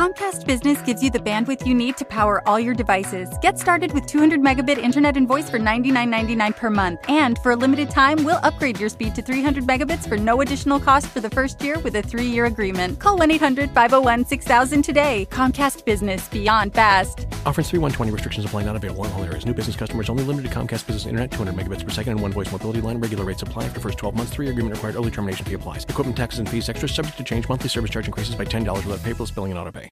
Comcast 0.00 0.46
Business 0.46 0.80
gives 0.80 1.02
you 1.02 1.10
the 1.10 1.18
bandwidth 1.18 1.66
you 1.66 1.74
need 1.74 1.94
to 1.98 2.06
power 2.06 2.42
all 2.48 2.58
your 2.58 2.72
devices. 2.72 3.28
Get 3.42 3.58
started 3.58 3.92
with 3.92 4.06
200 4.06 4.40
megabit 4.40 4.78
internet 4.78 5.14
and 5.14 5.28
voice 5.28 5.50
for 5.50 5.58
$99.99 5.58 6.56
per 6.56 6.70
month. 6.70 7.00
And 7.06 7.38
for 7.40 7.52
a 7.52 7.56
limited 7.56 7.90
time, 7.90 8.24
we'll 8.24 8.40
upgrade 8.42 8.80
your 8.80 8.88
speed 8.88 9.14
to 9.16 9.20
300 9.20 9.64
megabits 9.64 10.08
for 10.08 10.16
no 10.16 10.40
additional 10.40 10.80
cost 10.80 11.08
for 11.08 11.20
the 11.20 11.28
first 11.28 11.60
year 11.60 11.78
with 11.80 11.96
a 11.96 12.02
three 12.02 12.24
year 12.24 12.46
agreement. 12.46 12.98
Call 12.98 13.18
1 13.18 13.30
800 13.30 13.72
501 13.72 14.24
6000 14.24 14.80
today. 14.82 15.26
Comcast 15.30 15.84
Business 15.84 16.26
Beyond 16.28 16.72
Fast. 16.72 17.26
Offers 17.44 17.68
3120 17.68 18.10
restrictions 18.10 18.46
apply 18.46 18.62
not 18.62 18.76
available 18.76 19.04
in 19.04 19.12
all 19.12 19.22
areas. 19.22 19.44
New 19.44 19.52
business 19.52 19.76
customers 19.76 20.08
only 20.08 20.24
limited 20.24 20.50
Comcast 20.50 20.86
Business 20.86 21.04
Internet 21.04 21.30
200 21.30 21.54
megabits 21.54 21.84
per 21.84 21.90
second 21.90 22.12
and 22.12 22.22
one 22.22 22.32
voice 22.32 22.50
mobility 22.50 22.80
line. 22.80 22.98
Regular 23.00 23.26
rates 23.26 23.42
apply 23.42 23.64
after 23.64 23.80
first 23.80 23.98
12 23.98 24.14
months. 24.14 24.32
Three 24.32 24.46
year 24.46 24.52
agreement 24.52 24.76
required. 24.76 24.96
Early 24.96 25.10
termination 25.10 25.44
fee 25.44 25.52
applies. 25.52 25.84
Equipment 25.84 26.16
taxes 26.16 26.38
and 26.38 26.48
fees 26.48 26.70
extra 26.70 26.88
subject 26.88 27.18
to 27.18 27.24
change. 27.24 27.50
Monthly 27.50 27.68
service 27.68 27.90
charge 27.90 28.06
increases 28.06 28.34
by 28.34 28.46
$10 28.46 28.64
without 28.86 29.00
paperless 29.00 29.34
billing 29.34 29.50
and 29.52 29.58
auto 29.58 29.72
pay. 29.72 29.89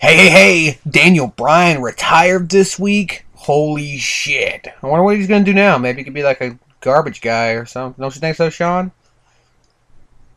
Hey, 0.00 0.16
hey, 0.16 0.28
hey! 0.30 0.78
Daniel 0.88 1.26
Bryan 1.26 1.82
retired 1.82 2.48
this 2.48 2.78
week. 2.78 3.26
Holy 3.34 3.98
shit! 3.98 4.66
I 4.82 4.86
wonder 4.86 5.04
what 5.04 5.16
he's 5.16 5.26
gonna 5.26 5.44
do 5.44 5.52
now. 5.52 5.76
Maybe 5.76 5.98
he 5.98 6.04
could 6.04 6.14
be 6.14 6.22
like 6.22 6.40
a 6.40 6.58
garbage 6.80 7.20
guy 7.20 7.50
or 7.50 7.66
something. 7.66 8.00
Don't 8.00 8.14
you 8.14 8.20
think 8.20 8.34
so, 8.36 8.48
Sean? 8.48 8.92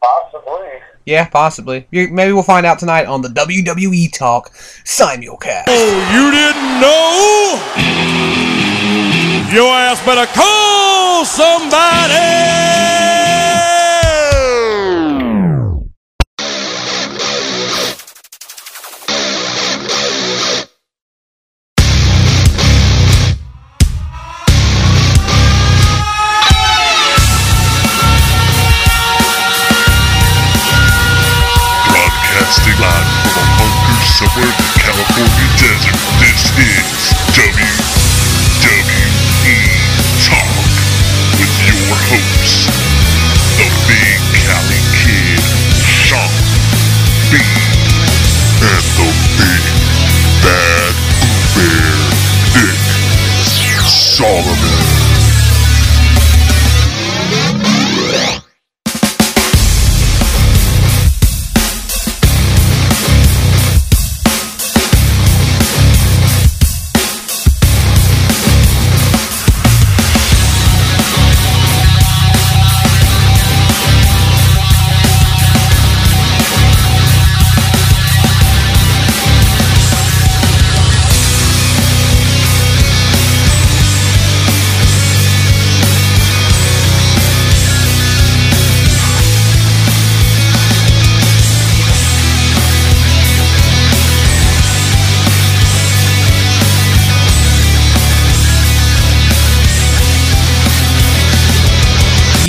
Possibly. 0.01 0.67
Yeah, 1.05 1.29
possibly. 1.29 1.87
Maybe 1.91 2.33
we'll 2.33 2.43
find 2.43 2.65
out 2.65 2.77
tonight 2.77 3.05
on 3.05 3.21
the 3.21 3.29
WWE 3.29 4.11
Talk 4.11 4.51
Simulcast. 4.51 5.63
Oh, 5.67 6.11
you 6.11 6.29
didn't 6.31 6.81
know? 6.81 7.59
Your 9.55 9.73
ass 9.73 10.05
better 10.05 10.29
call 10.33 11.23
somebody! 11.23 12.83
Somewhere 34.23 34.55
California 34.79 35.47
desert, 35.59 35.99
this 36.19 36.43
is 36.55 37.11
WWE 37.35 37.67
Talk 40.23 40.47
with 41.39 41.55
your 41.67 41.91
hosts, 42.07 42.71
the 43.57 43.67
Big 43.87 44.19
Cali 44.47 44.79
Kid, 44.95 45.43
Sean 45.83 46.31
B, 47.31 47.33
and 48.63 48.87
the 48.95 49.09
Big 49.35 49.63
Bad 50.43 50.95
Bear, 51.55 51.95
Dick 52.53 53.81
Solomon. 53.83 55.12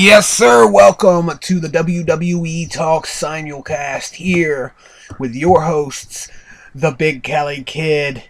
Yes, 0.05 0.29
sir. 0.29 0.71
Welcome 0.71 1.31
to 1.39 1.59
the 1.59 1.69
WWE 1.69 2.71
Talk 2.71 3.07
Simulcast 3.07 4.17
here 4.17 4.75
with 5.19 5.35
your 5.35 5.63
hosts, 5.63 6.31
the 6.75 6.91
Big 6.91 7.23
Cali 7.23 7.63
Kid, 7.63 8.25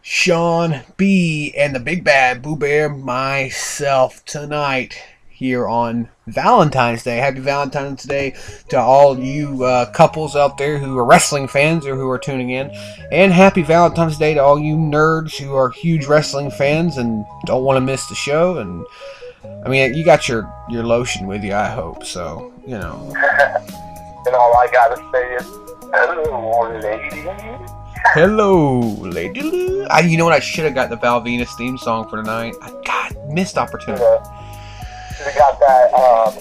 Sean 0.00 0.82
B, 0.96 1.52
and 1.58 1.74
the 1.74 1.80
Big 1.80 2.04
Bad 2.04 2.42
Boo 2.42 2.54
Bear, 2.54 2.88
myself, 2.88 4.24
tonight 4.24 5.02
here 5.28 5.66
on 5.66 6.10
Valentine's 6.28 7.02
Day. 7.02 7.16
Happy 7.16 7.40
Valentine's 7.40 8.04
Day 8.04 8.36
to 8.68 8.78
all 8.78 9.18
you 9.18 9.64
uh, 9.64 9.90
couples 9.90 10.36
out 10.36 10.58
there 10.58 10.78
who 10.78 10.96
are 10.96 11.04
wrestling 11.04 11.48
fans 11.48 11.86
or 11.86 11.96
who 11.96 12.08
are 12.08 12.20
tuning 12.20 12.50
in. 12.50 12.70
And 13.10 13.32
happy 13.32 13.62
Valentine's 13.62 14.16
Day 14.16 14.34
to 14.34 14.42
all 14.44 14.60
you 14.60 14.76
nerds 14.76 15.36
who 15.36 15.56
are 15.56 15.70
huge 15.70 16.06
wrestling 16.06 16.52
fans 16.52 16.98
and 16.98 17.24
don't 17.46 17.64
want 17.64 17.78
to 17.78 17.80
miss 17.80 18.06
the 18.06 18.14
show. 18.14 18.58
And 18.58 18.86
I 19.64 19.68
mean, 19.68 19.94
you 19.94 20.04
got 20.04 20.28
your 20.28 20.52
your 20.68 20.84
lotion 20.84 21.26
with 21.26 21.42
you, 21.42 21.54
I 21.54 21.68
hope. 21.68 22.04
So, 22.04 22.52
you 22.66 22.78
know. 22.78 23.14
And 24.26 24.34
all 24.34 24.56
I 24.56 24.66
gotta 24.72 24.96
say 25.12 25.34
is, 25.36 25.46
hello, 25.94 26.68
lady. 26.80 27.76
Hello, 28.12 28.80
Lady 29.02 29.84
I, 29.88 30.00
you 30.00 30.16
know 30.16 30.24
what? 30.24 30.32
I 30.34 30.40
should 30.40 30.64
have 30.64 30.74
got 30.74 30.90
the 30.90 30.96
Val 30.96 31.20
Venis 31.20 31.56
theme 31.56 31.78
song 31.78 32.08
for 32.08 32.16
tonight. 32.16 32.54
I 32.60 32.70
God, 32.84 33.16
missed 33.28 33.56
opportunity. 33.56 34.02
Should 35.16 35.26
have 35.26 35.36
got 35.36 35.60
that, 35.60 35.94
um, 35.94 36.38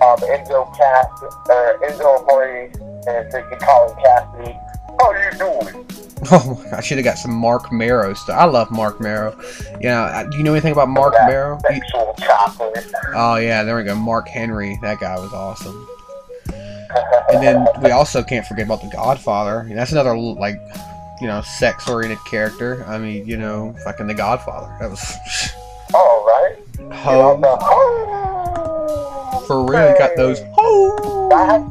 um, 0.00 0.18
Enzo 0.20 0.74
Cass, 0.76 1.06
uh, 1.50 1.72
Enzo 1.84 2.22
Amore, 2.22 2.70
and 3.06 3.30
freaking 3.30 3.60
Colin 3.60 3.96
Cassady. 3.96 4.58
How 4.98 5.12
you 5.12 5.30
doing? 5.38 5.86
Oh 6.30 6.64
I 6.72 6.80
should 6.80 6.96
have 6.96 7.04
got 7.04 7.18
some 7.18 7.34
Mark 7.34 7.70
Marrow 7.70 8.14
stuff. 8.14 8.38
I 8.38 8.44
love 8.44 8.70
Mark 8.70 9.00
Marrow. 9.00 9.38
Yeah, 9.80 10.26
do 10.30 10.38
you 10.38 10.42
know 10.42 10.52
anything 10.52 10.72
about 10.72 10.88
Mark 10.88 11.12
that 11.12 11.28
Marrow? 11.28 11.58
Sexual 11.68 12.14
chocolate. 12.18 12.92
oh 13.14 13.36
yeah, 13.36 13.62
there 13.62 13.76
we 13.76 13.84
go. 13.84 13.94
Mark 13.94 14.28
Henry. 14.28 14.78
That 14.80 15.00
guy 15.00 15.18
was 15.18 15.32
awesome. 15.32 15.86
And 17.30 17.42
then 17.42 17.66
we 17.82 17.90
also 17.90 18.22
can't 18.22 18.46
forget 18.46 18.66
about 18.66 18.80
the 18.80 18.88
Godfather. 18.88 19.68
That's 19.74 19.92
another 19.92 20.16
like, 20.16 20.60
you 21.20 21.26
know, 21.26 21.42
sex-oriented 21.42 22.24
character. 22.26 22.84
I 22.86 22.98
mean, 22.98 23.26
you 23.26 23.36
know, 23.36 23.74
fucking 23.84 24.06
the 24.06 24.14
Godfather. 24.14 24.74
That 24.80 24.90
was 24.90 25.16
All 25.94 26.24
right. 26.26 26.56
Ho 26.92 27.38
the, 27.40 27.58
oh, 27.60 29.44
for 29.46 29.64
real. 29.64 29.90
You 29.90 29.98
got 29.98 30.16
those 30.16 30.40
I 30.40 31.44
have, 31.46 31.62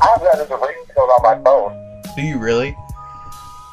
I 0.00 0.06
have 0.06 0.20
that 0.20 0.38
as 0.40 0.50
a 0.50 0.56
ringtone 0.56 0.98
on 0.98 1.22
my 1.22 1.42
phone. 1.42 2.02
Do 2.16 2.22
you 2.22 2.38
really? 2.38 2.76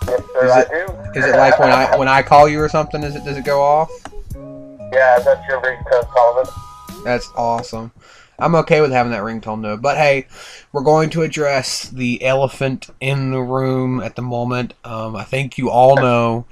Yes, 0.10 0.22
sir, 0.34 0.46
Is 0.46 0.52
I 0.52 0.60
it- 0.62 0.70
do. 1.14 1.20
Is 1.20 1.26
it 1.26 1.36
like 1.36 1.60
when 1.60 1.70
I 1.72 1.98
when 1.98 2.08
I 2.08 2.22
call 2.22 2.48
you 2.48 2.62
or 2.62 2.70
something? 2.70 3.04
Is 3.04 3.16
it 3.16 3.24
does 3.24 3.38
it 3.38 3.44
go 3.46 3.62
off? 3.62 3.90
Yeah, 4.94 5.20
that's 5.20 5.48
your 5.48 5.60
ringtone, 5.62 6.14
Solomon. 6.14 6.54
That's 7.04 7.30
awesome. 7.36 7.92
I'm 8.38 8.56
okay 8.56 8.80
with 8.82 8.92
having 8.92 9.12
that 9.12 9.22
ringtone 9.22 9.62
though. 9.62 9.78
But 9.78 9.98
hey, 9.98 10.28
we're 10.72 10.84
going 10.84 11.10
to 11.12 11.24
address 11.24 11.90
the 11.90 12.24
elephant 12.24 12.90
in 13.00 13.32
the 13.32 13.42
room 13.42 14.00
at 14.02 14.16
the 14.16 14.22
moment. 14.22 14.74
Um, 14.84 15.16
I 15.16 15.24
think 15.24 15.58
you 15.58 15.70
all 15.70 15.96
know 15.98 16.46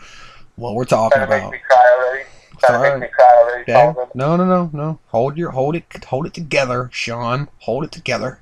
what 0.55 0.73
we're 0.73 0.85
talking 0.85 1.17
Trying 1.17 1.27
to 1.29 1.35
make 1.35 1.41
about. 1.43 1.51
me 1.53 1.59
cry 1.67 1.95
already. 1.97 2.23
To 2.59 2.65
Sorry. 2.67 2.89
make 2.99 3.01
me 3.01 3.07
cry 3.15 3.41
already, 3.43 3.63
Dad? 3.65 3.95
No, 4.15 4.35
no, 4.35 4.45
no, 4.45 4.69
no. 4.73 4.99
Hold 5.07 5.37
your 5.37 5.51
hold 5.51 5.75
it 5.75 5.85
hold 6.05 6.25
it 6.25 6.33
together, 6.33 6.89
Sean. 6.91 7.47
Hold 7.59 7.83
it 7.85 7.91
together. 7.91 8.39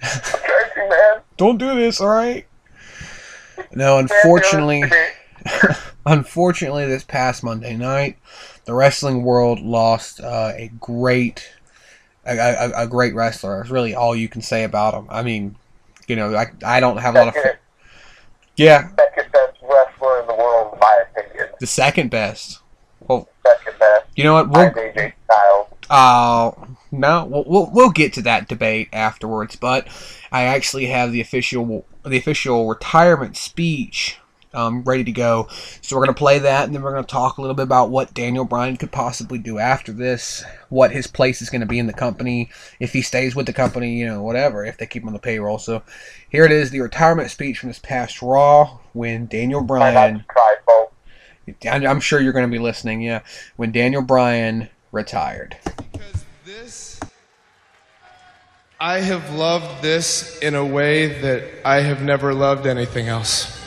Crazy, 0.00 0.88
man. 0.88 1.20
Don't 1.36 1.58
do 1.58 1.74
this, 1.74 2.00
all 2.00 2.08
right? 2.08 2.46
No, 3.74 3.98
unfortunately, 3.98 4.82
unfortunately, 6.06 6.86
this 6.86 7.04
past 7.04 7.42
Monday 7.42 7.76
night, 7.76 8.18
the 8.64 8.74
wrestling 8.74 9.22
world 9.22 9.60
lost 9.60 10.20
uh, 10.20 10.52
a 10.54 10.70
great, 10.80 11.50
a, 12.24 12.36
a, 12.36 12.82
a 12.84 12.86
great 12.86 13.14
wrestler. 13.14 13.58
That's 13.58 13.70
really 13.70 13.94
all 13.94 14.14
you 14.14 14.28
can 14.28 14.42
say 14.42 14.64
about 14.64 14.94
him. 14.94 15.06
I 15.08 15.22
mean, 15.22 15.56
you 16.06 16.16
know, 16.16 16.34
I, 16.34 16.46
I 16.64 16.80
don't 16.80 16.98
have 16.98 17.14
a 17.14 17.24
lot 17.24 17.28
of. 17.36 17.44
Yeah, 18.56 18.88
second 18.96 19.32
best 19.32 19.58
wrestler 19.62 20.20
in 20.20 20.26
the 20.26 20.34
world, 20.34 20.74
in 20.74 20.78
my 20.78 21.04
opinion. 21.10 21.48
the 21.58 21.66
second 21.66 22.10
best. 22.10 22.60
Well, 23.00 23.28
Second 23.46 23.78
best. 23.78 24.06
you 24.14 24.24
know 24.24 24.34
what? 24.34 24.50
We'll, 24.50 24.70
AJ 24.70 25.12
Styles. 25.24 25.68
Uh, 25.88 26.50
no, 26.90 27.24
we'll, 27.24 27.44
we'll 27.46 27.70
we'll 27.72 27.90
get 27.90 28.12
to 28.14 28.22
that 28.22 28.48
debate 28.48 28.88
afterwards. 28.92 29.56
But 29.56 29.88
I 30.30 30.42
actually 30.44 30.86
have 30.86 31.12
the 31.12 31.20
official 31.22 31.86
the 32.04 32.16
official 32.16 32.68
retirement 32.68 33.36
speech 33.36 34.18
um, 34.54 34.82
ready 34.82 35.04
to 35.04 35.12
go. 35.12 35.48
So 35.80 35.96
we're 35.96 36.04
going 36.04 36.14
to 36.14 36.18
play 36.18 36.38
that, 36.40 36.64
and 36.64 36.74
then 36.74 36.82
we're 36.82 36.92
going 36.92 37.04
to 37.04 37.10
talk 37.10 37.38
a 37.38 37.40
little 37.40 37.54
bit 37.54 37.62
about 37.62 37.90
what 37.90 38.14
Daniel 38.14 38.44
Bryan 38.44 38.76
could 38.76 38.92
possibly 38.92 39.38
do 39.38 39.58
after 39.58 39.92
this, 39.92 40.44
what 40.68 40.92
his 40.92 41.06
place 41.06 41.42
is 41.42 41.50
going 41.50 41.60
to 41.60 41.66
be 41.66 41.78
in 41.78 41.86
the 41.86 41.92
company, 41.92 42.50
if 42.80 42.92
he 42.92 43.02
stays 43.02 43.34
with 43.34 43.46
the 43.46 43.52
company, 43.52 43.98
you 43.98 44.06
know, 44.06 44.22
whatever, 44.22 44.64
if 44.64 44.78
they 44.78 44.86
keep 44.86 45.02
him 45.02 45.08
on 45.08 45.14
the 45.14 45.18
payroll. 45.18 45.58
So 45.58 45.82
here 46.28 46.44
it 46.44 46.52
is, 46.52 46.70
the 46.70 46.80
retirement 46.80 47.30
speech 47.30 47.58
from 47.58 47.70
this 47.70 47.78
past 47.78 48.22
Raw 48.22 48.78
when 48.92 49.26
Daniel 49.26 49.62
Bryan. 49.62 50.18
to 50.18 50.24
cry, 50.26 50.56
folks. 50.66 50.94
I- 51.64 51.86
I'm 51.86 52.00
sure 52.00 52.20
you're 52.20 52.32
going 52.32 52.48
to 52.48 52.54
be 52.54 52.62
listening. 52.62 53.00
Yeah, 53.00 53.22
when 53.56 53.72
Daniel 53.72 54.02
Bryan 54.02 54.68
retired. 54.92 55.56
Because 55.92 56.24
this, 56.44 57.00
I 58.84 58.98
have 58.98 59.32
loved 59.32 59.80
this 59.80 60.40
in 60.40 60.56
a 60.56 60.66
way 60.66 61.06
that 61.20 61.44
I 61.64 61.82
have 61.82 62.02
never 62.02 62.34
loved 62.34 62.66
anything 62.66 63.06
else. 63.06 63.61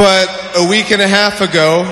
But 0.00 0.56
a 0.56 0.66
week 0.66 0.92
and 0.92 1.02
a 1.02 1.06
half 1.06 1.42
ago, 1.42 1.82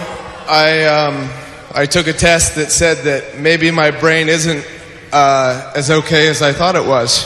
I, 0.49 0.84
um, 0.87 1.28
I 1.75 1.84
took 1.84 2.06
a 2.06 2.14
test 2.14 2.55
that 2.55 2.70
said 2.72 3.05
that 3.05 3.38
maybe 3.38 3.70
my 3.70 3.90
brain 3.90 4.31
isn't 4.31 4.66
uh, 5.12 5.75
as 5.76 5.90
okay 5.90 6.28
as 6.28 6.40
I 6.40 6.55
thought 6.55 6.75
it 6.75 6.87
was. 6.87 7.22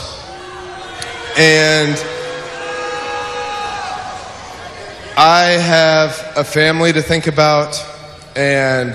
And 1.37 1.93
I 5.15 5.51
have 5.57 6.33
a 6.35 6.43
family 6.43 6.91
to 6.91 7.01
think 7.01 7.27
about, 7.27 7.81
and 8.35 8.93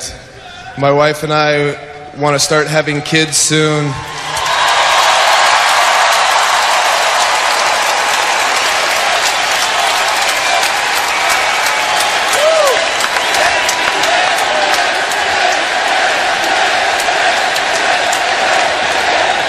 my 0.77 0.93
wife 0.93 1.23
and 1.23 1.33
I 1.33 2.17
want 2.19 2.35
to 2.35 2.39
start 2.39 2.67
having 2.67 3.01
kids 3.01 3.39
soon. 3.39 3.91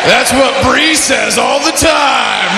That's 0.10 0.34
what 0.34 0.66
Brie 0.66 0.96
says 0.96 1.38
all 1.38 1.60
the 1.60 1.72
time. 1.78 2.49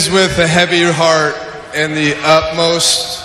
Is 0.00 0.10
with 0.10 0.38
a 0.38 0.46
heavy 0.46 0.82
heart 0.82 1.34
and 1.74 1.92
the 1.94 2.14
utmost 2.24 3.18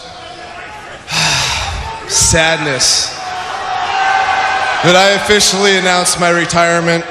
sadness 2.12 3.16
that 4.84 4.96
I 4.96 5.12
officially 5.24 5.78
announce 5.78 6.20
my 6.20 6.32
retirement. 6.32 7.06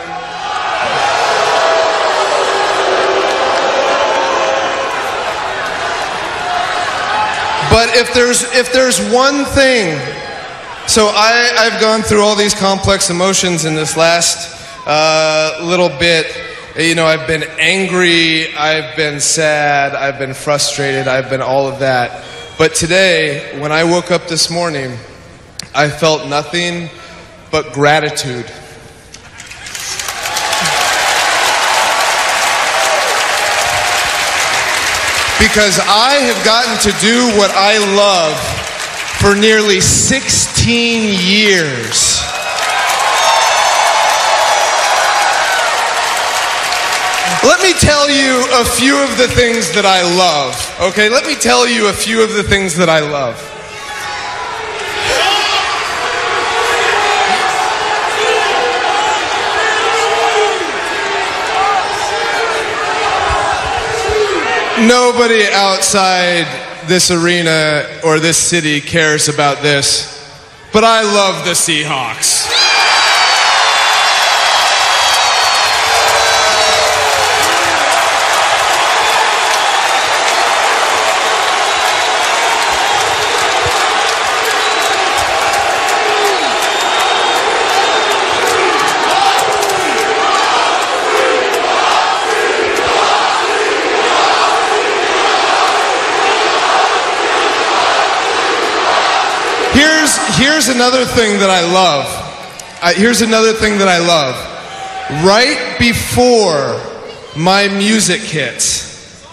But 7.72 7.96
if 7.96 8.12
there's 8.12 8.42
if 8.52 8.70
there's 8.70 9.00
one 9.10 9.46
thing, 9.46 9.98
so 10.86 11.06
I, 11.14 11.52
I've 11.56 11.80
gone 11.80 12.02
through 12.02 12.20
all 12.20 12.36
these 12.36 12.54
complex 12.54 13.08
emotions 13.08 13.64
in 13.64 13.74
this 13.74 13.96
last 13.96 14.60
uh, 14.86 15.60
little 15.62 15.88
bit. 15.88 16.43
You 16.76 16.96
know, 16.96 17.06
I've 17.06 17.28
been 17.28 17.44
angry, 17.60 18.52
I've 18.52 18.96
been 18.96 19.20
sad, 19.20 19.94
I've 19.94 20.18
been 20.18 20.34
frustrated, 20.34 21.06
I've 21.06 21.30
been 21.30 21.40
all 21.40 21.68
of 21.68 21.78
that. 21.78 22.24
But 22.58 22.74
today, 22.74 23.60
when 23.60 23.70
I 23.70 23.84
woke 23.84 24.10
up 24.10 24.26
this 24.26 24.50
morning, 24.50 24.98
I 25.72 25.88
felt 25.88 26.28
nothing 26.28 26.90
but 27.52 27.72
gratitude. 27.72 28.46
Because 35.38 35.78
I 35.78 36.18
have 36.22 36.44
gotten 36.44 36.76
to 36.90 36.98
do 36.98 37.38
what 37.38 37.52
I 37.52 37.78
love 37.94 38.36
for 39.20 39.36
nearly 39.36 39.80
16 39.80 41.20
years. 41.20 42.13
Tell 47.80 48.10
you 48.10 48.44
a 48.60 48.64
few 48.64 49.02
of 49.02 49.16
the 49.18 49.28
things 49.28 49.72
that 49.72 49.86
I 49.86 50.02
love. 50.16 50.54
Okay, 50.92 51.08
let 51.08 51.26
me 51.26 51.34
tell 51.34 51.68
you 51.68 51.88
a 51.88 51.92
few 51.92 52.22
of 52.22 52.34
the 52.34 52.42
things 52.42 52.76
that 52.76 52.88
I 52.88 53.00
love. 53.00 53.36
Nobody 64.88 65.44
outside 65.52 66.46
this 66.88 67.10
arena 67.10 67.86
or 68.04 68.18
this 68.18 68.36
city 68.36 68.80
cares 68.80 69.28
about 69.28 69.62
this, 69.62 70.10
but 70.72 70.82
I 70.82 71.02
love 71.02 71.44
the 71.44 71.52
Seahawks. 71.52 72.33
Here's, 100.54 100.68
another 100.68 101.04
thing 101.04 101.40
that 101.40 101.50
I 101.50 101.62
love. 101.72 102.06
Uh, 102.80 102.92
here's 102.94 103.22
another 103.22 103.52
thing 103.52 103.76
that 103.78 103.88
I 103.88 103.98
love. 103.98 104.36
Right 105.26 105.74
before 105.80 106.80
my 107.36 107.66
music 107.66 108.20
hits, 108.20 109.26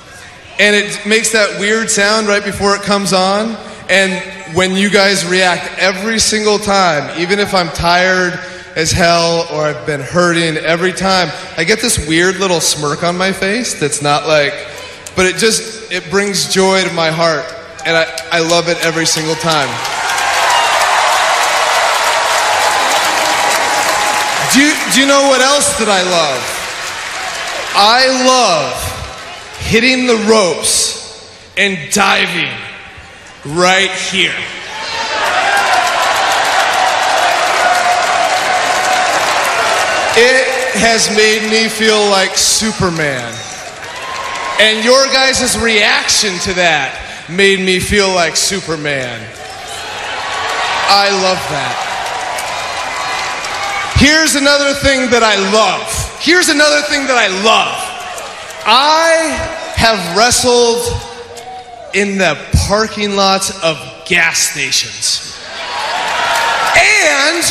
and 0.60 0.76
it 0.76 1.06
makes 1.06 1.32
that 1.34 1.60
weird 1.60 1.92
sound 1.92 2.26
right 2.26 2.44
before 2.44 2.76
it 2.76 2.82
comes 2.82 3.14
on, 3.14 3.56
and 3.88 4.56
when 4.56 4.72
you 4.72 4.90
guys 4.90 5.24
react 5.24 5.78
every 5.78 6.18
single 6.18 6.58
time, 6.58 7.22
even 7.22 7.38
if 7.38 7.54
I'm 7.54 7.70
tired 7.70 8.34
as 8.76 8.92
hell 8.92 9.46
or 9.52 9.66
I've 9.66 9.86
been 9.86 10.02
hurting, 10.02 10.58
every 10.58 10.92
time 10.92 11.30
I 11.56 11.66
get 11.66 11.82
this 11.82 12.08
weird 12.08 12.38
little 12.38 12.60
smirk 12.60 13.04
on 13.04 13.16
my 13.16 13.32
face 13.32 13.80
that's 13.80 14.02
not 14.02 14.26
like, 14.26 14.54
but 15.16 15.28
it 15.28 15.36
just, 15.36 15.92
it 15.92 16.10
brings 16.10 16.52
joy 16.52 16.84
to 16.84 16.92
my 16.94 17.12
heart, 17.12 17.46
and 17.86 17.96
I, 17.96 18.08
I 18.32 18.40
love 18.40 18.70
it 18.70 18.84
every 18.84 19.06
single 19.06 19.36
time. 19.36 19.91
Do 24.54 24.60
you, 24.60 24.74
do 24.94 25.00
you 25.00 25.08
know 25.08 25.30
what 25.30 25.40
else 25.40 25.80
that 25.80 25.88
I 25.88 26.04
love? 26.04 26.44
I 27.74 28.04
love 28.28 28.76
hitting 29.60 30.08
the 30.08 30.18
ropes 30.28 31.00
and 31.56 31.78
diving 31.94 32.52
right 33.46 33.92
here. 34.12 34.36
It 40.20 40.76
has 40.76 41.08
made 41.16 41.50
me 41.50 41.70
feel 41.70 42.10
like 42.10 42.36
Superman. 42.36 43.34
And 44.60 44.84
your 44.84 45.06
guys' 45.14 45.58
reaction 45.58 46.38
to 46.40 46.54
that 46.56 47.26
made 47.30 47.62
me 47.62 47.80
feel 47.80 48.14
like 48.14 48.36
Superman. 48.36 49.22
I 50.90 51.10
love 51.24 51.40
that. 51.56 51.91
Here's 54.02 54.34
another 54.34 54.74
thing 54.74 55.14
that 55.14 55.22
I 55.22 55.38
love. 55.54 55.86
Here's 56.18 56.50
another 56.50 56.82
thing 56.90 57.06
that 57.06 57.22
I 57.22 57.30
love. 57.46 57.78
I 58.66 59.30
have 59.78 60.18
wrestled 60.18 60.82
in 61.94 62.18
the 62.18 62.34
parking 62.66 63.16
lots 63.16 63.54
of 63.62 63.78
gas 64.10 64.40
stations. 64.40 65.38
And 66.74 67.46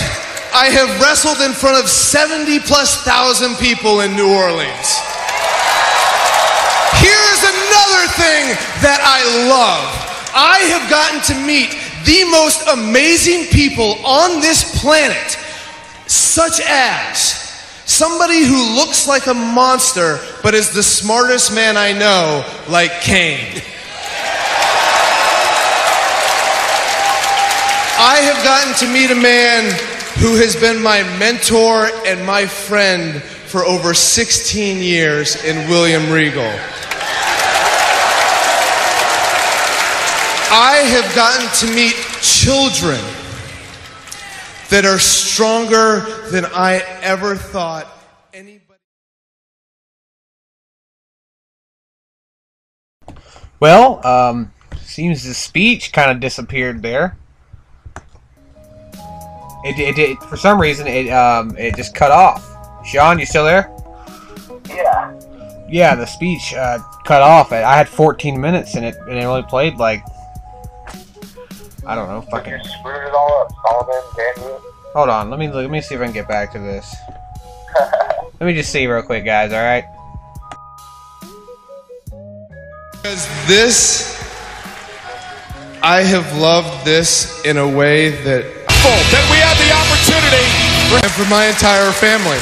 I 0.50 0.74
have 0.74 0.90
wrestled 0.98 1.38
in 1.38 1.54
front 1.54 1.78
of 1.78 1.88
70 1.88 2.58
plus 2.66 3.04
thousand 3.04 3.54
people 3.62 4.00
in 4.02 4.18
New 4.18 4.34
Orleans. 4.34 4.98
Here's 6.98 7.42
another 7.46 8.04
thing 8.18 8.58
that 8.82 8.98
I 9.06 9.22
love. 9.46 9.86
I 10.34 10.58
have 10.74 10.90
gotten 10.90 11.22
to 11.30 11.34
meet 11.46 11.78
the 12.04 12.26
most 12.30 12.66
amazing 12.68 13.46
people 13.54 14.02
on 14.04 14.40
this 14.40 14.80
planet, 14.82 15.38
such 16.10 16.60
as 16.66 17.18
somebody 17.86 18.42
who 18.44 18.74
looks 18.74 19.06
like 19.06 19.28
a 19.28 19.34
monster 19.34 20.18
but 20.42 20.54
is 20.54 20.70
the 20.74 20.82
smartest 20.82 21.54
man 21.54 21.76
I 21.76 21.92
know, 21.92 22.44
like 22.68 22.90
Kane. 23.00 23.62
I 28.02 28.16
have 28.22 28.42
gotten 28.42 28.74
to 28.84 28.92
meet 28.92 29.12
a 29.12 29.22
man 29.22 29.70
who 30.18 30.34
has 30.36 30.56
been 30.56 30.82
my 30.82 31.04
mentor 31.20 31.90
and 32.04 32.26
my 32.26 32.44
friend 32.44 33.22
for 33.22 33.64
over 33.64 33.94
16 33.94 34.82
years 34.82 35.44
in 35.44 35.68
William 35.68 36.10
Regal. 36.10 36.42
I 40.52 40.82
have 40.88 41.14
gotten 41.14 41.68
to 41.68 41.72
meet 41.72 41.94
children 42.20 42.98
that 44.70 44.84
are 44.84 44.98
stronger 44.98 46.00
than 46.30 46.44
I 46.46 46.76
ever 47.02 47.34
thought 47.34 47.88
anybody. 48.32 48.78
Well, 53.58 54.04
um, 54.06 54.52
seems 54.80 55.24
the 55.24 55.34
speech 55.34 55.92
kind 55.92 56.10
of 56.10 56.20
disappeared 56.20 56.82
there. 56.82 57.16
It, 59.62 59.78
it, 59.78 59.98
it 59.98 60.22
for 60.22 60.38
some 60.38 60.58
reason 60.58 60.86
it 60.86 61.10
um 61.10 61.54
it 61.58 61.76
just 61.76 61.94
cut 61.94 62.10
off. 62.10 62.46
Sean, 62.86 63.18
you 63.18 63.26
still 63.26 63.44
there? 63.44 63.70
Yeah. 64.68 65.20
Yeah, 65.68 65.94
the 65.94 66.06
speech 66.06 66.54
uh, 66.54 66.78
cut 67.04 67.22
off. 67.22 67.52
I 67.52 67.76
had 67.76 67.88
14 67.88 68.40
minutes 68.40 68.74
and 68.76 68.84
it 68.86 68.96
and 69.08 69.18
it 69.18 69.24
only 69.24 69.42
played 69.42 69.76
like 69.76 70.02
I 71.86 71.94
don't 71.94 72.08
know, 72.08 72.20
You 72.22 72.30
fucking. 72.30 72.62
screwed 72.64 73.06
it 73.06 73.14
all 73.14 73.40
up, 73.42 73.52
Solomon, 73.66 74.02
damn 74.16 74.44
you. 74.44 74.56
Hold 74.94 75.08
on, 75.08 75.30
let 75.30 75.38
me 75.38 75.48
let 75.48 75.70
me 75.70 75.80
see 75.80 75.94
if 75.94 76.00
I 76.00 76.04
can 76.04 76.12
get 76.12 76.28
back 76.28 76.52
to 76.52 76.58
this. 76.58 76.94
Let 78.40 78.46
me 78.46 78.54
just 78.54 78.72
see 78.72 78.86
real 78.86 79.02
quick, 79.02 79.24
guys. 79.24 79.52
All 79.52 79.60
right. 79.62 79.84
Because 82.92 83.26
this, 83.46 84.18
I 85.82 86.00
have 86.02 86.38
loved 86.38 86.84
this 86.84 87.44
in 87.44 87.58
a 87.58 87.68
way 87.68 88.10
that 88.24 88.44
That 88.66 89.26
we 89.30 89.38
have 89.44 89.58
the 89.60 89.70
opportunity 89.76 91.04
and 91.04 91.12
for 91.12 91.28
my 91.30 91.46
entire 91.46 91.92
family. 91.92 92.38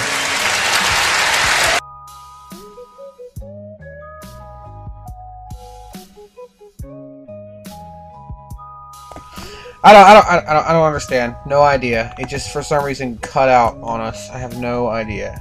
I 9.84 9.92
don't, 9.92 10.04
I 10.06 10.14
don't, 10.14 10.26
I 10.48 10.52
don't, 10.54 10.66
I 10.66 10.72
don't 10.72 10.86
understand. 10.86 11.36
No 11.46 11.62
idea. 11.62 12.14
It 12.18 12.28
just 12.28 12.52
for 12.52 12.62
some 12.62 12.84
reason 12.84 13.16
cut 13.18 13.48
out 13.48 13.76
on 13.80 14.00
us. 14.00 14.28
I 14.30 14.38
have 14.38 14.58
no 14.58 14.88
idea. 14.88 15.40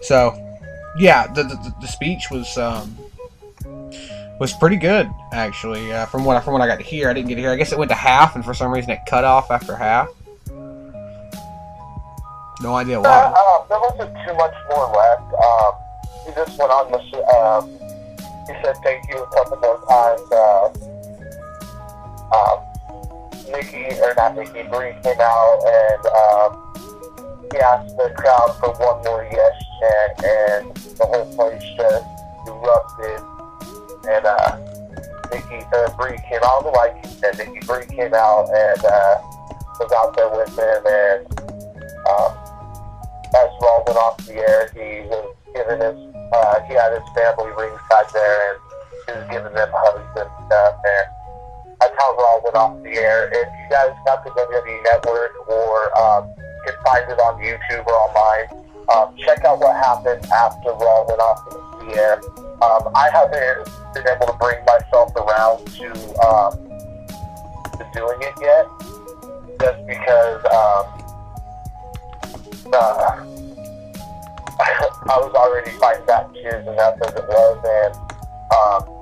So, 0.00 0.34
yeah, 0.98 1.26
the 1.26 1.42
the, 1.44 1.74
the 1.82 1.86
speech 1.86 2.30
was 2.30 2.56
um 2.56 2.96
was 4.40 4.52
pretty 4.54 4.76
good 4.76 5.10
actually. 5.32 5.92
Uh, 5.92 6.06
from 6.06 6.24
what 6.24 6.36
I- 6.36 6.40
from 6.40 6.54
what 6.54 6.62
I 6.62 6.66
got 6.66 6.78
to 6.78 6.84
hear, 6.84 7.10
I 7.10 7.12
didn't 7.12 7.28
get 7.28 7.34
to 7.34 7.40
hear. 7.42 7.50
I 7.52 7.56
guess 7.56 7.72
it 7.72 7.78
went 7.78 7.90
to 7.90 7.94
half, 7.94 8.36
and 8.36 8.44
for 8.44 8.54
some 8.54 8.72
reason 8.72 8.90
it 8.90 9.00
cut 9.06 9.24
off 9.24 9.50
after 9.50 9.76
half. 9.76 10.08
No 12.60 12.74
idea 12.74 12.98
Uh, 12.98 13.02
why. 13.02 13.24
um, 13.26 13.66
there 13.68 13.78
wasn't 13.80 14.16
too 14.26 14.34
much 14.34 14.54
more 14.70 14.86
left. 14.96 15.32
Um, 15.34 15.72
he 16.26 16.32
just 16.34 16.58
went 16.58 16.72
on 16.72 16.90
the. 16.90 16.98
Um, 17.36 17.68
he 18.48 18.54
said 18.64 18.76
thank 18.82 19.08
you 19.10 19.18
a 19.22 19.26
couple 19.34 19.58
more 19.58 19.78
times. 19.86 20.32
Uh, 20.32 20.68
um, 22.34 22.58
Nikki 23.48 24.00
or 24.00 24.14
not 24.14 24.36
Nikki, 24.36 24.62
Brie 24.68 24.94
came 25.02 25.20
out 25.20 25.60
and 25.66 26.06
um, 26.06 27.48
he 27.52 27.58
asked 27.58 27.96
the 27.96 28.12
crowd 28.16 28.56
for 28.60 28.70
one 28.78 29.02
more 29.04 29.26
yes 29.30 29.56
chant, 29.80 30.24
and 30.24 30.76
the 30.96 31.06
whole 31.06 31.34
place 31.34 31.62
just 31.76 32.04
erupted. 32.46 33.20
And 34.08 34.24
uh, 34.26 34.56
Nikki 35.32 35.64
uh, 35.72 35.90
Brie 35.96 36.18
came 36.28 36.40
out, 36.44 36.64
like 36.72 37.04
he 37.04 37.12
said, 37.12 37.38
Nikki 37.38 37.66
Brie 37.66 37.86
came 37.86 38.14
out 38.14 38.48
and 38.50 38.84
uh, 38.84 39.20
was 39.80 39.92
out 39.92 40.16
there 40.16 40.28
with 40.30 40.56
him 40.56 40.86
and. 40.86 41.40
Um, 42.08 42.48
as 43.36 43.50
Raw 43.60 43.82
went 43.86 43.98
off 43.98 44.16
the 44.24 44.40
air, 44.40 44.70
he 44.72 45.06
was 45.08 45.36
giving 45.52 45.80
his, 45.80 45.98
uh, 46.32 46.60
he 46.64 46.74
had 46.74 46.92
his 46.92 47.04
family 47.12 47.52
ringside 47.52 48.08
there, 48.12 48.52
and 48.52 48.58
he 49.04 49.12
was 49.12 49.26
giving 49.30 49.54
them 49.54 49.68
hugs 49.72 50.08
and 50.16 50.30
stuff. 50.46 50.74
And 50.80 51.06
that's 51.80 51.94
how 51.98 52.14
Raw 52.16 52.40
went 52.42 52.56
off 52.56 52.82
the 52.82 52.94
air. 52.94 53.28
If 53.32 53.48
you 53.48 53.66
guys 53.70 53.94
got 54.04 54.24
the 54.24 54.30
WWE 54.30 54.82
Network 54.84 55.48
or 55.48 55.98
um, 55.98 56.34
can 56.66 56.74
find 56.84 57.10
it 57.10 57.18
on 57.20 57.40
YouTube 57.40 57.86
or 57.86 57.94
online, 57.94 58.66
um, 58.94 59.14
check 59.18 59.44
out 59.44 59.58
what 59.60 59.76
happened 59.76 60.24
after 60.32 60.72
Raw 60.72 61.04
went 61.06 61.20
off 61.20 61.38
the 61.50 61.94
air. 61.94 62.20
Um, 62.62 62.90
I 62.94 63.08
haven't 63.12 63.68
been 63.94 64.08
able 64.08 64.26
to 64.26 64.36
bring 64.40 64.64
myself 64.64 65.14
around 65.14 65.66
to 65.78 65.90
um, 66.26 66.52
to 67.78 67.86
doing 67.94 68.18
it 68.22 68.34
yet, 68.40 68.66
just 69.60 69.86
because. 69.86 70.44
Um, 70.46 71.04
uh, 72.72 73.24
I 75.08 75.16
was 75.20 75.32
already 75.34 75.70
fighting 75.78 76.04
back 76.04 76.32
tears 76.34 76.66
enough 76.66 76.98
as 77.00 77.14
it 77.14 77.24
was, 77.28 77.58
and 77.64 77.94
um, 78.52 78.97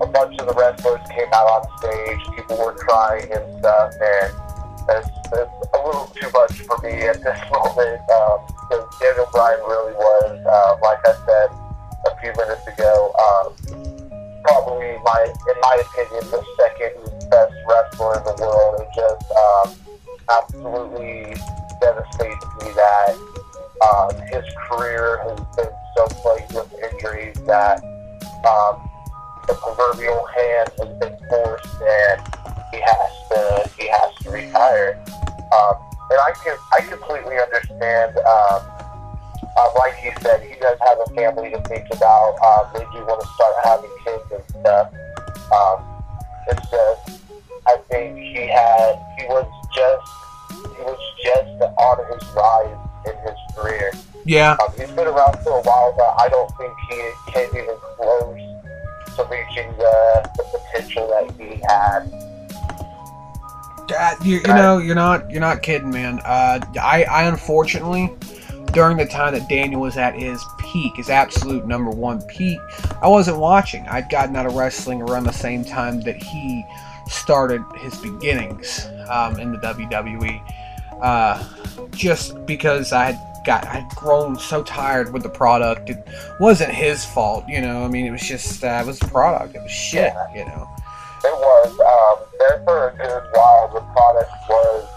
a 0.00 0.06
bunch 0.06 0.38
of 0.38 0.46
the 0.46 0.54
wrestlers 0.54 1.00
came 1.10 1.28
out 1.32 1.46
on 1.46 1.62
stage. 1.78 2.36
People 2.36 2.58
were 2.58 2.74
crying 2.74 3.30
and 3.32 3.58
stuff, 3.58 3.92
and 4.00 4.32
it's, 4.88 5.08
it's 5.32 5.56
a 5.74 5.80
little 5.84 6.06
too 6.14 6.30
much 6.32 6.52
for 6.62 6.78
me 6.78 7.02
at 7.08 7.22
this 7.22 7.40
moment. 7.52 8.00
Um, 8.10 8.38
because 8.68 8.84
Daniel 9.00 9.28
Bryan 9.32 9.60
really 9.60 9.94
was, 9.94 10.46
uh, 10.46 10.76
like 10.82 10.98
I 11.06 11.14
said 11.24 11.48
a 12.06 12.20
few 12.20 12.32
minutes 12.34 12.66
ago, 12.66 13.12
um, 13.14 13.54
probably 14.42 14.98
my, 15.04 15.22
in 15.24 15.60
my 15.60 15.82
opinion, 15.86 16.30
the 16.30 16.44
second 16.58 17.30
best 17.30 17.54
wrestler 17.68 18.18
in 18.18 18.24
the 18.24 18.36
world. 18.40 18.80
It 18.80 18.88
just 18.94 19.30
um, 19.32 19.96
absolutely 20.30 21.34
devastates 21.80 22.44
me 22.60 22.72
that 22.74 23.14
um, 23.86 24.10
his 24.32 24.44
career 24.68 25.22
has 25.22 25.38
been 25.56 25.72
so 25.96 26.06
plagued 26.22 26.54
with 26.54 26.72
injuries 26.92 27.36
that 27.46 27.82
um, 28.46 28.88
the 29.46 29.54
proverbial 29.54 30.26
hand 30.26 30.70
has 30.78 30.88
been 30.98 31.16
forced 31.28 31.80
and 31.80 32.20
he 32.72 32.80
has 32.80 33.10
to 33.30 33.70
he 33.78 33.88
has 33.88 34.14
to 34.22 34.30
retire. 34.30 35.02
Um, 35.52 35.74
and 36.10 36.20
I 36.20 36.32
can 36.42 36.56
I 36.72 36.80
completely 36.80 37.38
understand. 37.38 38.16
Um, 38.18 38.62
uh, 39.58 39.70
like 39.78 39.94
he 39.96 40.10
said, 40.20 40.42
he 40.42 40.58
does 40.60 40.78
have 40.80 40.98
a 41.06 41.14
family 41.14 41.50
to 41.50 41.60
think 41.62 41.86
about. 41.90 42.36
Um, 42.44 42.72
they 42.74 42.84
do 42.92 43.04
want 43.06 43.22
to 43.22 43.28
start 43.34 43.54
having 43.64 43.90
kids 44.04 44.24
and 44.32 44.44
stuff. 44.60 44.92
Um, 45.52 45.96
it's 46.48 46.70
just 46.70 47.20
I 47.66 47.76
think 47.88 48.18
he 48.18 48.46
had 48.46 48.96
he 49.18 49.24
was 49.26 49.46
just 49.74 50.76
he 50.76 50.82
was 50.82 51.00
just 51.22 51.62
on 51.62 51.98
his 52.12 52.28
rise 52.34 52.88
in 53.06 53.16
his 53.22 53.38
career. 53.56 53.92
Yeah. 54.24 54.56
Um, 54.62 54.72
he's 54.76 54.90
been 54.90 55.06
around 55.06 55.38
for 55.42 55.58
a 55.58 55.62
while, 55.62 55.94
but 55.96 56.14
I 56.18 56.28
don't 56.28 56.50
think 56.58 56.72
he 56.90 57.32
came 57.32 57.48
even 57.56 57.76
close 57.96 58.55
to 59.16 59.24
reaching 59.24 59.70
the, 59.76 60.30
the 60.36 60.58
potential 60.58 61.08
that 61.08 61.30
he 61.38 61.56
had. 61.68 62.26
Uh, 63.88 64.14
you, 64.24 64.38
you 64.38 64.42
know, 64.42 64.78
you're 64.78 64.96
not 64.96 65.30
you're 65.30 65.40
not 65.40 65.62
kidding, 65.62 65.90
man. 65.90 66.20
Uh, 66.24 66.60
I 66.80 67.04
I 67.04 67.22
unfortunately 67.24 68.10
during 68.72 68.96
the 68.96 69.06
time 69.06 69.32
that 69.32 69.48
Daniel 69.48 69.80
was 69.80 69.96
at 69.96 70.14
his 70.14 70.44
peak, 70.58 70.96
his 70.96 71.08
absolute 71.08 71.66
number 71.66 71.90
one 71.90 72.20
peak, 72.22 72.58
I 73.00 73.08
wasn't 73.08 73.38
watching. 73.38 73.86
I'd 73.88 74.10
gotten 74.10 74.36
out 74.36 74.44
of 74.44 74.54
wrestling 74.54 75.00
around 75.02 75.24
the 75.24 75.32
same 75.32 75.64
time 75.64 76.00
that 76.02 76.22
he 76.22 76.64
started 77.08 77.62
his 77.76 77.96
beginnings 77.98 78.86
um, 79.08 79.38
in 79.38 79.52
the 79.52 79.58
WWE. 79.58 80.42
Uh, 81.00 81.42
just 81.92 82.44
because 82.46 82.92
I 82.92 83.12
had 83.12 83.35
got 83.46 83.64
I'd 83.66 83.88
grown 83.90 84.38
so 84.38 84.62
tired 84.64 85.12
with 85.12 85.22
the 85.22 85.28
product. 85.28 85.88
It 85.88 86.06
wasn't 86.40 86.72
his 86.72 87.04
fault, 87.04 87.44
you 87.48 87.60
know. 87.60 87.84
I 87.84 87.88
mean, 87.88 88.04
it 88.04 88.10
was 88.10 88.22
just 88.22 88.62
uh, 88.62 88.80
it 88.82 88.86
was 88.86 88.98
the 88.98 89.06
product. 89.08 89.54
It 89.54 89.62
was 89.62 89.70
shit, 89.70 90.12
you 90.34 90.44
know. 90.44 90.68
It 91.24 91.32
was. 91.32 91.70
Um, 91.80 92.26
there 92.38 92.62
for 92.64 92.88
a 92.88 92.96
good 92.96 93.22
while, 93.32 93.68
the 93.72 93.80
product 93.80 94.30
was 94.48 94.88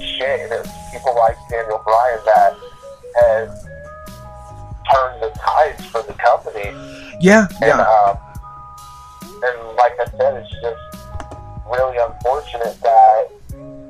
shit. 0.00 0.40
And 0.40 0.52
it 0.52 0.60
was 0.60 0.70
people 0.92 1.14
like 1.16 1.36
Daniel 1.50 1.80
Bryan 1.84 2.20
that 2.26 2.54
had 3.16 3.46
turned 4.92 5.22
the 5.22 5.32
tides 5.38 5.84
for 5.86 6.02
the 6.02 6.14
company. 6.14 6.70
Yeah, 7.20 7.46
And, 7.60 7.66
yeah. 7.66 7.80
um, 7.80 8.18
and 9.44 9.76
like 9.76 9.92
I 10.00 10.06
said, 10.16 10.34
it's 10.42 10.50
just 10.50 10.82
really 11.70 11.96
unfortunate 11.96 12.78
that 12.80 13.28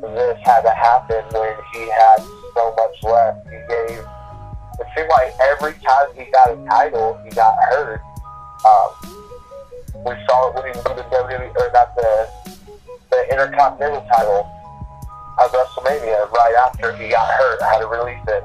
this 0.03 0.39
had 0.45 0.63
to 0.63 0.71
happen 0.71 1.25
when 1.33 1.55
he 1.73 1.91
had 1.91 2.19
so 2.55 2.75
much 2.77 3.03
left. 3.03 3.47
He 3.47 3.59
gave, 3.69 3.99
it 3.99 4.87
seemed 4.97 5.09
like 5.09 5.35
every 5.41 5.75
time 5.81 6.09
he 6.17 6.31
got 6.31 6.53
a 6.53 6.57
title, 6.69 7.21
he 7.25 7.31
got 7.31 7.57
hurt. 7.71 8.01
Um, 8.67 8.91
we 10.05 10.15
saw 10.27 10.49
it 10.49 10.55
when 10.55 10.73
he 10.73 10.81
won 10.81 10.97
the 10.97 11.05
WWE, 11.11 11.55
or 11.57 11.71
not 11.73 11.95
the, 11.95 12.29
the 13.11 13.31
Intercontinental 13.31 14.07
title 14.09 14.51
at 15.39 15.51
WrestleMania 15.51 16.31
right 16.31 16.55
after 16.67 16.95
he 16.97 17.09
got 17.09 17.29
hurt, 17.29 17.63
had 17.63 17.79
to 17.81 17.87
release 17.87 18.25
it. 18.29 18.45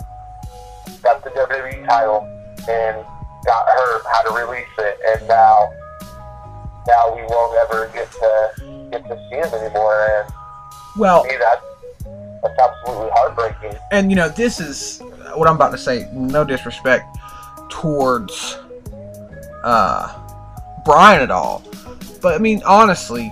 Got 1.03 1.23
the 1.23 1.29
WWE 1.31 1.85
title 1.87 2.23
and 2.69 3.05
got 3.45 3.67
hurt, 3.67 4.03
had 4.11 4.23
to 4.23 4.33
release 4.33 4.67
it, 4.79 4.99
and 5.05 5.27
now 5.27 5.71
now 6.87 7.13
we 7.13 7.21
won't 7.23 7.57
ever 7.65 7.91
get 7.93 8.11
to 8.11 8.89
get 8.91 9.07
to 9.07 9.15
see 9.29 9.35
him 9.35 9.53
anymore. 9.53 10.07
And 10.09 10.33
Well, 10.97 11.23
me, 11.23 11.35
that 11.37 11.61
that's 12.43 12.59
absolutely 12.59 13.09
heartbreaking. 13.13 13.77
and 13.91 14.09
you 14.11 14.15
know 14.15 14.29
this 14.29 14.59
is 14.59 15.01
what 15.35 15.47
I'm 15.47 15.55
about 15.55 15.71
to 15.71 15.77
say. 15.77 16.09
No 16.13 16.43
disrespect 16.43 17.17
towards 17.69 18.57
uh 19.63 20.17
Bryan 20.85 21.21
at 21.21 21.31
all, 21.31 21.63
but 22.21 22.35
I 22.35 22.37
mean 22.37 22.61
honestly, 22.65 23.31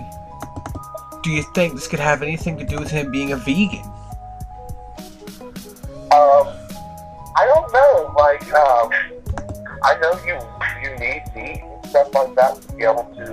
do 1.22 1.30
you 1.30 1.42
think 1.54 1.74
this 1.74 1.88
could 1.88 2.00
have 2.00 2.22
anything 2.22 2.56
to 2.58 2.64
do 2.64 2.78
with 2.78 2.90
him 2.90 3.10
being 3.10 3.32
a 3.32 3.36
vegan? 3.36 3.82
Um, 6.12 6.46
I 7.36 7.44
don't 7.46 7.72
know. 7.72 8.14
Like, 8.16 8.52
um, 8.54 8.90
I 9.82 9.98
know 10.00 10.12
you 10.24 10.38
you 10.82 10.96
need 10.98 11.22
meat 11.34 11.62
and 11.62 11.86
stuff 11.86 12.14
like 12.14 12.34
that 12.36 12.62
to 12.62 12.72
be 12.74 12.84
able 12.84 13.04
to 13.16 13.24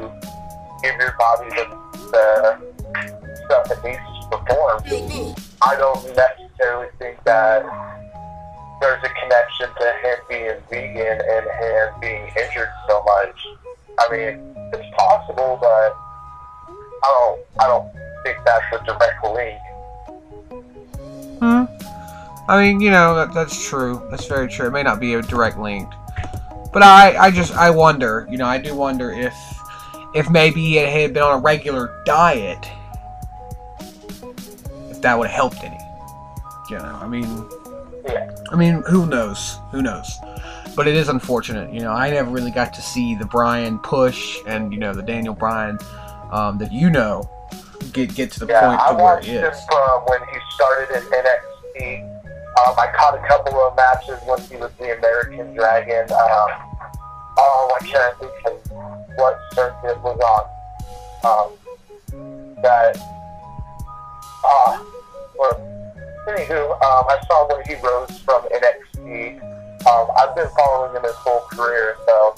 give 0.81 0.95
your 0.99 1.15
body 1.17 1.49
the, 1.49 1.65
the 2.11 3.45
stuff 3.45 3.71
it 3.71 3.83
needs 3.83 3.99
to 4.21 4.37
perform. 4.37 4.81
I 5.65 5.75
don't 5.77 6.03
necessarily 6.15 6.87
think 6.99 7.23
that 7.23 7.63
there's 8.81 9.03
a 9.03 9.09
connection 9.09 9.69
to 9.79 9.93
him 10.03 10.17
being 10.27 10.59
vegan 10.69 11.21
and 11.21 11.45
him 11.45 11.99
being 12.01 12.27
injured 12.35 12.69
so 12.87 13.03
much. 13.03 13.47
I 13.99 14.11
mean, 14.11 14.55
it's 14.73 14.95
possible, 14.97 15.57
but 15.61 15.95
I 17.03 17.09
don't. 17.19 17.41
I 17.59 17.67
don't 17.67 17.91
think 18.23 18.37
that's 18.45 18.65
a 18.73 18.85
direct 18.85 19.23
link. 19.23 19.59
Hmm. 21.39 21.63
I 22.49 22.61
mean, 22.61 22.81
you 22.81 22.91
know, 22.91 23.15
that, 23.15 23.33
that's 23.33 23.67
true. 23.67 24.05
That's 24.09 24.25
very 24.25 24.49
true. 24.49 24.67
It 24.67 24.71
may 24.71 24.83
not 24.83 24.99
be 24.99 25.13
a 25.13 25.21
direct 25.21 25.57
link. 25.57 25.89
But 26.73 26.83
I, 26.83 27.15
I 27.17 27.31
just, 27.31 27.53
I 27.53 27.69
wonder, 27.69 28.27
you 28.29 28.37
know, 28.37 28.47
I 28.47 28.57
do 28.57 28.75
wonder 28.75 29.11
if, 29.11 29.33
if 30.15 30.29
maybe 30.29 30.61
he 30.61 30.75
had 30.75 31.13
been 31.13 31.23
on 31.23 31.39
a 31.39 31.41
regular 31.41 32.01
diet, 32.05 32.67
that 35.03 35.17
would 35.17 35.27
have 35.27 35.35
helped 35.35 35.63
any. 35.63 35.77
You 36.69 36.77
know, 36.77 36.99
I 37.01 37.07
mean, 37.07 37.45
Yeah. 38.05 38.29
I 38.51 38.55
mean, 38.55 38.83
who 38.89 39.05
knows? 39.05 39.59
Who 39.71 39.81
knows? 39.81 40.17
But 40.75 40.87
it 40.87 40.95
is 40.95 41.07
unfortunate. 41.09 41.71
You 41.73 41.81
know, 41.81 41.91
I 41.91 42.09
never 42.09 42.29
really 42.31 42.51
got 42.51 42.73
to 42.73 42.81
see 42.81 43.15
the 43.15 43.25
Bryan 43.25 43.77
push 43.79 44.37
and, 44.47 44.73
you 44.73 44.79
know, 44.79 44.93
the 44.93 45.03
Daniel 45.03 45.33
Bryan 45.35 45.77
um, 46.31 46.57
that 46.57 46.71
you 46.71 46.89
know 46.89 47.29
get 47.91 48.15
get 48.15 48.31
to 48.31 48.39
the 48.39 48.47
Yeah, 48.47 48.67
point 48.67 48.81
I 48.81 48.89
to 48.89 48.95
where 48.95 49.03
watched 49.03 49.25
he 49.27 49.33
him 49.33 49.43
is. 49.45 49.63
from 49.65 50.01
when 50.07 50.19
he 50.31 50.39
started 50.55 50.89
in 50.97 51.03
NXT. 51.03 52.09
Um, 52.67 52.75
I 52.77 52.87
caught 52.95 53.15
a 53.23 53.27
couple 53.27 53.53
of 53.59 53.75
matches 53.75 54.19
when 54.25 54.39
he 54.41 54.55
was 54.57 54.71
the 54.79 54.97
American 54.97 55.53
Dragon. 55.53 56.03
Um, 56.11 56.49
oh, 57.37 57.77
I 57.79 57.85
can't 57.85 58.17
think 58.19 58.31
of 58.45 58.71
what 59.17 59.39
circuit 59.53 59.99
was 60.01 60.19
on. 60.19 60.43
Um, 61.25 62.55
that, 62.63 62.97
uh, 64.45 64.83
well, 65.37 65.55
anywho, 66.27 66.71
um, 66.71 67.05
I 67.09 67.19
saw 67.27 67.47
when 67.47 67.65
he 67.65 67.75
rose 67.75 68.19
from 68.19 68.43
NXT. 68.49 69.41
Um, 69.87 70.07
I've 70.17 70.35
been 70.35 70.47
following 70.57 70.95
him 70.95 71.03
his 71.03 71.15
whole 71.15 71.41
career, 71.51 71.97
so 72.05 72.33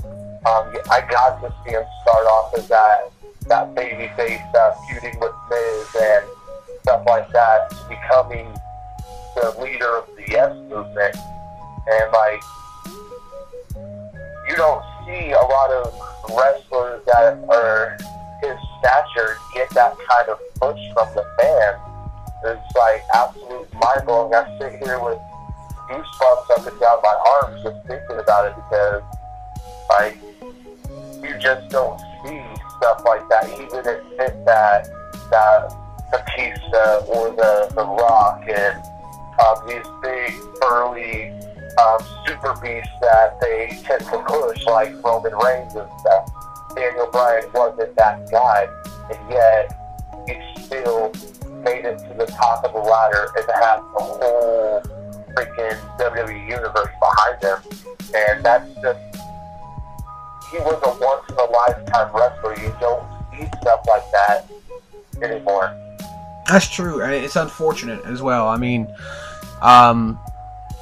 um, 0.45 0.73
I 0.89 1.05
got 1.09 1.41
to 1.41 1.53
see 1.63 1.71
him 1.71 1.83
start 2.01 2.25
off 2.25 2.57
as 2.57 2.67
that 2.69 3.11
that 3.47 3.75
baby 3.75 4.11
face 4.15 4.41
uh, 4.55 4.73
feuding 4.89 5.19
with 5.19 5.33
Miz 5.49 5.95
and 6.01 6.25
stuff 6.81 7.03
like 7.05 7.31
that, 7.31 7.69
becoming 7.87 8.51
the 9.35 9.55
leader 9.61 9.97
of 9.97 10.07
the 10.15 10.23
Yes 10.27 10.55
movement. 10.69 11.15
And 11.87 12.11
like, 12.11 12.41
you 14.49 14.55
don't 14.55 14.83
see 15.05 15.31
a 15.31 15.41
lot 15.41 15.71
of 15.71 15.93
wrestlers 16.35 17.03
that 17.05 17.43
are 17.49 17.97
his 18.41 18.57
stature 18.79 19.37
get 19.53 19.69
that 19.71 19.95
kind 20.09 20.29
of 20.29 20.39
push 20.55 20.79
from 20.93 21.07
the 21.13 21.25
fans. 21.39 21.94
It's 22.43 22.75
like 22.75 23.03
absolute 23.13 23.73
mind 23.73 24.05
blowing. 24.05 24.33
I 24.33 24.57
sit 24.59 24.83
here 24.83 24.99
with 24.99 25.19
goosebumps 25.89 26.51
up 26.51 26.67
and 26.67 26.79
down 26.79 26.99
my 27.01 27.39
arms 27.41 27.63
just 27.63 27.87
thinking 27.87 28.19
about 28.19 28.47
it 28.47 28.55
because, 28.55 29.03
like, 29.89 30.17
you 31.23 31.37
just 31.39 31.69
don't 31.69 31.99
see 32.23 32.41
stuff 32.77 33.03
like 33.05 33.27
that. 33.29 33.47
Even 33.53 33.79
if 33.79 34.19
it 34.19 34.45
that 34.45 34.87
that 35.31 35.73
Batista 36.11 37.05
or 37.07 37.31
the 37.31 37.71
the 37.73 37.85
Rock 37.85 38.43
and 38.47 38.81
um, 39.39 39.67
these 39.67 39.85
big 40.01 40.33
burly 40.61 41.31
um, 41.77 41.99
super 42.25 42.53
beasts 42.61 42.91
that 43.01 43.39
they 43.41 43.77
tend 43.83 44.01
to 44.05 44.23
push 44.25 44.65
like 44.65 45.03
Roman 45.03 45.35
Reigns 45.35 45.75
and 45.75 45.89
stuff. 45.99 46.29
Daniel 46.75 47.09
Bryan 47.11 47.49
wasn't 47.53 47.95
that 47.95 48.29
guy, 48.29 48.67
and 49.09 49.31
yet 49.31 49.73
he 50.27 50.63
still 50.63 51.11
made 51.65 51.83
it 51.83 51.97
to 51.97 52.13
the 52.17 52.27
top 52.27 52.63
of 52.63 52.71
the 52.73 52.79
ladder 52.79 53.31
and 53.35 53.45
had 53.51 53.77
the 53.77 53.99
whole 53.99 54.81
freaking 55.35 55.77
WWE 55.97 56.47
universe 56.47 56.93
behind 57.01 57.43
him. 57.43 57.57
And 58.15 58.45
that's 58.45 58.73
just 58.75 58.99
he 60.51 60.59
was 60.59 60.79
a 60.83 61.03
once 61.03 61.27
in 61.27 61.35
a 61.35 61.43
lifetime 61.43 62.15
wrestler. 62.15 62.55
You 62.63 62.73
don't 62.79 63.03
see 63.31 63.47
stuff 63.61 63.81
like 63.87 64.03
that 64.11 64.47
anymore. 65.21 65.75
That's 66.47 66.69
true. 66.69 67.01
It's 67.01 67.35
unfortunate 67.35 68.05
as 68.05 68.21
well. 68.21 68.47
I 68.47 68.57
mean, 68.57 68.87
um, 69.61 70.19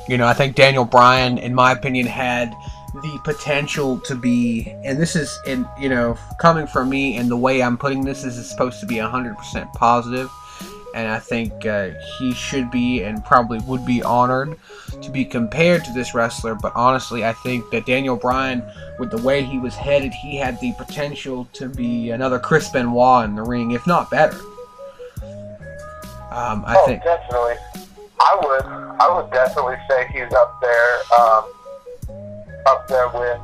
you 0.10 0.18
know, 0.18 0.28
I 0.28 0.34
think 0.34 0.56
Daniel 0.56 0.84
Bryan, 0.84 1.38
in 1.38 1.56
my 1.56 1.72
opinion, 1.72 2.06
had 2.06 2.54
the 2.94 3.20
potential 3.24 4.00
to 4.02 4.16
be, 4.16 4.76
and 4.84 5.00
this 5.00 5.16
is, 5.16 5.40
in 5.48 5.66
you 5.80 5.90
know, 5.90 6.18
coming 6.38 6.68
from 6.68 6.90
me, 6.90 7.16
and 7.16 7.32
the 7.32 7.38
way 7.38 7.64
I'm 7.64 7.78
putting 7.78 8.04
this, 8.04 8.24
this 8.24 8.38
is 8.38 8.50
supposed 8.50 8.82
to 8.82 8.86
be 8.86 8.96
100% 8.96 9.74
positive, 9.74 10.30
and 10.94 11.08
I 11.08 11.20
think 11.20 11.66
uh, 11.66 11.92
he 12.18 12.34
should 12.34 12.70
be 12.72 13.04
and 13.04 13.24
probably 13.24 13.60
would 13.60 13.86
be 13.86 14.04
honored 14.04 14.58
to 15.02 15.10
be 15.10 15.26
compared 15.26 15.84
to 15.86 15.94
this 15.94 16.14
wrestler. 16.14 16.56
But 16.56 16.74
honestly, 16.76 17.26
I 17.26 17.34
think 17.34 17.70
that 17.72 17.86
Daniel 17.86 18.16
Bryan, 18.16 18.64
with 19.00 19.12
the 19.12 19.22
way 19.22 19.44
he 19.44 19.60
was 19.60 19.76
headed, 19.76 20.14
he 20.14 20.38
had 20.38 20.60
the 20.60 20.74
potential 20.78 21.48
to 21.54 21.70
be 21.70 22.12
another 22.12 22.40
Chris 22.40 22.70
Benoit 22.70 23.26
in 23.26 23.36
the 23.36 23.44
ring, 23.44 23.72
if 23.72 23.86
not 23.88 24.10
better. 24.12 24.40
Um, 26.32 26.64
I 26.66 26.76
oh, 26.78 26.86
think. 26.86 27.04
definitely. 27.04 27.56
I 28.20 28.40
would. 28.42 28.66
I 29.00 29.16
would 29.16 29.32
definitely 29.32 29.76
say 29.90 30.08
he's 30.12 30.34
up 30.34 30.60
there. 30.62 30.98
Um, 31.20 31.44
up 32.66 32.88
there 32.88 33.08
with 33.10 33.40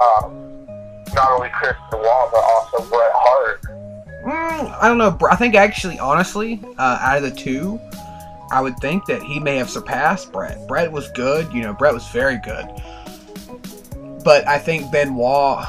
um, 0.00 0.66
not 1.14 1.30
only 1.30 1.48
Chris 1.50 1.76
Benoit 1.90 2.30
but 2.30 2.42
also 2.42 2.78
Bret 2.90 3.10
Hart. 3.14 3.87
Mm, 4.22 4.78
I 4.80 4.88
don't 4.88 4.98
know. 4.98 5.16
I 5.30 5.36
think 5.36 5.54
actually, 5.54 5.98
honestly, 5.98 6.60
uh, 6.78 6.98
out 7.00 7.18
of 7.18 7.22
the 7.22 7.30
two, 7.30 7.80
I 8.50 8.60
would 8.60 8.76
think 8.78 9.06
that 9.06 9.22
he 9.22 9.38
may 9.38 9.56
have 9.56 9.70
surpassed 9.70 10.32
Bret. 10.32 10.66
Bret 10.66 10.90
was 10.90 11.10
good. 11.10 11.52
You 11.52 11.62
know, 11.62 11.72
Bret 11.72 11.92
was 11.94 12.06
very 12.08 12.38
good. 12.38 12.66
But 14.24 14.46
I 14.48 14.58
think 14.58 14.90
Benoit, 14.90 15.66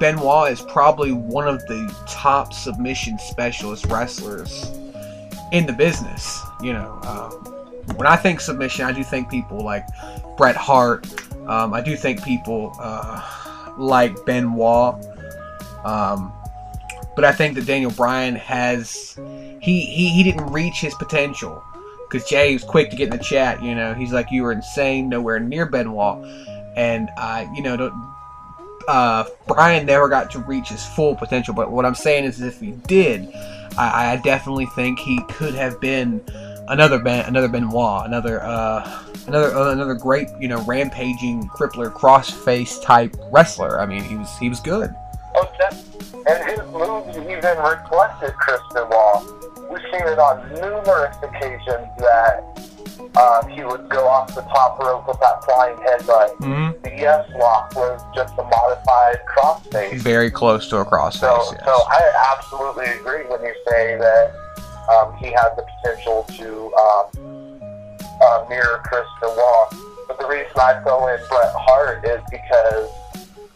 Benoit 0.00 0.50
is 0.50 0.60
probably 0.62 1.12
one 1.12 1.46
of 1.46 1.64
the 1.66 1.94
top 2.08 2.52
submission 2.52 3.18
specialist 3.18 3.86
wrestlers 3.86 4.70
in 5.52 5.66
the 5.66 5.72
business. 5.72 6.42
You 6.60 6.72
know, 6.72 6.98
um, 7.04 7.32
when 7.96 8.06
I 8.06 8.16
think 8.16 8.40
submission, 8.40 8.84
I 8.84 8.92
do 8.92 9.04
think 9.04 9.30
people 9.30 9.60
like 9.60 9.86
Bret 10.36 10.56
Hart. 10.56 11.06
Um, 11.46 11.72
I 11.72 11.80
do 11.80 11.96
think 11.96 12.24
people 12.24 12.74
uh, 12.80 13.22
like 13.78 14.24
Benoit. 14.24 15.04
Um, 15.84 16.32
but 17.16 17.24
I 17.24 17.32
think 17.32 17.54
that 17.56 17.66
Daniel 17.66 17.90
Bryan 17.90 18.36
has 18.36 19.18
he 19.60 19.80
he, 19.80 20.10
he 20.10 20.22
didn't 20.22 20.46
reach 20.52 20.80
his 20.80 20.94
potential 20.94 21.64
because 22.08 22.28
Jay 22.28 22.52
was 22.52 22.62
quick 22.62 22.90
to 22.90 22.96
get 22.96 23.12
in 23.12 23.18
the 23.18 23.24
chat. 23.24 23.62
You 23.62 23.74
know, 23.74 23.94
he's 23.94 24.12
like, 24.12 24.30
"You 24.30 24.42
were 24.44 24.52
insane, 24.52 25.08
nowhere 25.08 25.40
near 25.40 25.66
Benoit," 25.66 26.24
and 26.76 27.08
uh, 27.16 27.46
you 27.54 27.62
know, 27.62 27.76
don't- 27.76 28.12
uh, 28.86 29.24
Bryan 29.48 29.84
never 29.86 30.08
got 30.08 30.30
to 30.32 30.38
reach 30.40 30.68
his 30.68 30.84
full 30.84 31.16
potential. 31.16 31.54
But 31.54 31.72
what 31.72 31.84
I'm 31.84 31.94
saying 31.96 32.24
is, 32.24 32.40
if 32.40 32.60
he 32.60 32.72
did, 32.86 33.28
I, 33.76 34.12
I 34.12 34.16
definitely 34.22 34.66
think 34.66 34.98
he 35.00 35.20
could 35.24 35.54
have 35.54 35.80
been 35.80 36.22
another 36.68 36.98
ben, 36.98 37.24
another 37.24 37.48
Benoit, 37.48 38.06
another 38.06 38.42
uh, 38.42 39.04
another 39.26 39.54
uh, 39.56 39.72
another 39.72 39.94
great, 39.94 40.28
you 40.38 40.48
know, 40.48 40.62
rampaging 40.64 41.48
crippler 41.48 41.92
crossface 41.92 42.80
type 42.82 43.16
wrestler. 43.32 43.80
I 43.80 43.86
mean, 43.86 44.04
he 44.04 44.16
was 44.16 44.36
he 44.38 44.48
was 44.48 44.60
good. 44.60 44.94
Oh, 45.34 45.48
and 46.26 46.50
his 46.50 46.60
moves 46.72 47.16
even 47.16 47.58
reflected 47.58 48.34
Chris 48.36 48.60
Benoit. 48.74 49.22
We've 49.70 49.82
seen 49.92 50.06
it 50.06 50.18
on 50.18 50.48
numerous 50.54 51.16
occasions 51.22 51.88
that 51.98 52.42
um, 53.16 53.48
he 53.48 53.64
would 53.64 53.88
go 53.88 54.06
off 54.06 54.34
the 54.34 54.42
top 54.42 54.78
rope 54.78 55.06
with 55.08 55.18
that 55.20 55.44
flying 55.44 55.76
headbutt. 55.76 56.36
Mm-hmm. 56.38 56.82
The 56.82 56.90
yes 56.90 57.28
lock 57.38 57.74
was 57.74 58.02
just 58.14 58.34
a 58.38 58.42
modified 58.42 59.18
crossface. 59.26 60.00
Very 60.00 60.30
close 60.30 60.68
to 60.68 60.78
a 60.78 60.84
crossface. 60.84 61.20
So, 61.20 61.52
yes. 61.52 61.64
so 61.64 61.72
I 61.88 62.34
absolutely 62.36 62.86
agree 62.86 63.24
when 63.24 63.42
you 63.42 63.54
say 63.68 63.96
that 63.96 64.34
um, 64.90 65.16
he 65.16 65.26
has 65.26 65.56
the 65.56 65.66
potential 65.82 66.24
to 66.36 66.74
um, 66.74 67.60
uh, 68.22 68.46
mirror 68.48 68.82
Chris 68.84 69.06
Benoit. 69.20 69.74
But 70.06 70.18
the 70.20 70.26
reason 70.28 70.52
I 70.56 70.80
throw 70.82 71.08
in 71.08 71.18
Bret 71.28 71.52
Hart 71.54 72.04
is 72.06 72.20
because 72.30 72.90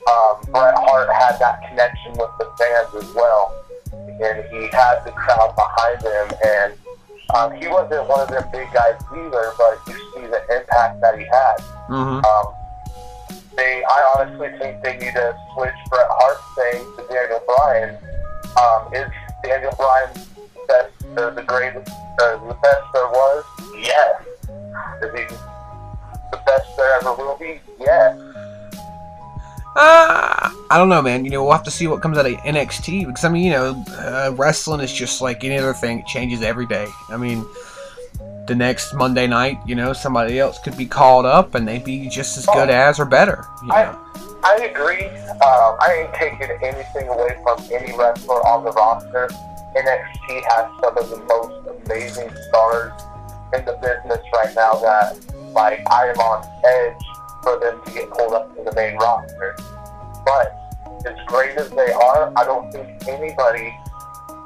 um, 0.09 0.41
Bret 0.53 0.75
Hart 0.77 1.09
had 1.13 1.39
that 1.39 1.61
connection 1.69 2.13
with 2.13 2.31
the 2.39 2.49
fans 2.59 3.05
as 3.05 3.15
well, 3.15 3.55
and 3.93 4.45
he 4.51 4.69
had 4.69 5.05
the 5.05 5.13
crowd 5.13 5.55
behind 5.57 6.03
him. 6.03 6.39
And 6.45 6.73
um, 7.35 7.53
he 7.61 7.69
wasn't 7.69 8.09
one 8.09 8.21
of 8.21 8.29
them 8.29 8.45
big 8.53 8.73
guys 8.73 9.01
either, 9.13 9.53
but 9.59 9.79
you 9.89 9.95
see 10.15 10.27
the 10.27 10.41
impact 10.57 11.01
that 11.01 11.19
he 11.19 11.25
had. 11.25 11.57
Mhm. 11.89 12.25
Um, 12.25 12.55
they, 13.57 13.83
I 13.85 14.15
honestly 14.19 14.49
think 14.59 14.83
they 14.83 14.97
need 14.97 15.13
to 15.15 15.37
switch 15.55 15.75
Bret 15.91 16.07
Hart's 16.09 16.43
thing 16.55 16.81
to 16.97 17.13
Daniel 17.13 17.43
Bryan. 17.47 17.97
Um, 18.57 18.95
is 18.95 19.11
Daniel 19.45 19.75
Bryan 19.77 20.11
the 20.15 20.65
best, 20.67 21.37
the 21.37 21.43
greatest, 21.47 21.91
uh, 22.21 22.37
the 22.49 22.55
best 22.63 22.83
there 22.95 23.07
was? 23.09 23.45
Yes. 23.77 24.23
Is 25.03 25.13
he 25.15 25.25
the 26.31 26.41
best 26.47 26.77
there 26.77 26.95
ever 26.97 27.13
will 27.15 27.37
be? 27.39 27.61
Yes. 27.79 28.17
Uh, 29.77 30.51
I 30.71 30.79
don't 30.79 30.89
know, 30.89 31.01
man. 31.01 31.25
You 31.25 31.31
know, 31.31 31.45
we'll 31.45 31.53
have 31.53 31.63
to 31.65 31.71
see 31.71 31.87
what 31.87 32.03
comes 32.03 32.19
out 32.19 32.27
of 32.27 32.33
NXT 32.33 33.07
because 33.07 33.25
I 33.25 33.29
mean, 33.29 33.45
you 33.45 33.51
know, 33.51 33.85
uh, 33.91 34.35
wrestling 34.37 34.81
is 34.81 34.93
just 34.93 35.21
like 35.21 35.45
any 35.45 35.59
other 35.59 35.75
thing; 35.75 36.01
it 36.01 36.07
changes 36.07 36.43
every 36.43 36.67
day. 36.67 36.89
I 37.09 37.17
mean, 37.17 37.47
the 38.51 38.55
next 38.57 38.95
Monday 38.95 39.29
night, 39.29 39.61
you 39.65 39.77
know, 39.77 39.93
somebody 39.93 40.41
else 40.41 40.59
could 40.59 40.77
be 40.77 40.87
called 40.87 41.25
up 41.25 41.55
and 41.55 41.69
they'd 41.69 41.85
be 41.85 42.09
just 42.09 42.37
as 42.37 42.47
good 42.47 42.69
as 42.69 42.99
or 42.99 43.05
better. 43.05 43.47
You 43.65 43.73
I, 43.73 43.85
know, 43.85 43.99
I 44.43 44.55
agree. 44.73 45.07
Um, 45.07 45.77
I 45.81 46.03
ain't 46.03 46.15
taking 46.15 46.51
anything 46.61 47.09
away 47.09 47.39
from 47.45 47.63
any 47.73 47.97
wrestler 47.97 48.45
on 48.45 48.65
the 48.65 48.73
roster. 48.73 49.29
NXT 49.77 50.43
has 50.49 50.67
some 50.81 50.99
of 50.99 51.11
the 51.11 51.23
most 51.29 51.87
amazing 51.87 52.31
stars 52.49 52.93
in 53.55 53.65
the 53.65 53.79
business 53.81 54.25
right 54.35 54.53
now 54.57 54.75
that, 54.81 55.17
like, 55.53 55.89
I 55.89 56.09
am 56.09 56.19
on 56.19 56.45
edge 56.65 57.20
for 57.43 57.59
them 57.59 57.81
to 57.85 57.93
get 57.93 58.11
pulled 58.11 58.35
up 58.35 58.55
to 58.57 58.63
the 58.65 58.73
main 58.75 58.97
roster. 58.97 59.57
But 60.25 60.57
as 61.07 61.17
great 61.27 61.57
as 61.57 61.71
they 61.71 61.93
are, 61.93 62.33
I 62.37 62.45
don't 62.45 62.71
think 62.73 63.09
anybody 63.09 63.75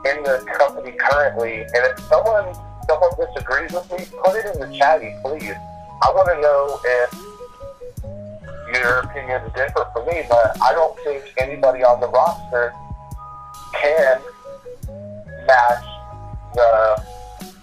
in 0.05 0.23
the 0.23 0.45
company 0.59 0.93
currently, 0.93 1.63
and 1.63 1.75
if 1.75 1.99
someone 2.09 2.55
someone 2.87 3.11
disagrees 3.19 3.73
with 3.73 3.91
me, 3.91 4.07
put 4.23 4.37
it 4.37 4.55
in 4.55 4.61
the 4.61 4.77
chatty, 4.77 5.15
please. 5.23 5.55
I 6.03 6.13
want 6.13 6.29
to 6.29 6.41
know 6.41 6.81
if 6.85 8.77
your 8.77 8.99
opinion 9.01 9.43
is 9.43 9.53
different 9.55 9.93
from 9.93 10.07
me, 10.07 10.23
but 10.29 10.61
I 10.63 10.73
don't 10.73 10.99
think 11.01 11.25
anybody 11.39 11.83
on 11.83 12.01
the 12.01 12.09
roster 12.09 12.75
can 13.73 14.21
match 15.47 15.85
the 16.55 17.03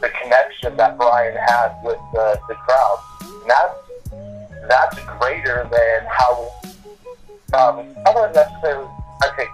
the 0.01 0.09
connection 0.21 0.75
that 0.77 0.97
Bryan 0.97 1.37
has 1.37 1.71
with 1.83 1.99
the, 2.13 2.39
the 2.47 2.55
crowd. 2.55 2.99
And 3.21 3.49
that's 3.49 3.90
that's 4.71 4.97
greater 5.19 5.67
than 5.69 6.07
how 6.07 6.49
um 7.51 7.91
don't 8.13 8.33
necessarily 8.33 8.87
okay, 9.27 9.47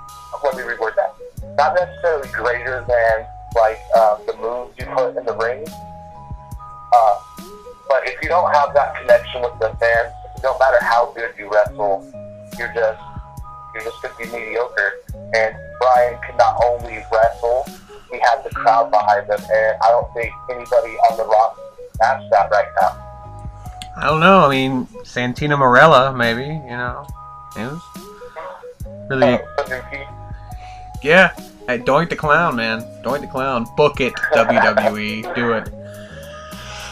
let 0.43 0.56
me 0.56 0.62
reword 0.62 0.93
that. 0.95 1.15
Not 1.58 1.73
necessarily 1.73 2.30
greater 2.30 2.86
than 2.88 3.25
like 3.56 3.80
um, 3.97 4.21
the 4.27 4.38
moves 4.38 4.77
you 4.77 4.86
put 4.93 5.17
in 5.17 5.25
the 5.25 5.36
ring. 5.36 5.65
Uh, 6.93 7.19
but 7.89 8.08
if 8.08 8.21
you 8.21 8.30
don't 8.30 8.53
have 8.53 8.73
that 8.75 8.95
connection 9.01 9.41
with 9.41 9.58
the 9.60 9.75
fans, 9.80 10.13
no 10.43 10.58
matter 10.60 10.77
how 10.82 11.12
good 11.15 11.34
you 11.38 11.49
wrestle, 11.49 12.06
you're 12.60 12.73
just 12.73 13.01
you're 13.73 13.84
just 13.84 14.01
gonna 14.01 14.13
be 14.19 14.25
mediocre. 14.25 14.93
And 15.34 15.56
Bryan 15.80 16.19
can 16.21 16.38
not 16.38 16.62
only 16.63 17.03
wrestle, 17.12 17.65
he 18.12 18.19
has 18.21 18.43
the 18.43 18.51
crowd 18.51 18.91
behind 18.91 19.25
him, 19.25 19.39
and 19.39 19.77
I 19.82 19.89
don't 19.89 20.13
think 20.13 20.32
anybody 20.51 20.93
on 21.10 21.17
the 21.17 21.25
roster 21.25 21.62
can 21.77 21.89
match 21.99 22.30
that 22.32 22.51
right 22.51 22.67
now. 22.80 23.06
I 23.97 24.05
don't 24.05 24.19
know. 24.19 24.45
I 24.45 24.49
mean, 24.49 24.86
Santino 25.03 25.57
Marella, 25.57 26.15
maybe. 26.15 26.45
You 26.45 26.77
know, 26.77 27.07
it 27.57 27.71
was 27.71 27.81
really 29.10 29.39
yeah. 31.03 31.33
Hey, 31.67 31.79
Doink 31.79 32.10
the 32.10 32.15
Clown, 32.15 32.55
man. 32.55 32.81
Doink 33.03 33.21
the 33.21 33.27
Clown. 33.27 33.65
Book 33.75 33.99
it, 33.99 34.13
WWE. 34.33 35.36
Do 35.36 35.53
it. 35.53 35.69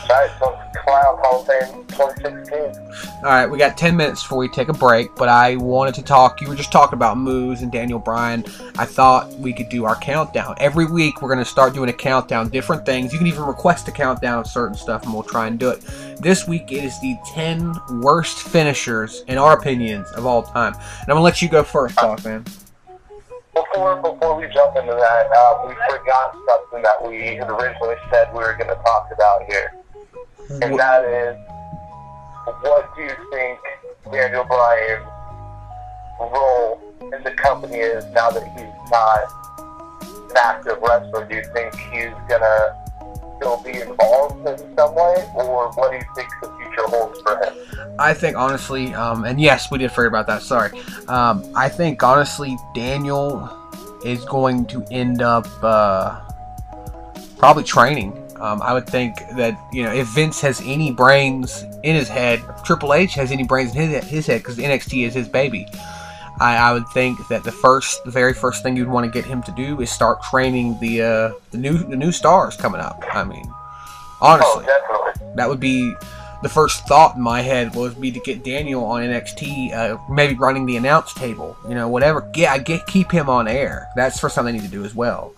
Right, 0.09 0.29
so 0.39 0.59
Clown 0.83 1.17
Hall 1.21 1.41
of 1.41 1.47
Fame 1.47 1.85
2016. 1.87 3.05
All 3.17 3.23
right, 3.23 3.45
we 3.47 3.57
got 3.57 3.77
10 3.77 3.95
minutes 3.95 4.21
before 4.21 4.37
we 4.37 4.47
take 4.47 4.69
a 4.69 4.73
break, 4.73 5.15
but 5.15 5.29
I 5.29 5.55
wanted 5.55 5.95
to 5.95 6.03
talk. 6.03 6.41
You 6.41 6.47
were 6.47 6.55
just 6.55 6.71
talking 6.71 6.95
about 6.95 7.17
moves 7.17 7.61
and 7.61 7.71
Daniel 7.71 7.99
Bryan. 7.99 8.45
I 8.77 8.85
thought 8.85 9.31
we 9.33 9.53
could 9.53 9.69
do 9.69 9.85
our 9.85 9.95
countdown. 9.95 10.55
Every 10.59 10.85
week, 10.85 11.21
we're 11.21 11.29
going 11.29 11.43
to 11.43 11.49
start 11.49 11.73
doing 11.73 11.89
a 11.89 11.93
countdown, 11.93 12.49
different 12.49 12.85
things. 12.85 13.13
You 13.13 13.17
can 13.17 13.27
even 13.27 13.43
request 13.43 13.87
a 13.87 13.91
countdown 13.91 14.39
of 14.39 14.47
certain 14.47 14.77
stuff, 14.77 15.03
and 15.03 15.13
we'll 15.13 15.23
try 15.23 15.47
and 15.47 15.57
do 15.57 15.69
it. 15.69 15.81
This 16.19 16.47
week, 16.47 16.71
it 16.71 16.83
is 16.83 16.99
the 17.01 17.17
10 17.33 17.73
worst 18.01 18.39
finishers, 18.39 19.23
in 19.27 19.37
our 19.37 19.57
opinions, 19.57 20.09
of 20.11 20.25
all 20.25 20.43
time. 20.43 20.73
And 20.73 20.83
I'm 21.03 21.07
going 21.07 21.19
to 21.19 21.23
let 21.23 21.41
you 21.41 21.49
go 21.49 21.63
first, 21.63 21.95
Doc, 21.95 22.23
man. 22.23 22.45
Before 23.53 23.95
before 23.95 24.35
we 24.35 24.53
jump 24.53 24.75
into 24.75 24.91
that, 24.91 25.31
uh, 25.31 25.65
we 25.65 25.73
forgot 25.89 26.35
something 26.45 26.81
that 26.83 27.07
we 27.07 27.37
had 27.37 27.49
originally 27.49 27.95
said 28.11 28.27
we 28.33 28.39
were 28.39 28.53
going 28.57 28.69
to 28.69 28.75
talk 28.83 29.07
about 29.13 29.45
here, 29.47 29.73
and 30.49 30.79
that 30.79 31.05
is, 31.05 31.37
what 32.61 32.95
do 32.95 33.03
you 33.03 33.15
think 33.31 33.59
Daniel 34.11 34.43
Bryan's 34.43 35.05
role 36.19 36.81
in 37.01 37.23
the 37.23 37.31
company 37.31 37.77
is 37.77 38.05
now 38.13 38.29
that 38.29 38.43
he's 38.55 38.91
not 38.91 40.29
an 40.29 40.37
active 40.37 40.77
wrestler? 40.81 41.25
Do 41.25 41.35
you 41.35 41.43
think 41.53 41.75
he's 41.75 42.13
gonna 42.29 42.81
still 43.37 43.61
be 43.63 43.81
involved 43.81 44.47
in 44.47 44.57
some 44.75 44.95
way, 44.95 45.29
or 45.35 45.71
what 45.73 45.91
do 45.91 45.97
you 45.97 46.03
think 46.15 46.29
the 46.41 46.47
future 46.57 46.87
holds 46.87 47.19
for 47.21 47.37
him? 47.37 47.53
I 47.99 48.13
think 48.13 48.37
honestly, 48.37 48.93
um, 48.93 49.23
and 49.23 49.39
yes, 49.39 49.71
we 49.71 49.77
did 49.77 49.91
forget 49.91 50.07
about 50.09 50.27
that. 50.27 50.41
Sorry. 50.41 50.71
Um, 51.07 51.43
I 51.55 51.69
think 51.69 52.03
honestly, 52.03 52.57
Daniel 52.73 53.49
is 54.05 54.23
going 54.25 54.65
to 54.67 54.83
end 54.91 55.21
up 55.21 55.47
uh, 55.63 56.19
probably 57.37 57.63
training. 57.63 58.21
Um, 58.45 58.61
I 58.61 58.73
would 58.73 58.87
think 58.87 59.15
that 59.37 59.57
you 59.73 59.81
know 59.83 59.91
if 59.91 60.07
Vince 60.09 60.39
has 60.41 60.61
any 60.63 60.91
brains 60.91 61.63
in 61.83 61.95
his 61.95 62.07
head, 62.07 62.43
if 62.49 62.63
Triple 62.63 62.93
H 62.93 63.13
has 63.15 63.31
any 63.31 63.43
brains 63.43 63.75
in 63.75 63.89
his 63.89 64.03
his 64.05 64.27
head 64.27 64.41
because 64.41 64.57
NXT 64.57 65.07
is 65.07 65.13
his 65.13 65.27
baby. 65.27 65.65
I, 66.39 66.57
I 66.57 66.73
would 66.73 66.87
think 66.89 67.17
that 67.29 67.45
the 67.45 67.51
first, 67.51 68.03
the 68.03 68.11
very 68.11 68.33
first 68.33 68.61
thing 68.61 68.75
you'd 68.75 68.89
want 68.89 69.05
to 69.05 69.11
get 69.11 69.23
him 69.25 69.41
to 69.43 69.51
do 69.53 69.79
is 69.79 69.89
start 69.89 70.21
training 70.21 70.77
the 70.81 71.01
uh, 71.01 71.31
the 71.51 71.57
new 71.57 71.77
the 71.77 71.95
new 71.95 72.11
stars 72.11 72.55
coming 72.57 72.81
up. 72.81 73.01
I 73.13 73.23
mean, 73.23 73.45
Oh, 73.47 74.17
honestly 74.21 74.65
definitely. 74.65 75.35
that 75.37 75.47
would 75.49 75.59
be 75.61 75.93
the 76.43 76.49
first 76.49 76.85
thought 76.87 77.15
in 77.15 77.21
my 77.21 77.41
head 77.41 77.73
was 77.73 77.95
be 77.95 78.11
to 78.11 78.19
get 78.19 78.43
Daniel 78.43 78.83
on 78.83 79.01
NXT, 79.01 79.73
uh, 79.73 79.97
maybe 80.09 80.35
running 80.35 80.65
the 80.65 80.75
announce 80.77 81.13
table, 81.13 81.55
you 81.67 81.73
know, 81.73 81.87
whatever. 81.87 82.29
Yeah, 82.35 82.51
I 82.53 82.57
get 82.59 82.85
keep 82.85 83.11
him 83.11 83.29
on 83.29 83.47
air. 83.47 83.87
That's 83.95 84.15
the 84.17 84.21
first 84.21 84.35
thing 84.35 84.45
they 84.45 84.51
need 84.51 84.61
to 84.63 84.67
do 84.67 84.83
as 84.85 84.93
well, 84.93 85.33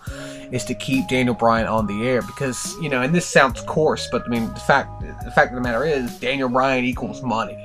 is 0.52 0.64
to 0.64 0.74
keep 0.74 1.08
Daniel 1.08 1.34
Bryan 1.34 1.66
on 1.66 1.86
the 1.86 2.06
air 2.06 2.22
because 2.22 2.76
you 2.80 2.88
know, 2.88 3.02
and 3.02 3.14
this 3.14 3.26
sounds 3.26 3.60
coarse, 3.62 4.08
but 4.10 4.22
I 4.24 4.28
mean, 4.28 4.52
the 4.54 4.60
fact 4.60 5.00
the 5.00 5.30
fact 5.30 5.50
of 5.50 5.56
the 5.56 5.60
matter 5.60 5.84
is, 5.84 6.18
Daniel 6.18 6.48
Bryan 6.48 6.84
equals 6.84 7.22
money. 7.22 7.58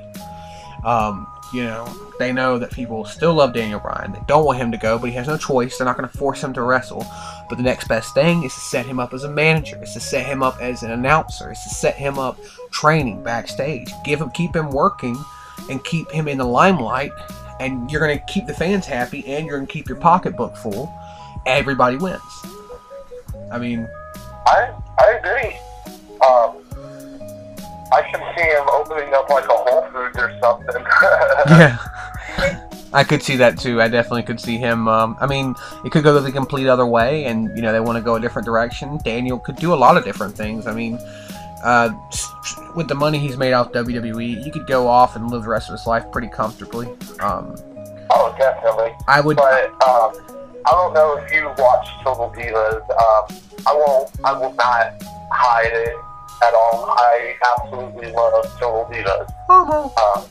Um, 0.84 1.26
you 1.54 1.62
know, 1.64 1.86
they 2.18 2.32
know 2.32 2.58
that 2.58 2.72
people 2.72 3.04
still 3.04 3.34
love 3.34 3.52
Daniel 3.52 3.80
Bryan. 3.80 4.12
They 4.12 4.20
don't 4.26 4.44
want 4.44 4.58
him 4.58 4.72
to 4.72 4.78
go, 4.78 4.98
but 4.98 5.08
he 5.08 5.16
has 5.16 5.28
no 5.28 5.36
choice. 5.36 5.78
They're 5.78 5.84
not 5.84 5.96
going 5.96 6.08
to 6.08 6.18
force 6.18 6.42
him 6.42 6.52
to 6.54 6.62
wrestle. 6.62 7.06
But 7.48 7.56
the 7.56 7.62
next 7.62 7.88
best 7.88 8.12
thing 8.14 8.42
is 8.42 8.52
to 8.54 8.60
set 8.60 8.86
him 8.86 8.98
up 8.98 9.14
as 9.14 9.24
a 9.24 9.30
manager. 9.30 9.80
Is 9.82 9.92
to 9.92 10.00
set 10.00 10.26
him 10.26 10.42
up 10.42 10.60
as 10.60 10.82
an 10.82 10.90
announcer. 10.90 11.52
Is 11.52 11.62
to 11.62 11.70
set 11.70 11.94
him 11.94 12.18
up 12.18 12.38
training 12.70 13.22
backstage. 13.22 13.92
Give 14.04 14.20
him, 14.20 14.30
keep 14.30 14.54
him 14.54 14.70
working, 14.70 15.16
and 15.70 15.82
keep 15.84 16.10
him 16.10 16.28
in 16.28 16.38
the 16.38 16.44
limelight. 16.44 17.12
And 17.60 17.90
you're 17.90 18.04
going 18.04 18.18
to 18.18 18.24
keep 18.26 18.46
the 18.46 18.54
fans 18.54 18.84
happy, 18.84 19.24
and 19.26 19.46
you're 19.46 19.56
going 19.56 19.66
to 19.66 19.72
keep 19.72 19.88
your 19.88 19.98
pocketbook 19.98 20.56
full. 20.56 20.92
Everybody 21.46 21.96
wins. 21.96 22.22
I 23.54 23.58
mean, 23.58 23.88
I 24.46 24.74
I 24.98 25.12
agree. 25.12 25.56
Um, 26.26 26.58
I 27.92 28.02
can 28.02 28.20
see 28.36 28.42
him 28.42 28.68
opening 28.68 29.14
up 29.14 29.30
like 29.30 29.44
a 29.44 29.52
Whole 29.52 29.86
Foods 29.92 30.18
or 30.18 30.36
something. 30.42 30.84
yeah. 31.48 31.78
I 32.92 33.04
could 33.04 33.22
see 33.22 33.36
that 33.36 33.56
too. 33.56 33.80
I 33.80 33.86
definitely 33.86 34.24
could 34.24 34.40
see 34.40 34.56
him. 34.56 34.88
Um, 34.88 35.16
I 35.20 35.26
mean, 35.26 35.54
it 35.84 35.92
could 35.92 36.02
go 36.02 36.20
the 36.20 36.32
complete 36.32 36.66
other 36.66 36.84
way, 36.84 37.26
and 37.26 37.56
you 37.56 37.62
know 37.62 37.72
they 37.72 37.78
want 37.78 37.96
to 37.96 38.02
go 38.02 38.16
a 38.16 38.20
different 38.20 38.44
direction. 38.44 38.98
Daniel 39.04 39.38
could 39.38 39.56
do 39.56 39.72
a 39.72 39.76
lot 39.76 39.96
of 39.96 40.04
different 40.04 40.36
things. 40.36 40.66
I 40.66 40.74
mean, 40.74 40.98
uh, 41.62 41.90
with 42.74 42.88
the 42.88 42.94
money 42.96 43.18
he's 43.18 43.36
made 43.36 43.52
off 43.52 43.70
WWE, 43.70 44.42
he 44.42 44.50
could 44.50 44.66
go 44.66 44.88
off 44.88 45.14
and 45.14 45.30
live 45.30 45.44
the 45.44 45.48
rest 45.48 45.68
of 45.68 45.78
his 45.78 45.86
life 45.86 46.10
pretty 46.10 46.28
comfortably. 46.28 46.88
Um, 47.20 47.54
oh, 48.10 48.34
definitely. 48.36 48.90
I 49.06 49.20
would. 49.20 49.36
But 49.36 49.80
um, 49.86 50.34
I 50.66 50.70
don't 50.70 50.94
know 50.94 51.16
if 51.18 51.30
you 51.30 51.52
watch 51.58 51.88
Total 52.02 52.30
Divas. 52.30 52.80
Um, 52.88 53.58
I 53.66 53.74
won't. 53.74 54.10
I 54.24 54.32
will 54.32 54.54
not 54.54 55.02
hide 55.30 55.72
it 55.72 55.94
at 56.42 56.54
all. 56.54 56.86
I 56.88 57.36
absolutely 57.58 58.12
love 58.12 58.44
Total 58.58 58.86
Divas. 58.90 59.28
Um, 59.50 60.24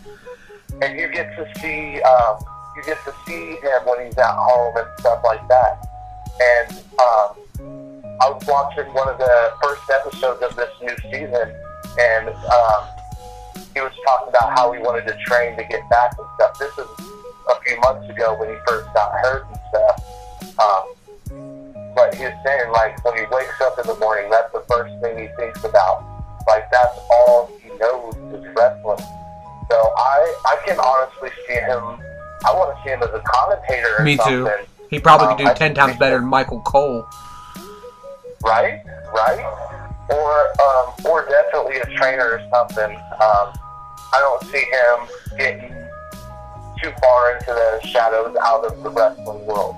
and 0.82 1.00
you 1.00 1.08
get 1.10 1.36
to 1.36 1.48
see 1.60 2.02
um, 2.02 2.40
you 2.76 2.84
get 2.84 2.98
to 3.06 3.14
see 3.28 3.58
him 3.62 3.86
when 3.86 4.06
he's 4.06 4.18
at 4.18 4.34
home 4.34 4.76
and 4.76 4.88
stuff 5.00 5.22
like 5.24 5.48
that. 5.50 5.86
And 6.42 6.72
um, 6.98 8.04
I 8.22 8.30
was 8.30 8.44
watching 8.48 8.92
one 8.94 9.10
of 9.10 9.20
the 9.20 9.54
first 9.62 9.82
episodes 9.90 10.42
of 10.42 10.56
this 10.56 10.72
new 10.82 10.96
season, 11.12 11.54
and 12.00 12.30
um, 12.30 12.84
he 13.76 13.82
was 13.82 13.94
talking 14.08 14.30
about 14.30 14.58
how 14.58 14.72
he 14.72 14.80
wanted 14.80 15.06
to 15.08 15.18
train 15.26 15.56
to 15.58 15.64
get 15.64 15.88
back 15.90 16.18
and 16.18 16.28
stuff. 16.36 16.58
This 16.58 16.72
is 16.78 16.88
a 17.50 17.62
few 17.62 17.80
months 17.82 18.10
ago 18.10 18.36
when 18.40 18.50
he 18.50 18.56
first 18.68 18.92
got 18.94 19.12
hurt 19.22 19.46
and 19.48 19.60
stuff. 19.70 20.04
Um, 20.60 20.84
but 21.96 22.16
he 22.16 22.24
was 22.26 22.34
saying 22.46 22.72
like 22.72 23.04
when 23.06 23.18
he 23.18 23.26
wakes 23.32 23.60
up 23.62 23.78
in 23.80 23.88
the 23.88 23.96
morning, 23.98 24.30
that's 24.30 24.52
the 24.52 24.64
first 24.70 24.94
thing 25.02 25.18
he 25.18 25.28
thinks 25.36 25.64
about. 25.64 26.04
Like 26.48 26.70
that's 26.72 26.98
all 27.10 27.52
he 27.62 27.70
knows 27.78 28.16
is 28.34 28.46
wrestling. 28.56 29.00
So 29.70 29.78
I 29.98 30.36
I 30.46 30.58
can 30.66 30.80
honestly 30.80 31.30
see 31.48 31.54
him. 31.56 31.82
I 32.46 32.54
want 32.54 32.76
to 32.76 32.84
see 32.84 32.90
him 32.90 33.02
as 33.02 33.10
a 33.10 33.24
commentator. 33.26 34.00
Or 34.00 34.04
Me 34.04 34.18
too. 34.18 34.50
He 34.90 35.00
probably 35.00 35.28
could 35.28 35.32
Um, 35.34 35.38
do 35.38 35.48
I 35.48 35.54
ten 35.54 35.74
times 35.74 35.98
better 35.98 36.20
than 36.20 36.28
Michael 36.28 36.62
Cole. 36.62 37.06
Right, 38.44 38.84
right, 39.14 39.40
or 40.10 40.48
um, 40.62 40.94
or 41.06 41.26
definitely 41.30 41.78
a 41.78 41.86
trainer 41.98 42.32
or 42.32 42.42
something. 42.54 42.96
Um, 42.96 43.54
I 44.14 44.20
don't 44.20 44.44
see 44.52 44.60
him 44.60 45.38
getting 45.38 45.70
too 46.82 46.92
far 47.02 47.32
into 47.38 47.48
the 47.48 47.88
shadows 47.88 48.36
out 48.42 48.66
of 48.66 48.84
the 48.84 48.90
wrestling 48.90 49.46
world. 49.46 49.76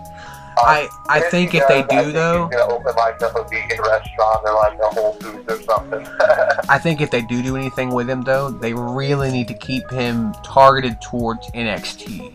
Um, 0.57 0.63
I- 0.65 0.89
I 1.09 1.17
if 1.19 1.31
think 1.31 1.53
if 1.53 1.67
they 1.67 1.83
does, 1.83 2.05
do, 2.05 2.11
though- 2.13 2.47
gonna 2.47 2.73
open 2.73 2.95
like 2.95 3.21
up 3.21 3.35
a 3.35 3.43
vegan 3.43 3.81
restaurant 3.81 4.41
or 4.45 4.53
like 4.53 4.79
a 4.79 4.87
Whole 4.87 5.13
Foods 5.13 5.51
or 5.51 5.61
something. 5.63 6.07
I 6.69 6.79
think 6.79 7.01
if 7.01 7.11
they 7.11 7.21
do 7.23 7.41
do 7.43 7.55
anything 7.57 7.89
with 7.93 8.09
him, 8.09 8.21
though, 8.21 8.49
they 8.49 8.73
really 8.73 9.31
need 9.31 9.47
to 9.49 9.53
keep 9.53 9.89
him 9.91 10.33
targeted 10.43 11.01
towards 11.01 11.47
NXT. 11.51 12.31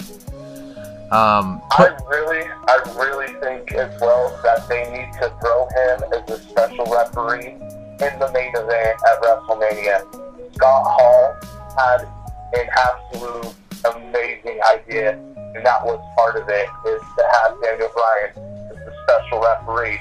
Um, 1.13 1.61
I 1.73 1.97
really, 2.09 2.47
I 2.69 2.95
really 2.97 3.35
think 3.41 3.73
as 3.73 4.01
well 4.01 4.39
that 4.45 4.69
they 4.69 4.85
need 4.93 5.13
to 5.15 5.33
throw 5.41 5.67
him 5.67 6.05
as 6.13 6.31
a 6.31 6.41
special 6.41 6.85
referee 6.87 7.49
in 7.49 8.19
the 8.21 8.31
main 8.33 8.55
event 8.55 8.97
at 9.11 9.21
WrestleMania. 9.21 10.55
Scott 10.55 10.85
Hall 10.87 11.35
had 11.77 12.07
an 12.53 12.69
absolute 12.77 13.55
amazing 13.97 14.61
idea, 14.73 15.19
and 15.55 15.65
that 15.65 15.85
was 15.85 15.99
part 16.17 16.37
of 16.37 16.49
it, 16.49 16.69
is 16.87 17.03
to 17.19 17.25
have 17.43 17.55
Daniel 17.63 17.91
Bryan 17.95 18.31
as 18.71 18.77
the 18.85 18.93
special 19.05 19.41
referee. 19.41 19.99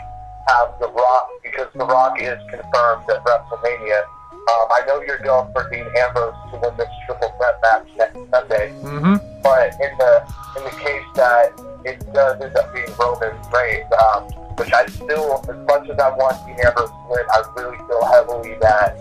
Have 0.47 0.79
The 0.79 0.89
Rock, 0.89 1.29
because 1.43 1.67
The 1.75 1.85
Rock 1.85 2.19
is 2.21 2.39
confirmed 2.49 3.05
at 3.09 3.23
WrestleMania. 3.23 4.01
Um, 4.33 4.65
I 4.71 4.81
know 4.87 5.01
you're 5.05 5.19
going 5.19 5.51
for 5.53 5.69
Dean 5.69 5.85
Ambrose 5.97 6.33
to 6.51 6.57
win 6.57 6.75
this 6.75 6.89
triple 7.05 7.29
threat 7.37 7.59
match 7.61 7.87
next 7.97 8.17
Sunday. 8.31 8.71
hmm 8.81 9.15
But 9.43 9.73
in 9.79 9.95
the 9.97 10.23
in 10.57 10.63
the 10.63 10.75
case 10.81 11.05
that 11.15 11.53
it 11.85 12.01
does 12.13 12.41
end 12.41 12.55
up 12.55 12.73
being 12.73 12.89
Roman 12.97 13.37
Reigns, 13.53 13.85
um, 13.93 14.23
which 14.57 14.73
I 14.73 14.87
still, 14.87 15.39
as 15.47 15.67
much 15.67 15.87
as 15.89 15.99
I 15.99 16.09
want 16.09 16.35
Dean 16.47 16.65
Ambrose 16.65 16.89
to 16.89 17.05
win, 17.09 17.25
I 17.29 17.43
really 17.55 17.77
feel 17.77 18.03
heavily 18.05 18.55
that 18.61 18.97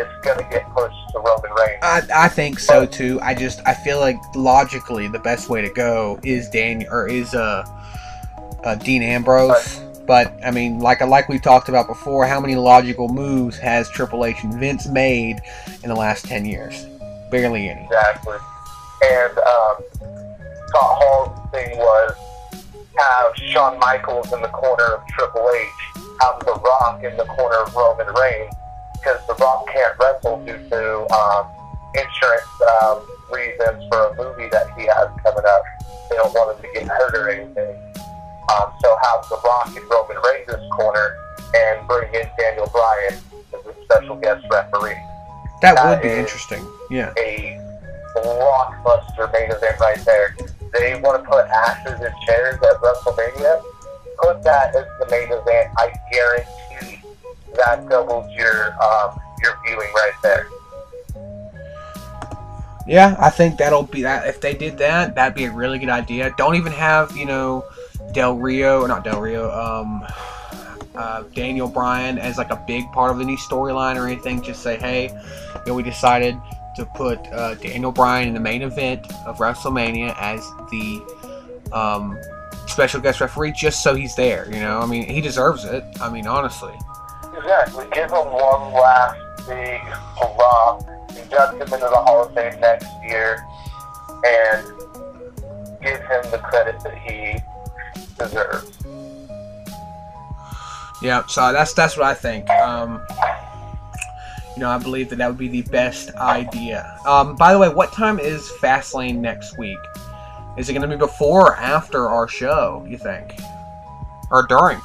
it's 0.00 0.24
going 0.24 0.38
to 0.38 0.44
get 0.50 0.68
pushed 0.70 0.96
to 1.12 1.18
Roman 1.18 1.50
Reigns. 1.52 1.82
I, 1.82 2.24
I 2.24 2.28
think 2.28 2.58
so 2.58 2.86
too. 2.86 3.20
I 3.22 3.34
just 3.34 3.60
I 3.66 3.74
feel 3.74 4.00
like 4.00 4.16
logically 4.34 5.08
the 5.08 5.18
best 5.18 5.48
way 5.48 5.62
to 5.62 5.70
go 5.70 6.18
is 6.22 6.48
Daniel 6.48 6.92
or 6.92 7.08
is 7.08 7.34
uh, 7.34 7.64
uh 8.64 8.74
Dean 8.76 9.02
Ambrose. 9.02 9.80
But 10.06 10.34
I 10.44 10.50
mean, 10.50 10.80
like 10.80 11.02
I 11.02 11.04
like 11.04 11.28
we 11.28 11.38
talked 11.38 11.68
about 11.68 11.86
before, 11.86 12.26
how 12.26 12.40
many 12.40 12.56
logical 12.56 13.08
moves 13.08 13.58
has 13.58 13.88
Triple 13.90 14.24
H 14.24 14.42
and 14.42 14.54
Vince 14.54 14.88
made 14.88 15.40
in 15.84 15.88
the 15.88 15.94
last 15.94 16.24
ten 16.24 16.44
years? 16.44 16.86
Barely 17.30 17.68
any. 17.68 17.84
Exactly. 17.84 18.36
And 19.04 19.38
um, 19.38 19.76
Scott 20.66 20.98
Hall's 20.98 21.50
thing 21.52 21.78
was 21.78 22.16
have 22.98 23.36
Shawn 23.36 23.78
Michaels 23.78 24.32
in 24.32 24.42
the 24.42 24.48
corner 24.48 24.94
of 24.94 25.06
Triple 25.08 25.48
H, 25.54 25.68
have 26.20 26.40
The 26.40 26.54
Rock 26.54 27.04
in 27.04 27.16
the 27.16 27.24
corner 27.24 27.56
of 27.56 27.74
Roman 27.74 28.06
Reigns, 28.14 28.52
because 29.00 29.20
The 29.26 29.34
Rock 29.34 29.66
can't 29.72 29.96
wrestle 29.98 30.44
due 30.44 30.60
to 30.68 31.14
um, 31.14 31.46
insurance 31.94 32.50
um, 32.82 33.00
reasons 33.32 33.82
for 33.88 34.08
a 34.08 34.16
movie 34.16 34.48
that 34.50 34.70
he 34.76 34.86
has 34.86 35.08
coming 35.22 35.44
up. 35.46 35.62
They 36.10 36.16
don't 36.16 36.32
want 36.34 36.56
him 36.56 36.62
to 36.62 36.78
get 36.78 36.88
hurt 36.88 37.14
or 37.14 37.28
anything. 37.30 37.76
Um, 38.52 38.72
so 38.82 38.96
have 39.02 39.28
The 39.28 39.38
Rock 39.44 39.68
in 39.76 39.82
Roman 39.88 40.16
Reigns' 40.24 40.70
corner 40.72 41.16
and 41.54 41.86
bring 41.88 42.12
in 42.14 42.28
Daniel 42.38 42.68
Bryan 42.72 43.14
as 43.54 43.66
a 43.66 43.74
special 43.84 44.16
guest 44.16 44.44
referee 44.50 44.98
That 45.62 45.74
That 45.76 45.88
would 45.88 46.02
be 46.02 46.08
interesting. 46.10 46.64
Yeah. 46.90 47.12
a 47.16 47.58
blockbuster 48.16 49.32
main 49.32 49.50
event 49.50 49.78
right 49.80 49.98
there. 50.04 50.36
They 50.72 51.00
want 51.00 51.22
to 51.22 51.28
put 51.28 51.46
ashes 51.46 52.00
in 52.00 52.12
chairs 52.26 52.56
at 52.56 52.76
WrestleMania. 52.80 53.62
Put 54.22 54.42
that 54.42 54.74
as 54.76 54.84
the 55.00 55.06
main 55.10 55.32
event. 55.32 55.70
I 55.78 55.92
guarantee 56.12 56.99
that 57.56 57.88
doubles 57.88 58.30
your 58.34 58.74
um, 58.82 59.18
your 59.42 59.58
viewing 59.66 59.92
right 59.94 60.12
there. 60.22 60.48
Yeah, 62.86 63.16
I 63.20 63.30
think 63.30 63.58
that'll 63.58 63.84
be 63.84 64.02
that. 64.02 64.26
If 64.26 64.40
they 64.40 64.54
did 64.54 64.78
that, 64.78 65.14
that'd 65.14 65.34
be 65.34 65.44
a 65.44 65.52
really 65.52 65.78
good 65.78 65.90
idea. 65.90 66.34
Don't 66.36 66.56
even 66.56 66.72
have 66.72 67.16
you 67.16 67.26
know 67.26 67.64
Del 68.12 68.36
Rio 68.36 68.80
or 68.80 68.88
not 68.88 69.04
Del 69.04 69.20
Rio, 69.20 69.50
um, 69.50 70.06
uh, 70.94 71.22
Daniel 71.34 71.68
Bryan 71.68 72.18
as 72.18 72.38
like 72.38 72.50
a 72.50 72.62
big 72.66 72.90
part 72.92 73.12
of 73.12 73.18
the 73.18 73.24
new 73.24 73.36
storyline 73.36 73.96
or 73.96 74.06
anything. 74.06 74.42
Just 74.42 74.62
say, 74.62 74.76
hey, 74.76 75.08
you 75.08 75.60
know, 75.66 75.74
we 75.74 75.82
decided 75.82 76.36
to 76.76 76.86
put 76.86 77.18
uh, 77.28 77.54
Daniel 77.54 77.92
Bryan 77.92 78.28
in 78.28 78.34
the 78.34 78.40
main 78.40 78.62
event 78.62 79.06
of 79.26 79.38
WrestleMania 79.38 80.14
as 80.18 80.40
the 80.70 81.70
um, 81.72 82.18
special 82.66 83.00
guest 83.00 83.20
referee, 83.20 83.52
just 83.52 83.82
so 83.82 83.94
he's 83.94 84.14
there. 84.14 84.46
You 84.46 84.60
know, 84.60 84.80
I 84.80 84.86
mean, 84.86 85.08
he 85.08 85.20
deserves 85.20 85.64
it. 85.64 85.84
I 86.00 86.10
mean, 86.10 86.26
honestly. 86.26 86.74
Exactly. 87.40 87.86
Give 87.92 88.10
him 88.10 88.26
one 88.32 88.72
last 88.74 89.18
big 89.48 89.80
hurrah. 89.80 90.78
Induct 91.16 91.54
him 91.54 91.60
into 91.62 91.78
the 91.78 91.96
Hall 91.96 92.24
of 92.24 92.34
Fame 92.34 92.60
next 92.60 92.86
year, 93.02 93.44
and 94.24 94.66
give 95.82 96.00
him 96.00 96.30
the 96.30 96.40
credit 96.42 96.80
that 96.80 96.96
he 96.98 97.38
deserves. 98.18 98.76
Yeah, 101.02 101.24
so 101.26 101.52
that's 101.52 101.72
that's 101.72 101.96
what 101.96 102.06
I 102.06 102.14
think. 102.14 102.48
Um, 102.50 103.02
you 104.54 104.60
know, 104.60 104.68
I 104.68 104.78
believe 104.78 105.08
that 105.10 105.16
that 105.16 105.28
would 105.28 105.38
be 105.38 105.48
the 105.48 105.62
best 105.62 106.14
idea. 106.16 106.98
Um, 107.06 107.36
by 107.36 107.52
the 107.52 107.58
way, 107.58 107.68
what 107.68 107.92
time 107.92 108.18
is 108.18 108.50
Fastlane 108.60 109.16
next 109.16 109.56
week? 109.56 109.78
Is 110.58 110.68
it 110.68 110.74
going 110.74 110.82
to 110.82 110.88
be 110.88 110.96
before 110.96 111.52
or 111.52 111.56
after 111.56 112.08
our 112.08 112.28
show? 112.28 112.84
You 112.86 112.98
think, 112.98 113.32
or 114.30 114.46
during? 114.46 114.80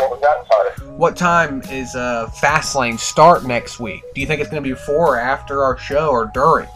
What 0.00 0.10
was 0.12 0.20
that? 0.22 0.46
Sorry. 0.48 0.90
What 0.96 1.14
time 1.14 1.62
is 1.70 1.94
uh, 1.94 2.30
Fastlane 2.40 2.98
start 2.98 3.44
next 3.44 3.80
week? 3.80 4.02
Do 4.14 4.20
you 4.22 4.26
think 4.26 4.40
it's 4.40 4.48
going 4.50 4.62
to 4.62 4.66
be 4.66 4.72
before 4.72 5.16
or 5.16 5.20
after 5.20 5.62
our 5.62 5.76
show 5.76 6.08
or 6.08 6.30
during? 6.32 6.66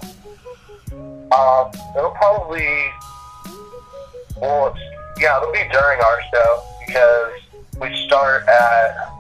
Um, 0.93 1.71
it'll 1.97 2.11
probably, 2.11 2.69
well, 4.37 4.69
it's, 4.69 4.81
yeah, 5.19 5.39
it'll 5.39 5.53
be 5.53 5.65
during 5.73 6.01
our 6.01 6.21
show 6.33 6.65
because 6.87 7.33
we 7.81 7.97
start 8.07 8.47
at 8.47 9.11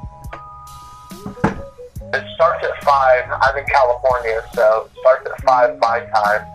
it 2.15 2.25
starts 2.35 2.65
at 2.65 2.85
five. 2.85 3.25
I'm 3.43 3.57
in 3.57 3.65
California, 3.65 4.45
so 4.55 4.87
it 4.87 4.99
starts 5.01 5.27
at 5.31 5.43
five 5.43 5.79
my 5.81 6.01
time. 6.15 6.47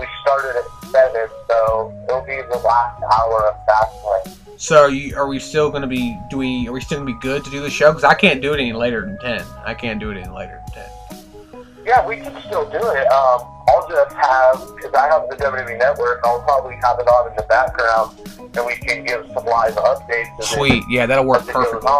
We 0.00 0.06
started 0.22 0.56
at 0.56 0.90
seven, 0.90 1.28
so 1.46 1.92
it'll 2.08 2.22
be 2.22 2.36
the 2.50 2.58
last 2.64 3.02
hour 3.02 3.48
of 3.48 3.54
Fastlane. 3.66 4.36
So 4.56 4.84
are, 4.84 4.90
you, 4.90 5.14
are 5.14 5.26
we 5.26 5.38
still 5.38 5.68
going 5.68 5.82
to 5.82 5.88
be 5.88 6.18
do 6.30 6.38
we 6.38 6.66
are 6.68 6.72
we 6.72 6.80
still 6.80 7.00
going 7.00 7.08
to 7.08 7.14
be 7.14 7.20
good 7.20 7.44
to 7.44 7.50
do 7.50 7.60
the 7.60 7.68
show? 7.68 7.90
Because 7.90 8.04
I 8.04 8.14
can't 8.14 8.40
do 8.40 8.54
it 8.54 8.60
any 8.60 8.72
later 8.72 9.02
than 9.02 9.18
ten. 9.18 9.44
I 9.62 9.74
can't 9.74 10.00
do 10.00 10.10
it 10.10 10.16
any 10.16 10.30
later 10.30 10.58
than 10.74 10.84
ten. 10.84 11.66
Yeah, 11.84 12.06
we 12.06 12.16
can 12.16 12.40
still 12.46 12.64
do 12.70 12.78
it. 12.78 13.06
Um, 13.12 13.46
I'll 13.68 13.86
just 13.90 14.16
have 14.16 14.74
because 14.74 14.94
I 14.94 15.06
have 15.08 15.28
the 15.28 15.36
WWE 15.36 15.78
Network. 15.78 16.20
I'll 16.24 16.40
probably 16.42 16.76
have 16.76 16.98
it 16.98 17.06
on 17.06 17.30
in 17.30 17.36
the 17.36 17.42
background, 17.42 18.18
and 18.56 18.66
we 18.66 18.76
can 18.76 19.04
give 19.04 19.26
some 19.34 19.44
live 19.44 19.74
updates. 19.74 20.42
Sweet. 20.44 20.82
Yeah, 20.88 21.04
that'll 21.04 21.26
work 21.26 21.46
perfectly. 21.46 21.90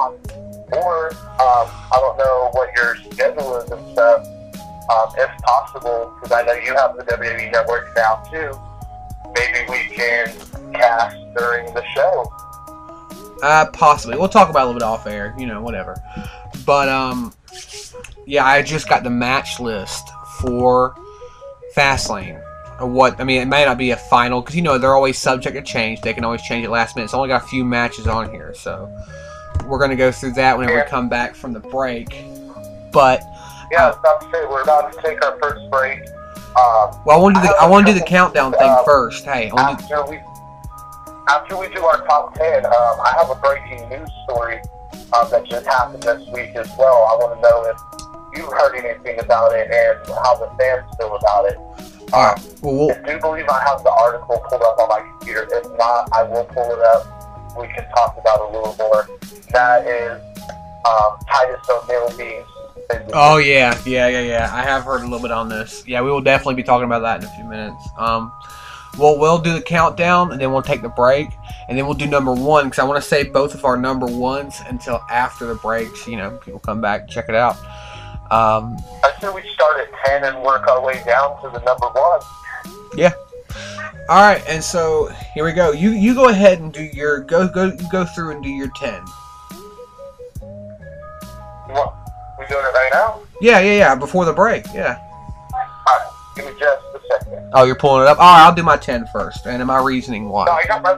Or 0.73 1.11
um, 1.13 1.69
I 1.69 1.97
don't 1.97 2.17
know 2.17 2.49
what 2.53 2.75
your 2.77 2.97
schedule 3.13 3.57
is 3.57 3.71
and 3.71 3.93
stuff. 3.93 4.27
Um, 4.91 5.13
if 5.17 5.31
possible, 5.43 6.13
because 6.17 6.33
I 6.33 6.43
know 6.43 6.55
you 6.55 6.75
have 6.75 6.97
the 6.97 7.05
WWE 7.05 7.53
Network 7.53 7.95
now 7.95 8.17
too. 8.31 8.59
Maybe 9.35 9.71
we 9.71 9.95
can 9.95 10.27
cast 10.73 11.17
during 11.37 11.73
the 11.75 11.85
show. 11.95 12.33
Uh, 13.43 13.67
possibly. 13.73 14.19
We'll 14.19 14.29
talk 14.29 14.51
about 14.51 14.61
it 14.61 14.63
a 14.63 14.67
little 14.67 14.81
bit 14.81 14.85
off 14.85 15.07
air. 15.07 15.35
You 15.39 15.47
know, 15.47 15.63
whatever. 15.63 15.97
But 16.67 16.89
um, 16.89 17.33
yeah, 18.27 18.45
I 18.45 18.63
just 18.63 18.89
got 18.89 19.05
the 19.05 19.11
match 19.11 19.61
list 19.61 20.09
for 20.41 20.97
Fastlane. 21.77 22.43
What? 22.81 23.21
I 23.21 23.25
mean, 23.25 23.43
it 23.43 23.47
may 23.47 23.65
not 23.65 23.79
be 23.79 23.91
a 23.91 23.97
final 23.97 24.41
because 24.41 24.57
you 24.57 24.63
know 24.63 24.79
they're 24.79 24.95
always 24.95 25.19
subject 25.19 25.55
to 25.55 25.63
change. 25.63 26.01
They 26.01 26.15
can 26.15 26.25
always 26.25 26.43
change 26.43 26.65
it 26.65 26.71
last 26.71 26.97
minute. 26.97 27.05
It's 27.05 27.15
only 27.15 27.29
got 27.29 27.45
a 27.45 27.47
few 27.47 27.65
matches 27.65 28.07
on 28.07 28.31
here, 28.31 28.55
so 28.55 28.91
we're 29.67 29.79
gonna 29.79 29.97
go 29.97 30.11
through 30.11 30.33
that 30.33 30.57
whenever 30.57 30.77
we 30.77 30.89
come 30.89 31.09
back 31.09 31.35
from 31.35 31.53
the 31.53 31.61
break. 31.61 32.25
But 32.91 33.23
Yeah, 33.71 33.91
I 33.91 33.99
about 33.99 34.21
to 34.21 34.27
say 34.33 34.45
we're 34.47 34.63
about 34.63 34.93
to 34.93 35.03
take 35.03 35.25
our 35.25 35.39
first 35.39 35.71
break. 35.71 36.01
Um, 36.59 36.99
well, 37.07 37.17
I 37.17 37.17
want 37.17 37.37
to 37.37 37.43
do 37.43 37.47
the 37.47 37.55
I 37.61 37.67
want 37.69 37.87
to 37.87 37.93
do 37.93 37.99
the 37.99 38.05
countdown 38.05 38.53
thing 38.53 38.63
uh, 38.63 38.83
first. 38.83 39.25
Hey, 39.25 39.51
wanna 39.53 39.79
do, 39.79 39.85
after 39.85 40.11
we 40.11 40.19
after 41.29 41.57
we 41.57 41.69
do 41.69 41.85
our 41.85 42.05
top 42.07 42.35
ten, 42.35 42.67
um, 42.67 42.73
I 42.75 43.15
have 43.17 43.31
a 43.31 43.37
breaking 43.37 43.89
news 43.89 44.11
story 44.25 44.59
um, 45.13 45.31
that 45.31 45.45
just 45.47 45.67
happened 45.67 46.03
this 46.03 46.27
week 46.29 46.57
as 46.57 46.69
well. 46.77 47.07
I 47.07 47.15
want 47.23 47.39
to 47.39 47.41
know 47.41 47.65
if 47.71 47.79
you've 48.37 48.53
heard 48.53 48.75
anything 48.75 49.21
about 49.21 49.53
it 49.55 49.71
and 49.71 49.99
how 50.09 50.35
the 50.35 50.51
fans 50.59 50.85
feel 50.99 51.15
about 51.15 51.47
it. 51.47 51.57
all 52.13 52.35
Um. 52.35 52.43
Well, 52.63 52.75
we'll 52.75 52.91
I 52.91 53.03
do 53.07 53.21
believe 53.21 53.49
I 53.49 53.63
have 53.63 53.85
the 53.85 53.91
article 53.91 54.43
pulled 54.49 54.63
up 54.63 54.79
on 54.81 54.89
my 54.89 55.01
computer. 55.01 55.47
If 55.53 55.71
not, 55.79 56.09
I 56.13 56.25
will 56.25 56.45
pull 56.45 56.71
it 56.73 56.81
up. 56.81 57.07
We 57.57 57.69
can 57.69 57.89
talk 57.91 58.17
about 58.19 58.41
it 58.41 58.51
a 58.51 58.59
little 58.59 58.75
more. 58.79 59.09
That 59.53 59.87
is 59.87 60.21
um, 60.85 61.19
Titus 61.31 61.65
O'Neil 61.71 62.11
being. 62.19 62.45
Oh 63.13 63.39
yeah, 63.39 63.81
yeah, 63.87 64.09
yeah, 64.09 64.23
yeah. 64.23 64.51
I 64.53 64.63
have 64.63 64.85
heard 64.85 65.01
a 65.01 65.05
little 65.05 65.21
bit 65.21 65.31
on 65.31 65.49
this. 65.49 65.85
Yeah, 65.87 66.03
we 66.03 66.11
will 66.11 66.21
definitely 66.21 66.55
be 66.55 66.63
talking 66.63 66.85
about 66.85 67.01
that 67.01 67.23
in 67.23 67.29
a 67.29 67.37
few 67.37 67.45
minutes. 67.45 67.89
Um, 67.99 68.33
well, 68.99 69.19
we'll 69.19 69.39
do 69.39 69.53
the 69.53 69.63
countdown 69.63 70.33
and 70.33 70.41
then 70.41 70.53
we'll 70.53 70.63
take 70.63 70.83
the 70.83 70.89
break 70.89 71.29
and 71.69 71.79
then 71.79 71.87
we'll 71.87 71.95
do 71.95 72.07
number 72.07 72.33
one 72.33 72.65
because 72.65 72.79
I 72.81 72.85
want 72.85 73.03
to 73.03 73.09
save 73.09 73.33
both 73.33 73.55
of 73.55 73.65
our 73.65 73.77
number 73.77 74.07
ones 74.07 74.57
until 74.67 75.01
after 75.11 75.47
the 75.47 75.55
breaks. 75.55 76.07
You 76.07 76.17
know, 76.17 76.31
people 76.33 76.59
come 76.61 76.81
back 76.81 77.09
check 77.09 77.27
it 77.29 77.35
out. 77.35 77.57
Um, 78.31 78.77
I 79.03 79.13
say 79.21 79.29
we 79.33 79.43
start 79.53 79.81
at 79.81 79.93
ten 80.05 80.25
and 80.25 80.43
work 80.43 80.67
our 80.69 80.85
way 80.85 81.03
down 81.05 81.41
to 81.43 81.51
the 81.51 81.61
number 81.65 81.87
one. 81.87 82.21
Yeah. 82.97 83.13
All 84.09 84.23
right, 84.23 84.43
and 84.49 84.63
so 84.63 85.09
here 85.35 85.45
we 85.45 85.53
go. 85.53 85.73
You 85.73 85.91
you 85.91 86.15
go 86.15 86.29
ahead 86.29 86.59
and 86.61 86.73
do 86.73 86.83
your 86.83 87.21
go 87.21 87.49
go 87.49 87.77
go 87.91 88.05
through 88.05 88.33
and 88.33 88.43
do 88.43 88.49
your 88.49 88.71
ten. 88.77 89.05
Want, 91.69 91.95
we 92.41 92.47
doing 92.47 92.65
it 92.65 92.75
right 92.75 92.91
now? 92.93 93.21
Yeah, 93.41 93.61
yeah, 93.61 93.77
yeah. 93.77 93.95
Before 93.95 94.25
the 94.25 94.33
break. 94.33 94.65
Yeah. 94.75 94.99
Alright, 95.89 96.07
give 96.35 96.47
me 96.47 96.53
just 96.59 96.83
a 96.95 97.01
second. 97.09 97.51
Oh, 97.53 97.65
you're 97.65 97.77
pulling 97.77 98.03
it 98.03 98.09
up. 98.09 98.19
All 98.19 98.25
right, 98.25 98.47
I'll 98.47 98.55
do 98.55 98.63
my 98.63 98.77
ten 98.77 99.07
first, 99.13 99.47
and 99.47 99.65
my 99.67 99.79
reasoning 99.79 100.29
why. 100.29 100.47
No, 100.47 100.53
I 100.53 100.65
got 100.65 100.83
my 100.83 100.93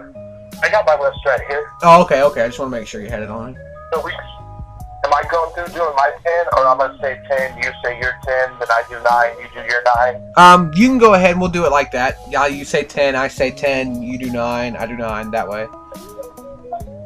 I 0.62 0.70
got 0.70 0.86
my 0.86 0.98
list 1.00 1.18
right 1.26 1.40
here. 1.48 1.70
Oh, 1.82 2.02
okay, 2.02 2.22
okay. 2.22 2.42
I 2.42 2.46
just 2.46 2.58
want 2.58 2.72
to 2.72 2.78
make 2.78 2.86
sure 2.86 3.00
you 3.00 3.08
had 3.08 3.22
it 3.22 3.30
on. 3.30 3.58
So 3.92 4.02
we 4.04 4.12
am 4.12 5.12
I 5.12 5.22
going 5.30 5.52
through 5.54 5.74
doing 5.74 5.94
my 5.96 6.12
ten 6.24 6.46
or 6.56 6.66
I'm 6.66 6.78
gonna 6.78 6.98
say 7.00 7.20
ten, 7.28 7.56
you 7.58 7.70
say 7.82 7.98
your 7.98 8.14
ten, 8.24 8.50
then 8.58 8.68
I 8.70 8.84
do 8.88 9.00
nine, 9.10 9.34
you 9.40 9.48
do 9.52 9.68
your 9.68 9.82
nine. 9.96 10.32
Um, 10.36 10.72
you 10.74 10.86
can 10.88 10.98
go 10.98 11.14
ahead 11.14 11.32
and 11.32 11.40
we'll 11.40 11.50
do 11.50 11.64
it 11.66 11.72
like 11.72 11.90
that. 11.92 12.18
Yeah, 12.28 12.46
you 12.46 12.64
say 12.64 12.84
ten, 12.84 13.16
I 13.16 13.28
say 13.28 13.50
ten, 13.50 14.00
you 14.02 14.16
do 14.18 14.30
nine, 14.30 14.76
I 14.76 14.86
do 14.86 14.96
nine, 14.96 15.30
that 15.32 15.48
way. 15.48 15.66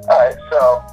Alright, 0.09 0.37
so 0.51 0.85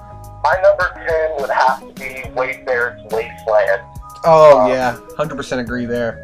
my 0.44 0.60
number 0.62 0.92
ten 1.08 1.32
would 1.40 1.50
have 1.50 1.80
to 1.80 1.94
be 1.94 2.30
Wade 2.34 2.66
Barrett's 2.66 3.02
Wasteland. 3.14 3.82
Oh 4.26 4.60
Um, 4.62 4.70
yeah, 4.70 4.98
hundred 5.18 5.36
percent 5.36 5.62
agree 5.62 5.86
there. 5.86 6.24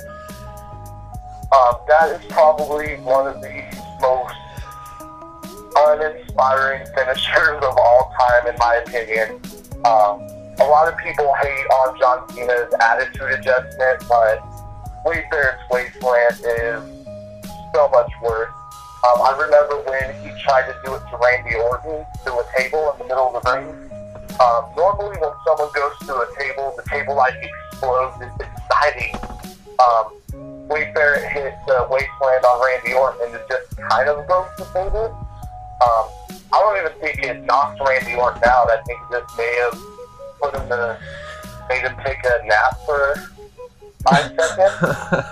Um, 1.51 1.75
that 1.87 2.11
is 2.21 2.25
probably 2.31 2.95
one 2.97 3.27
of 3.27 3.41
the 3.41 3.63
most 4.01 4.35
uninspiring 5.75 6.85
finishers 6.95 7.57
of 7.63 7.77
all 7.77 8.13
time, 8.19 8.47
in 8.53 8.55
my 8.59 8.75
opinion. 8.85 9.41
Um, 9.85 10.21
a 10.59 10.67
lot 10.67 10.91
of 10.91 10.97
people 10.99 11.33
hate 11.41 11.65
on 11.65 11.99
John 11.99 12.29
Cena's 12.29 12.73
attitude 12.81 13.31
adjustment, 13.31 14.03
but 14.07 14.43
Wade 15.05 15.23
Barrett's 15.31 15.61
Wasteland 15.71 16.35
is 16.35 17.05
so 17.73 17.87
much 17.89 18.11
worse. 18.21 18.49
Um, 19.07 19.21
I 19.21 19.37
remember 19.41 19.77
when 19.89 20.13
he 20.21 20.29
tried 20.43 20.67
to 20.67 20.75
do 20.85 20.95
it 20.95 20.99
to 21.09 21.17
Randy 21.17 21.55
Orton 21.55 22.05
through 22.23 22.39
a 22.41 22.45
table 22.57 22.91
in 22.91 22.97
the 22.99 23.03
middle 23.05 23.35
of 23.35 23.41
the 23.41 23.51
ring. 23.51 23.88
Um, 24.39 24.65
normally, 24.75 25.17
when 25.19 25.31
someone 25.45 25.69
goes 25.75 25.97
to 26.07 26.15
a 26.15 26.27
table, 26.39 26.73
the 26.77 26.83
table 26.89 27.15
like 27.15 27.35
explodes. 27.43 28.21
It's 28.21 28.49
exciting. 28.49 29.15
Um, 29.79 30.19
Barrett 30.99 31.31
hit 31.31 31.53
uh, 31.69 31.87
Wasteland 31.89 32.45
on 32.45 32.65
Randy 32.65 32.93
Orton 32.93 33.27
and 33.27 33.35
it 33.35 33.45
just 33.49 33.77
kind 33.89 34.09
of 34.09 34.27
broke 34.27 34.55
the 34.57 34.65
table. 34.65 35.05
Um, 35.81 36.05
I 36.51 36.59
don't 36.59 36.77
even 36.77 36.99
think 36.99 37.23
it 37.23 37.43
knocked 37.45 37.79
Randy 37.79 38.15
Orton 38.15 38.43
out. 38.45 38.69
I 38.69 38.81
think 38.85 38.99
it 39.09 39.19
just 39.19 39.37
may 39.37 39.55
have 39.63 39.79
put 40.41 40.55
him 40.55 40.69
to, 40.69 40.99
made 41.69 41.81
him 41.81 41.95
take 42.05 42.17
a 42.25 42.45
nap 42.45 42.77
for 42.85 43.15
five 44.03 44.31
seconds. 44.39 45.25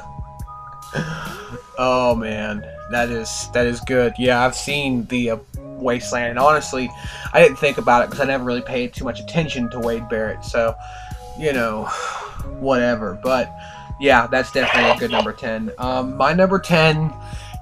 oh 1.77 2.15
man, 2.15 2.65
that 2.91 3.09
is 3.09 3.49
that 3.53 3.65
is 3.65 3.81
good. 3.81 4.13
Yeah, 4.17 4.45
I've 4.45 4.55
seen 4.55 5.05
the 5.05 5.31
uh, 5.31 5.37
Wasteland, 5.77 6.29
and 6.29 6.39
honestly, 6.39 6.89
I 7.33 7.41
didn't 7.41 7.57
think 7.57 7.77
about 7.77 8.03
it 8.03 8.09
because 8.09 8.21
I 8.21 8.25
never 8.25 8.43
really 8.43 8.61
paid 8.61 8.93
too 8.93 9.05
much 9.05 9.19
attention 9.19 9.69
to 9.71 9.79
Wade 9.79 10.07
Barrett. 10.09 10.43
So, 10.43 10.75
you 11.39 11.53
know, 11.53 11.85
whatever. 12.59 13.19
But 13.21 13.53
yeah, 13.99 14.27
that's 14.27 14.51
definitely 14.51 14.91
a 14.91 14.97
good 14.97 15.11
number 15.11 15.33
ten. 15.33 15.71
Um, 15.77 16.17
my 16.17 16.33
number 16.33 16.59
ten 16.59 17.13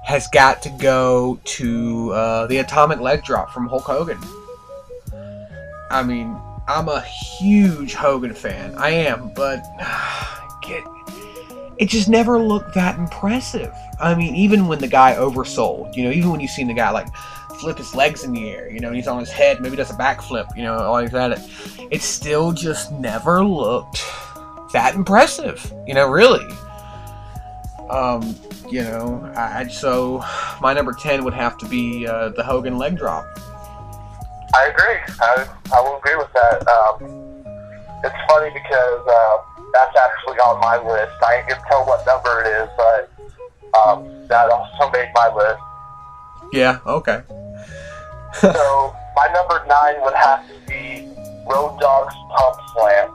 has 0.04 0.28
got 0.28 0.62
to 0.62 0.70
go 0.70 1.40
to 1.44 2.12
uh, 2.12 2.46
the 2.46 2.58
Atomic 2.58 3.00
Leg 3.00 3.24
Drop 3.24 3.50
from 3.50 3.66
Hulk 3.66 3.84
Hogan. 3.84 4.20
I 5.90 6.02
mean, 6.02 6.36
I'm 6.68 6.88
a 6.88 7.00
huge 7.00 7.94
Hogan 7.94 8.34
fan. 8.34 8.74
I 8.76 8.90
am, 8.90 9.32
but 9.34 9.64
get 10.62 10.84
it 11.78 11.88
just 11.88 12.08
never 12.08 12.38
looked 12.38 12.74
that 12.74 12.98
impressive. 12.98 13.72
I 14.00 14.14
mean, 14.14 14.34
even 14.34 14.66
when 14.66 14.78
the 14.78 14.88
guy 14.88 15.14
oversold, 15.14 15.94
you 15.94 16.04
know, 16.04 16.10
even 16.10 16.30
when 16.30 16.40
you 16.40 16.48
seen 16.48 16.68
the 16.68 16.74
guy 16.74 16.90
like 16.90 17.08
flip 17.60 17.78
his 17.78 17.94
legs 17.94 18.24
in 18.24 18.32
the 18.32 18.50
air, 18.50 18.70
you 18.70 18.80
know, 18.80 18.88
and 18.88 18.96
he's 18.96 19.08
on 19.08 19.20
his 19.20 19.30
head, 19.30 19.60
maybe 19.60 19.76
does 19.76 19.90
a 19.90 19.94
backflip, 19.94 20.54
you 20.56 20.62
know, 20.62 20.90
like 20.92 21.10
that, 21.10 21.32
it, 21.32 21.40
it 21.90 22.02
still 22.02 22.52
just 22.52 22.92
never 22.92 23.44
looked 23.44 24.04
that 24.72 24.94
impressive, 24.94 25.72
you 25.86 25.94
know, 25.94 26.08
really. 26.08 26.46
Um, 27.90 28.34
you 28.68 28.82
know, 28.82 29.32
I, 29.36 29.66
so 29.68 30.24
my 30.60 30.72
number 30.74 30.92
10 30.92 31.24
would 31.24 31.34
have 31.34 31.56
to 31.58 31.68
be 31.68 32.06
uh, 32.06 32.30
the 32.30 32.42
Hogan 32.42 32.78
leg 32.78 32.96
drop. 32.96 33.24
I 34.54 34.66
agree. 34.66 35.14
I, 35.20 35.48
I 35.74 35.80
will 35.80 35.98
agree 35.98 36.16
with 36.16 36.32
that. 36.32 36.66
Um, 36.66 37.26
it's 38.04 38.16
funny 38.28 38.50
because 38.52 39.06
uh, 39.06 39.38
that's 39.72 39.96
actually 39.96 40.38
on 40.38 40.60
my 40.60 40.76
list. 40.78 41.12
I 41.22 41.44
gonna 41.48 41.62
tell 41.68 41.84
what 41.84 42.04
number 42.06 42.42
it 42.42 42.46
is, 42.46 42.68
but 42.76 43.10
um, 43.76 44.26
that 44.28 44.50
also 44.50 44.90
made 44.90 45.10
my 45.14 45.32
list. 45.34 45.60
Yeah, 46.52 46.78
okay. 46.86 47.22
So 48.40 48.94
my 49.16 49.28
number 49.32 49.64
nine 49.66 50.02
would 50.02 50.14
have 50.14 50.46
to 50.48 50.54
be 50.68 51.08
Road 51.48 51.78
Dogg's 51.80 52.14
Pump 52.36 52.56
Slam. 52.74 53.10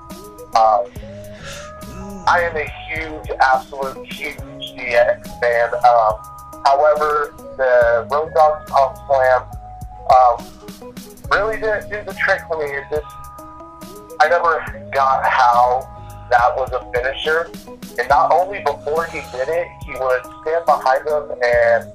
Um, 0.55 2.25
I 2.27 2.41
am 2.41 2.55
a 2.55 2.67
huge, 2.89 3.29
absolute 3.39 4.11
huge 4.11 4.39
DX 4.39 5.39
fan. 5.39 5.73
Um, 5.75 6.61
however, 6.65 7.33
the 7.57 8.07
Road 8.09 8.31
Dogg's 8.33 8.71
Pump 8.71 8.97
Slam 9.07 9.43
um, 10.09 11.29
really 11.31 11.57
didn't 11.57 11.89
do 11.89 12.03
the 12.03 12.17
trick 12.17 12.41
for 12.47 12.57
me. 12.57 12.71
It 12.71 12.83
just, 12.89 13.05
I 14.21 14.27
never 14.29 14.89
got 14.91 15.23
how 15.25 15.87
that 16.31 16.55
was 16.55 16.71
a 16.71 16.79
finisher. 16.91 17.49
And 17.99 18.09
not 18.09 18.31
only 18.31 18.61
before 18.61 19.05
he 19.05 19.21
did 19.31 19.49
it, 19.49 19.67
he 19.85 19.91
would 19.91 20.21
stand 20.41 20.65
behind 20.65 21.05
them 21.05 21.31
and 21.43 21.91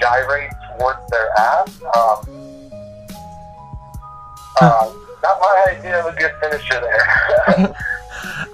gyrate 0.00 0.50
towards 0.78 1.10
their 1.10 1.30
ass. 1.38 1.82
Um, 1.96 2.38
um, 4.60 5.06
not 5.22 5.40
my 5.40 5.66
idea 5.70 6.00
of 6.00 6.14
a 6.14 6.16
good 6.16 6.32
finisher 6.40 6.80
there. 6.80 7.74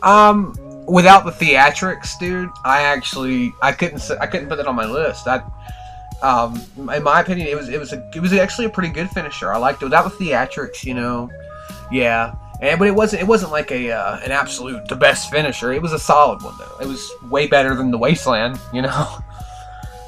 Um, 0.03 0.55
without 0.87 1.25
the 1.25 1.31
theatrics, 1.31 2.19
dude, 2.19 2.51
I 2.65 2.83
actually 2.83 3.55
I 3.63 3.73
couldn't 3.73 4.03
I 4.21 4.27
couldn't 4.27 4.49
put 4.49 4.57
that 4.57 4.67
on 4.67 4.75
my 4.75 4.85
list. 4.85 5.27
I, 5.27 5.43
um, 6.23 6.63
in 6.77 7.03
my 7.03 7.21
opinion, 7.21 7.49
it 7.49 7.57
was 7.57 7.71
it 7.71 7.81
was 7.81 7.95
a, 7.95 8.11
it 8.15 8.21
was 8.21 8.33
actually 8.35 8.67
a 8.67 8.71
pretty 8.71 8.91
good 8.91 9.09
finisher. 9.11 9.51
I 9.53 9.57
liked 9.57 9.81
it 9.81 9.87
without 9.87 10.05
the 10.05 10.11
theatrics, 10.11 10.85
you 10.85 10.93
know. 10.93 11.31
Yeah, 11.91 12.35
and 12.61 12.79
but 12.79 12.89
it 12.89 12.95
wasn't 12.95 13.23
it 13.23 13.27
wasn't 13.27 13.53
like 13.53 13.71
a 13.71 13.93
uh, 13.93 14.21
an 14.21 14.31
absolute 14.31 14.87
the 14.89 14.97
best 14.97 15.31
finisher. 15.31 15.73
It 15.73 15.81
was 15.81 15.93
a 15.93 15.99
solid 15.99 16.43
one 16.43 16.55
though. 16.59 16.77
It 16.81 16.87
was 16.87 17.11
way 17.31 17.47
better 17.47 17.75
than 17.75 17.91
the 17.91 17.99
Wasteland, 17.99 18.59
you 18.73 18.83
know. 18.83 19.19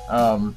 Um, 0.09 0.55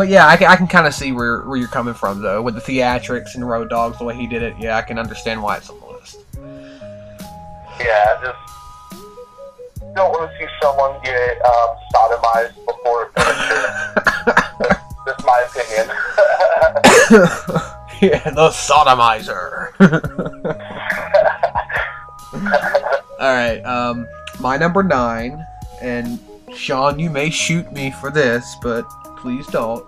but 0.00 0.08
yeah, 0.08 0.26
I 0.26 0.36
can, 0.38 0.46
I 0.46 0.56
can 0.56 0.66
kind 0.66 0.86
of 0.86 0.94
see 0.94 1.12
where, 1.12 1.42
where 1.42 1.58
you're 1.58 1.68
coming 1.68 1.92
from 1.92 2.22
though 2.22 2.40
with 2.40 2.54
the 2.54 2.62
theatrics 2.62 3.34
and 3.34 3.46
Road 3.46 3.68
Dogg's 3.68 3.98
the 3.98 4.04
way 4.04 4.16
he 4.16 4.26
did 4.26 4.42
it. 4.42 4.54
Yeah, 4.58 4.78
I 4.78 4.80
can 4.80 4.98
understand 4.98 5.42
why 5.42 5.58
it's 5.58 5.68
on 5.68 5.78
the 5.78 5.86
list. 5.88 6.20
Yeah, 7.78 8.06
I 8.08 8.16
just 8.24 8.38
don't 9.94 10.10
want 10.10 10.30
to 10.30 10.38
see 10.38 10.46
someone 10.62 10.98
get 11.04 11.38
um, 11.44 11.76
sodomized 11.92 12.54
before 12.64 13.04
a 13.04 13.10
that's 15.04 15.22
my 15.22 15.44
opinion. 15.50 15.90
yeah, 18.00 18.24
the 18.30 18.48
sodomizer. 18.48 19.74
All 23.20 23.34
right, 23.34 23.60
um, 23.66 24.08
my 24.40 24.56
number 24.56 24.82
nine, 24.82 25.44
and 25.82 26.18
Sean, 26.56 26.98
you 26.98 27.10
may 27.10 27.28
shoot 27.28 27.70
me 27.70 27.90
for 27.90 28.10
this, 28.10 28.56
but 28.62 28.86
please 29.20 29.46
don't. 29.48 29.84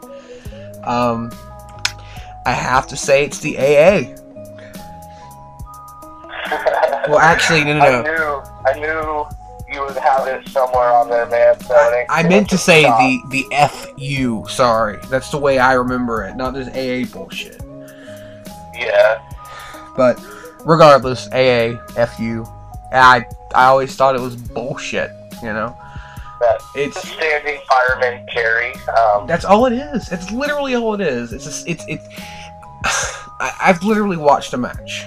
Um, 0.85 1.31
I 2.45 2.53
have 2.53 2.87
to 2.89 2.97
say 2.97 3.25
it's 3.25 3.39
the 3.41 3.57
AA. 3.59 4.15
Well, 7.09 7.19
actually, 7.19 7.65
no, 7.65 7.79
no, 7.79 7.85
I 7.85 7.91
no. 7.91 8.03
knew, 8.03 8.43
I 8.67 8.73
knew 8.79 9.27
you 9.75 9.83
would 9.85 9.97
have 9.97 10.27
it 10.29 10.47
somewhere 10.49 10.93
on 10.93 11.09
there, 11.09 11.27
man. 11.27 11.59
So 11.61 11.75
ain't 11.95 12.07
I 12.11 12.23
meant 12.29 12.49
to 12.51 12.59
say 12.59 12.83
shock. 12.83 13.01
the 13.31 13.45
the 13.49 13.69
FU. 13.69 14.45
Sorry, 14.49 14.99
that's 15.09 15.31
the 15.31 15.39
way 15.39 15.59
I 15.59 15.73
remember 15.75 16.25
it, 16.25 16.37
not 16.37 16.55
this 16.55 16.69
AA 16.69 17.11
bullshit. 17.13 17.61
Yeah. 18.75 19.21
But 19.97 20.21
regardless, 20.65 21.27
AA, 21.33 21.77
FU. 22.07 22.45
I 22.93 23.25
I 23.55 23.67
always 23.67 23.95
thought 23.97 24.15
it 24.15 24.21
was 24.21 24.37
bullshit. 24.37 25.11
You 25.43 25.53
know, 25.53 25.77
That 26.43 26.61
it's 26.75 27.01
standing 27.09 27.61
fireman 27.69 28.27
carry. 28.27 28.75
Um, 28.99 29.29
that's 29.29 29.45
all 29.45 29.67
it 29.67 29.73
is. 29.73 30.11
It's 30.11 30.33
literally 30.33 30.75
all 30.75 30.93
it 30.95 31.01
is. 31.01 31.33
It's 31.33 31.45
just, 31.45 31.69
it's 31.69 31.85
it's. 31.87 32.05
I, 32.85 33.53
I've 33.61 33.83
literally 33.85 34.17
watched 34.17 34.53
a 34.53 34.59
match 34.59 35.07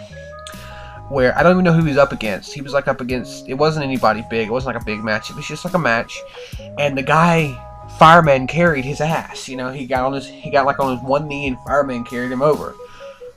where 1.09 1.37
I 1.37 1.43
don't 1.43 1.51
even 1.53 1.65
know 1.65 1.73
who 1.73 1.83
he 1.83 1.89
was 1.89 1.97
up 1.97 2.13
against. 2.13 2.53
He 2.53 2.61
was 2.61 2.71
like 2.71 2.87
up 2.87 3.01
against. 3.01 3.49
It 3.49 3.55
wasn't 3.55 3.85
anybody 3.85 4.23
big. 4.29 4.47
It 4.47 4.51
wasn't 4.51 4.75
like 4.75 4.81
a 4.81 4.85
big 4.85 5.03
match. 5.03 5.29
It 5.29 5.35
was 5.35 5.45
just 5.45 5.65
like 5.65 5.73
a 5.73 5.79
match, 5.79 6.21
and 6.79 6.97
the 6.97 7.03
guy 7.03 7.61
fireman 7.99 8.47
carried 8.47 8.85
his 8.85 9.01
ass. 9.01 9.49
You 9.49 9.57
know, 9.57 9.71
he 9.71 9.85
got 9.85 10.05
on 10.05 10.13
his 10.13 10.25
he 10.25 10.49
got 10.49 10.65
like 10.65 10.79
on 10.79 10.97
his 10.97 11.05
one 11.05 11.27
knee, 11.27 11.47
and 11.47 11.57
fireman 11.65 12.05
carried 12.05 12.31
him 12.31 12.41
over. 12.41 12.75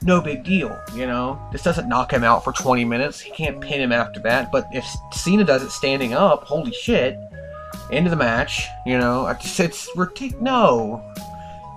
No 0.03 0.21
big 0.21 0.45
deal, 0.45 0.79
you 0.95 1.07
know. 1.07 1.41
This 1.51 1.65
doesn't 1.65 1.89
knock 1.89 2.13
him 2.13 2.23
out 2.23 2.45
for 2.45 2.53
20 2.53 2.85
minutes. 2.85 3.19
He 3.19 3.33
can't 3.33 3.61
pin 3.61 3.81
him 3.81 3.91
after 3.91 4.21
that. 4.21 4.53
But 4.53 4.69
if 4.71 4.87
Cena 5.13 5.43
does 5.43 5.65
it 5.65 5.71
standing 5.71 6.15
up, 6.15 6.45
holy 6.45 6.73
shit! 6.73 7.19
End 7.91 8.07
of 8.07 8.11
the 8.11 8.17
match, 8.17 8.67
you 8.85 8.99
know. 8.99 9.27
It's 9.27 9.89
ridiculous. 9.97 10.43
No, 10.43 11.03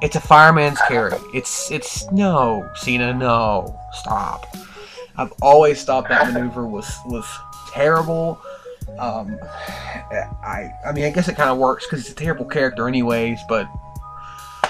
it's 0.01 0.16
a 0.16 0.20
fireman's 0.22 0.80
carry. 0.88 1.14
It's 1.34 1.72
it's 1.72 2.12
no 2.12 2.70
Cena. 2.76 3.14
No, 3.14 3.80
stop. 3.93 4.45
I've 5.18 5.32
always 5.41 5.84
thought 5.84 6.09
that 6.09 6.34
maneuver 6.34 6.66
was 6.68 6.91
was 7.05 7.26
terrible. 7.72 8.41
Um, 8.99 9.39
I 10.43 10.72
I 10.86 10.91
mean 10.91 11.05
I 11.05 11.12
guess 11.12 11.28
it 11.28 11.36
kind 11.36 11.49
of 11.49 11.57
works 11.57 11.86
because 11.86 12.01
it's 12.01 12.12
a 12.12 12.16
terrible 12.16 12.45
character 12.45 12.88
anyways. 12.88 13.39
But 13.47 13.68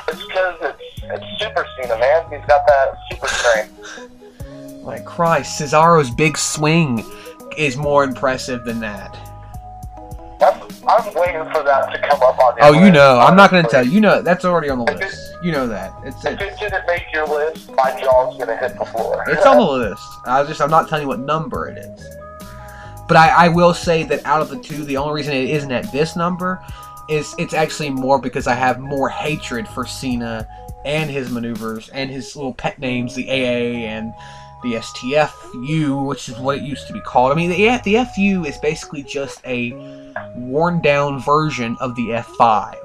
it's 0.07 0.23
because 0.25 0.57
it's, 0.61 1.03
it's 1.03 1.41
Super 1.41 1.65
Cena, 1.81 1.97
man. 1.97 2.25
He's 2.29 2.45
got 2.47 2.67
that 2.67 2.97
super 3.09 3.27
strength. 3.27 4.09
my 4.83 4.99
Christ, 4.99 5.59
Cesaro's 5.59 6.09
big 6.09 6.37
swing 6.37 7.05
is 7.57 7.77
more 7.77 8.03
impressive 8.03 8.65
than 8.65 8.79
that. 8.79 9.30
I'm, 10.41 10.61
I'm 10.87 11.13
waiting 11.13 11.45
for 11.51 11.63
that 11.63 11.91
to 11.93 11.99
come 12.07 12.21
up 12.23 12.39
on 12.39 12.57
your 12.57 12.65
Oh, 12.65 12.73
you 12.73 12.91
know, 12.91 13.19
I'm 13.19 13.35
not 13.35 13.51
gonna 13.51 13.67
tell 13.67 13.85
you. 13.85 13.91
You 13.91 14.01
know 14.01 14.21
that's 14.21 14.45
already 14.45 14.69
on 14.69 14.79
the 14.79 14.85
list. 14.85 15.33
You 15.43 15.51
know 15.51 15.67
that. 15.67 15.93
It's 16.03 16.23
If 16.25 16.41
it's, 16.41 16.61
it 16.61 16.69
didn't 16.69 16.87
make 16.87 17.05
your 17.13 17.27
list, 17.27 17.71
my 17.71 17.99
jaw's 18.01 18.37
gonna 18.37 18.57
hit 18.57 18.77
the 18.77 18.85
floor. 18.85 19.23
it's 19.27 19.45
on 19.45 19.57
the 19.57 19.63
list. 19.89 20.03
I 20.25 20.39
was 20.39 20.49
just 20.49 20.61
I'm 20.61 20.69
not 20.69 20.89
telling 20.89 21.03
you 21.03 21.07
what 21.07 21.19
number 21.19 21.67
it 21.67 21.77
is. 21.77 22.17
But 23.07 23.17
I, 23.17 23.45
I 23.45 23.47
will 23.49 23.73
say 23.73 24.03
that 24.03 24.25
out 24.25 24.41
of 24.41 24.49
the 24.49 24.59
two, 24.59 24.83
the 24.85 24.97
only 24.97 25.13
reason 25.13 25.33
it 25.33 25.49
isn't 25.49 25.71
at 25.71 25.91
this 25.91 26.15
number 26.15 26.63
is 27.09 27.35
it's 27.37 27.53
actually 27.53 27.89
more 27.89 28.19
because 28.19 28.47
I 28.47 28.53
have 28.53 28.79
more 28.79 29.09
hatred 29.09 29.67
for 29.67 29.85
Cena 29.85 30.47
and 30.85 31.09
his 31.09 31.29
maneuvers 31.29 31.89
and 31.89 32.09
his 32.09 32.35
little 32.35 32.53
pet 32.53 32.79
names, 32.79 33.13
the 33.13 33.29
AA 33.29 33.85
and 33.85 34.13
the 34.63 34.73
STFU, 34.75 36.07
which 36.07 36.29
is 36.29 36.37
what 36.37 36.59
it 36.59 36.63
used 36.63 36.87
to 36.87 36.93
be 36.93 37.01
called. 37.01 37.31
I 37.31 37.35
mean, 37.35 37.49
the, 37.49 37.81
the 37.83 38.05
FU 38.05 38.45
is 38.45 38.57
basically 38.59 39.03
just 39.03 39.41
a 39.45 39.71
worn 40.35 40.81
down 40.81 41.19
version 41.19 41.77
of 41.79 41.95
the 41.95 42.09
F5. 42.09 42.75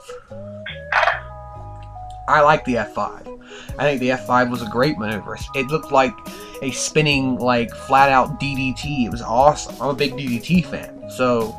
I 2.28 2.40
like 2.40 2.64
the 2.64 2.74
F5. 2.74 3.36
I 3.78 3.82
think 3.84 4.00
the 4.00 4.10
F5 4.10 4.50
was 4.50 4.62
a 4.62 4.68
great 4.68 4.98
maneuver. 4.98 5.38
It 5.54 5.66
looked 5.68 5.92
like 5.92 6.14
a 6.62 6.70
spinning, 6.70 7.38
like 7.38 7.70
flat 7.70 8.10
out 8.10 8.40
DDT. 8.40 9.06
It 9.06 9.10
was 9.10 9.22
awesome. 9.22 9.76
I'm 9.80 9.90
a 9.90 9.94
big 9.94 10.12
DDT 10.12 10.64
fan, 10.66 11.10
so 11.10 11.54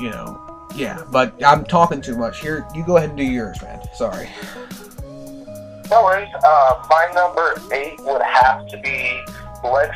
you 0.00 0.10
know, 0.10 0.40
yeah. 0.74 1.02
But 1.10 1.34
I'm 1.44 1.64
talking 1.64 2.00
too 2.00 2.16
much 2.16 2.40
here. 2.40 2.66
You 2.74 2.84
go 2.84 2.96
ahead 2.96 3.10
and 3.10 3.18
do 3.18 3.24
yours, 3.24 3.60
man. 3.62 3.80
Sorry. 3.94 4.30
No 5.90 6.02
worries. 6.02 6.28
Uh, 6.42 6.86
my 6.88 7.10
number 7.14 7.60
eight 7.72 8.00
would 8.00 8.22
have 8.22 8.66
to 8.68 8.78
be 8.78 9.22
Lex 9.62 9.94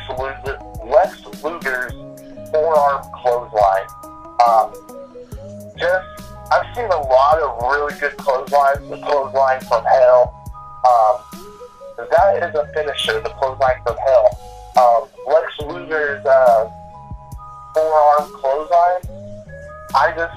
Lex 0.85 1.43
Luger's 1.43 1.93
forearm 2.51 3.03
clothesline. 3.13 3.87
Um, 4.45 4.73
just, 5.77 6.07
I've 6.51 6.75
seen 6.75 6.85
a 6.85 7.01
lot 7.01 7.39
of 7.39 7.61
really 7.61 7.99
good 7.99 8.17
clotheslines. 8.17 8.89
The 8.89 8.97
clothesline 8.97 9.61
from 9.61 9.83
hell. 9.85 10.35
Um, 10.87 12.07
that 12.11 12.43
is 12.43 12.55
a 12.55 12.65
finisher. 12.73 13.19
The 13.19 13.29
clothesline 13.29 13.81
from 13.83 13.97
hell. 13.97 14.39
Um, 14.77 15.09
Lex 15.27 15.51
Luger's 15.59 16.25
uh, 16.25 16.69
forearm 17.73 18.31
clothesline. 18.33 19.19
I 19.95 20.13
just, 20.15 20.33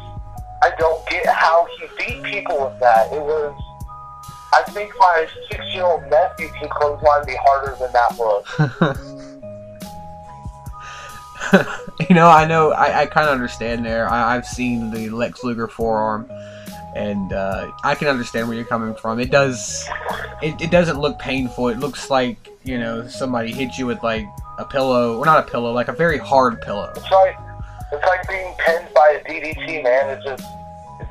I 0.62 0.72
don't 0.78 1.07
get 1.09 1.26
how 1.26 1.66
he 1.78 1.86
beat 1.98 2.22
people 2.24 2.64
with 2.66 2.78
that. 2.80 3.12
It 3.12 3.20
was. 3.20 3.55
I 4.55 4.62
think 4.70 4.92
my 4.98 5.26
six-year-old 5.50 6.11
nephew 6.11 6.48
can 6.59 6.68
clothesline 6.68 7.26
me 7.26 7.38
harder 7.40 7.74
than 7.80 7.90
that 7.92 8.18
was. 8.18 9.18
you 12.09 12.14
know, 12.14 12.28
I 12.28 12.47
know, 12.47 12.72
I, 12.72 13.03
I 13.03 13.07
kind 13.07 13.28
of 13.28 13.32
understand 13.32 13.84
there. 13.84 14.09
I, 14.09 14.36
I've 14.36 14.47
seen 14.47 14.90
the 14.90 15.11
Lex 15.11 15.45
Luger 15.45 15.68
forearm, 15.68 16.30
and 16.95 17.32
uh, 17.32 17.70
I 17.84 17.95
can 17.95 18.09
understand 18.09 18.49
where 18.49 18.57
you're 18.57 18.66
coming 18.66 18.95
from. 18.95 19.20
It 19.20 19.30
does, 19.30 19.88
it, 20.43 20.61
it 20.61 20.70
doesn't 20.70 20.99
look 20.99 21.18
painful. 21.18 21.68
It 21.68 21.78
looks 21.78 22.11
like 22.11 22.49
you 22.64 22.78
know 22.78 23.07
somebody 23.09 23.53
hit 23.53 23.76
you 23.78 23.86
with 23.86 24.03
like 24.03 24.26
a 24.59 24.64
pillow, 24.64 25.18
or 25.18 25.24
not 25.24 25.47
a 25.47 25.51
pillow, 25.51 25.72
like 25.72 25.88
a 25.88 25.93
very 25.93 26.18
hard 26.18 26.61
pillow. 26.61 26.93
It's 26.97 27.11
like 27.11 27.36
it's 27.93 28.07
like 28.07 28.28
being 28.28 28.55
pinned 28.59 28.88
by 28.95 29.20
a 29.20 29.28
DDT, 29.28 29.82
man. 29.82 30.16
It's 30.16 30.24
just 30.24 30.45
it's, 31.01 31.11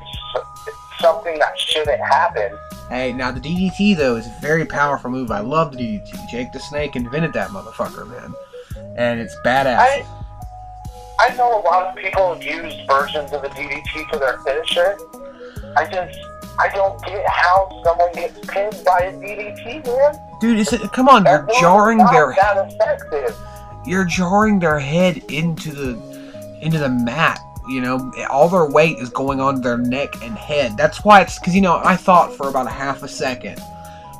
it's 0.66 1.00
something 1.00 1.38
that 1.38 1.58
shouldn't 1.58 2.00
happen. 2.00 2.56
Hey, 2.88 3.12
now 3.12 3.30
the 3.30 3.40
DDT 3.40 3.96
though 3.96 4.16
is 4.16 4.26
a 4.26 4.36
very 4.40 4.64
powerful 4.64 5.10
move. 5.10 5.30
I 5.30 5.40
love 5.40 5.72
the 5.72 5.78
DDT. 5.78 6.28
Jake 6.28 6.52
the 6.52 6.60
Snake 6.60 6.96
invented 6.96 7.32
that 7.34 7.50
motherfucker, 7.50 8.08
man, 8.08 8.34
and 8.96 9.20
it's 9.20 9.34
badass. 9.44 9.78
I 9.78 10.06
I 11.22 11.32
know 11.36 11.60
a 11.60 11.62
lot 11.62 11.86
of 11.86 11.94
people 11.94 12.36
use 12.42 12.74
versions 12.88 13.32
of 13.32 13.42
the 13.42 13.48
DDT 13.48 14.10
for 14.10 14.18
their 14.18 14.38
finisher. 14.38 14.98
I 15.76 15.88
just 15.88 16.18
I 16.58 16.68
don't 16.74 17.00
get 17.04 17.24
how 17.28 17.80
someone 17.84 18.12
gets 18.12 18.38
pinned 18.40 18.84
by 18.84 19.02
a 19.02 19.12
DDT, 19.12 19.86
man. 19.86 20.20
Dude, 20.40 20.58
is 20.58 20.72
it? 20.72 20.80
Come 20.92 21.08
on, 21.08 21.24
you're 21.24 21.46
jarring 21.60 21.98
their 21.98 22.34
that 22.34 22.72
effective. 22.72 23.36
you're 23.86 24.04
jarring 24.04 24.58
their 24.58 24.80
head 24.80 25.18
into 25.30 25.70
the 25.70 26.58
into 26.60 26.78
the 26.78 26.88
mat. 26.88 27.38
You 27.68 27.82
know, 27.82 28.12
all 28.28 28.48
their 28.48 28.68
weight 28.68 28.98
is 28.98 29.08
going 29.08 29.40
on 29.40 29.60
their 29.60 29.78
neck 29.78 30.20
and 30.24 30.36
head. 30.36 30.76
That's 30.76 31.04
why 31.04 31.20
it's 31.20 31.38
because 31.38 31.54
you 31.54 31.60
know 31.60 31.80
I 31.84 31.94
thought 31.94 32.34
for 32.34 32.48
about 32.48 32.66
a 32.66 32.70
half 32.70 33.04
a 33.04 33.08
second 33.08 33.60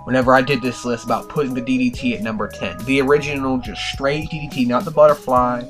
whenever 0.04 0.34
I 0.34 0.42
did 0.42 0.62
this 0.62 0.84
list 0.84 1.04
about 1.04 1.28
putting 1.28 1.52
the 1.52 1.62
DDT 1.62 2.14
at 2.14 2.22
number 2.22 2.46
ten, 2.46 2.78
the 2.84 3.00
original 3.00 3.58
just 3.58 3.82
straight 3.82 4.30
DDT, 4.30 4.68
not 4.68 4.84
the 4.84 4.92
butterfly. 4.92 5.64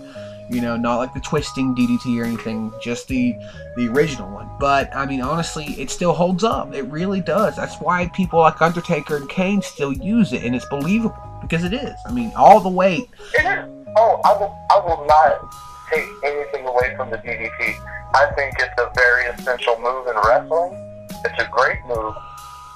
You 0.50 0.60
know, 0.60 0.76
not 0.76 0.96
like 0.96 1.14
the 1.14 1.20
twisting 1.20 1.74
DDT 1.74 2.20
or 2.20 2.24
anything, 2.24 2.72
just 2.82 3.08
the 3.08 3.34
the 3.76 3.88
original 3.88 4.30
one. 4.30 4.50
But 4.58 4.94
I 4.94 5.06
mean, 5.06 5.20
honestly, 5.20 5.66
it 5.78 5.90
still 5.90 6.12
holds 6.12 6.44
up. 6.44 6.74
It 6.74 6.82
really 6.82 7.20
does. 7.20 7.56
That's 7.56 7.76
why 7.76 8.08
people 8.08 8.40
like 8.40 8.60
Undertaker 8.60 9.16
and 9.16 9.28
Kane 9.28 9.62
still 9.62 9.92
use 9.92 10.32
it, 10.32 10.44
and 10.44 10.54
it's 10.54 10.66
believable 10.66 11.16
because 11.40 11.64
it 11.64 11.72
is. 11.72 11.94
I 12.06 12.12
mean, 12.12 12.32
all 12.36 12.60
the 12.60 12.68
weight 12.68 13.08
It 13.34 13.44
is. 13.44 13.68
Oh, 13.96 14.20
I 14.24 14.32
will. 14.38 14.56
I 14.70 14.78
will 14.78 15.06
not 15.06 15.52
take 15.92 16.08
anything 16.24 16.66
away 16.66 16.94
from 16.96 17.10
the 17.10 17.18
DDT. 17.18 17.76
I 18.14 18.30
think 18.36 18.54
it's 18.58 18.74
a 18.78 18.90
very 18.94 19.26
essential 19.26 19.78
move 19.80 20.06
in 20.06 20.16
wrestling. 20.16 21.08
It's 21.24 21.42
a 21.42 21.48
great 21.50 21.78
move. 21.86 22.14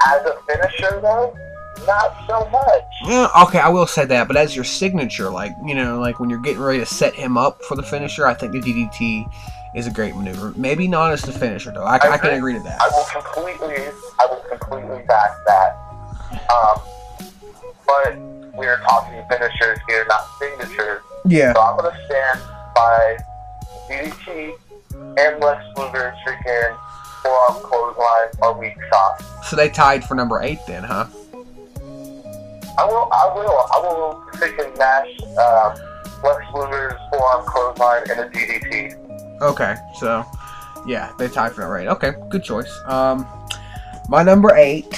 As 0.07 0.25
a 0.25 0.37
finisher, 0.47 1.01
though, 1.01 1.35
not 1.87 2.17
so 2.27 2.49
much. 2.51 2.85
Yeah, 3.05 3.29
okay, 3.45 3.59
I 3.59 3.69
will 3.69 3.87
say 3.87 4.05
that, 4.07 4.29
but 4.29 4.37
as 4.37 4.55
your 4.55 4.65
signature, 4.65 5.31
like 5.31 5.53
you 5.65 5.75
know, 5.75 6.01
like 6.01 6.21
when 6.21 6.31
you're 6.31 6.41
getting 6.41 6.61
ready 6.61 6.79
to 6.79 6.87
set 6.87 7.15
him 7.15 7.37
up 7.37 7.63
for 7.63 7.77
the 7.77 7.83
finisher, 7.83 8.27
I 8.27 8.35
think 8.35 8.53
the 8.53 8.61
DDT 8.61 9.31
is 9.75 9.87
a 9.87 9.91
great 9.91 10.17
maneuver. 10.17 10.53
Maybe 10.57 10.89
not 10.89 11.13
as 11.13 11.23
the 11.23 11.33
finisher 11.33 11.71
though. 11.73 11.85
I, 11.85 11.97
I 11.97 12.19
can 12.19 12.35
agree 12.35 12.55
to 12.55 12.61
that. 12.61 12.81
I 12.81 12.89
will 12.89 13.05
completely, 13.05 13.85
I 14.19 14.27
will 14.27 14.45
completely 14.49 15.05
back 15.07 15.37
that. 15.47 15.77
Um, 16.53 16.81
but 17.87 18.19
we're 18.57 18.81
talking 18.81 19.23
finishers 19.29 19.79
here, 19.89 20.07
not 20.09 20.27
signatures. 20.39 21.03
Yeah. 21.27 21.53
So 21.53 21.61
I'm 21.61 21.77
gonna 21.77 21.99
stand 22.07 22.41
by 22.75 23.19
DDT 23.89 24.55
and 25.19 25.41
Lex 25.41 25.63
Luger's 25.77 26.17
freaking 26.27 26.79
forearm 27.23 27.63
clothesline 27.63 28.29
or 28.43 28.59
weak 28.59 28.77
sauce. 28.91 29.49
So 29.49 29.57
they 29.57 29.69
tied 29.69 30.05
for 30.05 30.15
number 30.15 30.41
eight 30.43 30.59
then, 30.67 30.83
huh? 30.85 31.07
I 32.79 32.85
will, 32.85 33.09
I 33.13 33.33
will, 33.35 33.67
I 33.73 33.79
will 33.81 34.25
freaking 34.35 34.77
mash 34.77 35.19
um, 35.39 35.75
Lex 36.23 36.45
Luger's 36.55 37.01
forearm 37.11 37.47
clothesline 37.47 38.03
and 38.11 38.21
a 38.21 38.29
DDT. 38.29 39.41
Okay, 39.41 39.77
so 39.99 40.25
yeah, 40.87 41.13
they 41.19 41.29
tied 41.29 41.53
for 41.53 41.63
number 41.63 41.69
right. 41.69 41.89
Okay, 41.89 42.13
good 42.29 42.45
choice. 42.45 42.73
Um, 42.87 43.27
my 44.09 44.23
number 44.23 44.55
eight 44.57 44.93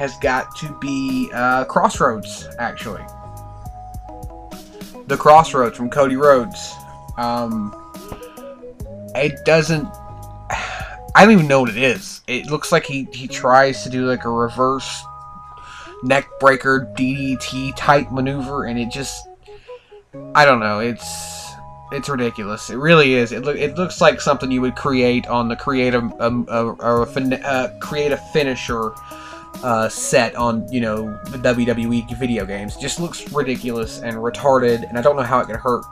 has 0.00 0.16
got 0.18 0.54
to 0.56 0.78
be 0.80 1.30
uh, 1.34 1.64
Crossroads, 1.64 2.48
actually. 2.58 3.02
The 5.06 5.16
Crossroads 5.16 5.76
from 5.76 5.90
Cody 5.90 6.16
Rhodes. 6.16 6.74
Um, 7.16 7.74
it 9.14 9.44
doesn't. 9.44 9.88
I 11.14 11.24
don't 11.24 11.32
even 11.32 11.48
know 11.48 11.62
what 11.62 11.70
it 11.70 11.76
is. 11.76 12.20
It 12.28 12.46
looks 12.46 12.70
like 12.70 12.84
he, 12.84 13.08
he 13.12 13.26
tries 13.26 13.82
to 13.82 13.90
do 13.90 14.06
like 14.06 14.24
a 14.24 14.30
reverse 14.30 15.04
neck 16.02 16.28
breaker 16.40 16.92
DDT 16.96 17.74
type 17.76 18.10
maneuver, 18.10 18.64
and 18.64 18.78
it 18.78 18.90
just. 18.90 19.26
I 20.34 20.44
don't 20.44 20.58
know. 20.60 20.80
It's 20.80 21.52
it's 21.92 22.08
ridiculous. 22.08 22.70
It 22.70 22.76
really 22.76 23.14
is. 23.14 23.32
It, 23.32 23.42
look 23.44 23.56
it 23.56 23.76
looks 23.76 24.00
like 24.00 24.20
something 24.20 24.50
you 24.50 24.60
would 24.60 24.76
create 24.76 25.26
on 25.28 25.48
the 25.48 25.56
create 25.56 25.94
a, 25.94 25.98
um, 26.18 26.46
a, 26.48 26.66
a, 26.66 27.02
a 27.02 27.06
fin- 27.06 27.32
uh, 27.34 27.76
create 27.80 28.10
a 28.12 28.16
finisher 28.32 28.92
uh, 29.62 29.88
set 29.88 30.34
on 30.34 30.70
you 30.72 30.80
know 30.80 31.16
the 31.28 31.38
WWE 31.38 32.18
video 32.18 32.44
games. 32.44 32.76
Just 32.76 32.98
looks 33.00 33.30
ridiculous 33.32 34.00
and 34.00 34.16
retarded, 34.16 34.88
and 34.88 34.98
I 34.98 35.02
don't 35.02 35.16
know 35.16 35.22
how 35.22 35.40
it 35.40 35.46
could 35.46 35.56
hurt. 35.56 35.84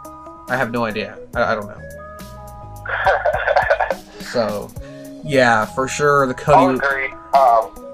I 0.49 0.57
have 0.57 0.71
no 0.73 0.85
idea. 0.85 1.19
I, 1.35 1.53
I 1.53 1.55
don't 1.55 1.67
know. 1.67 1.81
So, 4.29 4.71
yeah, 5.25 5.65
for 5.65 5.89
sure 5.89 6.27
the 6.27 6.35
I'll 6.49 6.77
Cody. 6.79 6.79
agree. 6.79 7.07
Um, 7.33 7.88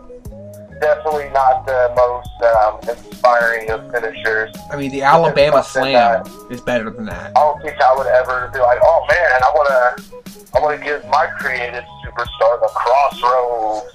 definitely 0.85 1.31
not 1.31 1.65
the 1.65 1.91
most 1.97 2.43
um, 2.43 2.79
inspiring 2.87 3.71
of 3.71 3.91
finishers. 3.91 4.55
I 4.71 4.77
mean, 4.77 4.91
the 4.91 5.01
Alabama 5.01 5.65
Slam 5.65 6.27
is 6.51 6.61
better 6.61 6.91
than 6.91 7.07
that. 7.07 7.33
I 7.35 7.41
don't 7.41 7.63
think 7.63 7.81
I 7.81 7.97
would 7.97 8.07
ever 8.07 8.51
be 8.53 8.59
like, 8.59 8.79
oh 8.83 9.07
man, 9.09 9.41
I 9.43 9.51
want 9.55 9.69
to, 9.69 10.49
I 10.55 10.61
want 10.61 10.79
to 10.79 10.85
give 10.85 11.03
my 11.07 11.27
creative 11.39 11.85
superstar 12.05 12.61
the 12.61 12.69
crossroads. 12.75 13.89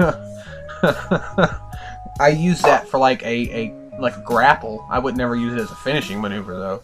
I 2.19 2.29
use 2.29 2.61
that 2.63 2.87
for 2.87 2.97
like 2.97 3.21
a, 3.21 3.55
a 3.55 3.73
like 3.99 4.17
a 4.17 4.21
grapple. 4.21 4.85
I 4.89 4.97
would 4.97 5.15
never 5.15 5.35
use 5.35 5.53
it 5.53 5.59
as 5.59 5.69
a 5.69 5.75
finishing 5.75 6.19
maneuver 6.19 6.57
though. 6.57 6.81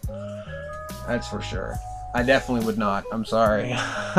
That's 1.07 1.27
for 1.27 1.41
sure. 1.41 1.77
I 2.13 2.21
definitely 2.21 2.65
would 2.65 2.77
not. 2.77 3.05
I'm 3.11 3.25
sorry. 3.25 3.75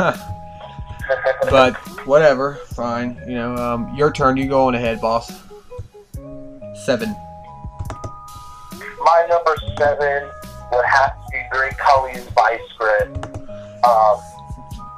but 1.49 1.75
whatever, 2.05 2.55
fine. 2.73 3.21
You 3.25 3.35
know, 3.35 3.55
um, 3.55 3.95
your 3.95 4.11
turn. 4.11 4.35
You 4.35 4.47
go 4.47 4.67
on 4.67 4.75
ahead, 4.75 4.99
boss. 4.99 5.46
Seven. 6.85 7.15
my 9.03 9.25
number 9.29 9.55
seven 9.77 10.29
would 10.71 10.85
have 10.85 11.11
to 11.15 11.31
be 11.31 11.39
Great 11.51 11.77
Khali's 11.77 12.27
vice 12.29 12.59
grip. 12.77 13.07
Um, 13.85 14.19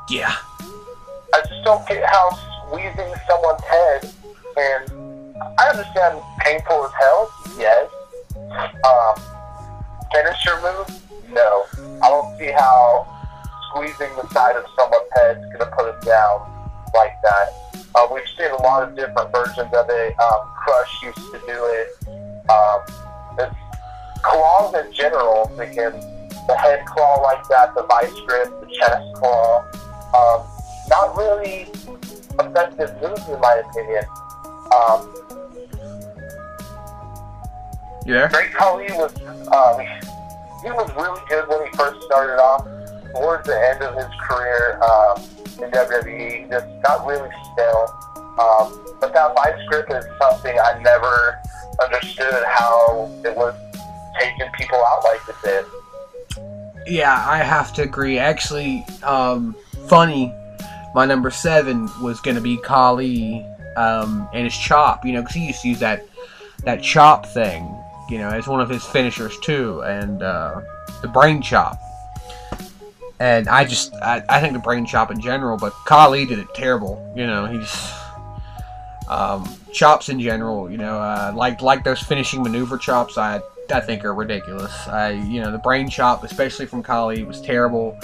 Yeah. 0.10 0.36
I 1.34 1.42
just 1.48 1.64
don't 1.64 1.88
get 1.88 2.04
how 2.06 2.30
squeezing 2.68 3.14
someone's 3.30 3.64
head, 3.64 4.10
and 4.58 4.92
I 5.60 5.70
understand 5.70 6.20
painful 6.40 6.86
as 6.86 6.92
hell, 7.00 7.32
yes. 7.58 7.90
Um, 8.36 9.16
finisher 10.12 10.60
move, 10.62 10.90
no. 11.30 11.66
I 12.02 12.10
don't 12.10 12.38
see 12.40 12.52
how 12.52 13.06
squeezing 13.70 14.10
the 14.16 14.28
side 14.34 14.56
of 14.56 14.66
someone's 14.78 15.10
head 15.16 15.38
is 15.38 15.46
going 15.54 15.60
to 15.60 15.76
put 15.76 15.90
him 15.94 16.00
down 16.02 16.42
like 16.96 17.14
that. 17.24 17.69
Uh, 18.00 18.08
we've 18.14 18.24
seen 18.38 18.50
a 18.52 18.62
lot 18.62 18.88
of 18.88 18.96
different 18.96 19.30
versions 19.32 19.74
of 19.74 19.86
it. 19.90 20.20
Um, 20.20 20.48
Crush 20.56 21.04
used 21.04 21.18
to 21.18 21.40
do 21.46 21.66
it. 21.66 21.90
Um, 22.50 22.80
it's 23.38 23.56
claws 24.22 24.74
in 24.74 24.94
general, 24.94 25.48
thinking 25.58 26.00
the 26.48 26.56
head 26.58 26.86
claw 26.86 27.22
like 27.22 27.46
that, 27.50 27.76
the 27.76 27.84
vice 27.84 28.14
grip, 28.26 28.48
the 28.62 28.68
chest 28.80 29.14
claw. 29.16 29.66
Um, 30.16 30.48
not 30.88 31.18
really 31.18 31.68
effective 32.40 32.96
moves 33.02 33.28
in 33.28 33.40
my 33.42 33.62
opinion. 33.68 34.06
Um, 34.72 35.16
there? 38.06 38.30
Great 38.30 38.54
Khali 38.54 38.88
was 38.94 39.14
um, 39.52 39.80
he 40.64 40.72
was 40.72 40.90
really 40.96 41.22
good 41.28 41.50
when 41.50 41.68
he 41.68 41.78
first 41.78 42.02
started 42.04 42.42
off. 42.42 42.66
Towards 43.14 43.46
the 43.48 43.60
end 43.60 43.82
of 43.82 43.96
his 43.96 44.06
career 44.22 44.80
um, 44.84 45.22
in 45.62 45.72
WWE, 45.72 46.50
just 46.50 46.68
got 46.84 47.06
really 47.06 47.30
stale. 47.54 47.96
Um, 48.40 48.98
but 49.02 49.14
that 49.14 49.36
vice 49.36 49.62
grip 49.68 49.90
is 49.90 50.06
something 50.22 50.58
I 50.58 50.82
never 50.82 51.40
understood 51.84 52.44
how 52.48 53.12
it 53.26 53.36
was 53.36 53.56
taking 54.20 54.50
people 54.58 54.78
out 54.78 55.04
like 55.04 55.20
did. 55.44 55.66
Yeah, 56.88 57.24
I 57.28 57.38
have 57.38 57.74
to 57.74 57.84
agree. 57.84 58.18
Actually, 58.18 58.86
um, 59.04 59.56
funny, 59.88 60.34
my 60.96 61.06
number 61.06 61.30
seven 61.30 61.90
was 62.02 62.20
going 62.22 62.36
to 62.36 62.42
be 62.42 62.58
Khali 62.58 63.46
um, 63.78 64.28
and 64.34 64.46
his 64.46 64.58
chop, 64.58 65.06
you 65.06 65.14
know, 65.14 65.22
because 65.22 65.36
he 65.36 65.48
used 65.48 65.62
to 65.62 65.70
use 65.70 65.80
that, 65.80 66.06
that 66.64 66.82
chop 66.82 67.26
thing, 67.28 67.76
you 68.10 68.18
know, 68.18 68.30
as 68.30 68.48
one 68.48 68.62
of 68.62 68.70
his 68.70 68.84
finishers 68.84 69.38
too, 69.40 69.82
and 69.84 70.24
uh, 70.24 70.62
the 71.02 71.08
brain 71.08 71.42
chop. 71.42 71.80
And 73.20 73.50
I 73.50 73.66
just, 73.66 73.94
I, 73.96 74.24
I 74.30 74.40
think 74.40 74.54
the 74.54 74.60
brain 74.60 74.86
chop 74.86 75.12
in 75.12 75.20
general, 75.20 75.58
but 75.58 75.74
Khali 75.86 76.26
did 76.26 76.40
it 76.40 76.48
terrible, 76.54 77.12
you 77.16 77.28
know, 77.28 77.46
he's. 77.46 77.92
Um, 79.10 79.60
chops 79.74 80.10
in 80.10 80.20
general, 80.20 80.70
you 80.70 80.78
know, 80.78 81.00
uh, 81.00 81.34
like 81.36 81.64
like 81.64 81.84
those 81.84 82.00
finishing 82.00 82.44
maneuver 82.44 82.78
chops, 82.78 83.18
I 83.18 83.42
I 83.72 83.80
think 83.80 84.04
are 84.06 84.14
ridiculous. 84.14 84.88
I 84.88 85.12
you 85.12 85.42
know 85.42 85.52
the 85.52 85.58
brain 85.58 85.90
chop, 85.90 86.24
especially 86.24 86.66
from 86.66 86.84
Khali, 86.84 87.24
was 87.24 87.42
terrible. 87.42 87.98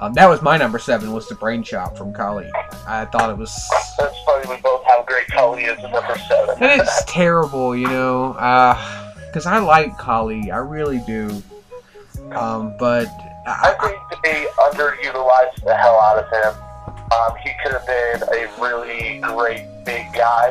Um, 0.00 0.12
that 0.14 0.28
was 0.28 0.42
my 0.42 0.58
number 0.58 0.78
seven 0.78 1.12
was 1.12 1.26
the 1.28 1.36
brain 1.36 1.62
chop 1.62 1.96
from 1.96 2.12
Khali. 2.12 2.50
I 2.86 3.06
thought 3.06 3.30
it 3.30 3.38
was 3.38 3.50
That's 3.98 4.16
funny. 4.26 4.54
We 4.54 4.60
both 4.60 4.84
have 4.84 5.06
Great 5.06 5.26
Khali 5.28 5.64
as 5.64 5.78
a 5.78 5.88
number 5.88 6.18
seven. 6.28 6.62
and 6.62 6.80
it's 6.80 7.04
terrible, 7.06 7.74
you 7.74 7.86
know, 7.86 8.32
because 9.26 9.46
I 9.46 9.58
like 9.58 9.96
Khali, 9.96 10.50
I 10.50 10.58
really 10.58 11.00
do. 11.06 11.42
Um, 12.32 12.74
but 12.78 13.06
I 13.46 13.74
I, 13.78 13.86
think 13.86 13.98
they 14.26 14.46
underutilized 14.58 15.62
the 15.62 15.74
hell 15.76 16.00
out 16.00 16.18
of 16.18 16.26
him. 16.30 16.62
Um, 17.12 17.36
he 17.44 17.52
could 17.62 17.72
have 17.72 17.86
been 17.86 18.22
a 18.34 18.60
really 18.60 19.20
great 19.20 19.66
big 19.84 20.12
guy. 20.12 20.50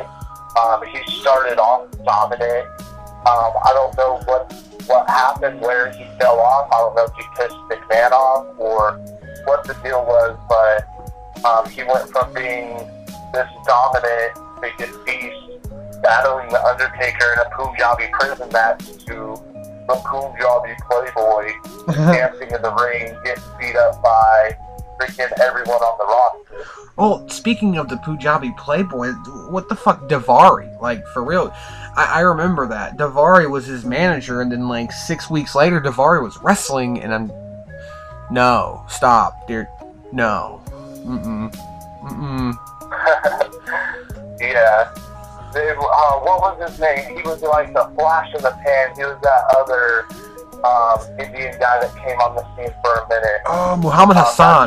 Um, 0.58 0.82
he 0.86 0.98
started 1.20 1.58
off 1.58 1.90
dominant. 2.02 2.66
Um, 3.28 3.52
I 3.64 3.72
don't 3.74 3.94
know 3.96 4.20
what 4.24 4.50
what 4.86 5.10
happened, 5.10 5.60
where 5.60 5.92
he 5.92 6.06
fell 6.18 6.38
off. 6.38 6.70
I 6.72 6.78
don't 6.78 6.94
know 6.94 7.04
if 7.04 7.14
he 7.16 7.24
pissed 7.36 7.56
McMahon 7.68 8.12
off 8.12 8.46
or 8.56 8.92
what 9.44 9.64
the 9.64 9.74
deal 9.82 10.04
was, 10.06 10.38
but 10.48 11.44
um, 11.44 11.68
he 11.68 11.82
went 11.82 12.08
from 12.10 12.32
being 12.32 12.78
this 13.34 13.48
dominant 13.66 14.32
biggest 14.62 15.04
beast, 15.04 15.68
battling 16.02 16.48
the 16.48 16.64
Undertaker 16.64 17.32
in 17.32 17.38
a 17.40 17.50
Punjabi 17.50 18.06
prison 18.12 18.48
match 18.52 19.04
to 19.06 19.36
the 19.86 19.94
Punjabi 20.04 20.74
Playboy 20.88 21.52
dancing 22.12 22.50
in 22.50 22.62
the 22.62 22.74
ring, 22.74 23.16
getting 23.24 23.44
beat 23.58 23.76
up 23.76 24.02
by 24.02 24.56
freaking 25.00 25.32
everyone 25.40 25.76
on 25.76 25.98
the 25.98 26.04
roster. 26.04 26.86
Well, 26.96 27.28
speaking 27.28 27.76
of 27.76 27.88
the 27.88 27.98
Punjabi 27.98 28.54
Playboy, 28.56 29.12
what 29.50 29.68
the 29.68 29.76
fuck, 29.76 30.08
Daivari? 30.08 30.80
Like, 30.80 31.06
for 31.08 31.22
real. 31.22 31.52
I, 31.94 32.12
I 32.14 32.20
remember 32.20 32.66
that. 32.68 32.96
Daivari 32.96 33.50
was 33.50 33.66
his 33.66 33.84
manager, 33.84 34.40
and 34.40 34.50
then, 34.50 34.68
like, 34.68 34.90
six 34.92 35.28
weeks 35.28 35.54
later, 35.54 35.80
Daivari 35.80 36.22
was 36.22 36.38
wrestling, 36.38 37.00
and 37.02 37.12
I'm. 37.12 37.30
No, 38.30 38.84
stop, 38.88 39.46
dear. 39.46 39.68
No. 40.12 40.62
Mm-mm. 41.04 41.54
Mm-mm. 42.02 43.52
Yeah. 44.38 44.94
They, 45.52 45.70
uh, 45.70 45.74
what 46.20 46.58
was 46.58 46.70
his 46.70 46.78
name? 46.80 47.16
He 47.16 47.22
was 47.22 47.40
like 47.42 47.72
the 47.72 47.90
flash 47.96 48.34
in 48.34 48.42
the 48.42 48.50
pan. 48.64 48.94
He 48.96 49.04
was 49.04 49.18
that 49.22 49.44
other 49.56 50.06
um, 50.64 51.18
Indian 51.18 51.58
guy 51.58 51.80
that 51.80 51.94
came 51.96 52.18
on 52.20 52.34
the 52.36 52.42
scene 52.56 52.74
for 52.82 52.94
a 52.94 53.08
minute. 53.08 53.40
Oh, 53.46 53.76
Muhammad 53.76 54.16
Um, 54.16 54.24
Hassan. 54.24 54.66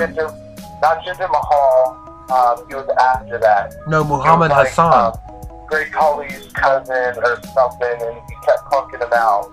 Not 0.81 1.03
Jinder, 1.03 1.19
not 1.19 1.31
Mahal. 1.31 2.05
Um, 2.31 2.67
he 2.69 2.75
was 2.75 2.87
after 2.99 3.37
that. 3.39 3.73
No, 3.87 4.03
Muhammad 4.03 4.51
like, 4.51 4.67
Hassan. 4.69 5.13
um, 5.13 5.65
Great 5.67 5.91
Khali's 5.91 6.51
cousin 6.53 6.95
or 7.23 7.39
something, 7.53 8.01
and 8.01 8.15
he 8.27 8.35
kept 8.45 8.65
punking 8.71 9.01
him 9.01 9.13
out. 9.13 9.51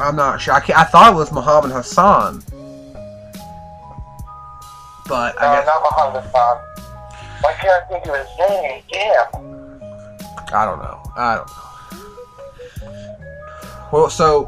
I'm 0.00 0.16
not 0.16 0.40
sure. 0.40 0.54
I, 0.54 0.58
I 0.74 0.84
thought 0.84 1.12
it 1.12 1.16
was 1.16 1.30
Muhammad 1.30 1.70
Hassan. 1.70 2.42
But 5.06 5.34
No, 5.40 5.46
I 5.46 5.56
guess 5.56 5.66
not 5.66 5.82
Muhammad 5.82 6.24
Hassan. 6.24 6.58
Why 7.42 7.52
can't 7.54 7.84
I 7.84 7.86
think 7.88 8.06
of 8.06 8.16
his 8.16 8.28
name? 8.38 8.82
Damn. 8.90 9.63
I 10.52 10.64
don't 10.64 10.78
know. 10.78 11.00
I 11.16 11.36
don't 11.36 11.46
know. 11.48 11.54
Well, 13.92 14.10
so 14.10 14.44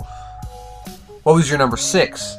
what 1.22 1.34
was 1.34 1.48
your 1.48 1.58
number 1.58 1.76
six? 1.76 2.36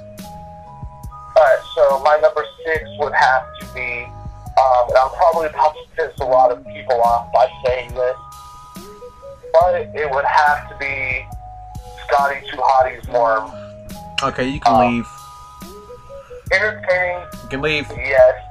Alright, 1.38 1.60
so 1.76 2.00
my 2.04 2.18
number 2.22 2.44
six 2.66 2.84
would 3.00 3.14
have 3.14 3.46
to 3.60 3.66
be, 3.74 4.04
um, 4.04 4.90
and 4.90 4.98
I'm 4.98 5.10
probably 5.12 5.48
about 5.48 5.74
to 5.76 5.82
piss 5.96 6.12
a 6.20 6.26
lot 6.26 6.52
of 6.52 6.66
people 6.66 7.00
off 7.02 7.32
by 7.32 7.48
saying 7.66 7.94
this, 7.94 8.18
but 9.54 9.76
it 9.96 10.10
would 10.12 10.26
have 10.26 10.68
to 10.70 10.76
be 10.78 11.26
Scotty 12.08 12.40
Too 12.50 12.58
Hottie's 12.60 13.08
Worm. 13.10 13.52
Okay, 14.24 14.48
you 14.50 14.60
can 14.60 14.74
Uh, 14.76 14.90
leave. 14.90 15.08
Entertaining, 16.52 17.28
You 17.44 17.50
can 17.50 17.62
leave. 17.62 17.88
yes. 17.98 18.44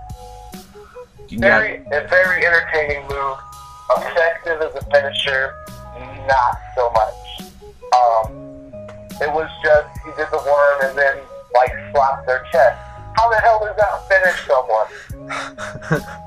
You 1.28 1.40
got, 1.40 1.60
Very, 1.60 1.76
a 1.90 2.06
very 2.08 2.46
entertaining 2.46 3.02
move. 3.08 3.36
Effective 3.90 4.60
as 4.62 4.74
a 4.74 4.84
finisher, 4.90 5.54
not 6.26 6.58
so 6.74 6.90
much. 6.90 7.14
Um, 7.94 8.46
it 9.20 9.32
was 9.32 9.48
just 9.62 9.88
he 10.04 10.10
did 10.16 10.28
the 10.30 10.42
worm 10.44 10.80
and 10.82 10.98
then 10.98 11.18
like 11.54 11.72
slapped 11.92 12.26
their 12.26 12.44
chest. 12.52 12.78
How 13.16 13.30
the 13.30 13.36
hell 13.36 13.60
does 13.60 13.76
that 13.76 14.08
finish 14.08 14.46
someone? 14.46 14.88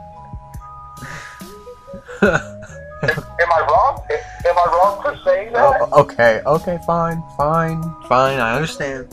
Am 2.22 3.52
I 3.52 3.60
wrong? 3.70 4.02
Am 4.46 4.58
I 4.58 4.66
wrong 4.74 5.02
for 5.02 5.16
saying 5.24 5.54
that? 5.54 5.82
Oh, 5.82 6.02
okay, 6.02 6.42
okay, 6.46 6.80
fine, 6.86 7.24
fine, 7.38 7.82
fine. 8.08 8.40
I 8.40 8.56
understand. 8.56 9.08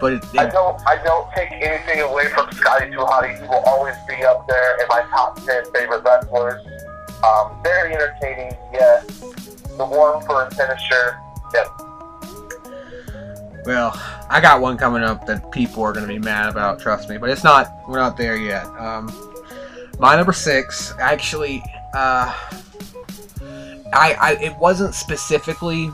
But 0.00 0.14
it, 0.14 0.24
I 0.36 0.46
don't. 0.46 0.80
I 0.86 1.02
don't 1.02 1.30
take 1.34 1.50
anything 1.52 2.00
away 2.00 2.28
from 2.28 2.50
Scotty 2.52 2.90
Too 2.90 2.98
Hottie. 2.98 3.40
He 3.40 3.46
will 3.46 3.62
always 3.66 3.94
be 4.08 4.24
up 4.24 4.46
there 4.48 4.80
in 4.80 4.88
my 4.88 5.02
top 5.10 5.36
ten 5.44 5.64
favorite 5.72 6.02
wrestlers. 6.04 6.60
Um, 7.24 7.52
very 7.62 7.94
entertaining, 7.94 8.56
yes. 8.72 9.06
The 9.76 9.86
one 9.86 10.24
for 10.26 10.42
a 10.42 10.50
finisher, 10.50 11.18
yes. 11.52 11.68
well, 13.64 13.92
I 14.28 14.40
got 14.40 14.60
one 14.60 14.76
coming 14.76 15.02
up 15.02 15.26
that 15.26 15.50
people 15.50 15.82
are 15.82 15.92
going 15.92 16.06
to 16.06 16.12
be 16.12 16.18
mad 16.18 16.48
about. 16.48 16.78
Trust 16.78 17.08
me, 17.08 17.18
but 17.18 17.30
it's 17.30 17.44
not. 17.44 17.72
We're 17.88 17.98
not 17.98 18.16
there 18.16 18.36
yet. 18.36 18.66
Um, 18.78 19.12
my 19.98 20.16
number 20.16 20.32
six, 20.32 20.92
actually, 21.00 21.62
uh, 21.94 22.34
I, 23.92 24.16
I, 24.20 24.36
it 24.40 24.56
wasn't 24.58 24.94
specifically 24.94 25.90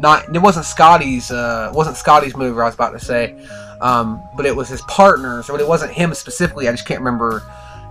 not. 0.00 0.34
It 0.34 0.42
wasn't 0.42 0.66
Scotty's. 0.66 1.30
Uh, 1.30 1.70
wasn't 1.74 1.96
Scotty's 1.96 2.36
move. 2.36 2.58
I 2.58 2.64
was 2.64 2.74
about 2.74 2.90
to 2.90 3.00
say, 3.00 3.36
um, 3.80 4.22
but 4.36 4.44
it 4.44 4.54
was 4.54 4.68
his 4.68 4.82
partner's. 4.82 5.46
But 5.46 5.60
it 5.60 5.68
wasn't 5.68 5.92
him 5.92 6.12
specifically. 6.14 6.68
I 6.68 6.72
just 6.72 6.86
can't 6.86 7.00
remember 7.00 7.42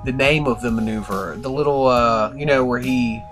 the 0.05 0.11
name 0.11 0.47
of 0.47 0.61
the 0.61 0.71
maneuver. 0.71 1.35
The 1.37 1.49
little, 1.49 1.87
uh, 1.87 2.33
you 2.33 2.45
know, 2.45 2.65
where 2.65 2.79
he 2.79 3.23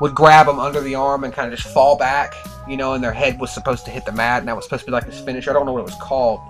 would 0.00 0.14
grab 0.14 0.48
him 0.48 0.58
under 0.58 0.80
the 0.80 0.94
arm 0.94 1.24
and 1.24 1.32
kind 1.32 1.52
of 1.52 1.58
just 1.58 1.72
fall 1.72 1.96
back, 1.96 2.34
you 2.68 2.76
know, 2.76 2.94
and 2.94 3.02
their 3.02 3.12
head 3.12 3.38
was 3.38 3.52
supposed 3.52 3.84
to 3.84 3.90
hit 3.90 4.04
the 4.04 4.12
mat, 4.12 4.40
and 4.40 4.48
that 4.48 4.56
was 4.56 4.64
supposed 4.64 4.80
to 4.80 4.86
be 4.86 4.92
like 4.92 5.04
his 5.04 5.20
finisher. 5.20 5.50
I 5.50 5.54
don't 5.54 5.66
know 5.66 5.72
what 5.72 5.80
it 5.80 5.86
was 5.86 5.94
called. 5.96 6.40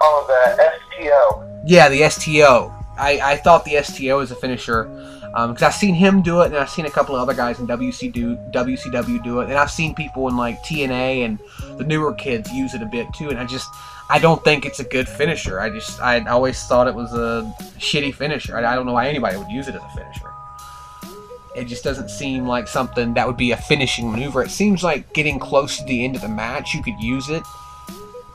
Oh, 0.00 0.24
the 0.28 1.02
STO. 1.02 1.62
Yeah, 1.64 1.88
the 1.88 2.08
STO. 2.08 2.74
I, 2.98 3.20
I 3.22 3.36
thought 3.36 3.64
the 3.64 3.82
STO 3.82 4.18
was 4.18 4.30
a 4.30 4.34
finisher 4.34 4.84
because 5.28 5.62
I've 5.62 5.74
seen 5.74 5.94
him 5.94 6.22
do 6.22 6.40
it, 6.40 6.46
and 6.46 6.56
I've 6.56 6.70
seen 6.70 6.86
a 6.86 6.90
couple 6.90 7.14
of 7.14 7.20
other 7.20 7.34
guys 7.34 7.60
in 7.60 7.66
WC 7.66 8.12
do, 8.12 8.36
WCW 8.50 9.22
do 9.22 9.40
it, 9.40 9.44
and 9.44 9.54
I've 9.54 9.70
seen 9.70 9.94
people 9.94 10.28
in 10.28 10.36
like 10.36 10.62
TNA 10.62 11.24
and 11.24 11.38
the 11.78 11.84
newer 11.84 12.12
kids 12.14 12.50
use 12.52 12.74
it 12.74 12.82
a 12.82 12.86
bit 12.86 13.12
too. 13.14 13.28
And 13.30 13.38
I 13.38 13.44
just 13.44 13.68
I 14.10 14.18
don't 14.18 14.42
think 14.42 14.64
it's 14.64 14.80
a 14.80 14.84
good 14.84 15.08
finisher. 15.08 15.60
I 15.60 15.68
just 15.68 16.00
I 16.00 16.20
always 16.26 16.62
thought 16.64 16.88
it 16.88 16.94
was 16.94 17.12
a 17.12 17.52
shitty 17.78 18.14
finisher. 18.14 18.56
I, 18.56 18.72
I 18.72 18.74
don't 18.74 18.86
know 18.86 18.94
why 18.94 19.08
anybody 19.08 19.36
would 19.36 19.50
use 19.50 19.68
it 19.68 19.74
as 19.74 19.82
a 19.82 19.88
finisher. 19.96 20.30
It 21.54 21.66
just 21.66 21.84
doesn't 21.84 22.08
seem 22.08 22.46
like 22.46 22.68
something 22.68 23.14
that 23.14 23.26
would 23.26 23.36
be 23.36 23.50
a 23.50 23.56
finishing 23.56 24.10
maneuver. 24.10 24.42
It 24.42 24.50
seems 24.50 24.82
like 24.82 25.12
getting 25.12 25.38
close 25.38 25.78
to 25.78 25.84
the 25.84 26.04
end 26.04 26.16
of 26.16 26.22
the 26.22 26.28
match, 26.28 26.72
you 26.72 26.82
could 26.82 26.98
use 27.00 27.28
it 27.28 27.42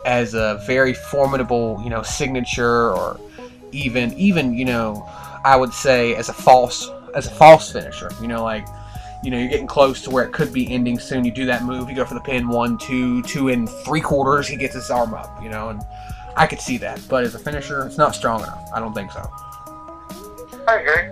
as 0.05 0.34
a 0.34 0.61
very 0.67 0.93
formidable, 0.93 1.80
you 1.84 1.89
know, 1.89 2.03
signature 2.03 2.91
or 2.91 3.19
even 3.71 4.13
even, 4.13 4.53
you 4.53 4.65
know, 4.65 5.09
I 5.43 5.55
would 5.55 5.74
say 5.74 6.15
as 6.15 6.30
a 6.30 6.34
false 6.34 6.89
as 7.15 7.26
a 7.28 7.32
false 7.32 7.71
finisher. 7.71 8.11
You 8.21 8.28
know, 8.28 8.43
like 8.43 8.67
you 9.24 9.32
know, 9.32 9.38
you're 9.38 9.49
getting 9.49 9.67
close 9.67 10.01
to 10.03 10.09
where 10.09 10.24
it 10.26 10.34
could 10.34 10.51
be 10.51 10.71
ending 10.74 10.99
soon. 10.99 11.24
You 11.24 11.32
do 11.32 11.45
that 11.45 11.63
move, 11.63 11.89
you 11.89 11.95
go 11.95 12.05
for 12.05 12.13
the 12.13 12.19
pin 12.21 12.47
one, 12.47 12.78
two, 12.78 13.21
two 13.24 13.49
and 13.49 13.69
three 13.69 14.01
quarters, 14.01 14.47
he 14.47 14.55
gets 14.57 14.74
his 14.74 14.89
arm 14.91 15.13
up, 15.13 15.41
you 15.41 15.49
know, 15.49 15.69
and 15.69 15.82
I 16.36 16.45
could 16.47 16.59
see 16.59 16.78
that. 16.80 17.01
But 17.09 17.24
as 17.24 17.34
a 17.36 17.39
finisher, 17.39 17.86
it's 17.86 17.97
not 17.97 18.15
strong 18.15 18.41
enough. 18.41 18.69
I 18.74 18.80
don't 18.80 18.93
think 18.93 19.11
so. 19.11 19.21
I 20.67 20.76
agree. 20.80 21.09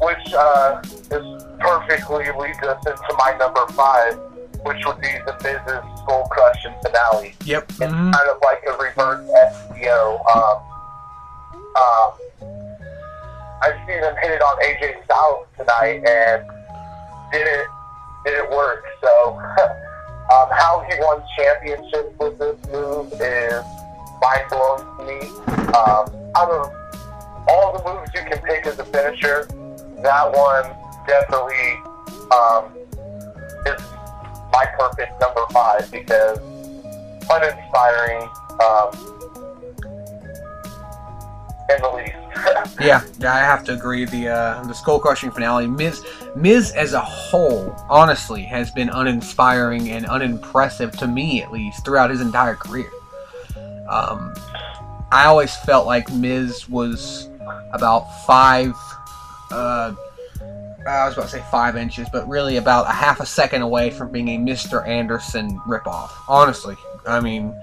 Which 0.00 0.34
uh, 0.34 0.82
is 0.84 1.42
perfectly 1.58 2.26
leads 2.38 2.58
us 2.62 2.84
into 2.86 3.14
my 3.16 3.34
number 3.38 3.66
five, 3.68 4.18
which 4.64 4.84
would 4.84 5.00
be 5.00 5.08
the 5.24 5.34
Miz's 5.42 6.00
Skull 6.00 6.26
Crushing 6.30 6.74
finale. 6.84 7.34
Yep. 7.44 7.64
It's 7.70 7.78
Mhm. 7.78 8.12
kind 8.12 8.28
of 8.30 8.36
like 8.44 8.62
a 8.66 8.72
reverse 8.76 9.26
STO. 9.54 10.20
Um, 10.34 10.58
um, 11.76 12.12
I've 13.62 13.76
seen 13.86 13.98
him 13.98 14.14
hit 14.20 14.32
it 14.32 14.42
on 14.42 14.56
AJ 14.62 15.04
Styles 15.04 15.46
tonight, 15.56 16.04
and 16.06 16.44
didn't 17.32 17.68
didn't 18.24 18.50
work. 18.50 18.84
So, 19.02 19.36
um, 19.38 20.48
how 20.52 20.84
he 20.88 20.98
won 21.00 21.22
championships 21.38 22.18
with 22.18 22.38
this 22.38 22.56
move 22.70 23.12
is 23.20 23.64
mind 24.20 24.44
blowing 24.50 24.84
to 24.98 25.04
me. 25.04 25.28
Um, 25.72 26.06
out 26.36 26.50
of 26.50 26.72
all 27.48 27.76
the 27.76 27.82
moves 27.84 28.10
you 28.14 28.20
can 28.28 28.38
pick 28.42 28.66
as 28.66 28.78
a 28.78 28.84
finisher, 28.84 29.46
that 30.02 30.32
one 30.32 30.64
definitely 31.06 31.80
um, 32.32 32.72
is 33.66 33.82
my 34.52 34.66
perfect 34.78 35.20
number 35.20 35.42
five 35.52 35.90
because 35.90 36.38
uninspiring 37.30 38.28
um, 38.62 39.15
yeah, 42.80 43.02
I 43.20 43.38
have 43.38 43.64
to 43.64 43.74
agree. 43.74 44.04
The 44.04 44.28
uh, 44.28 44.62
the 44.64 44.72
skull 44.74 45.00
crushing 45.00 45.30
finale, 45.30 45.66
Miz 45.66 46.04
Miz 46.34 46.72
as 46.72 46.92
a 46.92 47.00
whole, 47.00 47.74
honestly, 47.88 48.42
has 48.42 48.70
been 48.70 48.88
uninspiring 48.90 49.90
and 49.90 50.06
unimpressive 50.06 50.92
to 50.98 51.06
me, 51.06 51.42
at 51.42 51.52
least, 51.52 51.84
throughout 51.84 52.10
his 52.10 52.20
entire 52.20 52.54
career. 52.54 52.90
Um, 53.88 54.34
I 55.12 55.26
always 55.26 55.54
felt 55.56 55.86
like 55.86 56.12
Miz 56.12 56.68
was 56.68 57.30
about 57.72 58.06
five. 58.26 58.74
Uh, 59.50 59.94
I 60.86 61.06
was 61.06 61.14
about 61.14 61.24
to 61.24 61.28
say 61.28 61.44
five 61.50 61.76
inches, 61.76 62.08
but 62.12 62.28
really 62.28 62.58
about 62.58 62.86
a 62.86 62.92
half 62.92 63.20
a 63.20 63.26
second 63.26 63.62
away 63.62 63.90
from 63.90 64.12
being 64.12 64.28
a 64.28 64.38
Mr. 64.38 64.86
Anderson 64.86 65.58
ripoff. 65.66 66.10
Honestly, 66.28 66.76
I 67.06 67.18
mean, 67.20 67.54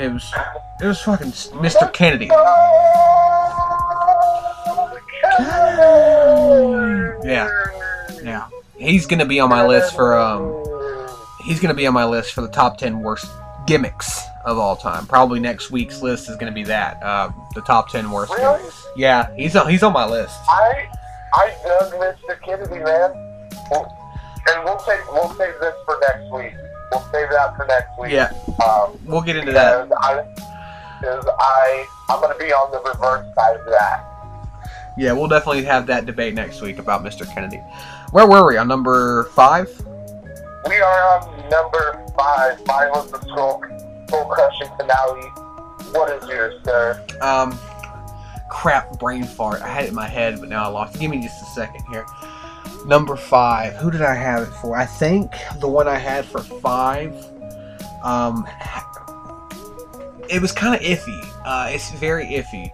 it 0.00 0.12
was 0.12 0.32
it 0.80 0.86
was 0.86 1.00
fucking 1.02 1.28
Mr. 1.60 1.92
Kennedy. 1.92 2.30
Yeah. 7.24 7.48
Yeah, 8.22 8.48
he's 8.76 9.06
gonna 9.06 9.24
be 9.26 9.40
on 9.40 9.48
my 9.48 9.66
list 9.66 9.94
for 9.94 10.18
um, 10.18 10.64
he's 11.44 11.60
gonna 11.60 11.74
be 11.74 11.86
on 11.86 11.94
my 11.94 12.04
list 12.04 12.32
for 12.34 12.42
the 12.42 12.48
top 12.48 12.76
ten 12.76 13.00
worst 13.00 13.26
gimmicks 13.66 14.20
of 14.44 14.58
all 14.58 14.76
time. 14.76 15.06
Probably 15.06 15.40
next 15.40 15.70
week's 15.70 16.02
list 16.02 16.28
is 16.28 16.36
gonna 16.36 16.52
be 16.52 16.64
that 16.64 17.02
uh, 17.02 17.30
the 17.54 17.62
top 17.62 17.88
ten 17.90 18.10
worst 18.10 18.32
Really? 18.36 18.58
gimmicks. 18.58 18.86
Yeah, 18.96 19.34
he's 19.36 19.56
on 19.56 19.68
he's 19.70 19.82
on 19.82 19.92
my 19.92 20.06
list. 20.06 20.36
I 20.48 20.88
I 21.34 21.54
dug 21.64 21.92
Mr. 21.94 22.40
Kennedy, 22.42 22.82
man. 22.82 23.12
And 24.48 24.64
we'll 24.64 24.78
take 24.78 25.00
we'll 25.12 25.28
save 25.34 25.54
this 25.60 25.74
for 25.84 25.98
next 26.08 26.32
week. 26.32 26.54
We'll 26.90 27.00
save 27.12 27.30
that 27.30 27.56
for 27.56 27.66
next 27.66 27.98
week. 27.98 28.12
Yeah, 28.12 28.32
Um, 28.66 28.98
we'll 29.04 29.20
get 29.22 29.36
into 29.36 29.52
that. 29.52 29.88
because 29.88 29.98
I, 30.02 30.24
I, 31.38 31.86
I'm 32.08 32.20
gonna 32.20 32.36
be 32.38 32.52
on 32.52 32.70
the 32.72 32.78
reverse 32.80 33.26
side 33.34 33.56
of 33.56 33.66
that. 33.66 34.04
Yeah, 34.98 35.12
we'll 35.12 35.28
definitely 35.28 35.64
have 35.64 35.86
that 35.86 36.04
debate 36.06 36.34
next 36.34 36.60
week 36.60 36.78
about 36.78 37.02
Mr. 37.04 37.32
Kennedy. 37.32 37.58
Where 38.10 38.26
were 38.26 38.46
we 38.46 38.56
on 38.56 38.66
number 38.68 39.24
five? 39.36 39.68
We 40.68 40.76
are 40.76 41.20
on 41.20 41.48
number 41.48 42.04
five. 42.18 42.58
Mine 42.66 42.90
was 42.90 43.10
the 43.10 43.20
skull 43.22 43.60
crushing 44.28 44.68
finale. 44.76 45.28
What 45.92 46.10
is 46.22 46.28
yours, 46.28 46.60
sir? 46.64 47.04
Um, 47.22 47.58
crap, 48.50 48.98
brain 48.98 49.24
fart. 49.24 49.62
I 49.62 49.68
had 49.68 49.84
it 49.84 49.88
in 49.88 49.94
my 49.94 50.06
head, 50.08 50.38
but 50.40 50.48
now 50.48 50.64
I 50.64 50.68
lost. 50.68 50.96
it. 50.96 51.00
Give 51.00 51.10
me 51.10 51.22
just 51.22 51.40
a 51.40 51.46
second 51.46 51.82
here. 51.90 52.04
Number 52.86 53.16
five. 53.16 53.74
Who 53.74 53.90
did 53.90 54.02
I 54.02 54.14
have 54.14 54.42
it 54.42 54.52
for? 54.54 54.76
I 54.76 54.86
think 54.86 55.32
the 55.60 55.68
one 55.68 55.86
I 55.86 55.98
had 55.98 56.24
for 56.24 56.40
five. 56.40 57.14
Um, 58.02 58.46
it 60.28 60.40
was 60.40 60.52
kind 60.52 60.74
of 60.74 60.80
iffy. 60.80 61.20
Uh, 61.44 61.68
it's 61.70 61.90
very 61.92 62.26
iffy. 62.26 62.70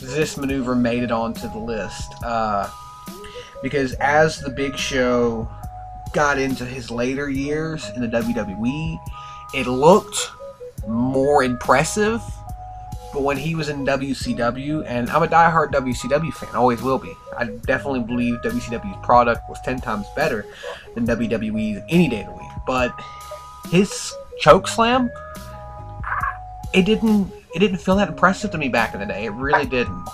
This 0.00 0.36
maneuver 0.36 0.74
made 0.74 1.02
it 1.02 1.10
onto 1.10 1.48
the 1.48 1.58
list 1.58 2.12
uh, 2.24 2.70
because 3.62 3.92
as 3.94 4.38
the 4.40 4.50
Big 4.50 4.76
Show 4.76 5.50
got 6.12 6.38
into 6.38 6.64
his 6.64 6.90
later 6.90 7.28
years 7.28 7.90
in 7.90 8.02
the 8.02 8.08
WWE, 8.08 8.98
it 9.54 9.66
looked 9.66 10.30
more 10.86 11.42
impressive. 11.42 12.22
But 13.12 13.22
when 13.22 13.36
he 13.36 13.54
was 13.54 13.68
in 13.68 13.84
WCW, 13.84 14.84
and 14.86 15.10
I'm 15.10 15.22
a 15.22 15.26
diehard 15.26 15.72
WCW 15.72 16.32
fan, 16.32 16.54
always 16.54 16.80
will 16.80 16.98
be. 16.98 17.12
I 17.36 17.44
definitely 17.44 18.00
believe 18.00 18.36
WCW's 18.42 19.04
product 19.04 19.48
was 19.48 19.60
10 19.62 19.80
times 19.80 20.06
better 20.14 20.46
than 20.94 21.06
WWE's 21.06 21.82
any 21.88 22.08
day 22.08 22.20
of 22.20 22.26
the 22.26 22.32
week. 22.32 22.50
But 22.66 22.94
his 23.70 24.14
choke 24.38 24.68
slam, 24.68 25.10
it 26.72 26.84
didn't 26.84 27.32
it 27.54 27.58
didn't 27.58 27.78
feel 27.78 27.96
that 27.96 28.08
impressive 28.08 28.50
to 28.52 28.58
me 28.58 28.68
back 28.68 28.94
in 28.94 29.00
the 29.00 29.06
day. 29.06 29.24
It 29.24 29.32
really 29.32 29.66
didn't. 29.66 30.08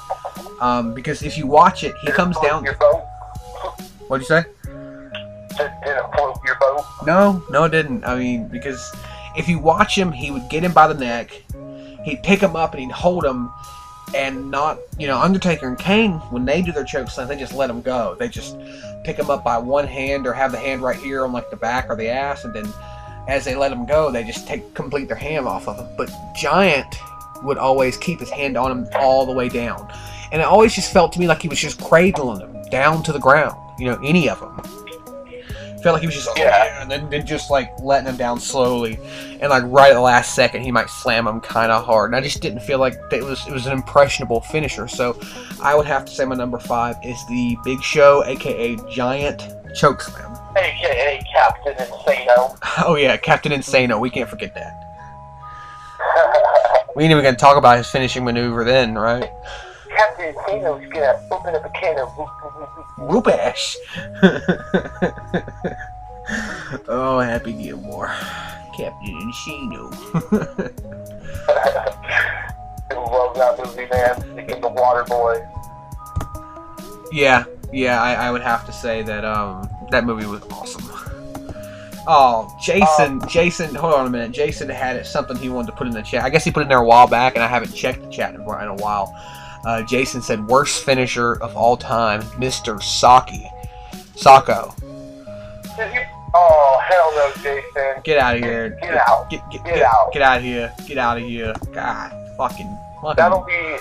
Um, 0.60 0.94
because 0.94 1.22
if 1.22 1.36
you 1.36 1.46
watch 1.46 1.84
it, 1.84 1.94
he 2.02 2.10
comes 2.10 2.38
down. 2.40 2.64
Your 2.64 2.76
boat. 2.76 3.04
What'd 4.08 4.22
you 4.22 4.28
say? 4.28 4.44
Did, 5.58 5.70
did 5.84 5.96
it 5.96 6.04
float 6.14 6.38
your 6.46 6.56
boat? 6.58 6.84
No, 7.06 7.42
no, 7.50 7.64
it 7.64 7.70
didn't. 7.70 8.04
I 8.04 8.16
mean, 8.16 8.48
because 8.48 8.90
if 9.36 9.48
you 9.48 9.58
watch 9.58 9.96
him, 9.96 10.12
he 10.12 10.30
would 10.30 10.48
get 10.48 10.64
him 10.64 10.72
by 10.72 10.86
the 10.86 10.94
neck, 10.94 11.30
he'd 12.06 12.22
pick 12.22 12.40
him 12.40 12.56
up 12.56 12.72
and 12.72 12.80
he'd 12.80 12.92
hold 12.92 13.24
him, 13.24 13.52
and 14.14 14.50
not, 14.50 14.78
you 14.98 15.08
know, 15.08 15.18
Undertaker 15.18 15.66
and 15.66 15.76
Kane, 15.76 16.12
when 16.30 16.44
they 16.44 16.62
do 16.62 16.70
their 16.70 16.84
choke 16.84 17.10
slam, 17.10 17.26
they 17.26 17.36
just 17.36 17.52
let 17.52 17.68
him 17.68 17.82
go. 17.82 18.14
They 18.14 18.28
just 18.28 18.56
pick 19.04 19.18
him 19.18 19.28
up 19.28 19.42
by 19.42 19.58
one 19.58 19.86
hand 19.86 20.26
or 20.26 20.32
have 20.32 20.52
the 20.52 20.58
hand 20.58 20.80
right 20.80 20.96
here 20.96 21.24
on 21.24 21.32
like 21.32 21.50
the 21.50 21.56
back 21.56 21.90
or 21.90 21.96
the 21.96 22.08
ass, 22.08 22.44
and 22.44 22.54
then 22.54 22.72
as 23.28 23.44
they 23.44 23.56
let 23.56 23.72
him 23.72 23.84
go, 23.84 24.12
they 24.12 24.22
just 24.22 24.46
take 24.46 24.72
complete 24.74 25.08
their 25.08 25.16
hand 25.16 25.46
off 25.46 25.68
of 25.68 25.76
him. 25.76 25.88
But 25.96 26.10
Giant 26.36 26.96
would 27.42 27.58
always 27.58 27.96
keep 27.96 28.20
his 28.20 28.30
hand 28.30 28.56
on 28.56 28.70
him 28.70 28.88
all 28.94 29.26
the 29.26 29.32
way 29.32 29.48
down, 29.48 29.92
and 30.30 30.40
it 30.40 30.44
always 30.44 30.74
just 30.74 30.92
felt 30.92 31.12
to 31.14 31.18
me 31.18 31.26
like 31.26 31.42
he 31.42 31.48
was 31.48 31.58
just 31.58 31.82
cradling 31.82 32.40
him 32.40 32.70
down 32.70 33.02
to 33.02 33.12
the 33.12 33.18
ground. 33.18 33.58
You 33.78 33.86
know, 33.86 34.00
any 34.04 34.30
of 34.30 34.40
them 34.40 34.85
felt 35.86 35.94
like 35.94 36.00
he 36.00 36.08
was 36.08 36.16
just 36.16 36.28
oh, 36.28 36.34
Yeah. 36.36 36.64
yeah, 36.64 36.82
and 36.82 36.90
then, 36.90 37.08
then 37.10 37.24
just 37.24 37.48
like 37.48 37.70
letting 37.80 38.08
him 38.08 38.16
down 38.16 38.40
slowly, 38.40 38.98
and 39.38 39.50
like 39.50 39.62
right 39.66 39.92
at 39.92 39.94
the 39.94 40.00
last 40.00 40.34
second 40.34 40.62
he 40.62 40.72
might 40.72 40.90
slam 40.90 41.28
him 41.28 41.40
kind 41.40 41.70
of 41.70 41.84
hard. 41.84 42.10
And 42.10 42.16
I 42.16 42.20
just 42.20 42.42
didn't 42.42 42.58
feel 42.58 42.80
like 42.80 42.94
it 43.12 43.22
was 43.22 43.46
it 43.46 43.52
was 43.52 43.66
an 43.66 43.72
impressionable 43.72 44.40
finisher. 44.40 44.88
So 44.88 45.16
I 45.62 45.76
would 45.76 45.86
have 45.86 46.04
to 46.06 46.12
say 46.12 46.24
my 46.24 46.34
number 46.34 46.58
five 46.58 46.96
is 47.04 47.16
the 47.28 47.56
Big 47.62 47.80
Show, 47.84 48.24
aka 48.26 48.74
Giant 48.90 49.46
Choke 49.76 50.00
Slam. 50.00 50.36
AKA 50.56 51.22
Captain 51.32 51.74
Insano. 51.74 52.58
Oh 52.84 52.96
yeah, 52.96 53.16
Captain 53.16 53.52
Insano. 53.52 54.00
We 54.00 54.10
can't 54.10 54.28
forget 54.28 54.54
that. 54.54 54.82
We 56.96 57.04
ain't 57.04 57.12
even 57.12 57.22
gonna 57.22 57.36
talk 57.36 57.58
about 57.58 57.76
his 57.76 57.88
finishing 57.88 58.24
maneuver 58.24 58.64
then, 58.64 58.94
right? 58.96 59.30
Captain 59.96 60.34
Insano's 60.34 60.86
gonna 60.92 61.26
open 61.30 61.54
up 61.54 61.64
a 61.64 61.70
can 61.70 61.98
of 61.98 62.10
whoop, 62.98 63.26
oh, 66.88 67.20
Happy 67.20 67.52
Gilmore. 67.52 68.12
Captain 68.76 69.14
Insano. 69.20 69.92
I 71.48 72.94
love 72.94 73.34
that 73.36 73.58
movie, 73.58 73.86
man. 73.90 74.20
The 74.60 74.68
Water 74.68 75.04
Boy. 75.04 75.42
Yeah, 77.10 77.44
yeah, 77.72 78.02
I, 78.02 78.26
I 78.26 78.30
would 78.30 78.42
have 78.42 78.66
to 78.66 78.72
say 78.72 79.02
that 79.02 79.24
um 79.24 79.68
that 79.90 80.04
movie 80.04 80.26
was 80.26 80.42
awesome. 80.50 80.84
Oh, 82.08 82.54
Jason, 82.60 83.20
Jason, 83.26 83.74
hold 83.74 83.94
on 83.94 84.06
a 84.06 84.10
minute. 84.10 84.30
Jason 84.30 84.68
had 84.68 84.94
it, 84.96 85.06
something 85.06 85.36
he 85.36 85.48
wanted 85.48 85.66
to 85.68 85.72
put 85.72 85.88
in 85.88 85.92
the 85.92 86.02
chat. 86.02 86.22
I 86.22 86.30
guess 86.30 86.44
he 86.44 86.52
put 86.52 86.60
it 86.60 86.64
in 86.64 86.68
there 86.68 86.78
a 86.78 86.86
while 86.86 87.08
back, 87.08 87.34
and 87.34 87.42
I 87.42 87.48
haven't 87.48 87.72
checked 87.72 88.02
the 88.02 88.10
chat 88.10 88.32
in 88.34 88.42
a 88.42 88.74
while. 88.74 89.12
Uh, 89.66 89.82
Jason 89.82 90.22
said, 90.22 90.46
"Worst 90.46 90.84
finisher 90.84 91.42
of 91.42 91.56
all 91.56 91.76
time, 91.76 92.22
Mister 92.38 92.80
Saki, 92.80 93.50
Socko. 94.14 94.72
Oh, 96.38 96.80
hell 96.88 97.12
no, 97.16 97.32
Jason. 97.42 98.02
Get 98.04 98.18
out 98.18 98.36
of 98.36 98.42
here! 98.42 98.78
Get 98.80 98.94
out. 99.08 99.28
Get, 99.28 99.42
get, 99.50 99.64
Get 99.64 99.74
get, 99.74 99.82
out. 99.82 100.12
Get 100.12 100.22
out 100.22 100.38
of 100.38 100.44
here! 100.44 100.72
Get 100.86 100.98
out 100.98 101.16
of 101.18 101.24
here! 101.24 101.54
God, 101.72 102.12
fucking, 102.36 102.78
That'll 103.16 103.44
be. 103.44 103.78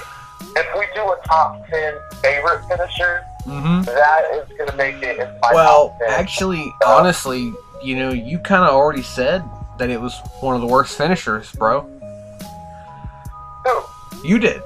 If 0.58 0.66
we 0.78 0.86
do 0.96 1.02
a 1.02 1.18
top 1.26 1.68
10 1.70 1.94
favorite 2.22 2.66
finishers, 2.68 3.24
hmm 3.44 3.82
that 3.82 4.22
is 4.34 4.48
going 4.58 4.70
to 4.70 4.76
make 4.78 4.96
it 5.04 5.20
in 5.20 5.28
my 5.42 5.52
Well, 5.54 5.90
top 5.90 6.00
10. 6.00 6.10
actually, 6.12 6.74
honestly, 6.86 7.54
you 7.84 7.96
know, 7.98 8.12
you 8.12 8.40
kind 8.40 8.64
of 8.64 8.74
already 8.74 9.02
said 9.04 9.44
that 9.78 9.90
it 9.90 10.00
was 10.00 10.18
one 10.40 10.56
of 10.56 10.62
the 10.62 10.68
worst 10.68 10.98
finishers, 10.98 11.52
bro. 11.52 11.82
Who? 13.66 13.84
You 14.28 14.40
did. 14.40 14.62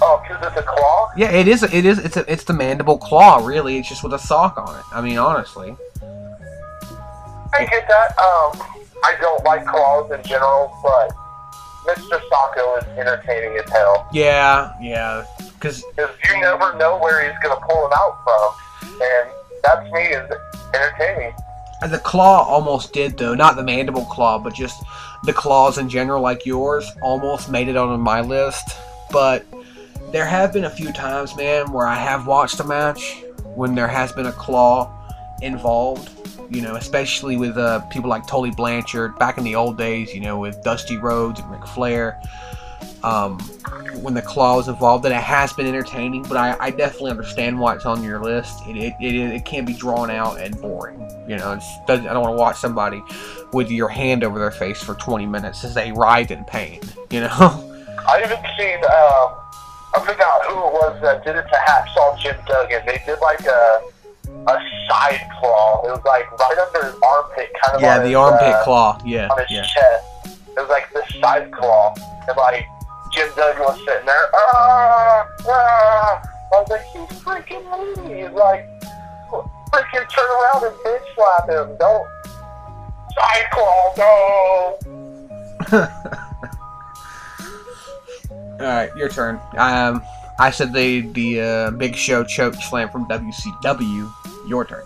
Oh, 0.00 0.22
because 0.22 0.46
it's 0.46 0.56
a 0.56 0.62
claw? 0.62 1.10
Yeah, 1.16 1.30
it 1.30 1.48
is. 1.48 1.62
It 1.62 1.84
is. 1.84 1.98
It's 1.98 2.16
a, 2.16 2.30
it's 2.30 2.44
the 2.44 2.52
mandible 2.52 2.98
claw. 2.98 3.44
Really, 3.44 3.78
it's 3.78 3.88
just 3.88 4.02
with 4.02 4.14
a 4.14 4.18
sock 4.18 4.56
on 4.58 4.78
it. 4.78 4.84
I 4.92 5.00
mean, 5.00 5.18
honestly. 5.18 5.76
I 7.54 7.64
get 7.64 7.88
that. 7.88 8.10
Um, 8.18 8.78
I 9.04 9.16
don't 9.20 9.42
like 9.44 9.66
claws 9.66 10.10
in 10.12 10.22
general, 10.22 10.76
but 10.82 11.10
Mr. 11.88 12.20
Socko 12.30 12.78
is 12.78 12.84
entertaining 12.98 13.58
as 13.58 13.70
hell. 13.70 14.08
Yeah, 14.12 14.74
yeah. 14.80 15.24
Because 15.54 15.82
you 15.98 16.40
never 16.40 16.76
know 16.76 16.98
where 16.98 17.28
he's 17.28 17.38
going 17.42 17.58
to 17.58 17.66
pull 17.66 17.86
him 17.86 17.92
out 17.94 18.18
from. 18.22 19.00
And 19.00 19.30
that's 19.62 19.92
me 19.92 20.02
is 20.02 20.30
entertaining. 20.74 21.32
the 21.88 21.98
claw 21.98 22.42
almost 22.42 22.92
did 22.92 23.16
though. 23.16 23.34
Not 23.34 23.56
the 23.56 23.62
mandible 23.62 24.04
claw, 24.04 24.38
but 24.38 24.54
just 24.54 24.82
the 25.24 25.32
claws 25.32 25.78
in 25.78 25.88
general, 25.88 26.22
like 26.22 26.44
yours, 26.44 26.90
almost 27.02 27.50
made 27.50 27.68
it 27.68 27.76
on 27.76 27.98
my 28.00 28.20
list. 28.20 28.76
But 29.10 29.46
there 30.12 30.26
have 30.26 30.52
been 30.52 30.64
a 30.64 30.70
few 30.70 30.92
times, 30.92 31.36
man, 31.36 31.72
where 31.72 31.86
I 31.86 31.94
have 31.94 32.26
watched 32.26 32.60
a 32.60 32.64
match 32.64 33.22
when 33.44 33.74
there 33.74 33.88
has 33.88 34.12
been 34.12 34.26
a 34.26 34.32
claw 34.32 34.92
involved. 35.42 36.10
You 36.50 36.62
know, 36.62 36.76
especially 36.76 37.36
with 37.36 37.58
uh, 37.58 37.80
people 37.90 38.08
like 38.08 38.26
Tully 38.26 38.50
Blanchard 38.50 39.18
back 39.18 39.36
in 39.36 39.44
the 39.44 39.54
old 39.54 39.76
days. 39.76 40.14
You 40.14 40.20
know, 40.20 40.38
with 40.38 40.62
Dusty 40.62 40.96
Rhodes 40.96 41.40
and 41.40 41.50
Ric 41.50 41.66
Flair. 41.66 42.20
Um, 43.02 43.38
when 44.02 44.14
the 44.14 44.22
claw 44.22 44.56
was 44.56 44.68
involved, 44.68 45.04
and 45.04 45.14
it 45.14 45.22
has 45.22 45.52
been 45.52 45.66
entertaining. 45.66 46.22
But 46.22 46.36
I, 46.36 46.56
I 46.58 46.70
definitely 46.70 47.10
understand 47.10 47.58
why 47.58 47.74
it's 47.74 47.84
on 47.84 48.02
your 48.02 48.22
list. 48.22 48.60
It 48.66 48.76
it, 48.76 48.94
it, 49.00 49.14
it 49.14 49.44
can 49.44 49.64
be 49.64 49.74
drawn 49.74 50.10
out 50.10 50.40
and 50.40 50.58
boring. 50.60 51.00
You 51.28 51.36
know, 51.36 51.60
I 51.88 51.96
don't 51.96 52.20
want 52.20 52.32
to 52.32 52.40
watch 52.40 52.56
somebody 52.56 53.02
with 53.52 53.70
your 53.70 53.88
hand 53.88 54.24
over 54.24 54.38
their 54.38 54.50
face 54.50 54.82
for 54.82 54.94
20 54.94 55.26
minutes 55.26 55.64
as 55.64 55.74
they 55.74 55.92
writhe 55.92 56.30
in 56.30 56.44
pain. 56.44 56.80
You 57.10 57.20
know. 57.20 57.64
I've 58.08 58.24
even 58.24 58.38
seen, 58.56 58.78
um, 58.84 59.34
I 59.94 60.00
forgot 60.00 60.44
who 60.46 60.54
it 60.54 60.72
was 60.72 60.98
that 61.02 61.24
did 61.24 61.36
it 61.36 61.46
to 61.48 61.58
Hacksaw 61.66 62.18
Jim 62.18 62.36
Duggan. 62.46 62.82
They 62.86 63.00
did 63.06 63.20
like 63.20 63.44
a 63.46 63.82
a 64.46 64.56
side 64.88 65.26
claw. 65.40 65.82
It 65.84 65.90
was 65.90 66.02
like 66.04 66.30
right 66.38 66.58
under 66.58 66.86
his 66.86 66.94
armpit, 67.02 67.50
kind 67.62 67.76
of 67.76 67.80
yeah, 67.80 67.98
the 67.98 68.08
his, 68.08 68.16
armpit 68.16 68.54
uh, 68.54 68.64
claw. 68.64 69.00
Yeah, 69.04 69.28
on 69.28 69.38
his 69.38 69.50
yeah. 69.50 69.62
chest. 69.62 70.04
It 70.24 70.60
was 70.60 70.68
like 70.68 70.92
this 70.92 71.20
side 71.20 71.50
claw, 71.52 71.94
and 72.28 72.36
like 72.36 72.66
Jim 73.12 73.28
Duggan 73.36 73.62
was 73.62 73.78
sitting 73.86 74.06
there. 74.06 74.28
Ah, 74.34 75.26
ah. 75.48 76.22
I 76.50 76.60
was 76.60 76.70
like, 76.70 76.86
you 76.94 77.06
freaking 77.18 77.62
idiot! 78.06 78.32
Like, 78.32 78.66
freaking 79.70 80.08
turn 80.08 80.30
around 80.30 80.64
and 80.64 80.74
bitch 80.76 81.04
slap 81.14 81.48
him. 81.48 81.76
Don't 81.78 82.08
side 83.14 83.50
claw, 83.52 83.94
no. 83.98 84.78
All 88.60 88.66
right, 88.66 88.90
your 88.96 89.08
turn. 89.08 89.40
Um, 89.56 90.02
I 90.38 90.50
said 90.50 90.72
the 90.72 91.02
the 91.12 91.40
uh, 91.40 91.70
Big 91.72 91.94
Show 91.94 92.24
choke 92.24 92.54
slam 92.54 92.90
from 92.90 93.06
WCW. 93.06 94.12
Your 94.48 94.64
turn. 94.64 94.84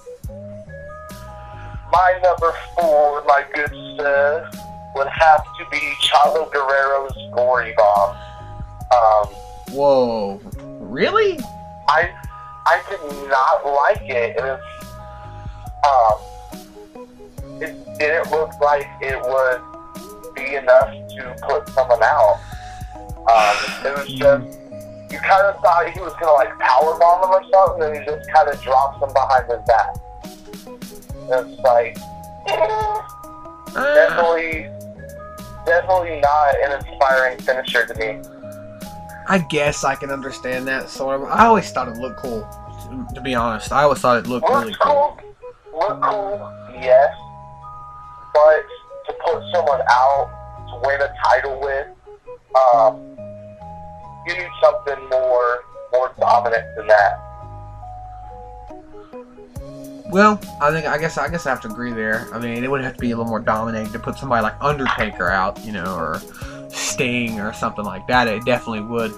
My 1.91 2.21
number 2.23 2.55
four, 2.75 3.23
my 3.25 3.45
good 3.55 3.71
sir, 3.99 4.51
would 4.95 5.09
have 5.09 5.45
to 5.45 5.67
be 5.71 5.79
Chavo 6.03 6.51
Guerrero's 6.53 7.13
Gory 7.35 7.75
Bomb. 7.77 8.17
Um, 8.93 9.27
Whoa, 9.75 10.41
really? 10.81 11.39
I 11.89 12.11
I 12.67 12.83
did 12.91 13.29
not 13.29 13.67
like 13.67 14.03
it. 14.03 14.37
It 14.37 14.43
was 14.43 14.61
um, 15.89 17.63
it 17.63 17.99
didn't 17.99 18.31
look 18.31 18.53
like 18.61 18.87
it 19.01 19.21
would 19.21 20.35
be 20.35 20.57
enough 20.57 20.91
to 20.91 21.37
put 21.47 21.69
someone 21.71 22.03
out. 22.03 22.39
Um, 23.31 23.57
it 23.87 23.97
was 23.99 24.09
just 24.09 24.59
you 25.13 25.19
kind 25.21 25.47
of 25.47 25.61
thought 25.61 25.91
he 25.93 26.01
was 26.01 26.13
gonna 26.21 26.33
like 26.33 26.59
power 26.59 26.99
bomb 26.99 27.23
him 27.25 27.31
or 27.31 27.43
something, 27.53 27.83
and 27.85 27.97
he 27.99 28.05
just 28.05 28.31
kind 28.33 28.49
of 28.49 28.61
drops 28.63 29.03
him 29.03 29.13
behind 29.13 29.45
his 29.51 29.61
back. 29.67 29.97
It's 31.29 31.61
like. 31.61 31.97
Uh, 32.49 33.03
definitely, 33.95 34.69
definitely 35.65 36.21
not 36.21 36.55
an 36.63 36.73
inspiring 36.81 37.39
finisher 37.39 37.87
to 37.87 37.95
me. 37.95 38.21
I 39.29 39.39
guess 39.51 39.85
I 39.85 39.95
can 39.95 40.11
understand 40.11 40.67
that 40.67 40.89
sort 40.91 41.21
of. 41.21 41.29
I 41.29 41.47
always 41.47 41.71
thought 41.71 41.89
it 41.89 41.97
looked 41.97 42.19
cool 42.19 42.43
To 43.15 43.21
be 43.21 43.35
honest, 43.35 43.71
I 43.71 43.85
always 43.85 44.01
thought 44.01 44.19
it 44.19 44.27
looked 44.29 44.49
really 44.49 44.71
Look 44.71 44.81
cool. 44.81 45.19
cool. 45.71 45.79
Look 45.89 46.03
cool, 46.03 46.53
yes. 46.75 47.15
But 48.35 48.63
to 49.07 49.13
put 49.25 49.43
someone 49.55 49.81
out 49.89 50.31
to 50.69 50.89
win 50.89 51.01
a 51.01 51.15
title 51.25 51.61
with, 51.61 51.87
um, 52.75 53.12
you 54.27 54.35
need 54.35 54.51
something 54.63 55.09
more 55.09 55.65
more 55.93 56.13
dominant 56.19 56.65
than 56.77 56.87
that. 56.87 57.21
Well, 60.11 60.41
I 60.61 60.71
think 60.71 60.87
I 60.87 60.99
guess 60.99 61.17
I 61.19 61.29
guess 61.29 61.47
I 61.47 61.51
have 61.51 61.61
to 61.63 61.69
agree 61.69 61.93
there. 61.93 62.29
I 62.33 62.39
mean, 62.39 62.65
it 62.65 62.71
would 62.71 62.83
have 62.83 62.95
to 62.95 63.01
be 63.01 63.13
a 63.13 63.17
little 63.17 63.31
more 63.31 63.41
dominating 63.41 63.93
to 63.93 63.99
put 63.99 64.19
somebody 64.19 64.43
like 64.43 64.55
Undertaker 64.61 65.31
out, 65.31 65.59
you 65.65 65.73
know, 65.73 65.97
or 65.97 66.21
Sting 66.69 67.41
or 67.41 67.53
something 67.53 67.85
like 67.85 68.07
that. 68.09 68.29
It 68.29 68.45
definitely 68.45 68.83
would 68.83 69.13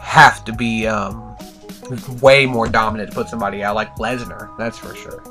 have 0.00 0.44
to 0.44 0.52
be 0.52 0.86
um, 0.86 1.36
way 2.20 2.46
more 2.46 2.68
dominant 2.68 3.10
to 3.10 3.14
put 3.14 3.28
somebody 3.28 3.62
out 3.62 3.74
like 3.74 3.94
Lesnar. 3.96 4.56
That's 4.56 4.78
for 4.78 4.94
sure. 4.94 5.22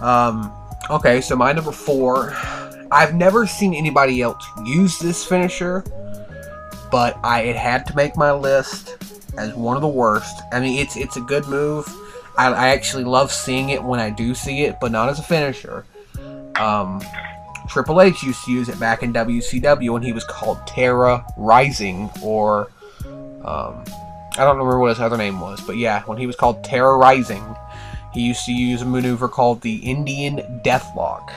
Um, 0.00 0.52
okay, 0.90 1.20
so 1.20 1.36
my 1.36 1.52
number 1.52 1.72
four. 1.72 2.34
I've 2.92 3.14
never 3.14 3.46
seen 3.46 3.72
anybody 3.72 4.20
else 4.20 4.44
use 4.66 4.98
this 4.98 5.24
finisher, 5.24 5.82
but 6.92 7.18
I 7.24 7.40
it 7.40 7.56
had 7.56 7.86
to 7.86 7.96
make 7.96 8.16
my 8.16 8.30
list 8.30 8.98
as 9.36 9.52
one 9.54 9.76
of 9.76 9.82
the 9.82 9.88
worst. 9.88 10.42
I 10.52 10.60
mean, 10.60 10.78
it's 10.78 10.96
it's 10.96 11.16
a 11.16 11.20
good 11.22 11.48
move. 11.48 11.88
I, 12.38 12.52
I 12.52 12.68
actually 12.68 13.04
love 13.04 13.32
seeing 13.32 13.70
it 13.70 13.82
when 13.82 13.98
I 13.98 14.10
do 14.10 14.34
see 14.34 14.62
it, 14.62 14.76
but 14.80 14.92
not 14.92 15.08
as 15.08 15.18
a 15.18 15.22
finisher. 15.22 15.84
Um, 16.56 17.02
Triple 17.68 18.02
H 18.02 18.22
used 18.22 18.44
to 18.44 18.52
use 18.52 18.68
it 18.68 18.78
back 18.78 19.02
in 19.02 19.12
WCW 19.12 19.90
when 19.90 20.02
he 20.02 20.12
was 20.12 20.24
called 20.24 20.64
Terra 20.66 21.24
Ryzing, 21.38 22.22
or 22.22 22.70
um, 23.44 23.82
I 24.34 24.44
don't 24.44 24.56
remember 24.56 24.78
what 24.78 24.90
his 24.90 25.00
other 25.00 25.16
name 25.16 25.40
was, 25.40 25.60
but 25.62 25.76
yeah, 25.76 26.02
when 26.02 26.18
he 26.18 26.26
was 26.26 26.36
called 26.36 26.62
Terra 26.62 26.98
Ryzing, 26.98 27.58
he 28.12 28.20
used 28.20 28.44
to 28.44 28.52
use 28.52 28.82
a 28.82 28.86
maneuver 28.86 29.28
called 29.28 29.62
the 29.62 29.76
Indian 29.76 30.60
Deathlock. 30.64 31.30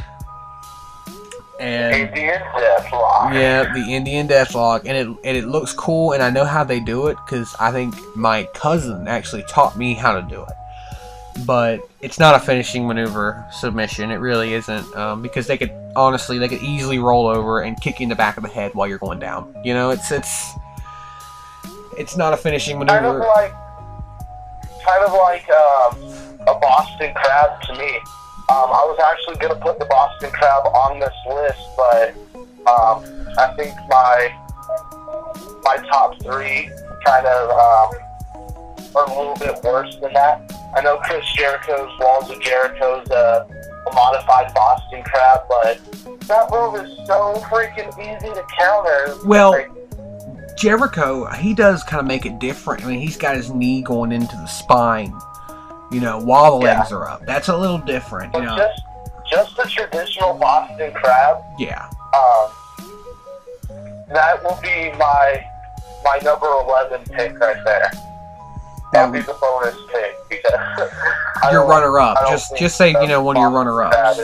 And 1.60 2.10
Indian 2.10 2.42
Deathlock. 2.42 3.34
yeah, 3.34 3.74
the 3.74 3.86
Indian 3.94 4.28
Deathlock, 4.28 4.82
and 4.86 4.98
it 4.98 5.08
and 5.08 5.38
it 5.38 5.46
looks 5.46 5.74
cool, 5.74 6.12
and 6.12 6.22
I 6.22 6.30
know 6.30 6.44
how 6.44 6.64
they 6.64 6.80
do 6.80 7.08
it 7.08 7.18
because 7.26 7.56
I 7.60 7.72
think 7.72 7.96
my 8.16 8.44
cousin 8.54 9.08
actually 9.08 9.44
taught 9.44 9.78
me 9.78 9.94
how 9.94 10.20
to 10.20 10.22
do 10.22 10.42
it. 10.42 11.46
But 11.46 11.82
it's 12.02 12.20
not 12.20 12.36
a 12.36 12.40
finishing 12.40 12.88
maneuver 12.88 13.46
submission. 13.52 14.12
It 14.12 14.18
really 14.18 14.54
isn't 14.54 14.96
um, 14.96 15.22
because 15.22 15.48
they 15.48 15.58
could 15.58 15.72
honestly 15.96 16.38
they 16.38 16.48
could 16.48 16.62
easily 16.62 17.00
roll 17.00 17.28
over 17.28 17.62
and 17.62 17.80
kick 17.82 18.00
you 18.00 18.04
in 18.04 18.10
the 18.10 18.16
back 18.16 18.38
of 18.38 18.44
the 18.44 18.50
head 18.50 18.74
while 18.74 18.88
you're 18.88 18.98
going 18.98 19.20
down. 19.20 19.54
You 19.64 19.74
know, 19.74 19.92
it's 19.92 20.12
it's 20.12 20.54
it's 21.98 22.18
not 22.18 22.34
a 22.34 22.38
finishing 22.38 22.78
maneuver. 22.80 23.00
Kind 23.00 23.06
of 23.06 23.20
like, 23.22 23.54
kind 24.86 25.04
of 25.04 25.14
like 25.14 25.50
um, 25.50 26.48
a 26.48 26.60
Boston 26.60 27.14
Crab 27.14 27.62
to 27.64 27.76
me. 27.76 28.00
Um, 28.48 28.70
I 28.70 28.86
was 28.86 29.00
actually 29.00 29.38
gonna 29.38 29.60
put 29.60 29.80
the 29.80 29.86
Boston 29.86 30.30
Crab 30.32 30.68
on 30.68 31.00
this 31.00 31.14
list, 31.28 31.60
but 31.76 32.14
um, 32.70 33.04
I 33.38 33.54
think 33.58 33.74
my 33.90 34.34
my 35.64 35.78
top 35.90 36.22
three 36.22 36.70
kind 37.06 37.26
of 37.26 37.50
um, 37.50 38.00
are 38.96 39.06
a 39.06 39.18
little 39.18 39.36
bit 39.36 39.64
worse 39.64 39.96
than 39.98 40.14
that. 40.14 40.52
I 40.76 40.82
know 40.82 40.98
Chris 40.98 41.26
Jericho's 41.34 41.92
Walls 42.00 42.30
of 42.30 42.40
Jericho's 42.42 43.10
uh, 43.10 43.48
a 43.48 43.94
modified 43.94 44.54
Boston 44.54 45.04
Crab, 45.04 45.42
but 45.50 45.80
that 46.28 46.50
move 46.52 46.76
is 46.86 46.96
so 47.08 47.36
freaking 47.50 47.90
easy 48.00 48.28
to 48.34 48.46
counter. 48.58 49.16
Well, 49.26 49.52
Like, 49.52 49.72
Jericho, 50.58 51.26
he 51.34 51.54
does 51.54 51.84
kind 51.84 52.00
of 52.00 52.08
make 52.08 52.26
it 52.26 52.40
different. 52.40 52.84
I 52.84 52.88
mean, 52.88 53.00
he's 53.00 53.18
got 53.18 53.36
his 53.36 53.52
knee 53.52 53.82
going 53.82 54.12
into 54.12 54.36
the 54.38 54.48
spine, 54.48 55.14
you 55.96 56.02
know, 56.02 56.20
while 56.20 56.60
the 56.60 56.66
Yeah. 56.66 56.80
legs 56.80 56.92
are 56.92 57.08
up. 57.10 57.26
That's 57.26 57.48
a 57.48 57.56
little 57.56 57.78
different, 57.78 58.34
you 58.36 58.42
know. 58.42 58.58
just 58.58 58.82
just 59.32 59.56
the 59.56 59.64
traditional 59.64 60.34
Boston 60.36 60.92
Crab. 60.94 61.38
Yeah. 61.58 61.88
Um, 62.14 62.52
that 64.10 64.44
will 64.44 64.60
be 64.62 64.92
my 65.00 65.44
my 66.04 66.20
number 66.22 66.48
eleven 66.48 67.02
pick 67.06 67.40
right 67.40 67.64
there. 67.64 67.92
That'll 68.92 69.12
be 69.12 69.22
the 69.22 69.34
bonus 69.42 69.76
pick 69.92 70.16
because 70.30 70.92
Your 71.52 71.66
runner-up. 71.66 72.28
Just- 72.30 72.56
just 72.58 72.76
say, 72.78 72.90
you 72.90 73.08
know, 73.08 73.22
one 73.24 73.36
of 73.38 73.42
your 73.42 73.50
runner-ups. 73.52 74.20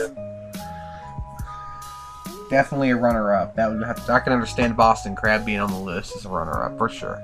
Definitely 2.50 2.90
a 2.92 2.96
runner-up. 2.98 3.56
That 3.56 3.70
would 3.72 3.84
have 3.84 4.06
to, 4.06 4.12
I 4.14 4.20
can 4.20 4.34
understand 4.34 4.76
Boston 4.78 5.16
Crab 5.16 5.46
being 5.46 5.60
on 5.60 5.72
the 5.72 5.78
list 5.80 6.16
as 6.18 6.26
a 6.26 6.30
runner-up 6.30 6.78
for 6.78 6.90
sure. 6.90 7.22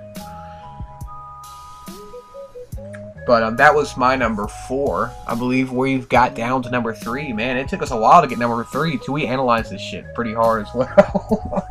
But 3.27 3.43
um, 3.43 3.57
that 3.57 3.75
was 3.75 3.97
my 3.97 4.15
number 4.15 4.47
four. 4.47 5.11
I 5.27 5.35
believe 5.35 5.69
we've 5.69 6.07
got 6.07 6.33
down 6.33 6.63
to 6.63 6.69
number 6.69 6.93
three. 6.93 7.33
Man, 7.33 7.57
it 7.57 7.67
took 7.67 7.81
us 7.81 7.91
a 7.91 7.97
while 7.97 8.21
to 8.21 8.27
get 8.27 8.39
number 8.39 8.63
three. 8.63 8.97
Till 8.97 9.15
we 9.15 9.27
analyzed 9.27 9.69
this 9.69 9.81
shit 9.81 10.15
pretty 10.15 10.33
hard 10.33 10.65
as 10.65 10.73
well. 10.73 10.87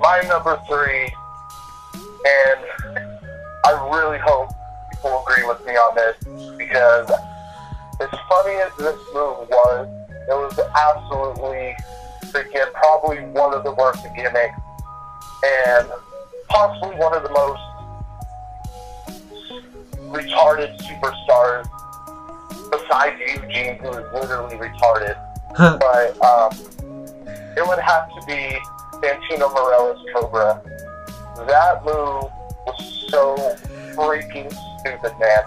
my 0.00 0.20
number 0.26 0.60
three, 0.68 1.04
and 1.94 2.60
I 3.64 3.88
really 3.94 4.18
hope 4.18 4.50
people 4.90 5.24
agree 5.24 5.46
with 5.46 5.64
me 5.64 5.74
on 5.74 5.94
this 5.94 6.16
because 6.58 7.08
as 8.00 8.10
funny 8.28 8.54
as 8.56 8.76
this 8.78 8.98
move 9.14 9.48
was, 9.48 9.88
it 10.28 10.34
was 10.34 10.58
absolutely 10.76 11.76
freaking 12.32 12.72
probably 12.72 13.18
one 13.30 13.54
of 13.54 13.62
the 13.62 13.72
worst 13.72 14.02
gimmicks 14.16 14.58
and 15.44 15.88
possibly 16.48 16.96
one 16.96 17.14
of 17.14 17.22
the 17.22 17.30
most 17.30 17.60
retarded 20.12 20.76
superstars 20.80 21.66
besides 22.70 23.18
Eugene, 23.20 23.76
who 23.78 23.88
is 23.90 24.12
literally 24.12 24.56
retarded. 24.56 25.16
but 25.58 26.22
um, 26.24 26.52
it 27.56 27.66
would 27.66 27.78
have 27.78 28.08
to 28.08 28.26
be 28.26 28.58
Santino 29.00 29.52
Marella's 29.52 30.00
Cobra. 30.14 30.60
That 31.46 31.84
move 31.84 32.30
was 32.66 33.06
so 33.08 33.36
freaking 33.94 34.50
stupid, 34.80 35.12
man. 35.18 35.44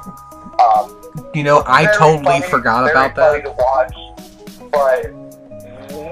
Um, 0.60 1.32
you 1.34 1.44
know, 1.44 1.64
I 1.66 1.86
totally 1.98 2.24
funny, 2.24 2.48
forgot 2.48 2.86
very 2.86 2.92
about 2.92 3.16
funny 3.16 3.42
that. 3.42 3.46
to 3.46 3.52
watch, 3.52 4.72
but 4.72 5.12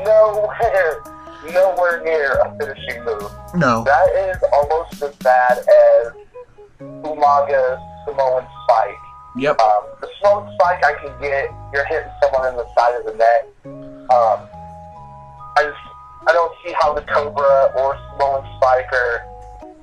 nowhere, 0.04 1.04
nowhere 1.54 2.04
near 2.04 2.34
a 2.40 2.56
finishing 2.58 3.04
move. 3.04 3.32
No. 3.56 3.84
That 3.84 4.10
is 4.16 4.38
almost 4.52 5.02
as 5.02 5.16
bad 5.18 5.60
as 5.60 6.14
Umaga's 6.82 7.80
Samoan 8.06 8.46
Spike. 8.64 8.98
Yep. 9.38 9.60
Um, 9.60 9.84
the 10.02 10.10
Samoan 10.22 10.54
Spike 10.56 10.84
I 10.86 10.94
can 10.94 11.20
get, 11.22 11.52
you're 11.74 11.86
hitting 11.86 12.12
someone 12.22 12.48
in 12.50 12.56
the 12.58 12.68
side 12.76 12.96
of 13.00 13.06
the 13.06 13.14
neck. 13.14 13.46
Um, 13.66 14.48
I 15.58 15.64
just, 15.64 15.80
I 16.28 16.34
don't 16.34 16.54
see 16.66 16.74
how 16.80 16.94
the 16.94 17.02
Cobra 17.02 17.72
or 17.78 17.98
Samoan 18.12 18.46
Spike 18.58 18.92
or 18.94 19.22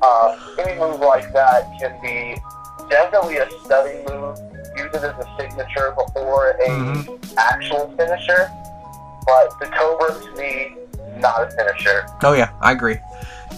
um, 0.02 0.38
any 0.58 0.78
move 0.78 1.00
like 1.00 1.32
that 1.32 1.70
can 1.78 1.98
be 2.00 2.40
definitely 2.88 3.36
a 3.38 3.48
study 3.64 3.98
move. 4.08 4.38
Use 4.76 4.88
it 4.94 5.02
as 5.02 5.14
a 5.18 5.28
signature 5.38 5.92
before 5.96 6.50
a 6.52 6.68
Mhm. 6.68 7.36
actual 7.36 7.92
finisher. 7.96 8.50
But 9.26 9.58
the 9.60 9.66
Cobra 9.66 10.14
to 10.18 10.32
me, 10.36 10.76
not 11.16 11.42
a 11.42 11.50
finisher. 11.50 12.06
Oh 12.22 12.32
yeah, 12.32 12.50
I 12.60 12.72
agree. 12.72 12.98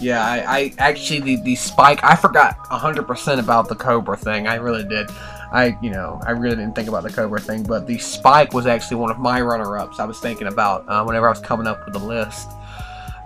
Yeah, 0.03 0.21
I, 0.21 0.57
I 0.57 0.73
actually 0.79 1.21
the, 1.21 1.35
the 1.37 1.55
spike 1.55 2.03
I 2.03 2.17
forgot 2.17 2.57
hundred 2.67 3.07
percent 3.07 3.39
about 3.39 3.69
the 3.69 3.75
Cobra 3.75 4.17
thing. 4.17 4.47
I 4.47 4.55
really 4.55 4.83
did. 4.83 5.09
I 5.53 5.77
you 5.81 5.91
know 5.91 6.19
I 6.25 6.31
really 6.31 6.57
didn't 6.57 6.75
think 6.75 6.89
about 6.89 7.03
the 7.03 7.09
Cobra 7.09 7.39
thing, 7.39 7.63
but 7.63 7.87
the 7.87 7.97
spike 7.97 8.53
was 8.53 8.67
actually 8.67 8.97
one 8.97 9.11
of 9.11 9.17
my 9.17 9.39
runner-ups. 9.39 10.01
I 10.01 10.05
was 10.05 10.19
thinking 10.19 10.47
about 10.47 10.83
uh, 10.89 11.05
whenever 11.05 11.27
I 11.27 11.29
was 11.29 11.39
coming 11.39 11.67
up 11.67 11.85
with 11.85 11.93
the 11.93 12.05
list. 12.05 12.49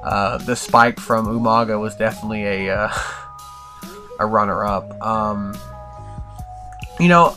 Uh, 0.03 0.38
the 0.38 0.55
spike 0.55 0.99
from 0.99 1.25
Umaga 1.25 1.80
was 1.80 1.95
definitely 1.95 2.43
a 2.43 2.75
uh, 2.75 2.93
a 4.19 4.28
runner-up. 4.28 5.01
Um, 5.01 5.57
you 6.99 7.07
know, 7.07 7.36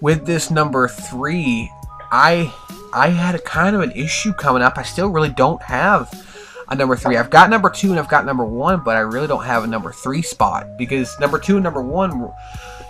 with 0.00 0.24
this 0.24 0.52
number 0.52 0.86
three, 0.86 1.68
I 2.12 2.54
I 2.94 3.08
had 3.08 3.34
a 3.34 3.40
kind 3.40 3.74
of 3.74 3.82
an 3.82 3.90
issue 3.90 4.32
coming 4.34 4.62
up. 4.62 4.78
I 4.78 4.84
still 4.84 5.08
really 5.08 5.30
don't 5.30 5.60
have 5.62 6.27
a 6.70 6.74
number 6.74 6.96
three. 6.96 7.16
I've 7.16 7.30
got 7.30 7.50
number 7.50 7.70
two 7.70 7.90
and 7.90 7.98
I've 7.98 8.08
got 8.08 8.26
number 8.26 8.44
one, 8.44 8.82
but 8.84 8.96
I 8.96 9.00
really 9.00 9.26
don't 9.26 9.44
have 9.44 9.64
a 9.64 9.66
number 9.66 9.92
three 9.92 10.22
spot 10.22 10.76
because 10.76 11.18
number 11.18 11.38
two 11.38 11.56
and 11.56 11.64
number 11.64 11.82
one, 11.82 12.32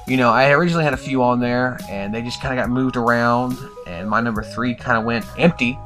you 0.06 0.16
know, 0.16 0.30
I 0.30 0.50
originally 0.50 0.84
had 0.84 0.94
a 0.94 0.98
few 0.98 1.22
on 1.22 1.40
there 1.40 1.78
and 1.88 2.14
they 2.14 2.22
just 2.22 2.40
kind 2.40 2.58
of 2.58 2.64
got 2.64 2.70
moved 2.70 2.96
around, 2.96 3.56
and 3.86 4.08
my 4.08 4.20
number 4.20 4.42
three 4.42 4.74
kind 4.74 4.98
of 4.98 5.04
went 5.04 5.24
empty. 5.38 5.78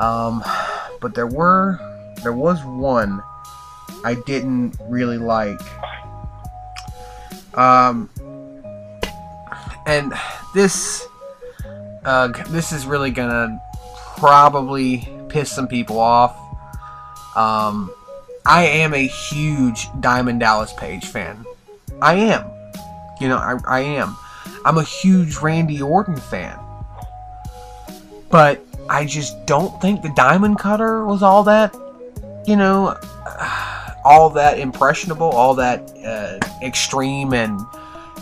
Um, 0.00 0.42
but 1.00 1.14
there 1.14 1.26
were 1.26 1.78
there 2.22 2.32
was 2.32 2.64
one 2.64 3.22
I 4.04 4.14
didn't 4.14 4.76
really 4.88 5.18
like. 5.18 5.60
Um, 7.54 8.08
and 9.86 10.12
this 10.54 11.06
uh, 12.04 12.28
this 12.48 12.72
is 12.72 12.86
really 12.86 13.10
gonna 13.10 13.60
probably 14.16 15.08
piss 15.28 15.52
some 15.52 15.68
people 15.68 15.98
off. 15.98 16.39
Um, 17.36 17.92
I 18.46 18.64
am 18.64 18.94
a 18.94 19.06
huge 19.06 19.88
Diamond 20.00 20.40
Dallas 20.40 20.72
Page 20.72 21.06
fan. 21.06 21.44
I 22.00 22.14
am. 22.14 22.50
You 23.20 23.28
know, 23.28 23.36
I, 23.36 23.58
I 23.66 23.80
am. 23.80 24.16
I'm 24.64 24.78
a 24.78 24.82
huge 24.82 25.36
Randy 25.36 25.80
Orton 25.82 26.16
fan. 26.16 26.58
But 28.30 28.64
I 28.88 29.04
just 29.04 29.46
don't 29.46 29.80
think 29.80 30.02
the 30.02 30.12
Diamond 30.16 30.58
Cutter 30.58 31.04
was 31.04 31.22
all 31.22 31.44
that, 31.44 31.74
you 32.46 32.56
know, 32.56 32.96
all 34.04 34.30
that 34.30 34.58
impressionable, 34.58 35.28
all 35.28 35.54
that 35.54 35.92
uh, 36.04 36.38
extreme 36.64 37.34
and 37.34 37.60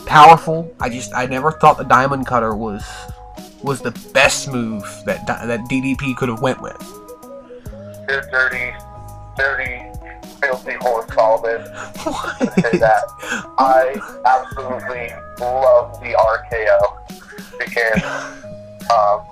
powerful. 0.07 0.75
I 0.81 0.89
just 0.89 1.15
I 1.15 1.27
never 1.27 1.53
thought 1.53 1.79
the 1.79 1.85
Diamond 1.85 2.27
Cutter 2.27 2.55
was 2.55 2.85
was 3.63 3.81
the 3.81 3.93
best 4.13 4.51
move 4.51 4.83
that 5.05 5.27
that 5.27 5.61
DDP 5.71 6.17
could 6.17 6.29
have 6.29 6.41
went 6.43 6.61
with. 6.61 6.79
Dirty, 8.07 8.73
dirty, 9.39 9.83
filthy 10.41 10.75
horse 10.81 11.07
Solomon. 11.15 11.65
say 12.61 12.79
that. 12.79 13.05
I 13.59 13.95
absolutely 14.25 15.13
love 15.41 16.01
the 16.01 16.13
RKO 16.15 17.09
because 17.59 18.03
um, 18.91 19.25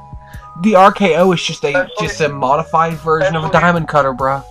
The 0.63 0.73
RKO 0.73 1.35
is 1.35 1.43
just 1.43 1.65
a 1.65 1.89
just 2.01 2.21
a 2.21 2.29
modified 2.29 2.95
version 2.95 3.37
of 3.37 3.45
a 3.45 3.51
Diamond 3.51 3.89
Cutter, 3.89 4.13
bruh. 4.13 4.45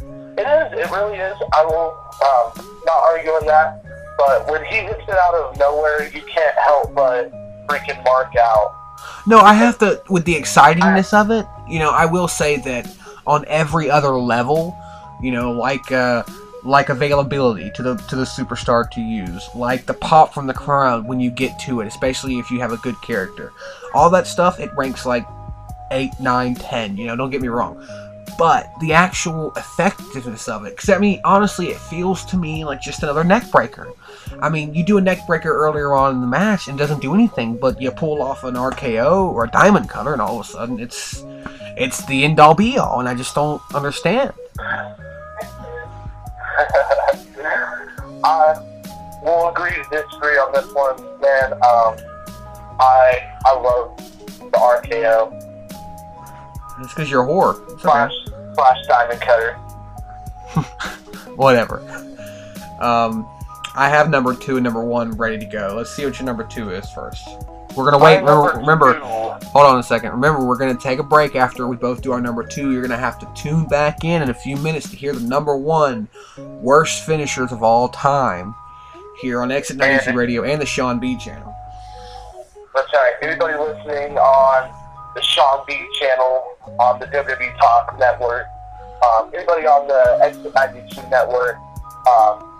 it 0.00 0.40
is, 0.40 0.72
it 0.78 0.90
really 0.90 1.18
is. 1.18 1.36
I 1.54 1.64
will 1.64 1.96
um, 2.24 2.80
not 2.84 3.02
argue 3.04 3.30
on 3.30 3.46
that. 3.46 3.82
But 4.18 4.50
when 4.50 4.64
he 4.64 4.76
hits 4.76 5.02
it 5.06 5.14
out 5.14 5.34
of 5.34 5.58
nowhere, 5.58 6.08
you 6.08 6.22
can't 6.22 6.56
help 6.58 6.94
but 6.94 7.30
freaking 7.66 8.02
mark 8.04 8.34
out. 8.36 8.74
No, 9.26 9.40
I 9.40 9.52
have 9.54 9.78
to 9.78 10.02
with 10.08 10.24
the 10.24 10.34
excitingness 10.34 11.12
of 11.12 11.30
it. 11.30 11.46
You 11.68 11.80
know, 11.80 11.90
I 11.90 12.06
will 12.06 12.28
say 12.28 12.56
that 12.58 12.86
on 13.26 13.44
every 13.48 13.90
other 13.90 14.12
level, 14.12 14.76
you 15.20 15.32
know, 15.32 15.52
like 15.52 15.90
uh, 15.92 16.22
like 16.64 16.88
availability 16.88 17.70
to 17.72 17.82
the 17.82 17.96
to 17.96 18.16
the 18.16 18.24
superstar 18.24 18.90
to 18.90 19.00
use, 19.00 19.48
like 19.54 19.86
the 19.86 19.94
pop 19.94 20.34
from 20.34 20.46
the 20.46 20.54
crowd 20.54 21.06
when 21.06 21.20
you 21.20 21.30
get 21.30 21.58
to 21.60 21.80
it, 21.80 21.86
especially 21.86 22.38
if 22.38 22.50
you 22.50 22.60
have 22.60 22.72
a 22.72 22.78
good 22.78 23.00
character, 23.02 23.52
all 23.94 24.10
that 24.10 24.26
stuff 24.26 24.60
it 24.60 24.70
ranks 24.76 25.06
like 25.06 25.26
eight, 25.92 26.12
nine, 26.20 26.54
ten. 26.54 26.96
You 26.96 27.06
know, 27.06 27.16
don't 27.16 27.30
get 27.30 27.40
me 27.40 27.48
wrong. 27.48 27.84
But 28.38 28.70
the 28.80 28.92
actual 28.92 29.52
effectiveness 29.56 30.48
of 30.48 30.66
it, 30.66 30.76
because 30.76 30.90
I 30.90 30.98
mean, 30.98 31.20
honestly, 31.24 31.68
it 31.68 31.78
feels 31.78 32.24
to 32.26 32.36
me 32.36 32.64
like 32.64 32.82
just 32.82 33.02
another 33.02 33.24
neck 33.24 33.50
breaker. 33.50 33.88
I 34.40 34.48
mean, 34.48 34.74
you 34.74 34.84
do 34.84 34.98
a 34.98 35.00
neck 35.00 35.26
breaker 35.26 35.50
earlier 35.50 35.94
on 35.94 36.14
in 36.14 36.20
the 36.20 36.26
match 36.26 36.68
and 36.68 36.78
it 36.78 36.82
doesn't 36.82 37.00
do 37.00 37.14
anything, 37.14 37.56
but 37.56 37.80
you 37.80 37.90
pull 37.90 38.22
off 38.22 38.44
an 38.44 38.54
RKO 38.54 39.32
or 39.32 39.44
a 39.44 39.50
diamond 39.50 39.88
cutter, 39.88 40.12
and 40.12 40.20
all 40.20 40.40
of 40.40 40.46
a 40.46 40.48
sudden 40.48 40.78
it's 40.78 41.24
it's 41.76 42.04
the 42.06 42.24
end 42.24 42.40
all 42.40 42.54
be 42.54 42.78
all, 42.78 43.00
and 43.00 43.08
I 43.08 43.14
just 43.14 43.34
don't 43.34 43.62
understand. 43.74 44.32
I 48.24 48.56
will 49.22 49.48
agree 49.50 49.70
to 49.70 49.82
disagree 49.90 50.36
on 50.36 50.52
this 50.52 50.66
one, 50.72 50.96
man. 51.20 51.52
Um, 51.54 51.96
I 52.78 53.32
I 53.46 53.58
love 53.58 53.96
the 54.38 54.58
RKO 54.58 55.32
It's 56.80 56.94
because 56.94 57.10
you're 57.10 57.24
a 57.24 57.26
whore. 57.26 57.62
It's 57.72 57.72
okay. 57.72 57.82
slash 57.82 58.12
slash 58.54 58.86
diamond 58.86 59.20
cutter. 59.20 59.52
Whatever. 61.36 61.80
Um, 62.80 63.28
I 63.76 63.90
have 63.90 64.08
number 64.08 64.34
two 64.34 64.56
and 64.56 64.64
number 64.64 64.82
one 64.82 65.12
ready 65.12 65.38
to 65.38 65.44
go. 65.44 65.74
Let's 65.76 65.94
see 65.94 66.04
what 66.06 66.18
your 66.18 66.24
number 66.24 66.44
two 66.44 66.70
is 66.70 66.88
first. 66.90 67.28
We're 67.76 67.90
gonna 67.90 68.02
wait. 68.02 68.20
Remember, 68.20 68.58
remember 68.58 68.98
hold 69.00 69.66
on 69.66 69.78
a 69.78 69.82
second. 69.82 70.12
Remember, 70.12 70.42
we're 70.42 70.56
gonna 70.56 70.78
take 70.78 70.98
a 70.98 71.02
break 71.02 71.36
after 71.36 71.66
we 71.66 71.76
both 71.76 72.00
do 72.00 72.12
our 72.12 72.20
number 72.20 72.42
two. 72.42 72.72
You're 72.72 72.80
gonna 72.80 72.96
have 72.96 73.18
to 73.18 73.28
tune 73.34 73.66
back 73.66 74.02
in 74.02 74.22
in 74.22 74.30
a 74.30 74.34
few 74.34 74.56
minutes 74.56 74.88
to 74.90 74.96
hear 74.96 75.12
the 75.12 75.20
number 75.20 75.58
one 75.58 76.08
worst 76.38 77.04
finishers 77.04 77.52
of 77.52 77.62
all 77.62 77.90
time 77.90 78.54
here 79.20 79.42
on 79.42 79.50
Exit 79.50 79.76
92 79.76 80.16
Radio 80.16 80.44
and 80.44 80.60
the 80.60 80.64
Sean 80.64 80.98
B 80.98 81.18
channel. 81.18 81.54
That's 82.74 82.92
right. 82.94 83.12
Anybody 83.20 83.58
listening 83.58 84.16
on 84.16 84.72
the 85.14 85.20
Sean 85.20 85.64
B 85.66 85.86
channel 86.00 86.44
on 86.80 86.98
the 86.98 87.06
WWE 87.06 87.58
Talk 87.58 87.98
Network, 87.98 88.46
um, 89.04 89.30
anybody 89.34 89.66
on 89.66 89.86
the 89.86 90.18
Exit 90.22 90.54
92 90.54 91.08
Network, 91.10 91.56
um, 92.08 92.55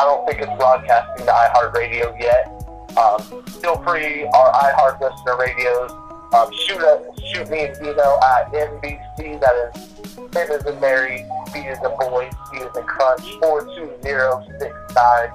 I 0.00 0.04
don't 0.04 0.26
think 0.26 0.40
it's 0.40 0.56
broadcasting 0.56 1.26
to 1.26 1.32
iHeartRadio 1.32 2.18
yet. 2.18 2.48
Um, 2.96 3.20
feel 3.60 3.76
free, 3.84 4.24
our 4.24 4.50
iHeart 4.50 4.98
listener 4.98 5.36
radios, 5.36 5.92
um, 6.32 6.50
shoot 6.64 6.80
us, 6.80 7.02
shoot 7.30 7.50
me 7.50 7.66
an 7.66 7.76
email 7.84 8.18
at 8.24 8.50
NBC, 8.50 9.38
that 9.40 9.76
is 9.76 10.18
N 10.34 10.50
is 10.52 10.64
in 10.64 10.80
Mary, 10.80 11.26
B 11.52 11.60
is 11.60 11.76
in 11.84 11.90
boy, 11.98 12.30
C 12.50 12.56
is 12.56 12.74
in 12.74 12.84
crunch, 12.84 13.20
42069 13.42 15.30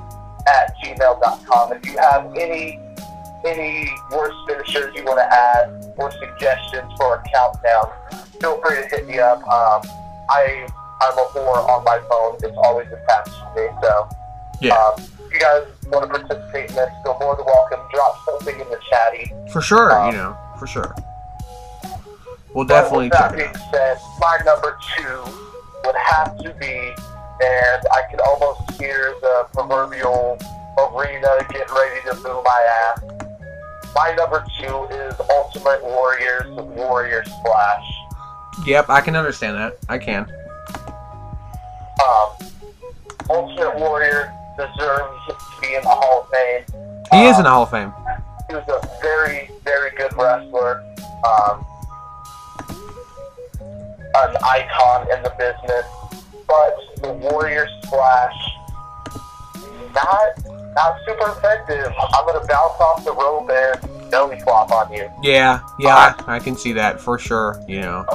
at 0.48 0.76
gmail.com. 0.84 1.74
If 1.74 1.86
you 1.86 1.98
have 2.00 2.34
any 2.36 2.80
any 3.46 3.88
worst 4.10 4.36
finishers 4.48 4.96
you 4.96 5.06
want 5.06 5.20
to 5.20 5.32
add 5.32 5.94
or 5.98 6.10
suggestions 6.10 6.92
for 6.98 7.18
a 7.18 7.24
countdown, 7.32 7.92
feel 8.42 8.60
free 8.62 8.78
to 8.78 8.88
hit 8.88 9.06
me 9.06 9.20
up. 9.20 9.38
Um, 9.48 9.84
I 10.28 10.68
I'm 11.02 11.18
a 11.20 11.26
whore 11.34 11.70
on 11.70 11.84
my 11.84 12.00
phone. 12.10 12.38
It's 12.42 12.58
always 12.58 12.88
attached 12.88 13.30
to 13.30 13.54
me. 13.56 13.68
So 13.84 14.10
Yeah, 14.62 14.76
um, 14.76 14.94
if 15.00 15.34
you 15.34 15.40
guys 15.40 15.66
want 15.88 16.12
to 16.12 16.20
participate 16.20 16.70
in 16.70 16.76
this, 16.76 16.90
feel 17.04 17.18
more 17.20 17.36
than 17.36 17.46
welcome. 17.46 17.80
Drop 17.94 18.18
something 18.26 18.60
in 18.60 18.70
the 18.70 18.80
chatty. 18.90 19.32
for 19.52 19.62
sure. 19.62 19.92
um, 19.92 20.12
you 20.12 20.18
know, 20.18 20.38
for 20.58 20.68
sure. 20.68 20.96
We'll 22.54 22.64
But 22.66 22.82
definitely 22.82 23.06
with 23.10 23.14
that 23.20 23.36
being 23.36 23.54
said, 23.72 23.98
my 24.20 24.40
number 24.46 24.78
two 24.96 25.24
would 25.84 25.96
have 25.96 26.38
to 26.38 26.54
be, 26.54 26.94
and 27.44 27.82
I 27.92 28.04
can 28.10 28.20
almost 28.26 28.72
hear 28.80 29.14
the 29.22 29.48
proverbial 29.54 30.38
arena 30.78 31.28
getting 31.50 31.74
ready 31.76 32.02
to 32.10 32.16
boo 32.16 32.42
my 32.44 32.68
ass. 32.88 33.02
My 33.94 34.14
number 34.16 34.46
two 34.60 34.86
is 34.96 35.16
Ultimate 35.32 35.84
Warriors 35.84 36.46
Warrior 36.48 37.24
Splash. 37.26 37.86
Yep, 38.66 38.90
I 38.90 39.02
can 39.02 39.16
understand 39.18 39.58
that. 39.58 39.78
I 39.90 39.98
can. 39.98 40.32
Um, 42.06 42.30
Ultimate 43.30 43.76
Warrior 43.80 44.34
deserves 44.58 45.20
to 45.28 45.36
be 45.62 45.76
in 45.76 45.82
the 45.84 45.90
Hall 45.90 46.22
of 46.24 46.30
Fame. 46.30 46.64
He 47.12 47.26
is 47.26 47.36
Um, 47.36 47.40
in 47.40 47.44
the 47.44 47.50
Hall 47.50 47.64
of 47.64 47.70
Fame. 47.72 47.94
He 48.50 48.56
was 48.56 48.64
a 48.68 48.88
very, 49.02 49.50
very 49.64 49.92
good 49.92 50.14
wrestler. 50.18 50.84
Um, 51.26 51.66
an 54.18 54.38
icon 54.44 55.12
in 55.12 55.22
the 55.24 55.32
business. 55.38 55.86
But 56.48 56.76
the 57.02 57.12
Warrior 57.12 57.68
Splash, 57.84 58.52
not 59.96 60.46
not 60.76 60.96
super 61.08 61.32
effective. 61.32 61.92
I'm 62.14 62.26
gonna 62.28 62.46
bounce 62.46 62.80
off 62.80 63.04
the 63.04 63.12
rope 63.14 63.50
and 63.50 64.12
belly 64.12 64.40
flop 64.42 64.72
on 64.72 64.94
you. 64.94 65.10
Yeah, 65.24 65.62
yeah, 65.80 66.14
I, 66.28 66.36
I 66.36 66.40
can 66.40 66.56
see 66.56 66.72
that 66.74 67.02
for 67.02 67.18
sure. 67.18 67.60
You 67.68 67.82
know, 67.82 68.06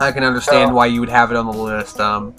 I 0.00 0.10
can 0.12 0.24
understand 0.24 0.70
So- 0.70 0.74
why 0.74 0.86
you 0.86 1.00
would 1.00 1.10
have 1.10 1.30
it 1.30 1.36
on 1.36 1.46
the 1.46 1.52
list. 1.52 2.00
Um, 2.00 2.34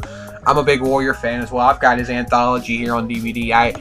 I'm 0.45 0.57
a 0.57 0.63
big 0.63 0.81
Warrior 0.81 1.13
fan 1.13 1.41
as 1.41 1.51
well. 1.51 1.67
I've 1.67 1.79
got 1.79 1.97
his 1.97 2.09
anthology 2.09 2.77
here 2.77 2.95
on 2.95 3.07
DVD. 3.07 3.51
I 3.51 3.73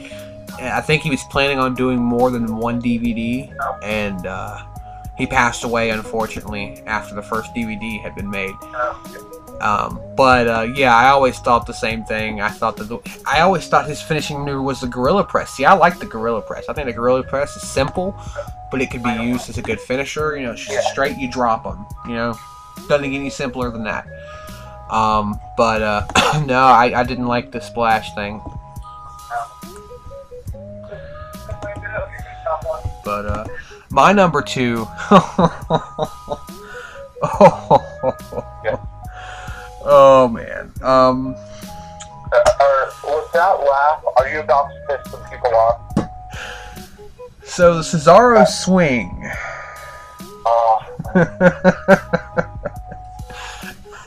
I 0.59 0.81
think 0.81 1.01
he 1.01 1.09
was 1.09 1.23
planning 1.23 1.59
on 1.59 1.73
doing 1.73 1.99
more 1.99 2.29
than 2.29 2.57
one 2.57 2.81
DVD, 2.81 3.51
and 3.83 4.25
uh, 4.25 4.63
he 5.17 5.25
passed 5.25 5.63
away 5.63 5.89
unfortunately 5.89 6.81
after 6.85 7.15
the 7.15 7.23
first 7.23 7.53
DVD 7.53 8.01
had 8.01 8.15
been 8.15 8.29
made. 8.29 8.53
Um, 9.61 10.01
but 10.15 10.47
uh, 10.47 10.73
yeah, 10.75 10.95
I 10.95 11.09
always 11.09 11.39
thought 11.39 11.65
the 11.65 11.73
same 11.73 12.03
thing. 12.03 12.41
I 12.41 12.49
thought 12.49 12.75
that 12.77 12.85
the, 12.85 12.99
I 13.25 13.41
always 13.41 13.67
thought 13.67 13.87
his 13.87 14.01
finishing 14.01 14.39
move 14.41 14.63
was 14.63 14.81
the 14.81 14.87
gorilla 14.87 15.23
press. 15.23 15.51
See, 15.51 15.65
I 15.65 15.73
like 15.73 15.99
the 15.99 16.05
gorilla 16.05 16.41
press. 16.41 16.67
I 16.67 16.73
think 16.73 16.87
the 16.87 16.93
gorilla 16.93 17.23
press 17.23 17.55
is 17.55 17.63
simple, 17.63 18.15
but 18.71 18.81
it 18.81 18.91
could 18.91 19.03
be 19.03 19.11
used 19.11 19.49
as 19.49 19.57
a 19.57 19.61
good 19.61 19.79
finisher. 19.79 20.35
You 20.35 20.43
know, 20.43 20.55
straight 20.55 21.17
you 21.17 21.31
drop 21.31 21.63
them. 21.63 21.85
You 22.07 22.15
know, 22.15 22.39
doesn't 22.87 23.09
get 23.09 23.17
any 23.17 23.29
simpler 23.29 23.71
than 23.71 23.83
that. 23.85 24.07
Um, 24.93 25.39
but 25.57 25.81
uh, 25.81 26.05
no, 26.45 26.59
I, 26.59 26.99
I 26.99 27.03
didn't 27.03 27.25
like 27.25 27.51
the 27.51 27.59
splash 27.59 28.13
thing. 28.13 28.41
But 33.03 33.25
uh, 33.25 33.45
my 33.89 34.13
number 34.13 34.41
two. 34.43 34.87
oh 39.81 40.29
man. 40.31 40.71
Um. 40.81 41.35
Uh, 42.31 42.91
with 43.03 43.31
that 43.33 43.59
laugh, 43.59 44.03
are 44.17 44.29
you 44.29 44.39
about 44.39 44.69
to 44.69 44.75
piss 44.87 45.11
some 45.11 45.23
people 45.29 45.53
off? 45.55 45.79
So 47.43 47.75
the 47.75 47.81
Cesaro 47.81 48.47
swing. 48.47 49.29
Oh, 50.45 50.79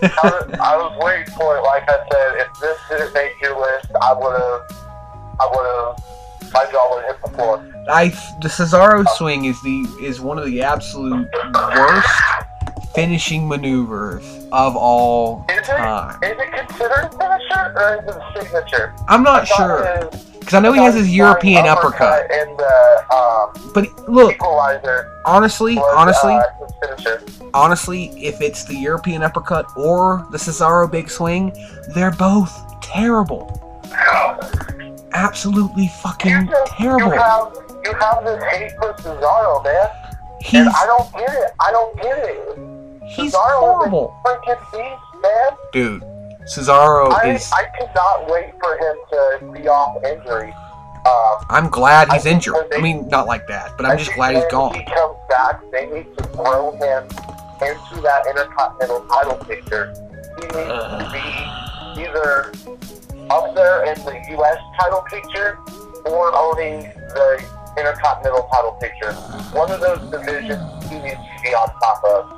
I, 0.03 0.43
I 0.61 0.77
was 0.77 0.99
waiting 1.03 1.33
for 1.35 1.57
it. 1.57 1.63
Like 1.63 1.89
I 1.89 1.99
said, 2.11 2.41
if 2.41 2.61
this 2.61 2.79
didn't 2.89 3.15
make 3.15 3.41
your 3.41 3.59
list, 3.59 3.89
I 4.01 4.13
would 4.13 4.33
have. 4.33 4.87
I 5.39 5.47
would 5.51 5.67
have. 5.67 6.53
My 6.53 6.71
jaw 6.71 6.95
would 6.95 7.05
have 7.05 7.17
hit 7.17 7.25
the 7.25 7.37
floor. 7.37 7.73
I 7.89 8.09
the 8.41 8.49
Cesaro 8.49 9.07
swing 9.17 9.45
is 9.47 9.61
the 9.63 9.81
is 10.01 10.21
one 10.21 10.39
of 10.39 10.47
the 10.47 10.63
absolute 10.63 11.29
worst 11.55 12.23
finishing 12.97 13.47
maneuvers 13.47 14.25
of 14.53 14.75
all 14.75 15.45
Is 15.49 15.59
it, 15.59 15.65
time. 15.77 16.19
is 16.23 16.31
it 16.39 16.53
considered 16.53 17.05
a 17.05 17.11
finisher 17.11 17.73
or 17.77 17.95
is 17.97 18.17
it 18.17 18.23
a 18.23 18.43
signature? 18.43 18.95
I'm 19.07 19.23
not 19.23 19.43
I 19.43 19.45
sure 19.45 20.11
because 20.41 20.55
I 20.55 20.61
know 20.61 20.73
he 20.73 20.81
has 20.81 20.95
his 20.95 21.15
European 21.15 21.65
flying 21.65 21.77
uppercut. 21.79 22.31
and 22.31 22.57
the 22.59 23.05
um, 23.15 23.73
But 23.75 24.09
look, 24.09 24.37
honestly, 25.25 25.75
was 25.75 25.95
honestly, 25.97 26.35
uh, 26.35 27.19
honestly, 27.53 28.13
if 28.17 28.41
it's 28.41 28.65
the 28.65 28.77
European 28.77 29.23
uppercut 29.25 29.67
or 29.77 30.25
the 30.31 30.39
Cesaro 30.39 30.91
big 30.91 31.11
swing, 31.11 31.53
they're 31.95 32.13
both 32.13 32.53
terrible. 32.81 33.61
Absolutely 35.13 35.89
fucking 36.03 36.31
You, 36.31 36.47
just, 36.47 36.73
you 36.79 36.85
terrible. 36.87 37.11
have 37.11 37.53
you 37.85 37.93
have 37.95 38.25
this 38.25 38.43
hate 38.45 38.73
for 38.79 38.93
Cesaro, 38.95 39.65
man, 39.65 39.89
He's 40.41 40.61
and 40.61 40.69
I 40.69 40.87
don't 40.87 41.13
get 41.13 41.31
it. 41.31 41.51
I 41.61 41.71
don't 41.73 41.97
get 41.97 42.19
it. 42.19 42.59
He's 43.09 43.35
Cesaro 43.35 43.59
horrible, 43.61 44.17
freaking 44.25 44.61
beast, 44.73 45.23
man. 45.23 45.53
dude. 45.73 46.03
Cesaro 46.45 47.11
I, 47.11 47.35
is. 47.35 47.51
I 47.53 47.65
cannot 47.79 48.29
wait 48.31 48.53
for 48.63 48.77
him 48.77 48.97
to 49.11 49.53
be 49.53 49.67
off 49.69 50.03
injury. 50.05 50.53
Um, 51.07 51.45
I'm 51.51 51.69
glad 51.69 52.13
he's 52.13 52.27
I 52.27 52.31
injured. 52.31 52.55
they- 52.71 52.77
I 52.77 52.81
mean, 52.81 53.09
not 53.09 53.27
like 53.27 53.47
that, 53.49 53.73
but 53.77 53.87
I'm 53.87 53.99
just 53.99 54.13
glad 54.15 54.35
he's 54.37 54.45
gone. 54.51 54.75
He 54.75 54.85
comes 54.85 55.17
back. 55.29 55.61
They 55.73 55.87
need 55.87 56.17
to 56.19 56.25
throw 56.25 56.73
him 56.73 57.05
into 57.63 58.01
that 58.03 58.27
intercontinental 58.29 59.01
title 59.09 59.37
picture. 59.45 59.93
He 60.39 60.43
needs 60.47 60.53
to 60.55 61.11
be 61.13 62.03
either 62.03 62.53
up 63.31 63.55
there 63.55 63.85
in 63.85 63.99
the 64.05 64.21
U.S. 64.33 64.59
title 64.81 65.03
picture 65.11 65.59
or 66.07 66.35
owning 66.35 66.83
the 67.15 67.45
intercontinental 67.77 68.49
title 68.53 68.73
picture. 68.81 69.13
One 69.53 69.71
of 69.71 69.81
those 69.81 69.99
divisions 70.11 70.63
he 70.89 70.99
needs 70.99 71.15
to 71.17 71.43
be 71.43 71.49
on 71.55 71.69
top 71.81 72.05
of. 72.05 72.36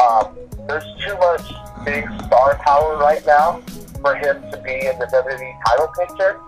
Um, 0.00 0.36
there's 0.66 0.84
too 1.04 1.16
much 1.18 1.42
big 1.84 2.04
star 2.26 2.56
power 2.56 2.96
right 2.96 3.24
now 3.26 3.60
for 4.00 4.14
him 4.14 4.40
to 4.50 4.56
be 4.64 4.86
in 4.86 4.98
the 4.98 5.06
WWE 5.06 5.52
title 5.66 5.88
picture. 5.98 6.40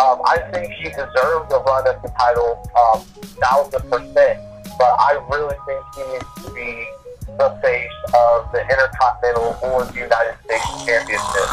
Um, 0.00 0.20
I 0.26 0.38
think 0.52 0.72
he 0.74 0.88
deserves 0.90 1.52
a 1.52 1.58
run 1.66 1.86
at 1.88 2.02
the 2.02 2.08
title, 2.18 2.68
um, 2.78 3.00
thousand 3.40 3.82
percent. 3.90 4.40
But 4.78 4.94
I 4.98 5.20
really 5.30 5.56
think 5.66 5.84
he 5.96 6.12
needs 6.12 6.46
to 6.46 6.54
be 6.54 6.86
the 7.36 7.58
face 7.62 7.90
of 8.14 8.50
the 8.52 8.62
Intercontinental 8.62 9.58
or 9.62 9.84
the 9.84 9.94
United 9.98 10.36
States 10.44 10.84
Championship. 10.84 11.48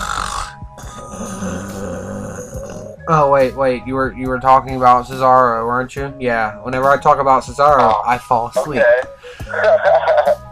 Oh 3.08 3.30
wait, 3.32 3.56
wait. 3.56 3.86
You 3.86 3.96
were 3.96 4.14
you 4.14 4.28
were 4.28 4.40
talking 4.40 4.76
about 4.76 5.06
Cesaro, 5.06 5.66
weren't 5.66 5.96
you? 5.96 6.14
Yeah. 6.20 6.62
Whenever 6.64 6.88
I 6.90 6.98
talk 6.98 7.20
about 7.20 7.44
Cesaro, 7.44 7.78
Oh, 7.80 8.02
I 8.06 8.18
fall 8.18 8.48
asleep. 8.48 8.82
Okay. 8.82 10.34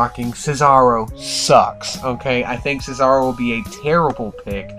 Fucking 0.00 0.32
Cesaro 0.32 1.14
sucks. 1.18 2.02
Okay, 2.02 2.42
I 2.42 2.56
think 2.56 2.82
Cesaro 2.82 3.20
will 3.20 3.34
be 3.34 3.60
a 3.60 3.62
terrible 3.82 4.32
pick 4.32 4.70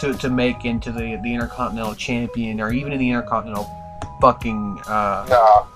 to, 0.00 0.12
to 0.12 0.28
make 0.28 0.66
into 0.66 0.92
the 0.92 1.18
the 1.22 1.32
Intercontinental 1.32 1.94
Champion 1.94 2.60
or 2.60 2.70
even 2.74 2.92
in 2.92 2.98
the 2.98 3.08
Intercontinental 3.08 3.64
fucking 4.20 4.78
uh 4.86 5.24
no, 5.30 5.66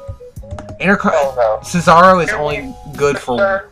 Intercon. 0.79 1.13
no, 1.13 1.35
no. 1.35 1.59
Cesaro 1.63 2.23
is 2.23 2.29
only 2.35 2.75
good 2.95 3.19
for. 3.19 3.39
Sir, 3.39 3.71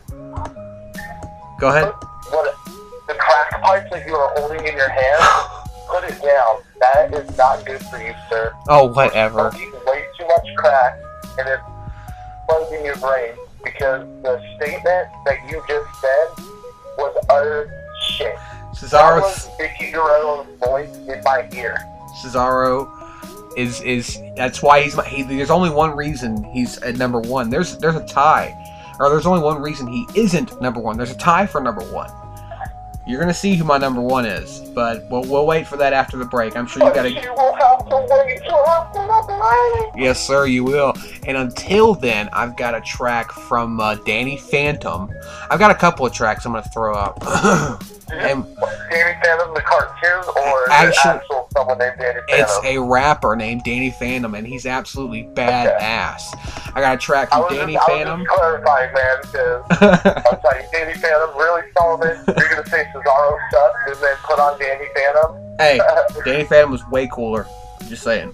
Go 1.59 1.67
ahead. 1.69 1.93
what, 2.31 2.55
the 3.07 3.13
crack 3.13 3.61
pipe 3.61 3.87
that 3.91 4.07
you 4.07 4.15
are 4.15 4.33
holding 4.35 4.65
in 4.65 4.75
your 4.75 4.89
hand, 4.89 5.21
put 5.87 6.05
it 6.05 6.19
down. 6.23 6.63
That 6.79 7.13
is 7.13 7.37
not 7.37 7.63
good 7.67 7.81
for 7.85 8.01
you, 8.01 8.15
sir. 8.31 8.51
Oh, 8.67 8.91
whatever. 8.91 9.51
Smoking 9.51 9.73
way 9.85 10.05
too 10.17 10.25
much 10.25 10.47
crack, 10.57 10.99
and 11.37 11.47
it's 11.47 11.61
bugging 12.49 12.83
your 12.83 12.95
brain 12.95 13.35
because 13.63 14.07
the 14.23 14.41
statement 14.57 15.09
that 15.25 15.39
you 15.49 15.61
just 15.67 16.01
said 16.01 16.45
was 16.97 17.25
utter 17.29 17.71
shit. 18.01 18.35
Cesaro. 18.73 19.21
Vickie 19.57 19.91
Guerrero's 19.91 20.47
voice 20.59 20.95
in 21.07 21.21
my 21.23 21.47
ear. 21.53 21.77
Cesaro 22.21 22.89
is 23.57 23.81
is 23.81 24.19
that's 24.35 24.61
why 24.61 24.81
he's 24.81 24.95
my. 24.95 25.05
He, 25.05 25.23
there's 25.23 25.49
only 25.49 25.69
one 25.69 25.95
reason 25.95 26.43
he's 26.45 26.77
at 26.79 26.97
number 26.97 27.19
one. 27.19 27.49
There's 27.49 27.77
there's 27.77 27.95
a 27.95 28.05
tie, 28.05 28.55
or 28.99 29.09
there's 29.09 29.25
only 29.25 29.41
one 29.41 29.61
reason 29.61 29.87
he 29.87 30.05
isn't 30.15 30.61
number 30.61 30.79
one. 30.79 30.97
There's 30.97 31.11
a 31.11 31.17
tie 31.17 31.45
for 31.45 31.59
number 31.61 31.83
one. 31.91 32.09
You're 33.09 33.19
gonna 33.19 33.33
see 33.33 33.55
who 33.55 33.63
my 33.63 33.79
number 33.79 34.01
one 34.01 34.27
is, 34.27 34.59
but 34.75 35.03
we'll 35.09 35.23
we'll 35.23 35.47
wait 35.47 35.65
for 35.65 35.77
that 35.77 35.93
after 35.93 36.15
the 36.15 36.25
break. 36.25 36.55
I'm 36.55 36.67
sure 36.67 36.87
you 36.87 36.93
gotta. 36.93 37.09
you 37.11 37.33
will 37.33 37.55
have 37.55 37.79
to 37.89 37.95
wait 38.07 38.39
till 38.43 38.67
after 38.67 38.99
the 38.99 39.89
break. 39.91 40.03
Yes, 40.03 40.25
sir, 40.27 40.45
you 40.45 40.63
will. 40.63 40.93
And 41.25 41.35
until 41.35 41.95
then, 41.95 42.29
I've 42.33 42.55
got 42.55 42.75
a 42.75 42.81
track 42.81 43.31
from 43.31 43.79
uh, 43.79 43.95
Danny 44.05 44.37
Phantom. 44.37 45.09
I've 45.49 45.57
got 45.57 45.71
a 45.71 45.75
couple 45.75 46.05
of 46.05 46.13
tracks 46.13 46.45
I'm 46.45 46.51
gonna 46.53 46.69
throw 46.71 46.93
up. 46.93 47.17
and 48.11 48.45
Danny 48.91 49.19
Phantom, 49.23 49.55
the 49.55 49.61
cartoon, 49.65 50.23
or 50.35 50.71
Actual- 50.71 51.09
actual 51.09 51.39
someone 51.55 51.77
named 51.79 51.95
Danny 51.99 52.19
it's 52.29 52.59
a 52.63 52.77
rapper 52.77 53.35
named 53.35 53.63
Danny 53.63 53.91
Phantom, 53.91 54.35
and 54.35 54.45
he's 54.45 54.65
absolutely 54.65 55.23
badass. 55.33 56.21
I 56.75 56.81
got 56.81 56.95
a 56.95 56.97
track 56.97 57.29
from 57.29 57.47
Danny 57.49 57.73
just, 57.73 57.89
I 57.89 57.91
was 57.91 57.97
Phantom. 57.97 58.19
just 58.23 58.29
clarifying, 58.37 58.93
man, 58.93 59.17
because 59.21 59.63
I'm 60.31 60.41
sorry, 60.41 60.63
Danny 60.71 60.93
Phantom, 60.93 61.35
really 61.37 61.63
solid. 61.77 62.19
You're 62.27 62.49
gonna 62.49 62.65
say 62.67 62.87
Cesaro 62.99 63.37
sucks 63.51 63.79
and 63.87 63.95
then 64.03 64.15
put 64.23 64.39
on 64.39 64.59
Danny 64.59 64.87
Phantom. 64.95 65.57
hey, 65.57 65.79
Danny 66.25 66.43
Phantom 66.43 66.71
was 66.71 66.85
way 66.89 67.07
cooler. 67.11 67.45
I'm 67.81 67.87
just 67.87 68.03
saying. 68.03 68.33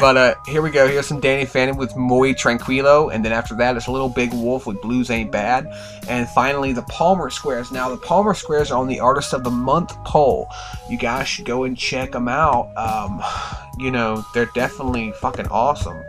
But 0.00 0.16
uh, 0.16 0.34
here 0.46 0.60
we 0.60 0.70
go. 0.70 0.86
Here's 0.86 1.06
some 1.06 1.20
Danny 1.20 1.44
Phantom 1.44 1.76
with 1.76 1.96
Muy 1.96 2.34
Tranquilo, 2.34 3.12
and 3.12 3.24
then 3.24 3.32
after 3.32 3.54
that, 3.56 3.76
it's 3.76 3.86
a 3.86 3.92
Little 3.92 4.08
Big 4.08 4.32
Wolf 4.32 4.66
with 4.66 4.80
Blues 4.82 5.10
Ain't 5.10 5.30
Bad, 5.30 5.66
and 6.08 6.28
finally 6.28 6.72
the 6.72 6.82
Palmer 6.82 7.30
Squares. 7.30 7.70
Now 7.70 7.88
the 7.88 7.96
Palmer 7.96 8.34
Squares 8.34 8.70
are 8.70 8.78
on 8.78 8.88
the 8.88 9.00
Artist 9.00 9.32
of 9.32 9.44
the 9.44 9.50
Month 9.50 9.96
poll. 10.04 10.48
You 10.90 10.98
guys 10.98 11.28
should 11.28 11.44
go 11.44 11.64
and 11.64 11.76
check 11.76 12.12
them 12.12 12.28
out. 12.28 12.70
Um, 12.76 13.22
you 13.78 13.90
know 13.90 14.24
they're 14.34 14.50
definitely 14.54 15.12
fucking 15.12 15.48
awesome. 15.48 16.02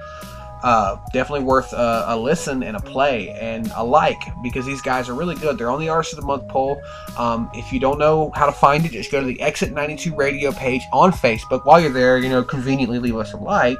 Uh, 0.64 0.98
definitely 1.14 1.46
worth 1.46 1.74
a, 1.74 2.06
a 2.08 2.18
listen 2.18 2.64
and 2.64 2.76
a 2.76 2.80
play 2.80 3.30
and 3.30 3.72
a 3.76 3.84
like 3.84 4.18
because 4.42 4.66
these 4.66 4.82
guys 4.82 5.10
are 5.10 5.14
really 5.14 5.36
good. 5.36 5.58
They're 5.58 5.70
on 5.70 5.80
the 5.80 5.90
Artist 5.90 6.14
of 6.14 6.20
the 6.22 6.26
Month 6.26 6.48
poll. 6.48 6.82
Um, 7.18 7.52
if 7.54 7.72
you 7.72 7.80
don't 7.80 8.00
know 8.00 8.32
how 8.34 8.48
to 8.48 8.52
find 8.52 8.86
it, 8.86 8.92
just 8.92 9.12
go 9.12 9.20
to 9.20 9.26
the 9.28 9.40
Exit 9.42 9.74
92 9.74 10.16
Radio 10.16 10.52
page 10.52 10.82
on 10.92 11.12
Facebook. 11.12 11.66
While 11.66 11.80
you're 11.82 11.92
there, 11.92 12.18
you 12.18 12.30
know, 12.30 12.44
conveniently 12.44 13.00
leave 13.00 13.16
us 13.16 13.34
a 13.34 13.38
like, 13.38 13.80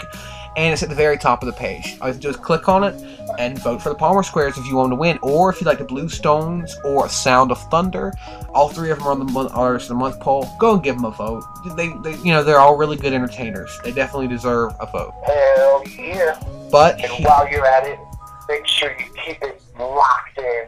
and 0.56 0.74
it's 0.74 0.84
at 0.84 0.90
the 0.90 0.96
very 0.96 1.18
top 1.18 1.42
of 1.42 1.48
the 1.48 1.54
page. 1.54 1.98
All 2.02 2.08
you 2.08 2.14
have 2.14 2.16
to 2.16 2.22
do 2.22 2.30
is 2.30 2.38
click 2.38 2.70
on 2.70 2.84
it 2.84 2.96
and 3.40 3.58
vote 3.60 3.82
for 3.82 3.90
the 3.90 3.96
Palmer 3.96 4.24
Squares 4.24 4.58
if 4.58 4.66
you 4.66 4.76
want 4.76 4.92
to 4.92 4.96
win, 4.96 5.20
or 5.22 5.50
if 5.50 5.60
you 5.60 5.66
like 5.66 5.80
the 5.80 5.86
Blue 5.86 6.08
Stones 6.08 6.78
or 6.84 7.10
Sound 7.10 7.52
of 7.52 7.60
Thunder. 7.70 8.14
All 8.56 8.70
three 8.70 8.90
of 8.90 9.00
them 9.00 9.08
are 9.08 9.12
on 9.12 9.20
the 9.20 9.26
month, 9.26 9.52
Artist 9.54 9.86
of 9.86 9.90
the 9.90 9.96
Month 9.96 10.22
poll. 10.22 10.48
Go 10.60 10.76
and 10.76 10.84
give 10.84 10.96
them 10.96 11.04
a 11.04 11.12
vote. 11.12 11.44
They, 11.76 11.90
they, 12.02 12.16
you 12.24 12.32
know, 12.32 12.42
they're 12.42 12.58
all 12.58 12.78
really 12.78 12.96
good 12.96 13.12
entertainers. 13.12 13.78
They 13.84 13.92
definitely 13.92 14.30
deserve 14.30 14.72
a 14.80 14.86
vote. 14.86 15.14
Hell 15.26 15.84
yeah. 15.90 16.42
But 16.72 17.04
And 17.04 17.26
while 17.26 17.52
you're 17.52 17.66
at 17.66 17.86
it, 17.86 18.00
make 18.48 18.66
sure 18.66 18.92
you 18.92 19.14
keep 19.26 19.44
it 19.44 19.62
locked 19.78 20.38
in 20.38 20.68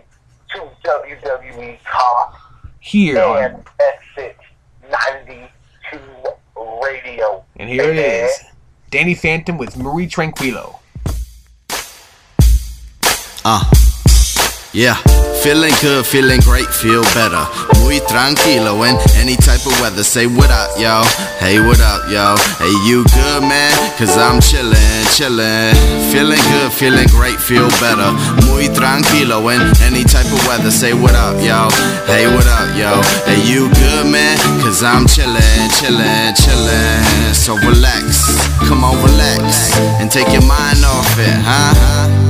to 0.51 0.69
WWE 0.83 1.77
Talk 1.85 2.37
here 2.81 3.21
on 3.21 3.43
and 3.43 3.63
Exit 3.79 4.37
92 4.91 5.99
Radio. 6.83 7.45
And 7.55 7.69
here 7.69 7.89
it 7.89 7.97
is 7.97 8.31
Danny 8.89 9.15
Phantom 9.15 9.57
with 9.57 9.77
Muy 9.77 10.07
Tranquilo. 10.07 10.79
Uh. 13.45 13.86
Yeah, 14.77 14.93
feeling 15.41 15.73
good, 15.81 16.05
feeling 16.05 16.39
great, 16.41 16.69
feel 16.69 17.01
better. 17.17 17.41
Muy 17.81 17.97
tranquilo 18.05 18.77
in 18.85 18.95
any 19.17 19.35
type 19.35 19.65
of 19.65 19.73
weather. 19.81 20.03
Say 20.03 20.27
what 20.27 20.51
up, 20.51 20.69
yo. 20.77 21.01
Hey, 21.41 21.57
what 21.59 21.81
up, 21.81 22.05
yo? 22.11 22.37
Hey, 22.61 22.69
you 22.85 23.03
good, 23.09 23.41
man? 23.41 23.73
Cause 23.97 24.15
I'm 24.15 24.37
chillin', 24.37 24.77
chillin'. 25.17 25.73
Feeling 26.13 26.37
good, 26.53 26.71
feeling 26.71 27.07
great, 27.07 27.41
feel 27.41 27.69
better. 27.81 28.13
Muy 28.45 28.69
tranquilo 28.69 29.49
in 29.49 29.65
any 29.81 30.03
type 30.03 30.29
of 30.29 30.45
weather. 30.45 30.69
Say 30.69 30.93
what 30.93 31.15
up, 31.15 31.41
yo. 31.41 31.73
Hey, 32.05 32.29
what 32.29 32.45
up, 32.45 32.69
yo? 32.77 33.01
Hey, 33.25 33.41
you 33.49 33.73
good, 33.81 34.05
man? 34.05 34.37
Cause 34.61 34.83
I'm 34.83 35.07
chillin', 35.07 35.69
chillin', 35.81 36.37
chillin'. 36.37 37.33
So 37.33 37.57
relax, 37.65 38.37
come 38.69 38.83
on, 38.83 38.93
relax. 39.01 39.73
And 39.97 40.11
take 40.11 40.31
your 40.31 40.45
mind 40.45 40.85
off 40.85 41.17
it, 41.17 41.33
huh? 41.33 42.26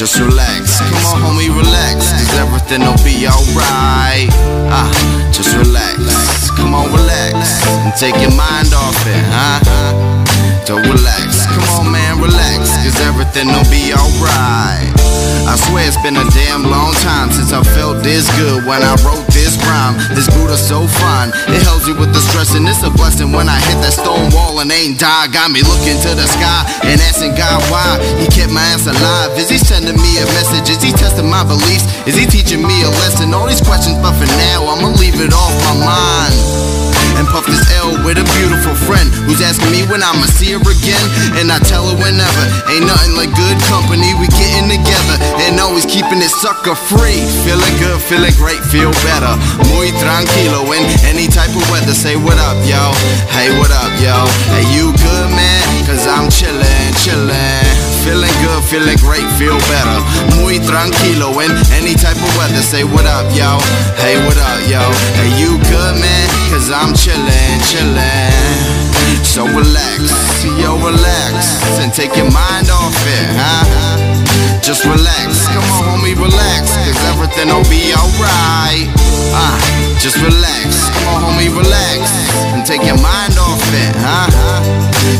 Just 0.00 0.18
relax. 0.18 0.80
Come 0.80 1.04
on, 1.12 1.20
homie, 1.20 1.54
relax. 1.54 2.10
Cause 2.10 2.38
everything 2.38 2.80
will 2.80 2.96
be 3.04 3.28
alright. 3.28 4.32
Ah, 4.72 4.88
just 5.30 5.54
relax. 5.54 6.48
Come 6.56 6.72
on, 6.72 6.90
relax. 6.90 7.60
And 7.84 7.92
take 8.00 8.16
your 8.16 8.32
mind 8.32 8.72
off 8.72 8.96
it, 9.06 9.22
huh? 9.28 9.60
So 10.70 10.78
relax, 10.78 11.50
come 11.50 11.66
on 11.82 11.90
man, 11.90 12.09
relax, 12.20 12.76
cause 12.84 13.00
everything 13.02 13.48
will 13.48 13.66
be 13.72 13.90
alright. 13.96 14.92
I 15.50 15.56
swear 15.56 15.82
it's 15.82 15.98
been 16.04 16.14
a 16.14 16.26
damn 16.30 16.62
long 16.62 16.94
time 17.02 17.32
since 17.34 17.50
I 17.50 17.64
felt 17.74 18.04
this 18.06 18.30
good 18.38 18.62
when 18.68 18.86
I 18.86 18.94
wrote 19.02 19.26
this 19.34 19.58
rhyme. 19.66 19.98
This 20.14 20.30
Buddha's 20.30 20.62
so 20.62 20.86
fine, 20.86 21.34
it 21.50 21.64
helps 21.66 21.88
you 21.88 21.96
with 21.98 22.14
the 22.14 22.22
stress, 22.22 22.54
and 22.54 22.62
it's 22.68 22.86
a 22.86 22.92
blessing 22.92 23.32
when 23.32 23.48
I 23.48 23.58
hit 23.66 23.82
that 23.82 23.96
stone 23.98 24.30
wall 24.30 24.60
and 24.60 24.70
ain't 24.70 25.00
die. 25.02 25.26
Got 25.32 25.50
me 25.50 25.66
looking 25.66 25.98
to 26.06 26.14
the 26.14 26.28
sky 26.30 26.62
and 26.86 27.02
asking 27.02 27.34
God 27.34 27.58
why 27.66 27.98
He 28.20 28.30
kept 28.30 28.54
my 28.54 28.62
ass 28.70 28.86
alive. 28.86 29.34
Is 29.34 29.50
He 29.50 29.58
sending 29.58 29.98
me 29.98 30.22
a 30.22 30.26
message? 30.38 30.70
Is 30.70 30.78
He 30.78 30.94
testing 30.94 31.26
my 31.26 31.42
beliefs? 31.42 31.88
Is 32.06 32.14
He 32.14 32.30
teaching 32.30 32.62
me 32.62 32.86
a 32.86 32.90
lesson? 33.02 33.34
All 33.34 33.50
these 33.50 33.64
questions, 33.64 33.98
but 33.98 34.14
for 34.14 34.30
now, 34.38 34.70
I'ma 34.70 34.94
leave 35.02 35.18
it 35.18 35.34
off 35.34 35.54
my 35.66 35.74
mind 35.82 36.69
and 37.20 37.28
puff 37.28 37.44
this 37.44 37.60
L 37.76 37.92
with 38.00 38.16
a 38.16 38.24
beautiful 38.40 38.72
friend 38.88 39.12
who's 39.28 39.44
asking 39.44 39.68
me 39.68 39.84
when 39.92 40.00
I'ma 40.00 40.24
see 40.40 40.56
her 40.56 40.64
again. 40.64 41.04
And 41.36 41.52
I 41.52 41.60
tell 41.60 41.84
her 41.84 41.96
whenever. 42.00 42.42
Ain't 42.72 42.88
nothing 42.88 43.12
like 43.12 43.28
good 43.36 43.60
company. 43.68 44.16
We 44.16 44.24
getting 44.32 44.72
together 44.72 45.16
and 45.44 45.60
always 45.60 45.84
keeping 45.84 46.24
it 46.24 46.32
sucker 46.32 46.72
free. 46.72 47.20
Feeling 47.44 47.76
good, 47.76 48.00
feeling 48.00 48.32
great, 48.40 48.64
feel 48.72 48.88
better. 49.04 49.36
Muy 49.68 49.92
tranquilo 50.00 50.64
in 50.72 50.88
any 51.04 51.28
type 51.28 51.52
of 51.52 51.60
weather. 51.68 51.92
Say 51.92 52.16
what 52.16 52.40
up, 52.40 52.56
yo. 52.64 52.80
Hey, 53.28 53.52
what 53.60 53.68
up, 53.68 53.92
yo. 54.00 54.24
Hey, 54.56 54.64
you 54.72 54.96
good, 54.96 55.28
man? 55.36 55.60
Cause 55.84 56.08
I'm 56.08 56.32
chillin', 56.32 56.92
chillin'. 57.04 57.68
Feeling 58.00 58.32
good, 58.40 58.64
feeling 58.64 58.96
great, 59.04 59.28
feel 59.36 59.60
better. 59.68 59.98
Muy 60.40 60.56
tranquilo 60.64 61.36
in 61.44 61.52
any 61.76 61.92
type 61.92 62.16
of 62.16 62.32
weather. 62.40 62.64
Say 62.64 62.80
what 62.88 63.04
up, 63.04 63.28
yo. 63.36 63.60
Hey, 64.00 64.16
what 64.24 64.40
up, 64.40 64.60
yo. 64.72 64.80
Hey, 65.20 65.28
you 65.36 65.60
good, 65.68 66.00
man? 66.00 66.39
Cause 66.60 66.76
I'm 66.76 66.92
chillin', 66.92 67.56
chillin'. 67.72 69.24
So 69.24 69.48
relax, 69.48 70.12
yo, 70.60 70.76
relax. 70.76 71.56
And 71.80 71.88
take 71.88 72.14
your 72.20 72.28
mind 72.28 72.68
off 72.68 72.92
it, 73.08 73.28
huh? 73.32 73.64
Just 74.60 74.84
relax, 74.84 75.48
come 75.48 75.64
on, 75.72 75.88
homie, 75.88 76.12
relax. 76.12 76.76
Cause 76.76 77.00
everything'll 77.16 77.64
be 77.72 77.96
alright. 77.96 78.92
Uh, 79.32 79.56
just 80.04 80.20
relax, 80.20 80.84
come 80.92 81.08
on, 81.16 81.32
homie, 81.32 81.48
relax. 81.48 82.12
And 82.52 82.60
take 82.68 82.84
your 82.84 83.00
mind 83.00 83.40
off 83.40 83.64
it, 83.72 83.96
huh? 83.96 84.28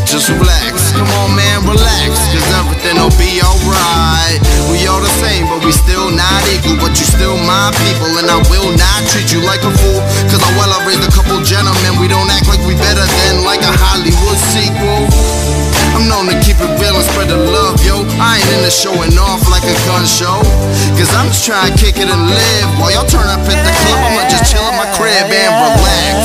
Just 0.04 0.28
relax, 0.28 0.79
come 0.94 1.10
on, 1.20 1.30
oh, 1.30 1.36
man, 1.36 1.58
relax. 1.66 2.16
Cause 2.30 2.48
everything'll 2.56 3.14
be 3.18 3.42
alright. 3.42 4.38
We 4.70 4.86
all 4.86 5.02
the 5.02 5.14
same, 5.22 5.46
but 5.50 5.62
we 5.62 5.72
still 5.72 6.10
not 6.10 6.40
equal. 6.50 6.78
But 6.78 6.94
you 6.98 7.06
still 7.06 7.36
my 7.46 7.74
people, 7.82 8.10
and 8.18 8.30
I 8.30 8.38
will 8.50 8.70
not 8.74 9.00
treat 9.10 9.30
you 9.30 9.42
like 9.44 9.62
a 9.62 9.72
fool. 9.82 10.00
Cause 10.30 10.42
I 10.42 10.50
well, 10.58 10.70
I 10.70 10.78
raised 10.86 11.02
a 11.04 11.12
couple 11.12 11.38
gentlemen. 11.42 11.98
We 11.98 12.06
don't 12.06 12.30
act 12.30 12.46
like 12.48 12.62
we 12.66 12.74
better 12.78 13.04
than 13.04 13.44
like 13.44 13.62
a 13.62 13.72
Hollywood 13.72 14.38
sequel. 14.54 15.10
I'm 15.94 16.08
known 16.08 16.30
to 16.30 16.36
keep 16.40 16.56
it 16.62 16.70
real 16.80 16.96
and 16.96 17.06
spread 17.12 17.28
the 17.28 17.36
love, 17.36 17.82
yo. 17.84 18.06
I 18.16 18.40
ain't 18.40 18.50
into 18.56 18.72
showing 18.72 19.12
off 19.18 19.44
like 19.50 19.66
a 19.66 19.76
gun 19.84 20.06
show. 20.06 20.40
Cause 20.96 21.10
I'm 21.12 21.28
just 21.28 21.44
trying 21.44 21.70
to 21.70 21.74
kick 21.76 21.98
it 21.98 22.08
and 22.08 22.24
live. 22.30 22.68
While 22.80 22.94
y'all 22.94 23.10
turn 23.10 23.26
up 23.28 23.42
at 23.44 23.60
the 23.60 23.72
club, 23.84 24.00
I'ma 24.06 24.24
just 24.30 24.48
chill 24.48 24.64
in 24.64 24.74
my 24.78 24.88
crib 24.96 25.28
and 25.28 25.52
relax. 25.60 26.18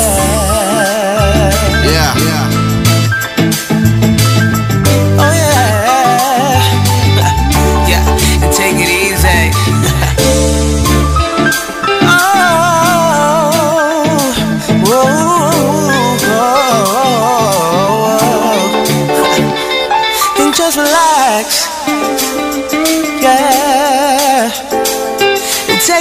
Yeah. 1.85 2.13
Oh 2.15 2.55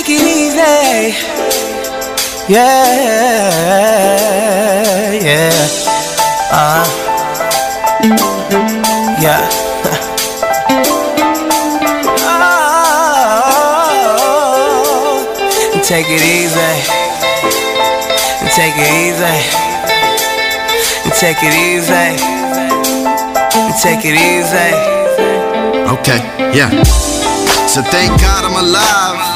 take 0.05 0.21
it 0.21 0.27
easy. 0.37 1.17
Yeah, 2.53 2.93
yeah. 5.15 5.69
Uh. 6.53 6.85
Yeah. 9.23 9.49
oh, 13.97 15.25
take 15.83 16.11
it 16.11 16.23
easy. 16.23 16.73
Take 18.55 18.77
it 18.77 18.91
easy. 19.09 19.37
Take 21.19 21.43
it 21.43 21.55
easy. 21.55 22.17
Take 23.83 24.05
it 24.05 24.17
easy. 24.21 24.71
Okay, 25.89 26.21
yeah. 26.53 26.71
So 27.67 27.81
thank 27.83 28.21
God 28.21 28.45
I'm 28.45 28.57
alive. 28.63 29.34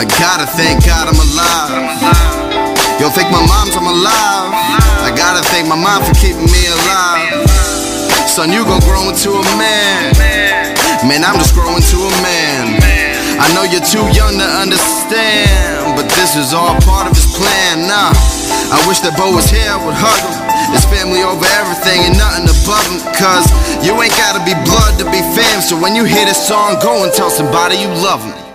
I 0.00 0.08
gotta 0.16 0.48
thank 0.48 0.80
God 0.88 1.12
I'm 1.12 1.20
alive. 1.20 1.76
Yo, 2.96 3.12
thank 3.12 3.28
my 3.28 3.44
moms 3.44 3.76
I'm 3.76 3.84
alive. 3.84 4.48
I 5.04 5.12
gotta 5.12 5.44
thank 5.52 5.68
my 5.68 5.76
mom 5.76 6.00
for 6.08 6.16
keeping 6.16 6.48
me 6.48 6.62
alive. 6.72 7.44
Son, 8.24 8.48
you 8.48 8.64
gon' 8.64 8.80
grow 8.88 9.12
into 9.12 9.28
a 9.36 9.44
man. 9.60 10.16
Man, 11.04 11.20
I'm 11.20 11.36
just 11.36 11.52
growing 11.52 11.84
to 11.84 11.98
a 12.00 12.12
man. 12.24 12.80
I 13.44 13.52
know 13.52 13.68
you're 13.68 13.84
too 13.84 14.08
young 14.16 14.40
to 14.40 14.48
understand, 14.64 15.92
but 15.92 16.08
this 16.16 16.32
is 16.32 16.56
all 16.56 16.80
part 16.80 17.04
of 17.04 17.12
his 17.12 17.28
plan. 17.36 17.84
Nah, 17.84 18.16
I 18.72 18.80
wish 18.88 19.04
that 19.04 19.12
Bo 19.20 19.36
was 19.36 19.52
here, 19.52 19.68
I 19.68 19.76
would 19.84 20.00
hug 20.00 20.16
him. 20.16 20.32
His 20.72 20.88
family 20.88 21.20
over 21.28 21.44
everything 21.60 22.08
and 22.08 22.16
nothing 22.16 22.48
above 22.48 22.88
him. 22.88 23.04
Cause 23.20 23.52
you 23.84 23.92
ain't 24.00 24.16
gotta 24.16 24.40
be 24.48 24.56
blood 24.64 24.96
to 24.96 25.04
be 25.12 25.20
fam. 25.36 25.60
So 25.60 25.76
when 25.76 25.92
you 25.92 26.08
hear 26.08 26.24
this 26.24 26.40
song, 26.40 26.80
go 26.80 27.04
and 27.04 27.12
tell 27.12 27.28
somebody 27.28 27.76
you 27.76 27.92
love 28.00 28.24
him. 28.24 28.49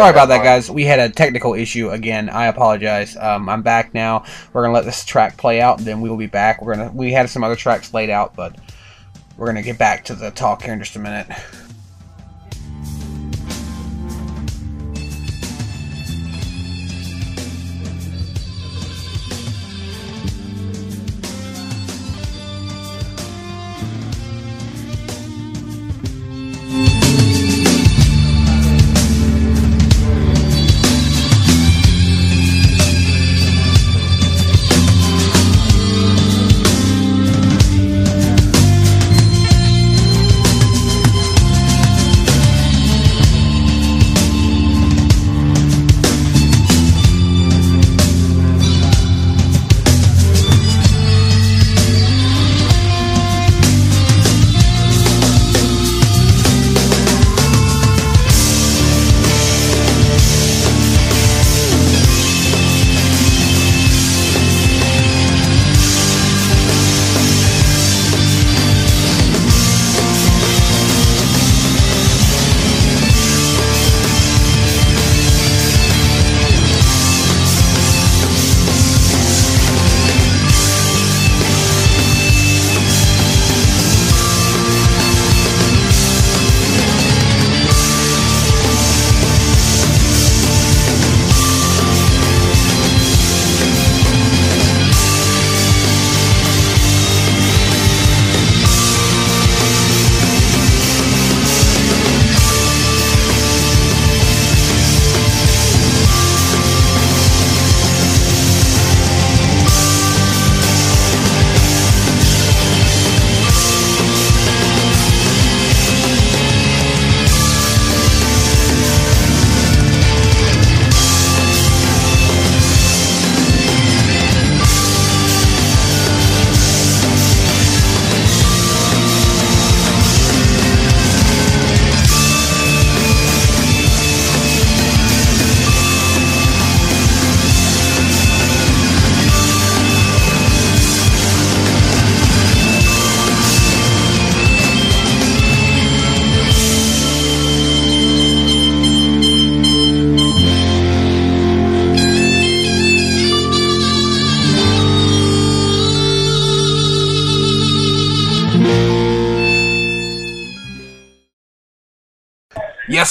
Sorry 0.00 0.12
about 0.12 0.28
that, 0.28 0.42
guys. 0.42 0.70
We 0.70 0.86
had 0.86 0.98
a 0.98 1.10
technical 1.10 1.52
issue 1.52 1.90
again. 1.90 2.30
I 2.30 2.46
apologize. 2.46 3.16
Um, 3.16 3.50
I'm 3.50 3.60
back 3.60 3.92
now. 3.92 4.24
We're 4.52 4.62
gonna 4.62 4.72
let 4.72 4.86
this 4.86 5.04
track 5.04 5.36
play 5.36 5.60
out, 5.60 5.76
and 5.78 5.86
then 5.86 6.00
we 6.00 6.08
will 6.08 6.16
be 6.16 6.26
back. 6.26 6.62
We're 6.62 6.74
gonna 6.74 6.90
we 6.94 7.12
had 7.12 7.28
some 7.28 7.44
other 7.44 7.56
tracks 7.56 7.92
laid 7.92 8.08
out, 8.08 8.34
but 8.34 8.56
we're 9.36 9.46
gonna 9.46 9.62
get 9.62 9.76
back 9.76 10.06
to 10.06 10.14
the 10.14 10.30
talk 10.30 10.62
here 10.62 10.72
in 10.72 10.78
just 10.78 10.96
a 10.96 10.98
minute. 10.98 11.26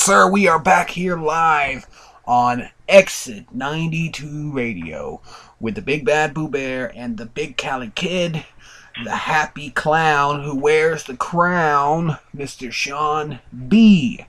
Sir, 0.09 0.27
we 0.27 0.47
are 0.47 0.57
back 0.57 0.89
here 0.89 1.15
live 1.15 1.85
on 2.25 2.67
Exit 2.87 3.45
92 3.53 4.51
Radio 4.51 5.21
with 5.59 5.75
the 5.75 5.83
Big 5.83 6.03
Bad 6.03 6.33
Boo 6.33 6.47
Bear 6.47 6.91
and 6.95 7.15
the 7.15 7.27
Big 7.27 7.57
Cali 7.57 7.91
Kid, 7.93 8.43
the 9.03 9.11
happy 9.11 9.69
clown 9.69 10.43
who 10.43 10.55
wears 10.55 11.03
the 11.03 11.15
crown, 11.15 12.17
Mr. 12.35 12.71
Sean 12.71 13.37
B. 13.67 14.25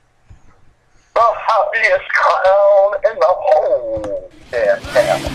The 1.15 1.33
happiest 1.47 2.13
clown 2.13 2.93
in 3.11 3.17
the 3.17 3.33
whole 3.39 4.31
damn 4.51 4.81
town. 4.81 5.31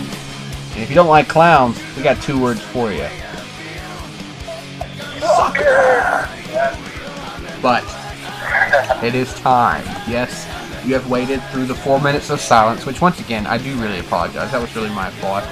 And 0.75 0.81
if 0.81 0.87
you 0.87 0.95
don't 0.95 1.09
like 1.09 1.27
clowns, 1.27 1.77
we 1.97 2.03
got 2.03 2.21
two 2.23 2.41
words 2.41 2.61
for 2.61 2.93
you. 2.93 3.05
Sucker! 5.19 6.29
But 7.61 7.83
it 9.03 9.15
is 9.15 9.33
time. 9.35 9.83
Yes, 10.07 10.45
you 10.85 10.93
have 10.93 11.09
waited 11.09 11.41
through 11.51 11.65
the 11.65 11.75
four 11.75 11.99
minutes 11.99 12.29
of 12.29 12.39
silence, 12.39 12.85
which 12.85 13.01
once 13.01 13.19
again, 13.19 13.45
I 13.45 13.57
do 13.57 13.75
really 13.75 13.99
apologize. 13.99 14.51
That 14.51 14.61
was 14.61 14.75
really 14.75 14.89
my 14.89 15.09
fault. 15.09 15.43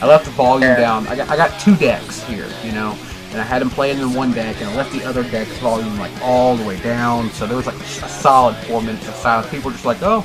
I, 0.00 0.06
left 0.06 0.24
the 0.24 0.30
volume 0.30 0.74
down. 0.76 1.06
I 1.08 1.16
got, 1.16 1.28
I 1.28 1.36
got 1.36 1.60
two 1.60 1.76
decks 1.76 2.22
here, 2.24 2.48
you 2.64 2.72
know, 2.72 2.96
and 3.30 3.40
I 3.40 3.44
had 3.44 3.60
them 3.60 3.68
playing 3.68 3.98
in 3.98 4.14
one 4.14 4.32
deck, 4.32 4.56
and 4.60 4.70
I 4.70 4.76
left 4.76 4.92
the 4.92 5.04
other 5.04 5.22
deck's 5.22 5.56
volume 5.58 5.98
like 5.98 6.12
all 6.22 6.56
the 6.56 6.64
way 6.64 6.80
down. 6.80 7.30
So 7.30 7.46
there 7.46 7.56
was 7.56 7.66
like 7.66 7.76
a 7.76 7.84
solid 7.84 8.56
four 8.56 8.80
minutes 8.80 9.06
of 9.08 9.14
silence. 9.14 9.50
People 9.50 9.70
were 9.70 9.74
just 9.74 9.84
like, 9.84 9.98
oh, 10.02 10.24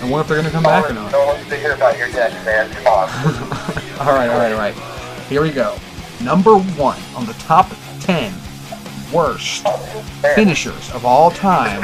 I 0.00 0.10
wonder 0.10 0.20
if 0.20 0.28
they're 0.28 0.38
gonna 0.38 0.50
come 0.50 0.64
back 0.64 0.90
or 0.90 0.94
not. 0.94 1.12
No 1.12 1.18
one 1.18 1.36
wants 1.36 1.48
to 1.48 1.56
hear 1.56 1.74
about 1.74 1.96
your 1.96 2.10
deck, 2.10 2.32
man. 2.44 2.70
Come 2.72 2.86
on. 2.86 3.08
all 4.00 4.14
right, 4.14 4.28
all 4.28 4.38
right, 4.38 4.52
all 4.52 4.58
right. 4.58 4.74
Here 5.28 5.42
we 5.42 5.50
go. 5.50 5.78
Number 6.22 6.56
one 6.58 6.98
on 7.14 7.26
the 7.26 7.34
top 7.34 7.70
ten 8.00 8.32
worst 9.12 9.66
finishers 10.34 10.90
of 10.92 11.04
all 11.04 11.30
time. 11.30 11.80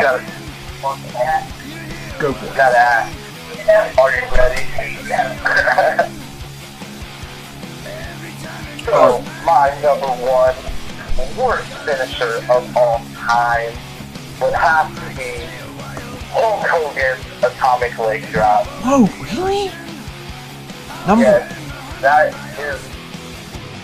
Go 2.19 2.33
for 2.33 2.47
it. 2.47 2.59
Are 3.99 4.11
you 4.11 4.23
ready? 4.33 4.63
so, 8.85 9.23
my 9.45 9.77
number 9.83 10.07
one 10.23 10.55
worst 11.37 11.73
finisher 11.85 12.43
of 12.51 12.77
all 12.77 13.01
time 13.15 13.73
would 14.41 14.53
have 14.53 14.95
to 14.95 15.17
be 15.17 15.47
Hulk 16.31 16.67
Hogan's 16.67 17.25
Atomic 17.43 17.99
Leg 17.99 18.27
Drop. 18.31 18.67
Whoa, 18.67 19.07
really? 19.25 19.71
Number 21.07 21.25
Yes, 21.25 22.01
that 22.01 22.35
is. 22.59 22.81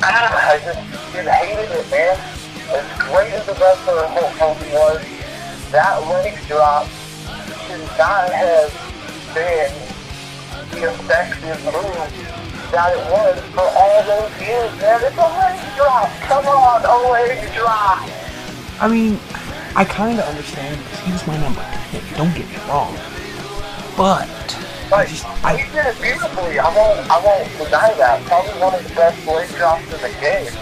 Ah, 0.03 0.53
I 0.53 0.59
just, 0.59 1.13
just 1.13 1.29
hated 1.29 1.71
it, 1.71 1.91
man. 1.91 2.42
As 2.71 2.87
great 3.09 3.33
as 3.33 3.47
the 3.47 3.53
wrestler 3.55 4.07
Hulk 4.07 4.33
Hogan 4.39 4.73
was, 4.73 5.71
that 5.73 6.07
leg 6.09 6.39
drop 6.47 6.87
should 7.67 7.81
not 7.99 8.31
have 8.31 8.71
been 9.35 9.73
the 10.71 10.89
effective 10.89 11.65
move 11.65 12.33
that 12.73 12.97
it 12.97 13.05
was 13.13 13.39
for 13.53 13.69
all 13.69 14.01
those 14.05 14.33
years, 14.41 14.73
man. 14.81 15.01
It's 15.05 15.17
a 15.17 15.29
leg 15.37 15.61
drop. 15.77 16.09
Come 16.25 16.47
on, 16.47 16.85
a 16.85 17.13
leg 17.13 17.53
drop. 17.55 18.09
I 18.81 18.89
mean, 18.89 19.21
I 19.77 19.85
kind 19.85 20.19
of 20.19 20.25
understand 20.25 20.81
because 20.81 21.01
he 21.01 21.13
was 21.13 21.27
my 21.27 21.37
number 21.37 21.61
10. 21.61 22.03
Don't 22.17 22.35
get 22.35 22.49
me 22.49 22.57
wrong. 22.69 22.97
But, 23.97 24.29
I 24.91 25.05
just, 25.05 25.27
I, 25.45 25.57
He 25.57 25.71
did 25.73 25.85
it 25.85 26.01
beautifully. 26.01 26.59
I 26.59 26.69
won't, 26.75 27.11
I 27.11 27.21
won't 27.21 27.49
deny 27.59 27.93
that. 27.95 28.25
Probably 28.25 28.61
one 28.61 28.75
of 28.75 28.83
the 28.89 28.95
best 28.95 29.27
leg 29.27 29.49
drops 29.57 29.85
in 29.85 30.01
the 30.01 30.13
game. 30.21 30.53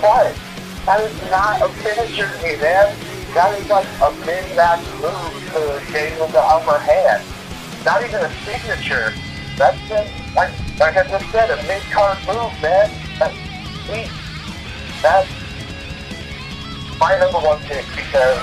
But 0.00 0.38
that 0.86 1.00
is 1.00 1.30
not 1.30 1.62
a 1.62 1.68
finisher 1.80 2.28
to 2.28 2.42
me, 2.42 2.56
man. 2.60 2.94
That 3.34 3.58
is 3.58 3.68
like 3.68 3.86
a 4.02 4.10
mid-match 4.24 4.84
move 5.00 5.34
to 5.52 5.92
gain 5.92 6.18
with 6.20 6.32
the 6.32 6.40
upper 6.40 6.78
hand. 6.78 7.24
Not 7.84 8.04
even 8.04 8.20
a 8.20 8.30
signature. 8.44 9.12
That's 9.56 9.78
just, 9.88 10.12
like, 10.34 10.52
like 10.78 10.96
I 10.96 11.08
just 11.08 11.30
said, 11.30 11.50
a 11.50 11.56
mid-card 11.66 12.18
move, 12.26 12.52
man. 12.60 12.90
That's 13.18 13.34
weak. 13.88 14.10
That's 15.02 15.28
my 16.98 17.18
number 17.18 17.38
one 17.38 17.60
pick 17.60 17.84
because, 17.96 18.38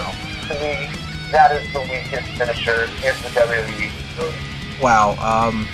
to 0.47 0.53
me, 0.59 0.89
that 1.31 1.51
is 1.55 1.71
the 1.73 1.81
weakest 1.81 2.27
finisher 2.37 2.83
in 3.05 3.15
the 3.21 3.29
WWE. 3.37 4.81
Wow. 4.81 5.11
Um, 5.21 5.67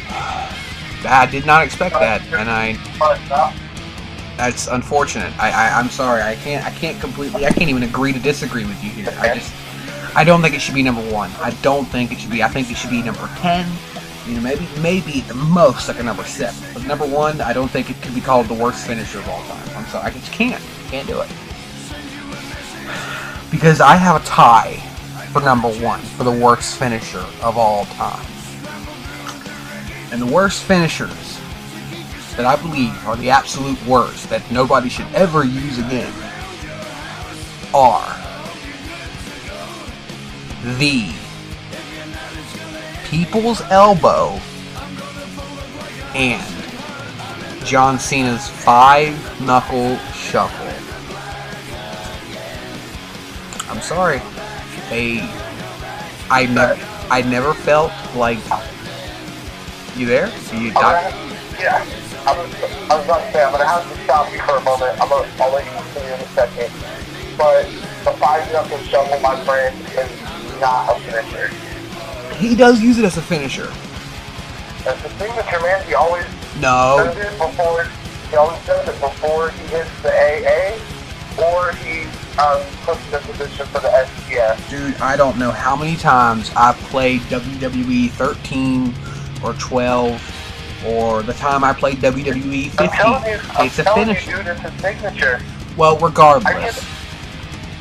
I 1.06 1.28
did 1.30 1.46
not 1.46 1.64
expect 1.64 1.96
that, 1.96 2.22
and 2.34 2.50
I 2.50 2.78
uh, 3.00 3.54
that's 4.38 4.68
unfortunate. 4.68 5.38
I, 5.40 5.52
I 5.52 5.80
I'm 5.80 5.90
sorry. 5.90 6.22
I 6.22 6.36
can't 6.36 6.66
I 6.66 6.72
can't 6.72 7.00
completely 7.02 7.46
I 7.46 7.52
can't 7.52 7.70
even 7.70 7.84
agree 7.84 8.14
to 8.14 8.20
disagree 8.20 8.66
with 8.66 8.82
you 8.84 8.92
here. 8.92 9.14
I 9.20 9.36
just 9.36 9.54
I 10.16 10.24
don't 10.24 10.42
think 10.42 10.56
it 10.56 10.62
should 10.62 10.76
be 10.76 10.84
number 10.84 11.02
one. 11.12 11.32
I 11.42 11.52
don't 11.62 11.86
think 11.86 12.12
it 12.12 12.20
should 12.20 12.32
be. 12.32 12.44
I 12.44 12.48
think 12.48 12.72
it 12.72 12.78
should 12.78 12.92
be 12.92 13.02
number 13.02 13.28
ten. 13.38 13.70
You 14.26 14.36
know, 14.36 14.42
maybe 14.42 14.68
maybe 14.82 15.22
the 15.22 15.34
most 15.34 15.88
like 15.88 16.00
a 16.00 16.04
number 16.04 16.24
seven. 16.24 16.56
But 16.74 16.86
number 16.86 17.06
one, 17.06 17.42
I 17.42 17.54
don't 17.54 17.70
think 17.70 17.90
it 17.90 18.02
could 18.02 18.14
be 18.14 18.22
called 18.22 18.48
the 18.48 18.54
worst 18.54 18.86
finisher 18.86 19.20
of 19.20 19.30
all 19.30 19.42
time. 19.44 19.70
I'm 19.76 19.86
sorry. 19.88 20.06
I 20.06 20.10
just 20.12 20.32
can't. 20.32 20.64
Can't 20.90 21.08
do 21.08 21.20
it. 21.22 21.30
Because 23.50 23.82
I 23.82 23.96
have 23.96 24.22
a 24.22 24.26
tie 24.26 24.76
for 25.32 25.42
number 25.42 25.70
one 25.80 26.00
for 26.00 26.24
the 26.24 26.32
worst 26.32 26.78
finisher 26.78 27.26
of 27.42 27.58
all 27.58 27.86
time. 27.86 28.26
And 30.12 30.22
the 30.22 30.26
worst 30.26 30.64
finishers 30.64 31.37
that 32.38 32.46
I 32.46 32.56
believe 32.56 32.94
are 33.06 33.16
the 33.16 33.32
absolute 33.32 33.84
worst 33.86 34.30
that 34.30 34.50
nobody 34.52 34.90
should 34.90 35.08
ever 35.14 35.44
use 35.44 35.80
again 35.80 36.14
are 37.74 38.16
the 40.78 41.12
People's 43.06 43.62
Elbow 43.72 44.40
and 46.14 46.46
John 47.66 47.98
Cena's 48.00 48.48
Five 48.48 49.16
Knuckle 49.42 49.98
Shuffle. 50.14 50.68
I'm 53.70 53.82
sorry. 53.82 54.22
They 54.90 55.20
I 56.30 56.46
never 56.46 56.78
I 57.10 57.22
never 57.22 57.54
felt 57.54 57.92
like 58.16 58.40
you 59.96 60.06
there? 60.06 60.28
You 60.54 60.72
I'm 60.76 61.14
yeah, 61.60 61.84
I 62.28 62.36
was, 62.38 62.54
I 62.92 62.96
was 62.98 63.06
about 63.06 63.24
to 63.26 63.32
say, 63.32 63.42
I'm 63.44 63.52
going 63.52 63.62
to 63.64 63.68
have 63.68 63.88
to 63.88 64.04
stop 64.04 64.32
you 64.34 64.40
for 64.42 64.58
a 64.58 64.64
moment. 64.64 65.00
I'm 65.00 65.08
gonna, 65.08 65.32
I'll 65.40 65.54
let 65.54 65.64
you 65.64 65.72
continue 65.72 66.14
in 66.14 66.20
a 66.20 66.28
second. 66.36 66.72
But 67.38 67.64
the 68.04 68.12
five 68.20 68.52
knuckle 68.52 68.78
shuffle, 68.80 69.20
my 69.22 69.40
friend, 69.46 69.74
is 69.96 70.60
not 70.60 70.92
a 70.92 71.00
finisher. 71.02 71.48
he 72.36 72.54
does 72.56 72.82
use 72.82 72.98
it 72.98 73.06
as 73.06 73.16
a 73.16 73.22
finisher. 73.22 73.72
That's 74.84 75.02
the 75.04 75.10
thing 75.16 75.32
signature, 75.32 75.62
man. 75.62 75.86
He 75.88 75.94
always 75.94 76.26
No. 76.60 77.00
does 77.04 77.16
it 77.18 77.38
before, 77.38 77.86
he 78.30 78.36
always 78.36 78.66
does 78.66 78.88
it 78.88 79.00
before 79.00 79.50
he 79.52 79.64
hits 79.68 80.02
the 80.02 80.12
AA 80.12 80.78
or 81.42 81.72
he 81.74 82.04
um, 82.40 82.62
puts 82.84 83.00
position 83.26 83.66
for 83.68 83.80
the 83.80 83.88
STF. 83.88 84.70
Dude, 84.70 84.96
I 85.00 85.16
don't 85.16 85.38
know 85.38 85.52
how 85.52 85.76
many 85.76 85.96
times 85.96 86.52
I've 86.58 86.78
played 86.90 87.22
WWE 87.22 88.10
13 88.12 88.94
or 89.44 89.54
12 89.54 90.22
or 90.86 91.24
the 91.24 91.34
time 91.34 91.64
I 91.64 91.74
played 91.74 91.98
WWE 91.98 92.70
15. 92.72 92.80
I'm 92.80 92.90
telling 92.90 93.32
you, 93.32 93.40
I'm 93.52 93.66
It's 93.68 93.80
a 93.80 93.84
telling 93.84 94.06
finisher. 94.08 94.30
you, 94.32 94.38
dude, 94.38 94.48
it's 94.48 94.64
a 94.64 94.72
signature. 94.80 95.40
Well, 95.76 95.98
regardless. 95.98 96.86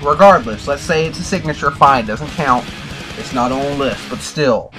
Regardless, 0.02 0.66
let's 0.68 0.82
say 0.82 1.06
it's 1.06 1.18
a 1.18 1.24
signature, 1.24 1.70
fine, 1.70 2.06
doesn't 2.06 2.28
count. 2.30 2.64
It's 3.18 3.32
not 3.32 3.50
on 3.50 3.60
the 3.62 3.74
list, 3.76 4.08
but 4.10 4.18
still, 4.20 4.70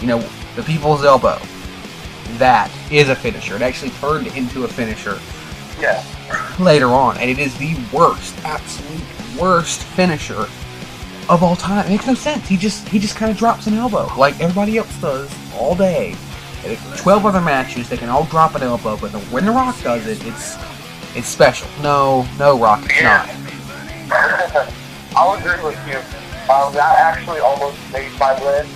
you 0.00 0.06
know, 0.06 0.26
the 0.54 0.62
people's 0.62 1.04
elbow. 1.04 1.38
That 2.38 2.70
is 2.90 3.08
a 3.10 3.14
finisher. 3.14 3.54
It 3.56 3.62
actually 3.62 3.90
turned 3.92 4.26
into 4.28 4.64
a 4.64 4.68
finisher 4.68 5.18
Yeah. 5.78 6.02
later 6.58 6.88
on, 6.88 7.18
and 7.18 7.28
it 7.30 7.38
is 7.38 7.56
the 7.58 7.76
worst, 7.92 8.34
absolute 8.44 9.02
worst 9.38 9.82
finisher 9.82 10.46
of 11.28 11.42
all 11.42 11.56
time. 11.56 11.84
It 11.86 11.90
makes 11.90 12.06
no 12.06 12.14
sense. 12.14 12.48
He 12.48 12.56
just 12.56 12.88
he 12.88 12.98
just 12.98 13.14
kind 13.16 13.30
of 13.30 13.36
drops 13.36 13.66
an 13.66 13.74
elbow 13.74 14.10
like 14.16 14.40
everybody 14.40 14.78
else 14.78 14.94
does 15.00 15.30
all 15.58 15.74
day. 15.74 16.16
And 16.62 16.72
if 16.72 17.00
Twelve 17.00 17.26
other 17.26 17.40
matches, 17.40 17.88
they 17.88 17.96
can 17.96 18.08
all 18.08 18.24
drop 18.24 18.54
an 18.54 18.62
elbow, 18.62 18.96
but 18.96 19.10
when 19.30 19.44
The 19.44 19.52
Rock 19.52 19.80
does 19.82 20.06
it, 20.06 20.24
it's 20.26 20.56
it's 21.14 21.28
special. 21.28 21.68
No, 21.82 22.26
no, 22.38 22.58
Rock, 22.58 22.82
it's 22.84 23.02
not. 23.02 23.28
I'll 25.16 25.38
agree 25.38 25.62
with 25.64 25.78
you. 25.88 25.98
Um, 26.52 26.72
that 26.74 26.98
actually 26.98 27.40
almost 27.40 27.78
made 27.92 28.12
my 28.20 28.32
list, 28.44 28.70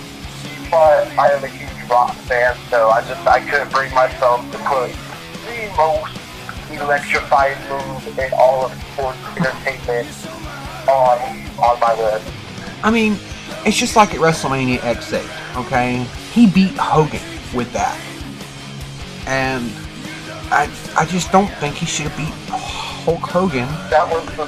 but 0.69 1.07
I 1.17 1.29
am 1.31 1.43
a 1.43 1.47
huge 1.47 1.89
rock 1.89 2.13
fan, 2.13 2.55
so 2.69 2.89
I 2.89 3.01
just 3.01 3.25
I 3.27 3.39
couldn't 3.39 3.71
bring 3.71 3.93
myself 3.93 4.41
to 4.51 4.57
put 4.59 4.91
the 5.45 5.71
most 5.77 6.17
electrifying 6.71 7.57
move 7.69 8.19
in 8.19 8.31
all 8.33 8.65
of 8.65 8.83
sports 8.93 9.17
entertainment 9.37 10.07
on 10.87 11.19
on 11.59 11.79
my 11.79 11.93
list. 11.97 12.27
I 12.83 12.89
mean, 12.91 13.17
it's 13.65 13.77
just 13.77 13.95
like 13.95 14.13
at 14.13 14.19
WrestleMania 14.19 14.79
X8, 14.79 15.65
okay? 15.65 16.05
He 16.31 16.47
beat 16.47 16.77
Hogan 16.77 17.21
with 17.53 17.71
that. 17.73 17.99
And 19.27 19.69
I 20.51 20.69
I 20.97 21.05
just 21.05 21.31
don't 21.31 21.51
think 21.55 21.75
he 21.75 21.85
should 21.85 22.07
have 22.07 22.17
beat 22.17 22.33
Hulk 22.49 23.19
Hogan. 23.19 23.67
That 23.89 24.09
was 24.09 24.25
the 24.37 24.45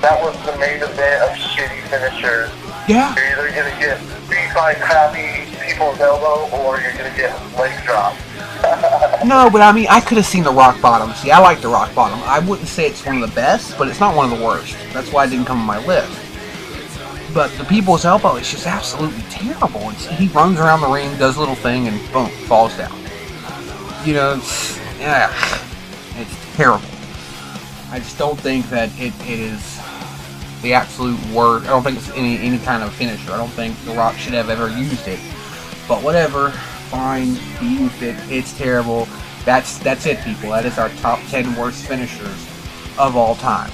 that 0.00 0.20
was 0.22 0.34
the 0.46 0.56
main 0.58 0.82
event 0.82 1.22
of 1.22 1.36
shitty 1.36 1.82
finishers. 1.88 2.50
Yeah. 2.88 3.14
You're 3.14 3.48
either 3.48 3.48
gonna 3.54 3.78
get 3.78 4.00
beat 4.30 4.54
by 4.54 4.74
crappy 4.74 5.44
people's 5.66 6.00
elbow 6.00 6.48
or 6.56 6.80
you're 6.80 6.92
gonna 6.92 7.14
get 7.16 7.36
leg 7.56 7.84
drop. 7.84 8.14
No, 9.22 9.50
but 9.50 9.60
I 9.60 9.70
mean, 9.72 9.86
I 9.90 10.00
could 10.00 10.16
have 10.16 10.24
seen 10.24 10.44
the 10.44 10.52
rock 10.52 10.80
bottom. 10.80 11.12
See, 11.12 11.30
I 11.30 11.40
like 11.40 11.60
the 11.60 11.68
rock 11.68 11.94
bottom. 11.94 12.18
I 12.22 12.38
wouldn't 12.38 12.68
say 12.68 12.86
it's 12.86 13.04
one 13.04 13.22
of 13.22 13.28
the 13.28 13.34
best, 13.34 13.76
but 13.76 13.86
it's 13.86 14.00
not 14.00 14.16
one 14.16 14.32
of 14.32 14.38
the 14.38 14.42
worst. 14.42 14.74
That's 14.94 15.12
why 15.12 15.26
it 15.26 15.30
didn't 15.30 15.44
come 15.44 15.60
on 15.60 15.66
my 15.66 15.86
list. 15.86 16.10
But 17.32 17.56
the 17.58 17.64
people's 17.64 18.04
elbow 18.04 18.36
is 18.36 18.50
just 18.50 18.66
absolutely 18.66 19.22
terrible. 19.30 19.90
He 19.90 20.28
runs 20.28 20.58
around 20.58 20.80
the 20.80 20.88
ring, 20.88 21.16
does 21.16 21.36
a 21.36 21.40
little 21.40 21.54
thing, 21.54 21.86
and 21.86 22.12
boom, 22.12 22.28
falls 22.46 22.76
down. 22.76 22.96
You 24.04 24.14
know, 24.14 24.34
it's, 24.34 24.78
yeah, 24.98 25.32
it's 26.16 26.56
terrible. 26.56 26.88
I 27.90 27.98
just 27.98 28.18
don't 28.18 28.38
think 28.38 28.68
that 28.70 28.90
it, 28.98 29.12
it 29.28 29.38
is 29.38 29.80
the 30.62 30.74
absolute 30.74 31.18
worst. 31.32 31.66
I 31.66 31.70
don't 31.70 31.82
think 31.82 31.98
it's 31.98 32.10
any 32.10 32.38
any 32.38 32.58
kind 32.58 32.82
of 32.82 32.92
finisher. 32.94 33.32
I 33.32 33.36
don't 33.36 33.50
think 33.50 33.80
The 33.84 33.92
Rock 33.92 34.16
should 34.16 34.34
have 34.34 34.50
ever 34.50 34.68
used 34.68 35.06
it. 35.06 35.20
But 35.88 36.02
whatever, 36.02 36.50
fine. 36.90 37.34
He 37.58 37.78
used 37.78 38.02
it. 38.02 38.16
It's 38.30 38.56
terrible. 38.56 39.08
That's 39.44 39.78
that's 39.78 40.06
it, 40.06 40.20
people. 40.20 40.50
That 40.50 40.66
is 40.66 40.78
our 40.78 40.88
top 41.00 41.20
ten 41.28 41.54
worst 41.56 41.86
finishers 41.86 42.46
of 42.98 43.16
all 43.16 43.36
time. 43.36 43.70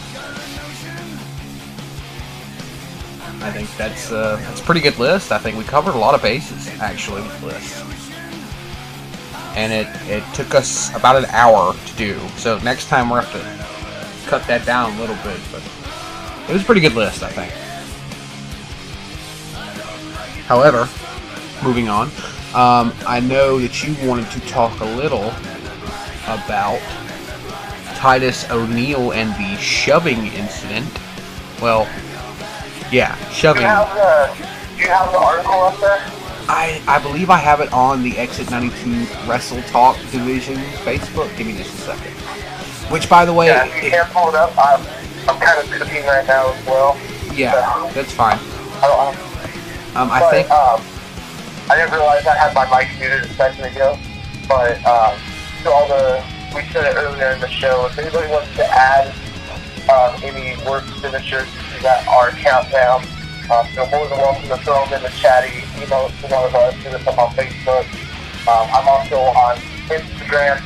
I 3.42 3.50
think 3.50 3.68
that's 3.76 4.10
uh, 4.10 4.36
that's 4.36 4.60
a 4.60 4.64
pretty 4.64 4.80
good 4.80 4.98
list. 4.98 5.32
I 5.32 5.38
think 5.38 5.56
we 5.56 5.64
covered 5.64 5.94
a 5.94 5.98
lot 5.98 6.14
of 6.14 6.22
bases 6.22 6.68
actually 6.80 7.22
with 7.22 7.86
and 9.56 9.72
it 9.72 9.88
it 10.08 10.22
took 10.34 10.54
us 10.54 10.94
about 10.94 11.16
an 11.16 11.24
hour 11.26 11.74
to 11.74 11.96
do. 11.96 12.18
So 12.36 12.58
next 12.58 12.88
time 12.88 13.10
we're 13.10 13.22
have 13.22 13.32
to 13.32 14.28
cut 14.28 14.46
that 14.46 14.66
down 14.66 14.92
a 14.92 15.00
little 15.00 15.16
bit, 15.16 15.40
but 15.50 15.62
it 16.48 16.52
was 16.52 16.62
a 16.62 16.64
pretty 16.64 16.80
good 16.80 16.94
list, 16.94 17.22
I 17.22 17.30
think. 17.30 17.52
However, 20.46 20.88
moving 21.64 21.88
on, 21.88 22.08
um, 22.54 22.92
I 23.06 23.20
know 23.20 23.58
that 23.58 23.82
you 23.82 23.96
wanted 24.06 24.30
to 24.30 24.40
talk 24.48 24.78
a 24.80 24.84
little 24.84 25.32
about 26.26 26.80
Titus 27.96 28.48
O'Neil 28.50 29.12
and 29.12 29.30
the 29.34 29.60
shoving 29.60 30.26
incident. 30.26 30.86
Well, 31.60 31.88
yeah, 32.92 33.16
Do 33.28 33.34
shoving. 33.34 33.62
you 33.62 33.68
have 33.68 33.94
the 33.94 34.46
do 34.76 34.82
you 34.82 34.88
have 34.88 35.10
the 35.12 35.18
article 35.18 35.52
up 35.62 35.78
there? 35.80 35.98
I, 36.48 36.80
I 36.86 37.00
believe 37.02 37.28
I 37.30 37.38
have 37.38 37.60
it 37.60 37.72
on 37.72 38.02
the 38.04 38.16
Exit 38.18 38.50
92 38.50 39.06
Wrestle 39.28 39.62
Talk 39.62 39.96
Division 40.12 40.56
Facebook. 40.84 41.34
Give 41.36 41.46
me 41.46 41.56
just 41.56 41.74
a 41.74 41.96
second. 41.96 42.12
Which, 42.92 43.08
by 43.08 43.24
the 43.24 43.32
way, 43.32 43.46
Yeah, 43.46 43.64
if 43.66 43.74
you 43.82 43.88
it- 43.88 43.90
can't 43.90 44.08
pull 44.12 44.28
it 44.28 44.34
up, 44.36 44.52
I'm 44.56 44.80
I'm 45.28 45.40
kind 45.40 45.58
of 45.58 45.68
cooking 45.72 46.04
right 46.06 46.24
now 46.26 46.52
as 46.52 46.66
well. 46.66 46.96
yeah, 47.34 47.90
that's 47.94 48.12
fine. 48.12 48.38
I 48.80 48.86
don't 48.86 49.96
Um, 49.96 50.10
I 50.10 50.20
but, 50.20 50.30
think 50.30 50.50
um, 50.50 50.80
I 51.68 51.74
didn't 51.76 51.90
realize 51.92 52.24
I 52.26 52.36
had 52.36 52.54
my 52.54 52.64
mic 52.70 52.88
muted 53.00 53.22
a 53.24 53.34
second 53.34 53.64
ago. 53.64 53.98
But 54.46 54.76
um, 54.86 55.18
to 55.64 55.70
all 55.72 55.88
the, 55.88 56.22
we 56.54 56.62
said 56.70 56.84
it 56.84 56.94
earlier 56.96 57.32
in 57.32 57.40
the 57.40 57.48
show. 57.48 57.86
If 57.86 57.98
anybody 57.98 58.30
wants 58.30 58.54
to 58.54 58.64
add 58.64 59.08
um, 59.90 60.22
any 60.22 60.54
worst 60.64 60.88
finishers 61.00 61.48
that 61.82 62.06
our 62.08 62.30
countdown, 62.30 63.02
um, 63.50 63.66
you're 63.74 63.88
more 63.90 64.06
than 64.08 64.18
welcome 64.18 64.48
to 64.48 64.56
throw 64.64 64.84
them 64.86 64.94
in 64.94 65.02
the 65.02 65.12
chatty. 65.18 65.62
Email 65.78 66.08
to 66.08 66.26
one 66.28 66.44
of 66.44 66.54
us. 66.54 66.74
Hit 66.82 66.94
us 66.94 67.06
up 67.06 67.18
on 67.18 67.30
Facebook. 67.34 67.86
Um, 68.46 68.68
I'm 68.72 68.88
also 68.88 69.16
on 69.16 69.56
Instagram 69.88 70.58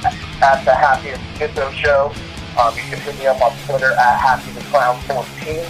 at 0.42 0.64
the 0.64 0.74
Happy 0.74 1.10
and 1.10 1.22
Schizo 1.36 1.72
Show. 1.72 2.12
Um, 2.58 2.74
you 2.76 2.82
can 2.82 2.98
hit 3.00 3.18
me 3.18 3.26
up 3.26 3.40
on 3.40 3.56
Twitter 3.66 3.92
at 3.92 4.16
Happy 4.18 4.50
the 4.52 4.60
Clown 4.68 5.00
14. 5.02 5.64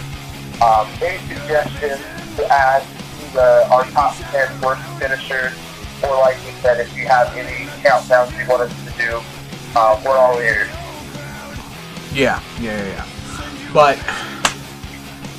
Um, 0.61 0.87
any 1.01 1.17
suggestions 1.27 2.01
to 2.37 2.47
add 2.51 2.83
to 2.83 3.33
the, 3.33 3.67
our 3.71 3.85
top 3.91 4.15
10 4.15 4.61
worst 4.61 4.83
finishers, 4.99 5.53
or 6.03 6.17
like 6.17 6.37
we 6.45 6.51
said, 6.61 6.79
if 6.79 6.95
you 6.95 7.07
have 7.07 7.35
any 7.35 7.67
countdowns 7.81 8.31
you 8.37 8.47
want 8.49 8.63
us 8.63 8.85
to 8.85 8.91
do, 8.97 9.21
uh, 9.75 10.01
we're 10.05 10.17
all 10.17 10.37
ears. 10.39 10.69
Yeah, 12.13 12.41
yeah, 12.59 12.85
yeah. 12.85 13.07
But, 13.73 13.97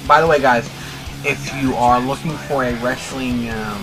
by 0.06 0.20
the 0.20 0.26
way, 0.26 0.40
guys, 0.40 0.66
if 1.24 1.54
you 1.62 1.74
are 1.74 2.00
looking 2.00 2.32
for 2.32 2.64
a 2.64 2.74
wrestling 2.76 3.48
um, 3.50 3.82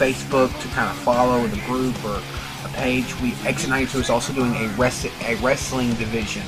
Facebook 0.00 0.48
to 0.62 0.68
kind 0.68 0.88
of 0.88 0.96
follow 0.96 1.46
the 1.46 1.60
group 1.66 1.94
or 2.06 2.22
a 2.64 2.68
page. 2.68 3.18
We 3.20 3.34
Exit 3.44 3.68
92 3.68 3.98
is 3.98 4.10
also 4.10 4.32
doing 4.32 4.54
a, 4.54 4.68
rest, 4.68 5.06
a 5.26 5.34
wrestling 5.36 5.90
division. 5.94 6.42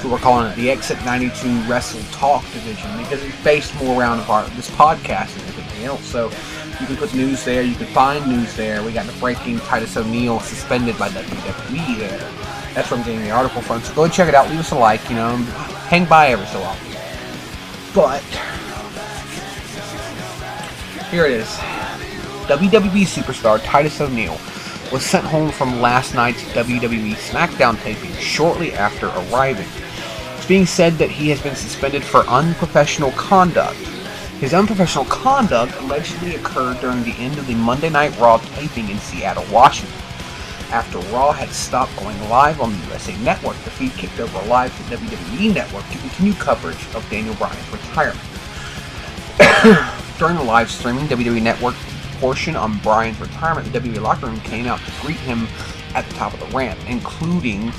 So 0.00 0.10
we're 0.10 0.18
calling 0.18 0.50
it 0.50 0.56
the 0.56 0.70
Exit 0.70 1.02
92 1.04 1.62
Wrestle 1.62 2.02
Talk 2.12 2.42
division 2.52 2.90
because 2.98 3.22
it's 3.22 3.44
based 3.44 3.74
more 3.76 3.98
around 3.98 4.20
our, 4.28 4.44
this 4.50 4.68
podcast 4.70 5.38
and 5.38 5.48
everything 5.48 5.84
else. 5.84 6.04
So 6.04 6.30
you 6.80 6.86
can 6.86 6.96
put 6.96 7.14
news 7.14 7.44
there. 7.44 7.62
You 7.62 7.74
can 7.74 7.86
find 7.88 8.26
news 8.26 8.54
there. 8.56 8.82
We 8.82 8.92
got 8.92 9.06
the 9.06 9.18
breaking 9.18 9.60
Titus 9.60 9.96
O'Neil 9.96 10.40
suspended 10.40 10.98
by 10.98 11.08
WWE 11.10 11.98
there. 11.98 12.18
That's 12.74 12.90
where 12.90 13.00
I'm 13.00 13.06
getting 13.06 13.22
the 13.22 13.30
article 13.30 13.62
from. 13.62 13.80
So 13.82 13.94
go 13.94 14.08
check 14.08 14.28
it 14.28 14.34
out. 14.34 14.50
Leave 14.50 14.60
us 14.60 14.72
a 14.72 14.74
like. 14.74 15.08
You 15.08 15.16
know, 15.16 15.36
hang 15.88 16.04
by 16.06 16.28
every 16.28 16.46
so 16.46 16.60
often. 16.62 16.91
But 17.94 18.22
here 21.10 21.26
it 21.26 21.32
is. 21.32 21.48
WWE 22.48 23.04
superstar 23.04 23.62
Titus 23.62 24.00
O'Neil 24.00 24.38
was 24.90 25.04
sent 25.04 25.26
home 25.26 25.50
from 25.50 25.80
last 25.80 26.14
night's 26.14 26.42
WWE 26.54 27.14
SmackDown 27.14 27.78
taping 27.82 28.12
shortly 28.14 28.72
after 28.72 29.08
arriving. 29.08 29.68
It's 30.36 30.46
being 30.46 30.66
said 30.66 30.94
that 30.94 31.10
he 31.10 31.28
has 31.28 31.40
been 31.40 31.54
suspended 31.54 32.02
for 32.02 32.20
unprofessional 32.28 33.12
conduct. 33.12 33.76
His 34.40 34.54
unprofessional 34.54 35.04
conduct 35.04 35.74
allegedly 35.80 36.34
occurred 36.34 36.80
during 36.80 37.04
the 37.04 37.12
end 37.12 37.38
of 37.38 37.46
the 37.46 37.54
Monday 37.54 37.90
Night 37.90 38.18
Raw 38.18 38.38
taping 38.38 38.88
in 38.88 38.98
Seattle, 38.98 39.44
Washington. 39.52 40.01
After 40.72 40.98
Raw 41.14 41.32
had 41.32 41.50
stopped 41.50 41.94
going 41.98 42.18
live 42.30 42.62
on 42.62 42.72
the 42.72 42.86
USA 42.86 43.14
Network, 43.18 43.56
the 43.64 43.70
feed 43.70 43.92
kicked 43.92 44.18
over 44.18 44.40
live 44.46 44.74
to 44.74 44.96
WWE 44.96 45.52
Network 45.52 45.86
to 45.90 45.98
continue 45.98 46.32
coverage 46.32 46.82
of 46.94 47.06
Daniel 47.10 47.34
Bryan's 47.34 47.70
retirement. 47.70 48.18
During 50.18 50.36
the 50.36 50.42
live 50.42 50.70
streaming 50.70 51.06
WWE 51.08 51.42
Network 51.42 51.74
portion 52.20 52.56
on 52.56 52.78
Bryan's 52.78 53.20
retirement, 53.20 53.70
the 53.70 53.80
WWE 53.80 54.00
locker 54.00 54.24
room 54.24 54.40
came 54.40 54.66
out 54.66 54.80
to 54.80 54.92
greet 55.02 55.18
him 55.18 55.46
at 55.94 56.08
the 56.08 56.14
top 56.14 56.32
of 56.32 56.40
the 56.40 56.56
ramp, 56.56 56.80
including 56.88 57.70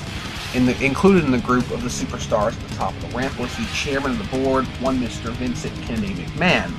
in 0.54 0.64
the 0.64 0.80
included 0.80 1.24
in 1.24 1.32
the 1.32 1.38
group 1.38 1.68
of 1.72 1.82
the 1.82 1.88
superstars 1.88 2.52
at 2.52 2.68
the 2.68 2.74
top 2.76 2.92
of 2.92 3.10
the 3.10 3.18
ramp 3.18 3.36
was 3.40 3.52
the 3.56 3.66
chairman 3.74 4.12
of 4.12 4.18
the 4.18 4.38
board, 4.38 4.66
one 4.80 5.00
Mr. 5.00 5.32
Vincent 5.32 5.74
Kennedy 5.82 6.14
McMahon. 6.14 6.70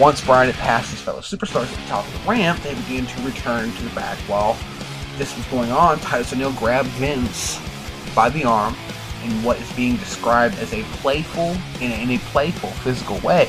Once 0.00 0.24
Bryan 0.24 0.50
had 0.50 0.60
passed 0.60 0.90
his 0.90 1.00
fellow 1.02 1.20
superstars 1.20 1.70
at 1.70 1.78
the 1.78 1.88
top 1.88 2.06
of 2.06 2.12
the 2.24 2.30
ramp, 2.30 2.58
they 2.62 2.74
began 2.74 3.04
to 3.04 3.22
return 3.22 3.70
to 3.70 3.82
the 3.82 3.94
back 3.94 4.16
while 4.20 4.56
this 5.18 5.36
was 5.36 5.46
going 5.46 5.70
on, 5.70 5.98
Titus 6.00 6.32
O'Neil 6.32 6.52
grabbed 6.52 6.88
Vince 6.90 7.60
by 8.14 8.28
the 8.28 8.44
arm 8.44 8.74
in 9.24 9.30
what 9.42 9.58
is 9.58 9.72
being 9.72 9.96
described 9.96 10.58
as 10.58 10.72
a 10.74 10.82
playful, 10.98 11.56
in 11.80 11.90
a, 11.90 12.02
in 12.02 12.10
a 12.10 12.18
playful, 12.18 12.70
physical 12.70 13.18
way. 13.18 13.48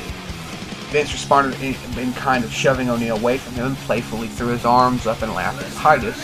Vince 0.91 1.11
responded 1.11 1.59
in, 1.61 1.75
in, 1.99 2.13
kind 2.13 2.43
of 2.43 2.51
shoving 2.51 2.89
O'Neil 2.89 3.17
away 3.17 3.37
from 3.37 3.53
him 3.55 3.65
and 3.67 3.77
playfully 3.77 4.27
threw 4.27 4.47
his 4.47 4.65
arms 4.65 5.07
up 5.07 5.21
and 5.21 5.33
laughed 5.33 5.61
at 5.61 5.71
Titus. 5.73 6.17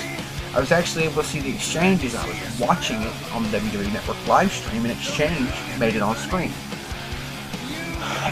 I 0.54 0.60
was 0.60 0.72
actually 0.72 1.06
able 1.06 1.22
to 1.22 1.28
see 1.28 1.40
the 1.40 1.54
exchange 1.54 2.04
as 2.04 2.16
I 2.16 2.28
was 2.28 2.60
watching 2.60 3.02
it 3.02 3.34
on 3.34 3.44
the 3.44 3.58
WWE 3.58 3.92
Network 3.94 4.28
live 4.28 4.52
stream, 4.52 4.84
and 4.84 4.92
exchange 4.92 5.50
made 5.80 5.96
it 5.96 6.02
on 6.02 6.16
screen. 6.16 6.52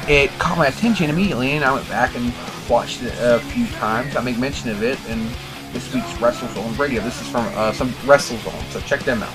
It 0.08 0.30
caught 0.40 0.58
my 0.58 0.68
attention 0.68 1.10
immediately, 1.10 1.52
and 1.52 1.64
I 1.64 1.74
went 1.74 1.88
back 1.90 2.16
and 2.16 2.34
watched 2.70 3.04
it 3.04 3.14
a 3.20 3.40
few 3.40 3.68
times. 3.68 4.16
I 4.16 4.22
make 4.22 4.38
mention 4.38 4.70
of 4.70 4.84
it, 4.84 5.00
and 5.08 5.30
this 5.74 5.94
week's 5.94 6.12
WrestleZone 6.14 6.78
Radio. 6.78 7.02
This 7.02 7.22
is 7.22 7.28
from 7.28 7.46
uh, 7.56 7.72
some 7.72 7.90
WrestleZone, 8.06 8.72
so 8.72 8.80
check 8.82 9.02
them 9.02 9.24
out. 9.24 9.34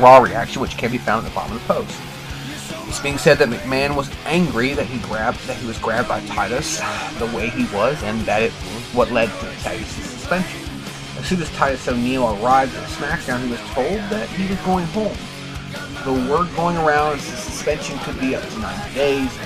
Raw 0.00 0.18
reaction, 0.18 0.60
which 0.60 0.76
can 0.76 0.90
be 0.90 0.98
found 0.98 1.24
at 1.24 1.30
the 1.30 1.34
bottom 1.34 1.56
of 1.56 1.66
the 1.66 1.74
post. 1.74 2.00
It's 2.88 3.00
being 3.00 3.18
said 3.18 3.38
that 3.38 3.48
McMahon 3.48 3.94
was 3.94 4.10
angry 4.24 4.74
that 4.74 4.86
he 4.86 4.98
grabbed 5.00 5.38
that 5.46 5.56
he 5.56 5.66
was 5.66 5.78
grabbed 5.78 6.08
by 6.08 6.20
Titus 6.26 6.78
the 7.18 7.26
way 7.26 7.48
he 7.48 7.64
was, 7.74 8.02
and 8.02 8.20
that 8.22 8.42
it 8.42 8.52
was 8.52 8.94
what 8.94 9.10
led 9.12 9.28
to 9.40 9.62
Titus' 9.62 9.88
suspension. 9.88 10.60
As 11.18 11.26
soon 11.26 11.40
as 11.40 11.50
Titus 11.50 11.86
O'Neil 11.86 12.36
arrived 12.42 12.74
at 12.74 12.88
SmackDown, 12.88 13.44
he 13.44 13.50
was 13.50 13.60
told 13.74 13.98
that 14.10 14.28
he 14.30 14.48
was 14.48 14.58
going 14.62 14.86
home. 14.86 15.16
The 16.04 16.30
word 16.30 16.48
going 16.56 16.76
around 16.78 17.18
is 17.18 17.30
the 17.30 17.36
suspension 17.36 17.98
could 18.00 18.18
be 18.18 18.34
up 18.34 18.42
to 18.42 18.58
90 18.58 18.94
days. 18.94 19.38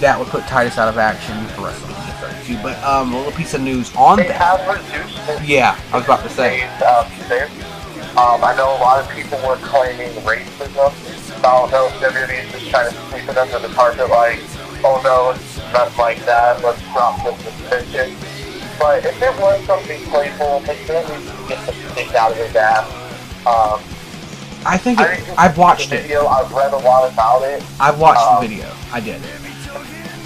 That 0.00 0.18
would 0.18 0.28
put 0.28 0.42
Titus 0.44 0.78
out 0.78 0.88
of 0.88 0.98
action 0.98 1.46
for 1.54 1.62
WrestleMania 1.62 2.01
32. 2.22 2.62
But 2.62 2.82
um, 2.84 3.12
a 3.12 3.16
little 3.16 3.32
piece 3.32 3.54
of 3.54 3.60
news 3.62 3.94
on 3.96 4.16
they 4.18 4.28
that. 4.28 4.40
have 4.40 4.60
reduced. 4.68 5.48
Yeah, 5.48 5.78
I 5.92 5.96
was 5.96 6.04
about 6.04 6.22
to 6.22 6.28
say. 6.30 6.62
Um. 6.80 7.06
Um, 8.12 8.44
I 8.44 8.54
know 8.54 8.76
a 8.76 8.80
lot 8.80 9.00
of 9.02 9.08
people 9.10 9.38
were 9.48 9.56
claiming 9.56 10.10
racism. 10.20 10.92
I 11.38 11.40
don't 11.42 11.70
know 11.72 11.86
if 11.86 11.92
WWE 11.94 12.44
is 12.44 12.52
just 12.52 12.68
trying 12.70 12.90
to 12.90 12.96
sweep 13.08 13.26
it 13.28 13.38
under 13.38 13.58
the 13.58 13.72
carpet 13.74 14.08
like, 14.10 14.38
oh 14.84 15.00
no, 15.02 15.30
it's 15.30 15.56
not 15.72 15.96
like 15.96 16.18
that, 16.26 16.62
let's 16.62 16.82
drop 16.92 17.24
the 17.24 17.34
suspension. 17.42 18.14
But 18.78 19.04
if 19.06 19.16
it 19.22 19.32
was 19.40 19.64
something 19.64 19.98
playful, 20.10 20.60
they 20.60 20.76
could 20.84 20.96
at 20.96 21.08
least 21.08 21.48
get 21.48 21.64
the 21.66 21.72
stick 21.72 22.14
out 22.14 22.32
of 22.32 22.36
his 22.36 22.54
ass. 22.54 22.86
Um, 23.46 23.80
I 24.66 24.76
think 24.76 24.98
I 25.00 25.14
it, 25.14 25.24
didn't 25.24 25.38
I've 25.38 25.56
watched 25.56 25.88
the 25.90 25.96
it. 25.96 26.02
video, 26.02 26.26
I've 26.26 26.52
read 26.52 26.72
a 26.74 26.76
lot 26.78 27.10
about 27.10 27.42
it. 27.42 27.64
I've 27.80 27.98
watched 27.98 28.20
Um, 28.20 28.42
the 28.42 28.48
video. 28.48 28.70
I 28.92 29.00
did. 29.00 29.22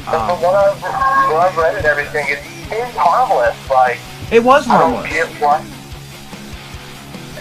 Um, 0.07 0.28
from 0.28 0.41
what 0.43 0.55
I've, 0.55 0.81
what 0.83 1.41
I've 1.51 1.57
read 1.57 1.74
and 1.77 1.85
everything, 1.85 2.27
it 2.28 2.39
seems 2.69 2.95
harmless. 2.97 3.57
Like, 3.69 3.99
It 4.31 4.43
was 4.43 4.65
harmless. 4.65 5.05
I 5.11 5.19
don't 5.19 5.41
why, 5.41 5.65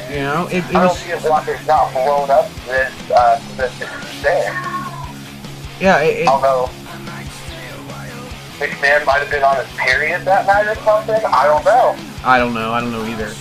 You 0.10 0.20
know, 0.22 0.48
it, 0.48 0.58
it 0.58 0.66
I 0.70 0.72
don't 0.74 0.84
was. 0.88 1.24
why 1.24 1.46
it's 1.48 1.68
not 1.68 1.92
blown 1.94 2.32
up 2.32 2.50
this, 2.66 3.12
uh, 3.12 3.40
this 3.56 3.82
extent. 3.82 4.56
Yeah, 5.80 6.00
it, 6.02 6.22
it, 6.22 6.28
Although, 6.28 6.70
McMahon 8.58 9.06
might 9.06 9.20
have 9.20 9.30
been 9.30 9.44
on 9.44 9.58
his 9.58 9.68
period 9.76 10.22
that 10.24 10.48
night 10.48 10.66
or 10.68 10.76
something. 10.84 11.22
I 11.26 11.44
don't 11.46 11.66
know. 11.66 11.96
I 12.24 12.40
don't 12.40 12.54
know. 12.54 12.72
I 12.72 12.80
don't 12.82 12.92
know 12.92 13.06
either. 13.06 13.34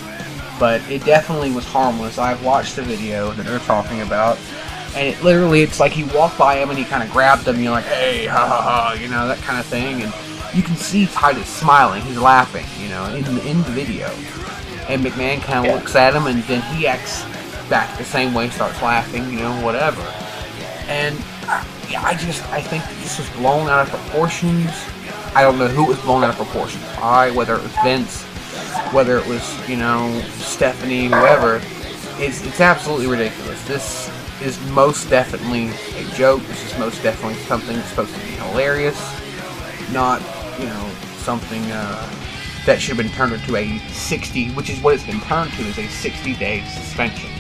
But 0.59 0.83
it 0.91 1.05
definitely 1.05 1.51
was 1.53 1.65
harmless. 1.65 2.19
I've 2.19 2.45
watched 2.45 2.77
the 2.77 2.83
video 2.83 3.31
that 3.33 3.47
they're 3.47 3.59
talking 3.61 4.03
about, 4.03 4.39
and 4.95 5.09
it 5.09 5.23
literally, 5.23 5.63
it's 5.63 5.81
like 5.81 5.93
he 5.93 6.05
walked 6.05 6.39
by 6.39 6.57
him 6.57 6.71
and 6.71 6.79
he 6.79 6.85
kind 6.85 7.03
of 7.03 7.11
grabbed 7.11 7.47
him. 7.47 7.61
You're 7.61 7.73
like, 7.73 7.85
hey, 7.85 8.27
ha 8.27 8.47
ha 8.47 8.63
ha, 8.63 8.93
you 9.01 9.09
know, 9.09 9.27
that 9.29 9.39
kind 9.39 9.59
of 9.59 9.67
thing. 9.67 10.03
And 10.03 10.13
you 10.55 10.63
can 10.63 10.77
see 10.77 11.07
Titus 11.07 11.49
smiling. 11.49 12.03
He's 12.03 12.19
laughing, 12.19 12.65
you 12.83 12.89
know, 12.91 13.05
in, 13.07 13.25
in 13.47 13.59
the 13.59 13.71
video. 13.71 14.07
And 14.89 15.05
McMahon 15.05 15.41
kind 15.43 15.61
of 15.61 15.65
Yeah. 15.67 15.75
looks 15.77 15.97
at 15.97 16.15
him 16.15 16.27
and 16.27 16.43
then 16.45 16.63
he 16.75 16.87
acts 16.87 17.25
back 17.69 17.97
the 17.99 18.05
same 18.05 18.35
way, 18.35 18.51
starts 18.51 18.81
laughing, 18.83 19.25
you 19.31 19.39
know, 19.41 19.65
whatever. 19.65 20.03
And 20.87 21.17
uh, 21.49 21.65
yeah, 21.89 22.03
I 22.03 22.15
just, 22.15 22.45
I 22.53 22.61
think 22.61 22.85
this 23.03 23.19
was 23.19 23.29
blown 23.31 23.69
out 23.69 23.87
of 23.87 23.91
proportions. 23.91 24.71
I 25.35 25.43
don't 25.43 25.59
know 25.59 25.67
who 25.69 25.85
it 25.87 25.89
was 25.89 26.01
blown 26.01 26.23
out 26.23 26.31
of 26.31 26.37
proportions 26.37 26.85
by, 26.97 27.31
whether 27.33 27.55
it 27.57 27.63
was 27.63 27.73
Vince, 27.83 28.23
whether 28.93 29.19
it 29.19 29.27
was, 29.27 29.69
you 29.69 29.77
know, 29.77 30.21
Stephanie, 30.35 31.07
whoever. 31.07 31.61
It's, 32.19 32.45
it's 32.47 32.61
absolutely 32.61 33.09
ridiculous. 33.09 33.61
This 33.67 34.09
is 34.43 34.61
most 34.71 35.09
definitely 35.11 35.71
a 35.97 36.05
joke. 36.15 36.43
This 36.43 36.65
is 36.73 36.79
most 36.79 37.03
definitely 37.03 37.39
something 37.45 37.77
that's 37.77 37.89
supposed 37.89 38.15
to 38.15 38.21
be 38.21 38.33
hilarious, 38.33 38.99
not, 39.93 40.21
you 40.59 40.67
know, 40.67 40.91
something 41.19 41.63
uh, 41.71 42.11
that 42.67 42.81
should 42.81 42.97
have 42.97 43.07
been 43.07 43.15
turned 43.15 43.33
into 43.33 43.57
a 43.57 43.79
60, 43.91 44.51
which 44.53 44.71
is 44.71 44.81
what 44.81 44.95
it's 44.95 45.05
been 45.05 45.21
turned 45.23 45.53
to, 45.53 45.63
is 45.63 45.79
a 45.79 45.89
60 45.89 46.35
day 46.35 46.65
suspension. 46.67 47.31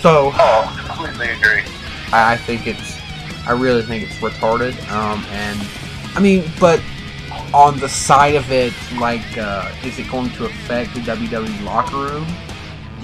So, 0.00 0.30
Oh, 0.34 0.84
completely 0.86 1.30
agree. 1.30 1.62
I, 2.12 2.34
I 2.34 2.36
think 2.36 2.66
it's, 2.66 2.98
I 3.46 3.52
really 3.52 3.82
think 3.82 4.04
it's 4.04 4.16
retarded. 4.16 4.76
Um, 4.90 5.24
and 5.30 5.60
I 6.14 6.20
mean, 6.20 6.44
but 6.60 6.80
on 7.52 7.78
the 7.78 7.88
side 7.88 8.34
of 8.34 8.50
it, 8.52 8.72
like, 8.98 9.38
uh, 9.38 9.72
is 9.84 9.98
it 9.98 10.10
going 10.10 10.30
to 10.30 10.44
affect 10.44 10.94
the 10.94 11.00
WWE 11.00 11.64
locker 11.64 11.96
room? 11.96 12.26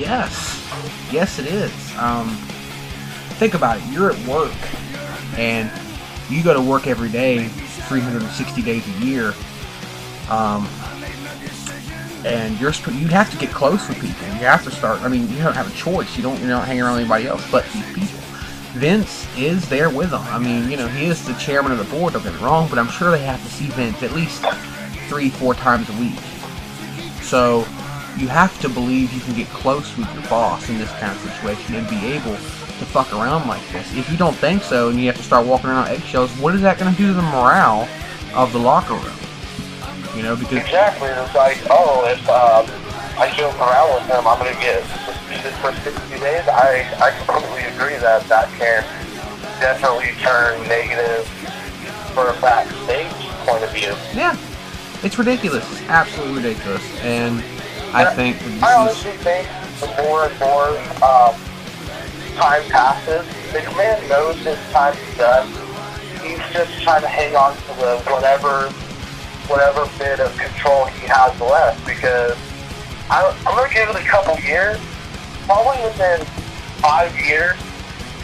Yes, 0.03 0.69
yes, 1.13 1.39
it 1.39 1.47
is. 1.47 1.73
Um, 1.97 2.29
think 3.39 3.55
about 3.55 3.77
it. 3.77 3.85
You're 3.85 4.11
at 4.11 4.19
work, 4.27 4.53
and 5.39 5.71
you 6.29 6.43
go 6.43 6.53
to 6.53 6.61
work 6.61 6.89
every 6.89 7.09
day, 7.09 7.47
360 7.47 8.63
days 8.63 8.85
a 8.85 9.05
year. 9.05 9.33
Um, 10.29 10.69
and 12.25 12.59
you're 12.59 12.73
you 12.91 13.07
have 13.07 13.31
to 13.31 13.37
get 13.37 13.51
close 13.51 13.89
with 13.89 14.01
people. 14.01 14.27
You 14.27 14.47
have 14.47 14.65
to 14.65 14.73
start. 14.73 15.01
I 15.03 15.09
mean, 15.09 15.29
you 15.29 15.39
don't 15.39 15.55
have 15.55 15.73
a 15.73 15.77
choice. 15.77 16.17
You 16.17 16.25
don't 16.25 16.37
you're 16.41 16.49
not 16.49 16.67
hanging 16.67 16.83
around 16.83 16.99
anybody 16.99 17.29
else 17.29 17.49
but 17.53 17.65
these 17.73 17.87
people. 17.95 18.19
Vince 18.73 19.29
is 19.37 19.69
there 19.69 19.89
with 19.89 20.11
them. 20.11 20.23
I 20.23 20.41
mean, 20.41 20.69
you 20.69 20.77
know, 20.77 20.89
he 20.89 21.07
is 21.07 21.25
the 21.25 21.35
chairman 21.35 21.71
of 21.71 21.79
the 21.79 21.97
board. 21.97 22.15
Don't 22.15 22.25
get 22.25 22.35
me 22.35 22.41
wrong, 22.41 22.69
but 22.69 22.77
I'm 22.77 22.89
sure 22.89 23.13
they 23.13 23.23
have 23.23 23.41
to 23.41 23.51
see 23.51 23.67
Vince 23.67 24.03
at 24.03 24.11
least 24.11 24.45
three, 25.09 25.31
four 25.31 25.55
times 25.55 25.89
a 25.91 26.01
week. 26.01 26.19
So 27.23 27.65
you 28.19 28.29
have 28.29 28.59
to 28.61 28.69
believe 28.69 29.13
you 29.13 29.21
can 29.21 29.35
get 29.35 29.49
close 29.49 29.97
with 29.97 30.13
your 30.15 30.23
boss 30.25 30.69
in 30.69 30.79
this 30.79 30.91
kind 30.93 31.13
of 31.13 31.19
situation 31.19 31.75
and 31.75 31.89
be 31.89 32.07
able 32.13 32.33
to 32.33 32.85
fuck 32.87 33.13
around 33.13 33.49
like 33.49 33.67
this. 33.71 33.95
If 33.97 34.11
you 34.11 34.17
don't 34.17 34.37
think 34.37 34.63
so, 34.63 34.91
and 34.91 34.99
you 35.01 35.07
have 35.07 35.17
to 35.17 35.23
start 35.23 35.47
walking 35.47 35.71
around 35.71 35.89
eggshells, 35.89 36.31
what 36.39 36.55
is 36.55 36.63
that 36.63 36.79
going 36.79 36.93
to 36.93 36.99
do 36.99 37.09
to 37.09 37.15
the 37.15 37.23
morale 37.23 37.89
of 38.35 38.53
the 38.53 38.59
locker 38.59 38.95
room? 38.95 39.17
You 40.17 40.23
know, 40.23 40.37
because 40.37 40.59
Exactly. 40.59 41.09
It's 41.09 41.35
like, 41.35 41.59
oh, 41.71 42.05
if 42.07 42.21
um, 42.29 42.67
I 43.19 43.33
joke 43.37 43.57
around 43.59 43.95
with 43.95 44.09
them, 44.09 44.27
I'm 44.27 44.39
going 44.39 44.55
to 44.55 44.61
get 44.61 44.85
suspended 45.07 45.55
for 45.55 45.73
60 45.73 46.19
days. 46.19 46.47
I, 46.49 46.85
I 47.01 47.11
completely 47.25 47.65
agree 47.73 47.97
that 47.97 48.29
that 48.29 48.49
can 48.59 48.83
definitely 49.61 50.13
turn 50.21 50.61
negative 50.69 51.27
for 52.13 52.29
a 52.29 52.41
backstage 52.41 53.11
point 53.47 53.65
of 53.65 53.73
view. 53.73 53.95
Yeah, 54.13 54.37
It's 55.03 55.19
ridiculous. 55.19 55.65
It's 55.73 55.89
absolutely 55.89 56.43
ridiculous. 56.43 56.83
And 57.01 57.43
I 57.95 58.15
think 58.15 58.41
I 58.43 58.47
is 58.47 58.63
honestly 58.63 59.13
think 59.21 59.47
the 59.81 59.87
more 60.03 60.25
and 60.25 60.39
more 60.41 60.69
um, 61.05 61.37
time 62.37 62.63
passes, 62.71 63.27
McMahon 63.53 64.09
knows 64.09 64.37
his 64.39 64.59
time's 64.73 64.97
done. 65.19 65.47
He's 66.25 66.41
just 66.53 66.83
trying 66.83 67.03
to 67.03 67.09
hang 67.09 67.37
on 67.37 67.55
to 67.55 67.69
the 67.81 67.99
whatever 68.11 68.71
whatever 69.49 69.87
bit 69.99 70.21
of 70.21 70.35
control 70.39 70.87
he 70.87 71.07
has 71.07 71.39
left 71.41 71.85
because 71.85 72.39
I, 73.11 73.29
I'm 73.45 73.57
going 73.57 73.69
to 73.69 73.75
give 73.75 73.89
it 73.91 73.97
a 73.97 74.09
couple 74.09 74.39
years. 74.41 74.79
Probably 75.45 75.83
within 75.85 76.25
five 76.81 77.13
years, 77.21 77.59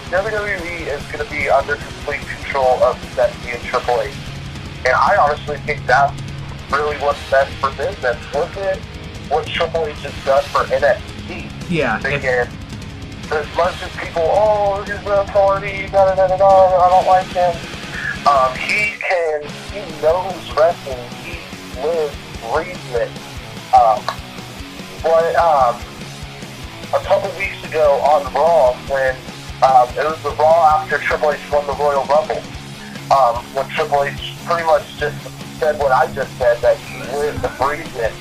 WWE 0.08 0.86
is 0.88 1.02
going 1.12 1.24
to 1.24 1.30
be 1.30 1.50
under 1.50 1.76
complete 1.76 2.22
control 2.22 2.82
of 2.82 2.96
Stephanie 3.12 3.52
and 3.52 3.62
Triple 3.64 4.00
H. 4.00 4.14
And 4.86 4.94
I 4.94 5.18
honestly 5.20 5.58
think 5.58 5.84
that's 5.84 6.18
really 6.70 6.96
what's 6.98 7.20
best 7.30 7.52
for 7.56 7.70
business. 7.72 8.16
Look 8.32 8.56
at 8.56 8.78
what 9.28 9.46
Triple 9.46 9.86
H 9.86 9.96
has 9.96 10.24
done 10.24 10.44
for 10.44 10.64
NXT. 10.64 11.70
yeah. 11.70 11.98
Again, 12.00 12.48
as 13.30 13.56
much 13.56 13.82
as 13.82 13.94
people, 13.96 14.24
oh, 14.24 14.82
he's 14.82 14.94
an 14.94 15.06
authority, 15.06 15.86
da 15.88 16.06
da 16.06 16.14
da 16.14 16.28
da 16.28 16.36
da, 16.36 16.76
I 16.76 16.88
don't 16.88 17.06
like 17.06 17.26
him. 17.28 17.54
Um, 18.26 18.54
he 18.56 18.96
can, 18.98 19.42
he 19.72 19.80
knows 20.02 20.56
wrestling. 20.56 20.98
He 21.22 21.38
lives, 21.80 22.16
breathes 22.52 22.94
it. 22.94 23.10
Um, 23.74 24.02
but 25.02 25.36
um, 25.36 25.76
a 26.94 27.04
couple 27.04 27.30
weeks 27.38 27.62
ago 27.64 28.00
on 28.00 28.32
Raw, 28.32 28.72
when 28.88 29.14
um, 29.62 29.88
it 29.96 30.04
was 30.04 30.22
the 30.22 30.30
Raw 30.30 30.80
after 30.80 30.98
Triple 30.98 31.32
H 31.32 31.40
won 31.52 31.66
the 31.66 31.74
Royal 31.74 32.04
Rumble, 32.04 32.42
um, 33.12 33.44
when 33.54 33.68
Triple 33.68 34.04
H 34.04 34.34
pretty 34.46 34.64
much 34.64 34.96
just 34.98 35.16
said 35.58 35.78
what 35.78 35.92
I 35.92 36.12
just 36.12 36.36
said, 36.38 36.58
that 36.58 36.76
he 36.78 36.98
lives 37.16 37.40
breathes 37.58 37.96
it. 37.96 38.12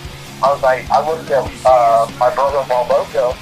I 0.43 0.53
was 0.53 0.61
like, 0.61 0.88
I 0.91 1.01
looked 1.09 1.31
at 1.31 1.43
uh, 1.65 2.11
my 2.19 2.34
brother-in-law 2.35 2.88
Loco. 2.88 3.34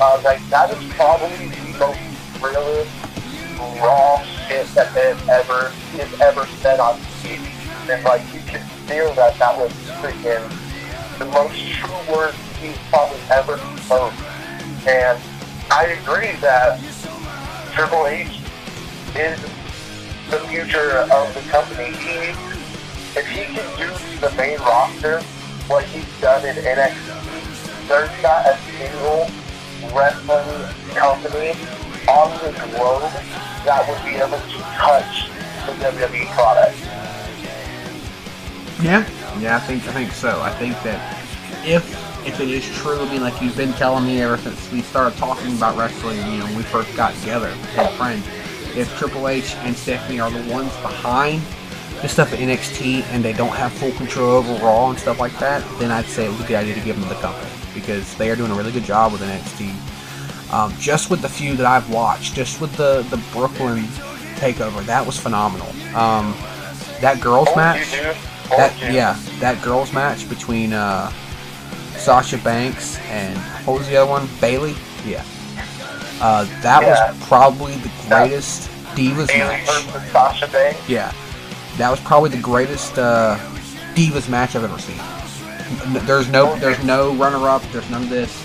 I 0.00 0.14
was 0.14 0.24
like, 0.24 0.48
that 0.50 0.70
is 0.70 0.92
probably 0.94 1.48
the 1.48 1.78
most 1.78 1.98
realist, 2.40 2.90
raw 3.82 4.22
shit 4.46 4.66
that 4.68 4.94
they've 4.94 5.28
ever 5.28 5.72
is 5.94 6.20
ever 6.20 6.46
said 6.62 6.78
on 6.78 7.00
TV. 7.22 7.42
And 7.90 8.04
like, 8.04 8.22
you 8.32 8.38
can 8.46 8.64
feel 8.86 9.12
that 9.14 9.36
that 9.40 9.58
was 9.58 9.72
freaking 9.98 10.46
the 11.18 11.24
most 11.26 11.58
true 11.72 12.14
words 12.14 12.36
he's 12.60 12.78
probably 12.88 13.18
ever 13.30 13.58
spoke. 13.82 14.14
And 14.86 15.20
I 15.72 15.98
agree 16.00 16.38
that 16.40 16.78
Triple 17.72 18.06
H 18.06 18.38
is 19.16 19.40
the 20.30 20.38
future 20.48 20.98
of 20.98 21.34
the 21.34 21.40
company. 21.50 21.96
He, 21.96 22.30
if 23.18 23.26
he 23.26 23.44
can 23.44 23.76
do 23.76 24.20
the 24.20 24.32
main 24.36 24.58
roster 24.60 25.20
what 25.68 25.84
he's 25.86 26.06
done 26.20 26.44
in 26.46 26.56
NXT, 26.56 27.88
there's 27.88 28.22
not 28.22 28.46
a 28.46 28.58
single 28.76 29.28
wrestling 29.94 30.94
company 30.94 31.52
on 32.08 32.30
the 32.44 32.52
globe 32.76 33.10
that 33.64 33.88
would 33.88 34.04
be 34.04 34.16
able 34.16 34.38
to 34.38 34.58
touch 34.76 35.28
the 35.66 35.72
WWE 35.84 36.26
product. 36.34 36.76
Yeah, 38.82 39.08
yeah, 39.40 39.56
I 39.56 39.60
think 39.60 39.86
I 39.86 39.92
think 39.92 40.12
so. 40.12 40.40
I 40.42 40.50
think 40.50 40.74
that 40.82 41.00
if 41.66 41.84
if 42.26 42.40
it 42.40 42.50
is 42.50 42.64
true, 42.76 43.00
I 43.00 43.10
mean, 43.10 43.22
like 43.22 43.40
you've 43.40 43.56
been 43.56 43.72
telling 43.74 44.04
me 44.04 44.20
ever 44.20 44.36
since 44.36 44.70
we 44.72 44.82
started 44.82 45.16
talking 45.18 45.56
about 45.56 45.76
wrestling, 45.76 46.18
you 46.30 46.38
know, 46.38 46.44
when 46.46 46.56
we 46.56 46.62
first 46.64 46.94
got 46.96 47.14
together 47.16 47.54
as 47.76 47.96
friends, 47.96 48.26
if 48.76 48.94
Triple 48.98 49.28
H 49.28 49.54
and 49.56 49.76
Stephanie 49.76 50.20
are 50.20 50.30
the 50.30 50.52
ones 50.52 50.72
behind 50.78 51.42
the 52.04 52.08
stuff 52.10 52.34
at 52.34 52.38
NXT 52.38 53.02
and 53.04 53.24
they 53.24 53.32
don't 53.32 53.54
have 53.56 53.72
full 53.72 53.92
control 53.92 54.30
over 54.36 54.62
Raw 54.62 54.90
and 54.90 54.98
stuff 54.98 55.18
like 55.18 55.36
that, 55.38 55.64
then 55.78 55.90
I'd 55.90 56.04
say 56.04 56.26
it 56.26 56.28
was 56.28 56.40
a 56.40 56.46
good 56.46 56.56
idea 56.56 56.74
to 56.74 56.80
give 56.80 57.00
them 57.00 57.08
the 57.08 57.14
company 57.16 57.50
because 57.72 58.14
they 58.16 58.30
are 58.30 58.36
doing 58.36 58.50
a 58.50 58.54
really 58.54 58.72
good 58.72 58.84
job 58.84 59.12
with 59.12 59.22
NXT. 59.22 60.52
Um, 60.52 60.72
just 60.78 61.10
with 61.10 61.22
the 61.22 61.28
few 61.28 61.56
that 61.56 61.64
I've 61.66 61.88
watched, 61.90 62.34
just 62.34 62.60
with 62.60 62.76
the 62.76 63.02
the 63.10 63.16
Brooklyn 63.32 63.84
takeover, 64.36 64.84
that 64.84 65.04
was 65.04 65.18
phenomenal. 65.18 65.68
Um, 65.96 66.34
that 67.00 67.20
girls 67.22 67.48
match. 67.56 67.90
That 68.50 68.76
yeah, 68.92 69.18
that 69.40 69.62
girls 69.64 69.92
match 69.94 70.28
between 70.28 70.74
uh, 70.74 71.10
Sasha 71.96 72.36
Banks 72.38 72.98
and 73.08 73.38
what 73.66 73.78
was 73.78 73.88
the 73.88 73.96
other 73.96 74.10
one? 74.10 74.28
Bayley. 74.42 74.74
Yeah. 75.06 75.24
Uh, 76.20 76.44
that 76.60 76.82
Yeah. 76.82 77.10
was 77.12 77.26
probably 77.26 77.74
the 77.76 77.90
greatest 78.08 78.68
Divas 78.94 79.28
Bayley 79.28 79.48
match. 79.64 79.66
Sasha 80.12 80.46
Banks. 80.48 80.88
Yeah, 80.88 81.10
that 81.78 81.90
was 81.90 82.00
probably 82.00 82.30
the 82.30 82.40
greatest 82.40 82.98
uh, 82.98 83.36
Divas 83.94 84.28
match 84.28 84.54
I've 84.56 84.64
ever 84.64 84.78
seen. 84.78 84.98
There's 86.06 86.28
no, 86.28 86.56
there's 86.56 86.82
no 86.84 87.14
runner-up. 87.14 87.62
There's 87.72 87.88
none 87.90 88.02
of 88.04 88.08
this. 88.10 88.44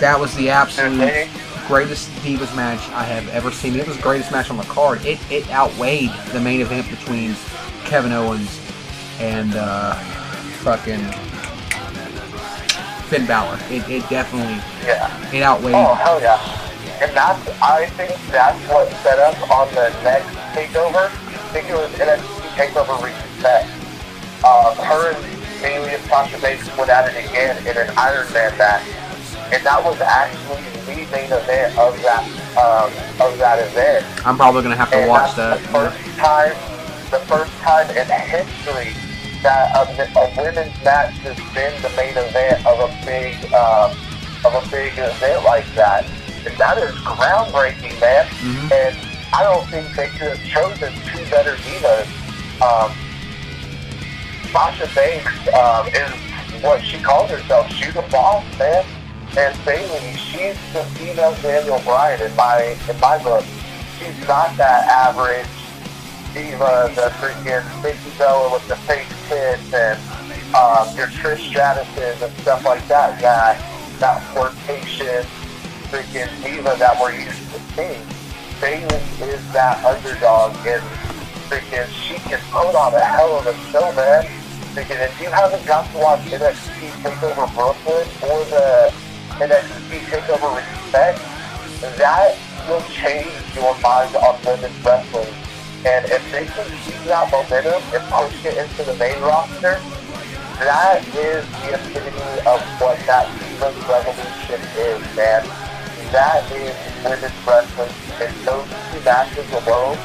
That 0.00 0.18
was 0.18 0.34
the 0.36 0.50
absolute 0.50 1.28
greatest 1.66 2.08
Divas 2.22 2.54
match 2.56 2.80
I 2.90 3.04
have 3.04 3.28
ever 3.28 3.50
seen. 3.50 3.76
It 3.76 3.86
was 3.86 3.96
the 3.96 4.02
greatest 4.02 4.32
match 4.32 4.50
on 4.50 4.56
the 4.56 4.64
card. 4.64 5.04
It 5.04 5.18
it 5.30 5.48
outweighed 5.50 6.10
the 6.32 6.40
main 6.40 6.60
event 6.60 6.88
between 6.90 7.34
Kevin 7.84 8.12
Owens 8.12 8.58
and 9.20 9.54
uh, 9.54 9.94
fucking 10.64 11.00
Finn 13.08 13.26
Balor. 13.26 13.58
It, 13.70 13.88
it 13.88 14.08
definitely 14.08 14.54
Yeah. 14.86 15.10
it 15.32 15.42
outweighed. 15.42 15.74
Oh 15.74 15.94
hell 15.94 16.20
yeah! 16.20 16.38
And 17.02 17.14
that's 17.16 17.48
I 17.62 17.86
think 17.86 18.12
that's 18.30 18.58
what 18.68 18.90
set 19.02 19.18
up 19.18 19.36
on 19.50 19.68
the 19.74 19.90
next 20.02 20.28
takeover. 20.54 21.06
I 21.06 21.52
think 21.52 21.68
it 21.68 21.74
was 21.74 21.90
NXT 21.92 22.39
Takeover 22.60 23.00
Respect. 23.02 23.68
Um, 24.44 24.76
her 24.76 25.16
and 25.64 26.02
Sasha 26.08 26.38
Banks 26.40 26.68
went 26.76 26.90
at 26.90 27.08
it 27.08 27.24
again 27.24 27.56
in 27.66 27.76
an 27.76 27.88
Iron 27.96 28.30
Man 28.34 28.56
match, 28.58 28.84
and 29.52 29.64
that 29.64 29.80
was 29.82 29.98
actually 30.00 30.60
the 30.76 30.84
main 31.16 31.32
event 31.32 31.76
of 31.78 31.96
that 32.02 32.24
um, 32.60 32.92
of 33.20 33.38
that 33.38 33.60
event. 33.64 34.04
I'm 34.26 34.36
probably 34.36 34.62
gonna 34.62 34.76
have 34.76 34.90
to 34.90 34.96
And 34.96 35.08
watch 35.08 35.34
that's 35.36 35.60
that. 35.60 35.60
The 35.60 35.68
first 35.68 36.18
time, 36.18 36.52
the 37.10 37.20
first 37.24 37.52
time 37.64 37.88
in 37.96 38.06
history 38.28 38.92
that 39.42 39.72
a, 39.72 40.20
a 40.20 40.24
women's 40.36 40.76
match 40.84 41.16
has 41.24 41.36
been 41.56 41.72
the 41.80 41.88
main 41.96 42.12
event 42.12 42.60
of 42.66 42.76
a 42.80 42.88
big, 43.08 43.40
um, 43.56 43.96
of 44.44 44.52
a 44.52 44.64
big 44.70 44.92
event 45.00 45.44
like 45.44 45.64
that. 45.76 46.04
And 46.44 46.56
that 46.58 46.76
is 46.76 46.92
groundbreaking, 47.08 47.98
man. 48.00 48.26
Mhm. 48.26 48.72
And 48.72 48.96
I 49.32 49.44
don't 49.44 49.66
think 49.68 49.94
they 49.96 50.08
could 50.08 50.36
have 50.36 50.44
chosen 50.44 50.92
two 51.08 51.24
better 51.30 51.56
divas. 51.56 52.08
Um, 52.62 52.92
Sasha 54.52 54.88
Banks 54.94 55.48
um, 55.54 55.86
is 55.88 56.62
what 56.62 56.82
she 56.84 56.98
calls 56.98 57.30
herself. 57.30 57.70
She's 57.72 57.96
a 57.96 58.02
boss, 58.10 58.44
man. 58.58 58.84
And 59.38 59.64
Bayley, 59.64 60.16
she's 60.16 60.56
the 60.72 60.84
female 60.98 61.34
Daniel 61.40 61.80
Bryan 61.84 62.20
in 62.20 62.36
my 62.36 62.76
in 62.88 63.00
my 63.00 63.22
book. 63.22 63.44
She's 63.98 64.18
not 64.26 64.56
that 64.56 64.88
average 64.88 65.46
diva, 66.34 66.90
the 66.94 67.12
freaking 67.20 67.64
Nikki 67.82 68.18
Bella 68.18 68.52
with 68.52 68.66
the 68.68 68.76
fake 68.76 69.06
tits 69.28 69.72
and 69.72 69.98
um, 70.54 70.96
your 70.96 71.06
Trish 71.06 71.48
Stratus's 71.48 72.22
and 72.22 72.32
stuff 72.38 72.64
like 72.64 72.86
that. 72.88 73.20
That 73.20 73.56
that 74.00 74.22
flirtatious 74.32 75.26
freaking 75.90 76.30
diva 76.42 76.74
that 76.78 77.00
we're 77.00 77.12
used 77.12 77.52
to 77.52 77.60
seeing. 77.74 78.02
Bayley 78.60 79.30
is 79.32 79.52
that 79.52 79.82
underdog 79.84 80.54
and 80.66 80.82
freaking 81.50 81.90
she 81.90 82.14
can 82.30 82.38
put 82.52 82.76
on 82.78 82.94
a 82.94 83.00
hell 83.00 83.34
of 83.40 83.44
a 83.44 83.54
show, 83.74 83.82
man. 83.98 84.22
Freaking 84.70 85.02
if 85.02 85.20
you 85.20 85.28
haven't 85.28 85.66
got 85.66 85.82
to 85.90 85.98
watch 85.98 86.20
NXT 86.30 86.94
Takeover 87.02 87.50
Brooklyn 87.58 88.06
or 88.22 88.38
the 88.46 88.94
NXT 89.42 89.98
Takeover 90.06 90.54
Respect, 90.54 91.18
that 91.98 92.38
will 92.68 92.82
change 92.94 93.34
your 93.56 93.74
mind 93.82 94.14
on 94.14 94.38
women's 94.46 94.78
wrestling. 94.84 95.34
And 95.82 96.06
if 96.06 96.22
they 96.30 96.46
can 96.46 96.70
keep 96.86 97.02
that 97.10 97.26
momentum 97.32 97.82
and 97.82 98.04
push 98.14 98.44
it 98.46 98.54
into 98.54 98.84
the 98.84 98.94
main 98.94 99.20
roster, 99.20 99.82
that 100.62 101.02
is 101.18 101.42
the 101.66 101.74
epitome 101.74 102.46
of 102.46 102.62
what 102.78 102.94
that 103.10 103.26
women's 103.58 103.82
Revolution 103.90 104.62
is, 104.78 105.02
man. 105.18 105.42
That 106.14 106.46
is 106.54 106.78
women's 107.02 107.34
wrestling. 107.42 107.90
And 108.22 108.30
those 108.46 108.68
two 108.92 109.00
matches 109.02 109.50
alone 109.50 109.98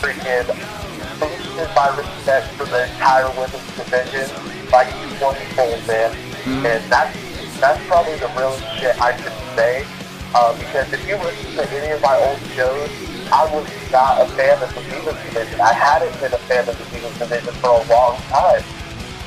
freaking 0.00 0.75
boosted 1.18 1.70
my 1.74 1.88
respect 1.96 2.52
for 2.54 2.64
the 2.66 2.84
entire 2.90 3.28
women's 3.36 3.66
division 3.76 4.28
by 4.70 4.84
20 5.18 5.44
fold, 5.56 5.86
man. 5.86 6.12
And 6.46 6.82
that's, 6.90 7.60
that's 7.60 7.84
probably 7.86 8.16
the 8.16 8.28
real 8.36 8.56
shit 8.78 9.00
I 9.00 9.12
could 9.12 9.32
say. 9.56 9.86
Uh, 10.34 10.56
because 10.58 10.92
if 10.92 11.06
you 11.08 11.16
listen 11.16 11.52
to 11.56 11.70
any 11.72 11.92
of 11.92 12.02
my 12.02 12.16
old 12.28 12.38
shows, 12.52 12.90
I 13.32 13.48
was 13.52 13.66
not 13.90 14.20
a 14.20 14.26
fan 14.36 14.62
of 14.62 14.74
the 14.74 14.80
Divas 14.82 15.22
division. 15.24 15.60
I 15.60 15.72
hadn't 15.72 16.12
been 16.20 16.32
a 16.32 16.38
fan 16.44 16.68
of 16.68 16.76
the 16.76 16.84
Divas 16.84 17.18
division 17.18 17.54
for 17.54 17.70
a 17.70 17.84
long 17.88 18.16
time. 18.28 18.62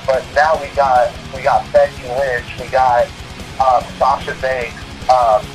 But 0.06 0.24
now 0.36 0.60
we 0.62 0.68
got 0.76 1.14
we 1.36 1.42
got 1.42 1.72
Becky 1.72 2.08
Lynch, 2.08 2.46
we 2.60 2.68
got 2.68 3.06
um, 3.60 3.84
Sasha 3.98 4.36
Banks, 4.42 4.82
um, 5.10 5.46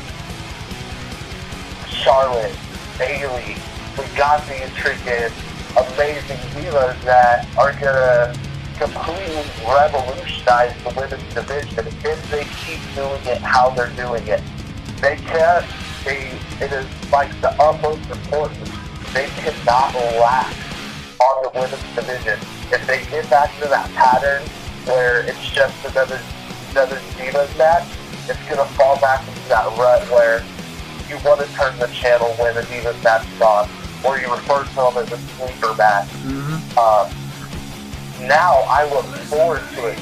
Charlotte, 1.88 2.56
Bayley. 2.98 3.56
We 3.98 4.04
got 4.16 4.46
these 4.46 4.68
freaking 4.78 5.32
amazing 5.76 6.38
divas 6.54 7.00
that 7.02 7.48
are 7.58 7.72
gonna 7.72 8.34
completely 8.78 9.44
revolutionize 9.66 10.72
the 10.84 10.90
women's 10.96 11.34
division 11.34 11.86
if 12.04 12.30
they 12.30 12.44
keep 12.62 12.80
doing 12.94 13.20
it 13.26 13.38
how 13.42 13.70
they're 13.70 13.90
doing 13.90 14.26
it. 14.26 14.42
They 15.00 15.16
can't. 15.16 15.64
They 16.04 16.30
it 16.60 16.72
is 16.72 16.86
like 17.10 17.30
the 17.40 17.50
utmost 17.60 18.08
importance. 18.10 18.70
They 19.12 19.26
cannot 19.42 19.94
lack 20.18 20.54
on 21.20 21.42
the 21.42 21.50
women's 21.54 21.94
division. 21.94 22.38
If 22.70 22.86
they 22.86 23.04
get 23.10 23.28
back 23.30 23.50
to 23.60 23.68
that 23.68 23.90
pattern 23.94 24.42
where 24.86 25.20
it's 25.26 25.50
just 25.50 25.74
another 25.86 26.20
another 26.70 26.96
Divas 27.18 27.56
match, 27.58 27.88
it's 28.28 28.48
gonna 28.48 28.68
fall 28.76 29.00
back 29.00 29.26
into 29.26 29.48
that 29.48 29.66
rut 29.76 30.02
where 30.10 30.44
you 31.08 31.18
want 31.24 31.40
to 31.40 31.46
turn 31.54 31.76
the 31.78 31.86
channel 31.88 32.32
when 32.34 32.56
a 32.56 32.62
Divas 32.62 33.02
match 33.02 33.26
is 33.34 33.40
on, 33.40 33.68
or 34.04 34.18
you 34.18 34.30
refer 34.30 34.64
to 34.64 34.74
them 34.74 34.96
as 34.96 35.12
a 35.12 35.16
sleeper 35.16 35.74
match. 35.74 36.08
Um, 36.76 37.10
now 38.28 38.64
I 38.68 38.88
look 38.92 39.06
forward 39.26 39.62
to 39.74 39.88
it. 39.88 39.98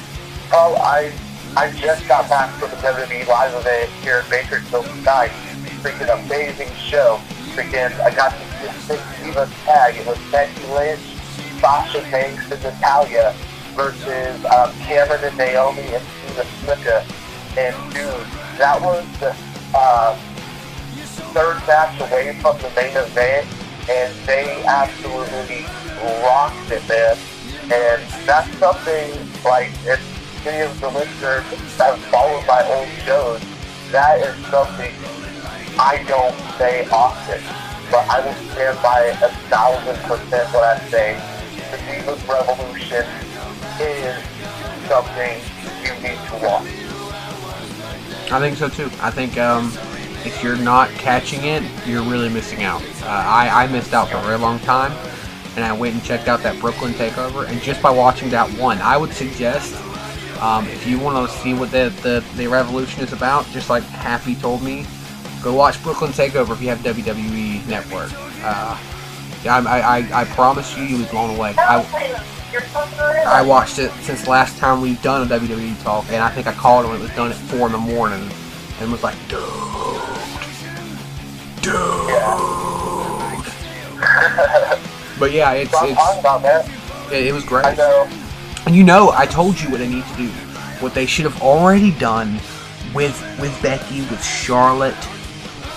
Oh, 0.52 0.74
I 0.82 1.12
I 1.56 1.70
just 1.72 2.08
got 2.08 2.28
back 2.28 2.50
from 2.54 2.70
the 2.70 2.76
WWE 2.76 3.26
live 3.26 3.54
event 3.54 3.90
here 4.02 4.20
in 4.20 4.30
Bakersfield 4.30 4.86
tonight. 4.86 5.30
Freaking 5.82 6.08
amazing 6.24 6.70
show. 6.76 7.20
Freaking, 7.54 7.92
I 8.00 8.14
got 8.14 8.32
to 8.32 8.72
see 8.80 8.94
Divas 8.94 9.52
tag. 9.64 9.96
It 9.96 10.06
was 10.06 10.18
Becky 10.30 10.66
Lynch, 10.68 11.02
Sasha 11.60 12.00
Banks, 12.10 12.50
and 12.50 12.62
Natalya 12.62 13.34
versus 13.74 14.44
um, 14.46 14.72
Cameron 14.80 15.24
and 15.24 15.36
Naomi 15.36 15.82
and 15.82 16.02
Tamina 16.02 16.44
Snuka. 16.64 17.58
And 17.58 17.92
dude, 17.92 18.26
that 18.58 18.80
was 18.80 19.04
the 19.20 19.36
uh, 19.74 20.18
third 21.34 21.56
match 21.66 22.00
away 22.00 22.36
from 22.40 22.56
the 22.58 22.70
main 22.76 22.96
event, 22.96 23.46
and 23.88 24.14
they 24.26 24.62
absolutely 24.64 25.64
rocked 26.22 26.70
it, 26.70 26.86
man. 26.88 27.16
And 27.70 28.02
that's 28.26 28.50
something 28.58 29.10
like 29.44 29.70
if 29.84 30.46
any 30.46 30.62
of 30.62 30.78
the 30.80 30.88
listeners 30.88 31.44
have 31.78 31.98
followed 32.06 32.46
my 32.46 32.62
old 32.66 32.88
shows, 33.04 33.40
that 33.90 34.20
is 34.20 34.46
something 34.46 34.92
I 35.78 36.02
don't 36.06 36.34
say 36.58 36.88
often, 36.90 37.40
but 37.90 38.08
I 38.08 38.20
will 38.24 38.34
stand 38.52 38.82
by 38.82 39.00
a 39.22 39.28
thousand 39.48 39.96
percent 40.02 40.52
what 40.52 40.64
I 40.64 40.78
say. 40.88 41.20
The 41.70 41.78
Divas 41.78 42.28
Revolution 42.28 43.06
is 43.80 44.16
something 44.88 45.40
you 45.82 45.94
need 46.02 46.18
to 46.28 46.36
watch. 46.44 46.68
I 48.30 48.38
think 48.40 48.56
so 48.56 48.68
too. 48.68 48.90
I 49.00 49.10
think 49.10 49.38
um, 49.38 49.72
if 50.24 50.42
you're 50.42 50.56
not 50.56 50.88
catching 50.90 51.44
it, 51.44 51.62
you're 51.86 52.02
really 52.02 52.28
missing 52.28 52.62
out. 52.62 52.82
Uh, 53.02 53.06
I, 53.06 53.64
I 53.64 53.66
missed 53.66 53.92
out 53.92 54.08
for 54.08 54.18
a 54.18 54.22
very 54.22 54.38
long 54.38 54.58
time, 54.60 54.92
and 55.56 55.64
I 55.64 55.72
went 55.72 55.94
and 55.94 56.04
checked 56.04 56.28
out 56.28 56.42
that 56.42 56.58
Brooklyn 56.60 56.92
Takeover, 56.92 57.48
and 57.48 57.60
just 57.60 57.82
by 57.82 57.90
watching 57.90 58.30
that 58.30 58.48
one, 58.58 58.78
I 58.78 58.96
would 58.96 59.12
suggest 59.12 59.74
um, 60.40 60.66
if 60.68 60.86
you 60.86 60.98
want 60.98 61.30
to 61.30 61.36
see 61.38 61.54
what 61.54 61.70
the, 61.70 61.92
the 62.02 62.24
the 62.36 62.46
Revolution 62.48 63.02
is 63.02 63.12
about, 63.12 63.46
just 63.50 63.70
like 63.70 63.84
Happy 63.84 64.34
told 64.34 64.62
me, 64.62 64.84
go 65.42 65.54
watch 65.54 65.80
Brooklyn 65.82 66.10
Takeover 66.10 66.52
if 66.52 66.60
you 66.60 66.68
have 66.68 66.78
WWE 66.78 67.66
Network. 67.68 68.10
Uh, 68.42 68.76
I, 69.44 69.58
I, 69.58 70.20
I, 70.22 70.24
promise 70.26 70.76
you, 70.76 70.84
you'll 70.84 71.00
be 71.00 71.10
blown 71.10 71.36
away. 71.36 71.54
I, 71.58 72.24
I 73.26 73.42
watched 73.42 73.78
it 73.78 73.90
since 74.02 74.28
last 74.28 74.56
time 74.58 74.80
we've 74.80 75.00
done 75.02 75.30
a 75.30 75.34
WWE 75.34 75.82
talk, 75.82 76.04
and 76.10 76.16
I 76.22 76.30
think 76.30 76.46
I 76.46 76.52
called 76.52 76.84
it 76.84 76.88
when 76.88 76.98
it 76.98 77.02
was 77.02 77.10
done 77.10 77.30
at 77.30 77.36
four 77.36 77.66
in 77.66 77.72
the 77.72 77.78
morning, 77.78 78.30
and 78.80 78.92
was 78.92 79.02
like, 79.02 79.16
dude, 79.28 79.40
dude. 81.62 81.72
but 85.18 85.32
yeah, 85.32 85.52
it's 85.52 85.70
So 85.70 85.78
I'm 85.78 85.94
talking 85.94 86.10
it's 86.12 86.20
about 86.20 86.42
that. 86.42 86.68
it, 87.12 87.26
it 87.28 87.32
was 87.32 87.44
great. 87.44 87.64
I 87.64 87.74
know. 87.74 88.08
And 88.66 88.74
you 88.74 88.84
know, 88.84 89.10
I 89.12 89.26
told 89.26 89.60
you 89.60 89.70
what 89.70 89.78
they 89.78 89.88
need 89.88 90.04
to 90.04 90.16
do. 90.16 90.28
What 90.80 90.94
they 90.94 91.06
should 91.06 91.24
have 91.24 91.40
already 91.42 91.92
done 91.92 92.34
with 92.94 93.20
with 93.40 93.56
Becky, 93.62 94.00
with 94.02 94.22
Charlotte, 94.24 94.96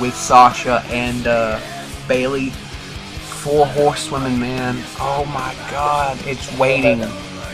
with 0.01 0.15
Sasha 0.15 0.83
and 0.89 1.27
uh, 1.27 1.59
Bayley. 2.07 2.49
Four 2.49 3.67
horsewomen, 3.67 4.39
man. 4.39 4.75
Oh 4.99 5.23
my 5.25 5.53
God, 5.69 6.17
it's 6.25 6.51
waiting. 6.57 7.01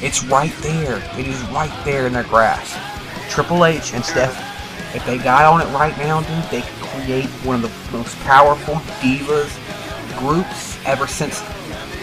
It's 0.01 0.23
right 0.23 0.53
there. 0.61 0.97
It 1.19 1.27
is 1.27 1.41
right 1.49 1.71
there 1.83 2.07
in 2.07 2.13
their 2.13 2.23
grasp. 2.23 2.77
Triple 3.29 3.65
H 3.65 3.93
and 3.93 4.03
Steph, 4.03 4.33
if 4.93 5.03
they 5.05 5.17
got 5.17 5.45
on 5.45 5.61
it 5.61 5.71
right 5.73 5.97
now, 5.97 6.21
dude, 6.21 6.43
they 6.51 6.61
could 6.61 6.89
create 6.89 7.29
one 7.45 7.63
of 7.63 7.91
the 7.91 7.97
most 7.97 8.17
powerful 8.21 8.75
divas 9.01 9.51
groups 10.19 10.77
ever 10.85 11.07
since 11.07 11.41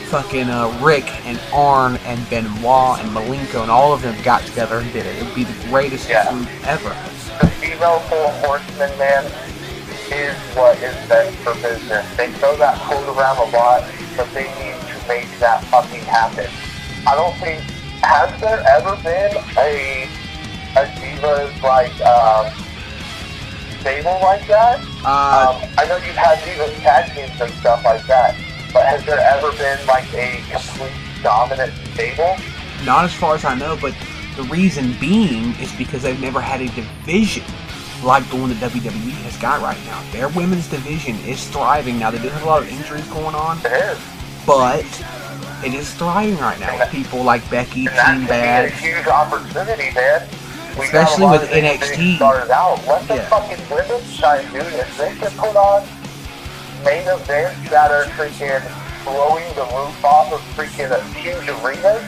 fucking 0.08 0.48
uh, 0.48 0.68
Ric 0.82 1.04
and 1.26 1.38
Arn 1.52 1.96
and 2.06 2.18
Benoit 2.30 2.98
and 3.00 3.10
Malenko 3.10 3.62
and 3.62 3.70
all 3.70 3.92
of 3.92 4.00
them 4.00 4.16
got 4.22 4.42
together 4.42 4.78
and 4.78 4.90
did 4.92 5.04
it. 5.06 5.16
It 5.16 5.24
would 5.24 5.34
be 5.34 5.44
the 5.44 5.68
greatest 5.68 6.08
Yeah. 6.08 6.30
group 6.32 6.48
ever. 6.66 6.96
The 7.40 7.46
female 7.60 8.00
full 8.00 8.28
horseman, 8.40 8.96
man, 8.98 9.24
is 10.10 10.34
what 10.56 10.76
is 10.78 10.94
best 11.08 11.36
for 11.38 11.54
business. 11.56 12.06
They 12.16 12.32
throw 12.32 12.56
that 12.56 12.78
quote 12.80 13.06
around 13.16 13.36
a 13.36 13.50
lot, 13.56 13.84
but 14.16 14.32
they 14.32 14.44
need 14.44 14.80
to 14.88 15.08
make 15.08 15.28
that 15.40 15.62
fucking 15.64 16.00
happen. 16.04 16.48
I 17.06 17.14
don't 17.14 17.36
think 17.36 17.60
has 18.02 18.40
there 18.40 18.64
ever 18.66 18.96
been 19.02 19.36
a 19.58 20.08
a 20.76 20.86
divas 21.00 21.62
like 21.62 21.92
um 22.00 22.50
stable 23.88 24.18
like 24.22 24.46
that? 24.46 24.80
Uh, 25.04 25.56
um, 25.64 25.70
I 25.78 25.86
know 25.88 25.96
you've 25.96 26.14
had 26.16 26.38
divas 26.40 26.74
tag 26.82 27.14
teams 27.14 27.40
and 27.40 27.50
stuff 27.60 27.84
like 27.84 28.06
that, 28.06 28.36
but 28.72 28.84
has 28.84 29.04
there 29.04 29.18
ever 29.18 29.50
been 29.52 29.84
like 29.86 30.12
a 30.14 30.42
complete 30.50 30.92
dominant 31.22 31.72
stable? 31.94 32.36
Not 32.84 33.04
as 33.04 33.12
far 33.14 33.34
as 33.34 33.44
I 33.44 33.54
know, 33.54 33.78
but 33.80 33.94
the 34.36 34.42
reason 34.44 34.94
being 35.00 35.54
is 35.56 35.72
because 35.72 36.02
they've 36.02 36.20
never 36.20 36.40
had 36.40 36.60
a 36.60 36.68
division 36.68 37.44
like 38.04 38.28
the 38.30 38.36
one 38.36 38.50
that 38.50 38.58
WWE 38.70 39.10
has 39.24 39.36
got 39.38 39.60
right 39.60 39.78
now. 39.86 40.00
Their 40.12 40.28
women's 40.28 40.68
division 40.68 41.16
is 41.26 41.44
thriving. 41.48 41.98
Now, 41.98 42.10
they 42.12 42.18
do 42.20 42.28
have 42.28 42.42
a 42.42 42.46
lot 42.46 42.62
of 42.62 42.68
injuries 42.68 43.06
going 43.08 43.34
on, 43.34 43.58
It 43.64 43.72
is. 43.72 43.98
but 44.46 44.84
it 45.64 45.74
is 45.74 45.92
thriving 45.94 46.36
right 46.38 46.60
now 46.60 46.78
with 46.78 46.90
people 46.90 47.24
like 47.24 47.48
Becky, 47.50 47.88
And 47.88 48.20
Team 48.20 48.28
Bad. 48.28 48.66
a 48.66 48.68
huge 48.68 49.06
opportunity, 49.08 49.92
man. 49.94 50.28
Especially 50.80 51.24
a 51.24 51.30
with 51.30 51.50
NXT. 51.50 52.16
Started 52.16 52.50
out. 52.50 52.86
Let 52.86 53.06
the 53.08 53.16
Yeah. 53.16 53.28
fucking 53.28 53.58
women 53.70 54.02
shine, 54.04 54.44
dude. 54.52 54.62
If 54.74 54.96
they 54.98 55.14
can 55.16 55.30
put 55.32 55.56
on 55.56 55.82
main 56.84 57.06
events 57.08 57.70
that 57.70 57.90
are 57.90 58.04
freaking 58.16 58.62
blowing 59.04 59.44
the 59.54 59.64
roof 59.76 60.04
off 60.04 60.32
of 60.32 60.40
freaking 60.56 60.90
huge 61.14 61.48
arenas, 61.48 62.02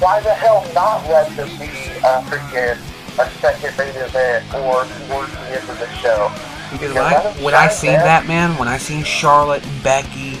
why 0.00 0.20
the 0.20 0.34
hell 0.34 0.64
not 0.74 1.06
let 1.08 1.34
them 1.36 1.48
be 1.58 1.70
a 2.04 2.22
freaking 2.28 2.76
a 3.18 3.30
second 3.40 3.76
main 3.78 3.94
event 3.96 4.44
or 4.54 4.84
towards 5.08 5.32
the 5.32 5.60
end 5.60 5.70
of 5.70 5.78
the 5.78 5.88
show? 5.96 6.30
Because 6.72 6.94
Yeah, 6.94 7.02
when 7.02 7.14
I 7.14 7.42
when 7.42 7.54
I 7.54 7.68
seen 7.68 7.92
that 7.92 8.26
man, 8.26 8.56
when 8.58 8.68
I 8.68 8.78
seen 8.78 9.04
Charlotte 9.04 9.64
and 9.64 9.82
Becky 9.82 10.38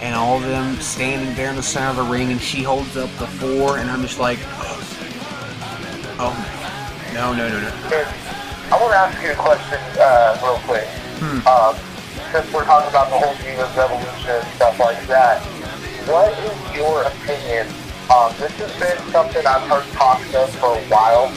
and 0.00 0.14
all 0.16 0.36
of 0.38 0.42
them 0.42 0.80
standing 0.80 1.34
there 1.36 1.50
in 1.50 1.56
the 1.56 1.62
center 1.62 1.90
of 1.90 1.96
the 1.96 2.02
ring, 2.02 2.32
and 2.32 2.40
she 2.40 2.62
holds 2.62 2.96
up 2.96 3.08
the 3.18 3.26
four, 3.26 3.78
and 3.78 3.88
I'm 3.88 4.02
just 4.02 4.18
like, 4.18 4.38
oh 6.18 6.34
no, 6.34 6.61
no, 7.12 7.32
no, 7.32 7.48
no, 7.48 7.60
no. 7.60 7.68
I 8.72 8.80
want 8.80 8.92
to 8.92 8.98
ask 8.98 9.22
you 9.22 9.32
a 9.32 9.36
question 9.36 9.78
uh, 10.00 10.38
real 10.42 10.58
quick. 10.64 10.88
Um, 11.46 11.76
since 12.32 12.48
we're 12.52 12.64
talking 12.64 12.88
about 12.88 13.10
the 13.10 13.18
whole 13.20 13.34
Divas 13.44 13.76
Revolution 13.76 14.40
and 14.40 14.48
stuff 14.56 14.80
like 14.80 15.06
that, 15.06 15.44
what 16.08 16.32
is 16.40 16.56
your 16.74 17.04
opinion? 17.04 17.68
Um, 18.08 18.32
this 18.40 18.52
has 18.58 18.72
been 18.80 18.98
something 19.12 19.46
I've 19.46 19.68
heard 19.68 19.84
talked 19.92 20.34
of 20.34 20.48
for 20.56 20.74
a 20.74 20.82
while. 20.88 21.28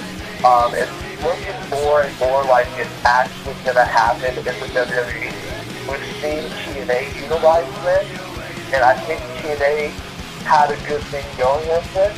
Um, 0.47 0.73
it's 0.73 0.91
looking 1.21 1.59
more 1.69 2.03
and 2.03 2.19
more 2.19 2.43
like 2.45 2.67
it's 2.79 2.89
actually 3.03 3.53
going 3.63 3.75
to 3.75 3.85
happen 3.85 4.31
in 4.31 4.43
the 4.43 4.51
WWE. 4.51 5.29
We've 5.91 6.01
seen 6.23 6.49
TNA 6.65 7.21
utilize 7.21 7.67
this, 7.83 8.07
and 8.73 8.81
I 8.83 8.95
think 9.05 9.21
TNA 9.43 9.91
had 10.47 10.71
a 10.71 10.77
good 10.87 11.03
thing 11.11 11.25
going 11.37 11.67
with 11.67 11.93
this. 11.93 12.17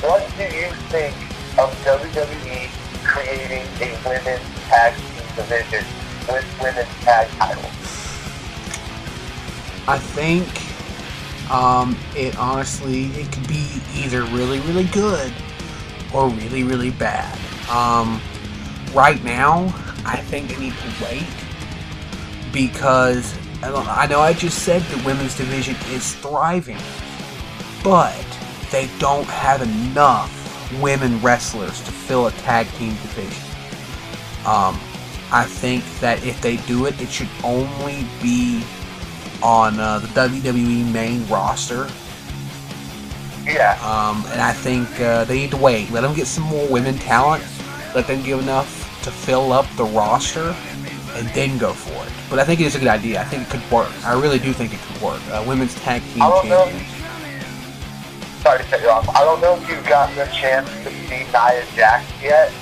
What 0.00 0.22
do 0.38 0.44
you 0.44 0.70
think 0.88 1.14
of 1.58 1.74
WWE 1.84 2.70
creating 3.04 3.66
a 3.80 3.98
women's 4.06 4.40
tag 4.68 4.94
team 4.94 5.26
division 5.34 5.84
with 6.28 6.46
women's 6.62 6.88
tag 7.00 7.28
titles? 7.30 7.64
I 9.88 9.98
think 9.98 10.46
um, 11.50 11.96
it 12.14 12.38
honestly 12.38 13.06
it 13.06 13.32
could 13.32 13.48
be 13.48 13.66
either 13.94 14.22
really 14.24 14.60
really 14.60 14.84
good 14.84 15.32
or 16.14 16.28
really 16.28 16.62
really 16.62 16.90
bad. 16.90 17.36
Um, 17.68 18.20
right 18.94 19.22
now, 19.24 19.64
I 20.04 20.16
think 20.16 20.48
they 20.50 20.58
need 20.58 20.74
to 20.74 21.04
wait 21.04 21.26
because 22.52 23.34
I 23.62 23.72
I 24.02 24.06
know 24.06 24.20
I 24.20 24.32
just 24.32 24.62
said 24.62 24.82
the 24.82 25.04
women's 25.04 25.36
division 25.36 25.74
is 25.90 26.14
thriving, 26.14 26.78
but 27.82 28.14
they 28.70 28.88
don't 28.98 29.26
have 29.26 29.62
enough 29.62 30.37
women 30.80 31.20
wrestlers 31.20 31.82
to 31.82 31.90
fill 31.90 32.26
a 32.26 32.32
tag 32.32 32.66
team 32.72 32.90
division. 32.90 33.44
Um, 34.46 34.78
I 35.30 35.44
think 35.44 35.84
that 36.00 36.24
if 36.24 36.40
they 36.40 36.56
do 36.58 36.86
it, 36.86 37.00
it 37.00 37.10
should 37.10 37.28
only 37.44 38.06
be 38.22 38.64
on 39.42 39.78
uh, 39.78 39.98
the 39.98 40.08
WWE 40.08 40.90
main 40.92 41.26
roster. 41.28 41.88
Yeah. 43.44 43.78
Um, 43.82 44.24
and 44.30 44.40
I 44.40 44.52
think 44.52 44.88
uh, 45.00 45.24
they 45.24 45.36
need 45.36 45.50
to 45.52 45.56
wait. 45.56 45.90
Let 45.90 46.02
them 46.02 46.14
get 46.14 46.26
some 46.26 46.44
more 46.44 46.66
women 46.68 46.98
talent. 46.98 47.44
Let 47.94 48.06
them 48.06 48.22
get 48.22 48.38
enough 48.38 48.78
to 49.02 49.10
fill 49.10 49.52
up 49.52 49.66
the 49.76 49.84
roster, 49.84 50.54
and 51.14 51.28
then 51.28 51.56
go 51.56 51.72
for 51.72 52.06
it. 52.06 52.12
But 52.28 52.38
I 52.38 52.44
think 52.44 52.60
it 52.60 52.66
is 52.66 52.74
a 52.74 52.78
good 52.78 52.88
idea. 52.88 53.20
I 53.20 53.24
think 53.24 53.42
it 53.42 53.50
could 53.50 53.70
work. 53.70 53.90
I 54.04 54.18
really 54.20 54.38
do 54.38 54.52
think 54.52 54.74
it 54.74 54.80
could 54.80 55.02
work. 55.02 55.20
Uh, 55.28 55.44
women's 55.46 55.74
tag 55.76 56.02
team 56.12 56.22
champions. 56.42 56.48
know. 56.48 56.97
Sorry 58.42 58.58
to 58.58 58.64
cut 58.64 58.80
you 58.80 58.88
off. 58.88 59.08
I 59.10 59.24
don't 59.24 59.40
know 59.40 59.56
if 59.56 59.68
you've 59.68 59.86
gotten 59.86 60.18
a 60.18 60.26
chance 60.32 60.68
to 60.84 60.90
see 61.08 61.24
Nia 61.32 61.64
Jax 61.74 62.04
yet. 62.22 62.52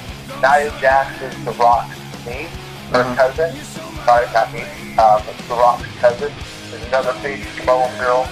Nia 0.42 0.70
Jax 0.80 1.20
is 1.22 1.44
The 1.44 1.52
Rock's 1.52 1.96
niece, 2.26 2.48
her 2.92 3.00
Uh-huh. 3.00 3.14
cousin. 3.16 3.56
Sorry, 4.04 4.26
not 4.32 4.52
niece. 4.52 4.98
Um, 4.98 5.22
The 5.48 5.54
Rock's 5.54 5.84
cousin. 6.00 6.32
Is 6.72 6.82
another 6.88 7.14
big 7.22 7.44
Samoan 7.56 7.90
girl. 7.98 8.26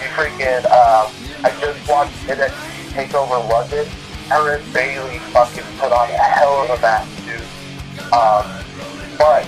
You 0.00 0.08
freaking, 0.16 0.64
um, 0.70 1.12
I 1.44 1.50
just 1.60 1.86
watched 1.88 2.14
NXT 2.26 2.90
TakeOver 2.94 3.48
London. 3.48 3.86
Her 4.28 4.56
and 4.56 4.72
Bayley 4.72 5.18
fucking 5.34 5.64
put 5.78 5.92
on 5.92 6.08
a 6.08 6.16
hell 6.16 6.62
of 6.62 6.70
a 6.70 6.80
match, 6.80 7.06
dude. 7.26 7.42
Um, 8.12 8.46
but 9.18 9.44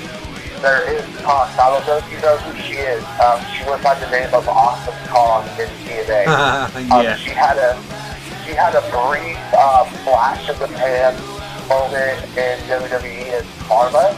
there 0.63 0.83
is 0.91 1.05
talk. 1.23 1.49
I 1.59 1.71
don't 1.71 1.87
know 1.87 1.97
if 1.99 2.13
you 2.13 2.21
know 2.21 2.37
who 2.39 2.53
she 2.63 2.75
is. 2.75 3.03
Um, 3.21 3.41
she 3.55 3.65
went 3.69 3.83
by 3.83 3.95
the 3.99 4.09
name 4.11 4.33
of 4.35 4.49
Awesome 4.49 4.95
Kong 5.09 5.47
in 5.61 5.69
TNA. 5.85 6.27
Um, 6.77 7.03
yeah. 7.03 7.17
she 7.17 7.31
had 7.31 7.57
a 7.59 7.75
she 8.45 8.53
had 8.53 8.75
a 8.75 8.83
brief 8.93 9.37
uh, 9.57 9.85
flash 10.05 10.49
of 10.49 10.59
the 10.59 10.69
pan 10.69 11.15
moment 11.69 12.23
in 12.37 12.59
WWE 12.71 13.33
as 13.33 13.47
Karma, 13.67 14.15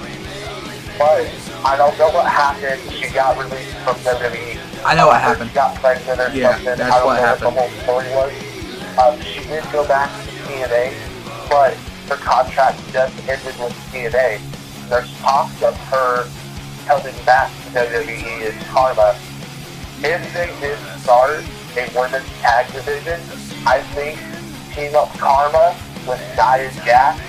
but 0.98 1.24
I 1.64 1.76
don't 1.76 1.96
know 1.98 2.10
what 2.10 2.26
happened. 2.30 2.80
She 2.92 3.08
got 3.12 3.38
released 3.38 3.74
from 3.78 3.94
WWE. 3.96 4.84
I 4.84 4.94
know 4.94 5.06
what 5.06 5.16
Um, 5.16 5.22
happened. 5.22 5.50
She 5.50 5.54
got 5.54 5.74
pregnant 5.76 6.20
or 6.20 6.28
Yeah, 6.30 6.52
something. 6.54 6.76
that's 6.76 6.80
I 6.92 6.98
don't 6.98 7.06
what 7.06 7.16
know 7.16 7.26
happened. 7.26 7.56
what 7.56 7.70
the 7.70 7.82
whole 7.86 8.02
story 8.02 8.08
was. 8.14 8.98
Um, 8.98 9.20
she 9.22 9.40
did 9.48 9.64
go 9.72 9.86
back 9.88 10.10
to 10.26 10.30
TNA, 10.44 10.92
but 11.48 11.74
her 12.10 12.16
contract 12.16 12.80
just 12.92 13.16
ended 13.28 13.54
with 13.58 13.72
TNA. 13.92 14.40
There's 14.88 15.12
talks 15.18 15.62
of 15.62 15.76
her 15.88 16.26
coming 16.86 17.14
back 17.26 17.50
to 17.50 17.78
WWE 17.78 18.40
as 18.40 18.66
Karma. 18.68 19.18
If 20.00 20.32
they 20.32 20.46
did 20.60 20.78
start 21.00 21.44
a 21.76 21.90
women's 21.94 22.28
tag 22.40 22.72
division, 22.72 23.20
I 23.66 23.82
think 23.92 24.18
team 24.74 24.94
up 24.94 25.12
Karma 25.18 25.76
with 26.06 26.20
Nia 26.36 26.70
Jax, 26.84 27.20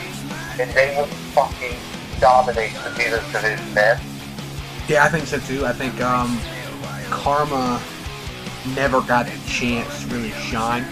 and 0.57 0.71
they 0.71 0.95
would 0.97 1.09
fucking 1.35 1.75
dominate 2.21 2.71
the 2.75 2.89
Divas 2.91 3.31
division, 3.33 3.73
man. 3.73 3.99
Yeah, 4.87 5.03
I 5.03 5.09
think 5.09 5.27
so 5.27 5.39
too. 5.39 5.65
I 5.65 5.73
think 5.73 5.99
um, 5.99 6.39
Karma 7.09 7.81
never 8.73 9.01
got 9.01 9.27
a 9.27 9.47
chance 9.47 10.03
to 10.03 10.09
really 10.15 10.31
shine. 10.31 10.85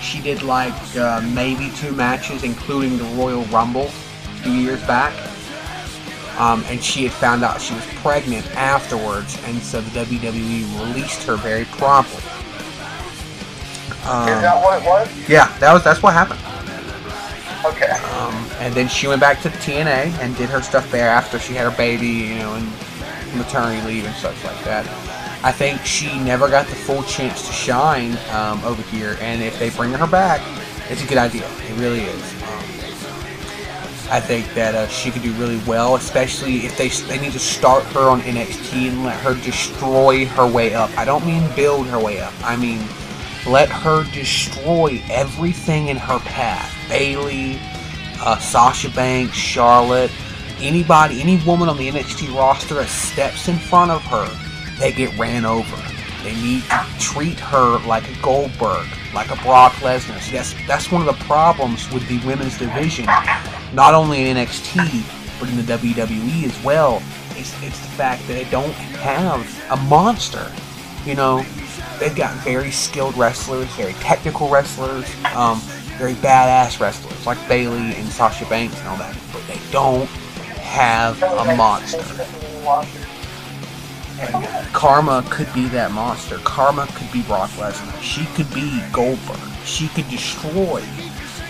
She 0.00 0.20
did 0.20 0.42
like 0.42 0.74
uh, 0.96 1.20
maybe 1.32 1.70
two 1.76 1.92
matches, 1.92 2.44
including 2.44 2.98
the 2.98 3.04
Royal 3.16 3.42
Rumble 3.46 3.86
a 3.86 4.42
few 4.42 4.52
years 4.52 4.82
back. 4.86 5.12
Um, 6.38 6.64
and 6.68 6.82
she 6.82 7.04
had 7.04 7.12
found 7.12 7.44
out 7.44 7.60
she 7.60 7.74
was 7.74 7.84
pregnant 7.96 8.46
afterwards, 8.56 9.38
and 9.44 9.58
so 9.62 9.80
the 9.80 10.04
WWE 10.04 10.80
released 10.80 11.24
her 11.24 11.36
very 11.36 11.64
promptly. 11.66 12.22
Um, 14.08 14.28
Is 14.28 14.40
that 14.40 14.60
what 14.62 14.82
it 14.82 14.86
was? 14.86 15.28
yeah, 15.28 15.56
that 15.58 15.72
was 15.72 15.84
that's 15.84 16.02
what 16.02 16.12
happened. 16.14 16.40
Okay. 17.64 17.90
Um, 18.16 18.34
and 18.58 18.74
then 18.74 18.88
she 18.88 19.06
went 19.06 19.20
back 19.20 19.40
to 19.42 19.48
TNA 19.48 20.18
and 20.20 20.36
did 20.36 20.48
her 20.50 20.60
stuff 20.62 20.90
there 20.90 21.08
after 21.08 21.38
she 21.38 21.54
had 21.54 21.70
her 21.70 21.76
baby, 21.76 22.08
you 22.08 22.34
know, 22.36 22.54
and 22.54 22.66
maternity 23.36 23.86
leave 23.86 24.04
and 24.04 24.14
such 24.16 24.42
like 24.42 24.62
that. 24.64 24.86
I 25.44 25.52
think 25.52 25.84
she 25.84 26.18
never 26.20 26.48
got 26.48 26.66
the 26.66 26.74
full 26.74 27.02
chance 27.04 27.46
to 27.46 27.52
shine 27.52 28.16
um, 28.30 28.62
over 28.64 28.82
here, 28.82 29.16
and 29.20 29.42
if 29.42 29.58
they 29.58 29.70
bring 29.70 29.92
her 29.92 30.06
back, 30.06 30.40
it's 30.88 31.04
a 31.04 31.06
good 31.06 31.18
idea. 31.18 31.46
It 31.68 31.76
really 31.78 32.00
is. 32.00 32.42
Um, 32.42 32.64
I 34.12 34.20
think 34.20 34.52
that 34.52 34.74
uh, 34.74 34.88
she 34.88 35.10
could 35.10 35.22
do 35.22 35.32
really 35.32 35.58
well, 35.66 35.96
especially 35.96 36.66
if 36.66 36.76
they 36.76 36.88
they 36.88 37.18
need 37.18 37.32
to 37.32 37.38
start 37.38 37.82
her 37.94 38.10
on 38.10 38.20
NXT 38.20 38.88
and 38.88 39.04
let 39.06 39.18
her 39.20 39.32
destroy 39.42 40.26
her 40.26 40.46
way 40.46 40.74
up. 40.74 40.90
I 40.98 41.06
don't 41.06 41.24
mean 41.24 41.48
build 41.56 41.86
her 41.86 41.98
way 41.98 42.20
up. 42.20 42.34
I 42.44 42.54
mean 42.56 42.86
let 43.46 43.70
her 43.70 44.04
destroy 44.12 45.02
everything 45.10 45.88
in 45.88 45.96
her 45.96 46.18
path. 46.18 46.70
Bayley, 46.90 47.58
uh, 48.20 48.38
Sasha 48.38 48.90
Banks, 48.90 49.34
Charlotte, 49.34 50.10
anybody, 50.60 51.22
any 51.22 51.42
woman 51.46 51.70
on 51.70 51.78
the 51.78 51.88
NXT 51.88 52.34
roster 52.34 52.74
that 52.74 52.88
steps 52.88 53.48
in 53.48 53.56
front 53.56 53.90
of 53.90 54.02
her, 54.02 54.28
they 54.78 54.92
get 54.92 55.16
ran 55.18 55.46
over. 55.46 55.76
They 56.22 56.34
need 56.34 56.64
to 56.64 56.86
treat 56.98 57.40
her 57.40 57.78
like 57.86 58.06
a 58.10 58.22
Goldberg, 58.22 58.86
like 59.14 59.30
a 59.30 59.36
Brock 59.42 59.72
Lesnar. 59.74 60.20
See, 60.20 60.32
that's 60.32 60.54
that's 60.66 60.90
one 60.90 61.06
of 61.06 61.06
the 61.06 61.24
problems 61.24 61.90
with 61.92 62.06
the 62.08 62.18
women's 62.26 62.58
division, 62.58 63.06
not 63.72 63.94
only 63.94 64.28
in 64.28 64.36
NXT 64.36 65.18
but 65.42 65.48
in 65.48 65.56
the 65.56 65.72
WWE 65.72 66.44
as 66.44 66.64
well. 66.64 67.02
It's 67.30 67.60
it's 67.64 67.80
the 67.80 67.88
fact 67.88 68.24
that 68.28 68.34
they 68.34 68.48
don't 68.48 68.72
have 69.02 69.42
a 69.72 69.76
monster. 69.88 70.52
You 71.04 71.16
know, 71.16 71.44
they've 71.98 72.14
got 72.14 72.32
very 72.44 72.70
skilled 72.70 73.16
wrestlers, 73.16 73.66
very 73.74 73.94
technical 73.94 74.48
wrestlers, 74.48 75.12
um, 75.34 75.58
very 75.98 76.14
badass 76.14 76.78
wrestlers 76.78 77.26
like 77.26 77.38
Bayley 77.48 77.92
and 77.96 78.08
Sasha 78.08 78.44
Banks 78.46 78.78
and 78.78 78.88
all 78.88 78.96
that, 78.98 79.16
but 79.32 79.44
they 79.48 79.58
don't 79.72 80.08
have 80.60 81.20
a 81.24 81.56
monster. 81.56 81.98
Karma 84.72 85.24
could 85.30 85.52
be 85.52 85.66
that 85.68 85.90
monster. 85.92 86.38
Karma 86.38 86.86
could 86.94 87.10
be 87.12 87.22
Brock 87.22 87.50
Lesnar. 87.50 88.00
She 88.00 88.24
could 88.34 88.52
be 88.54 88.82
Goldberg. 88.92 89.38
She 89.64 89.88
could 89.88 90.08
destroy 90.08 90.82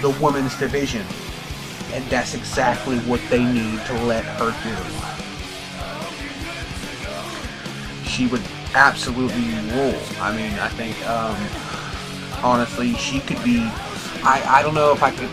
the 0.00 0.16
women's 0.20 0.58
division. 0.58 1.04
And 1.92 2.04
that's 2.06 2.34
exactly 2.34 2.98
what 3.00 3.20
they 3.28 3.44
need 3.44 3.78
to 3.86 3.94
let 4.04 4.24
her 4.24 4.50
do. 4.64 4.76
She 8.08 8.26
would 8.26 8.42
absolutely 8.74 9.44
rule. 9.74 10.00
I 10.18 10.34
mean, 10.34 10.58
I 10.58 10.68
think, 10.68 10.96
um, 11.06 11.36
honestly, 12.42 12.94
she 12.94 13.20
could 13.20 13.42
be. 13.44 13.58
I, 14.24 14.42
I 14.46 14.62
don't 14.62 14.74
know 14.74 14.92
if 14.92 15.02
I 15.02 15.10
could 15.10 15.30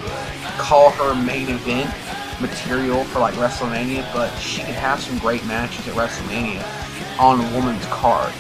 call 0.58 0.90
her 0.92 1.16
main 1.16 1.50
event 1.50 1.94
material 2.42 3.04
for 3.06 3.20
like 3.20 3.34
WrestleMania, 3.36 4.12
but 4.14 4.34
she 4.40 4.62
could 4.64 4.76
have 4.76 5.00
some 5.00 5.18
great 5.20 5.46
matches 5.46 5.88
at 5.88 5.94
WrestleMania 5.94 6.66
on 7.20 7.42
a 7.42 7.54
woman's 7.54 7.86
card. 7.88 8.34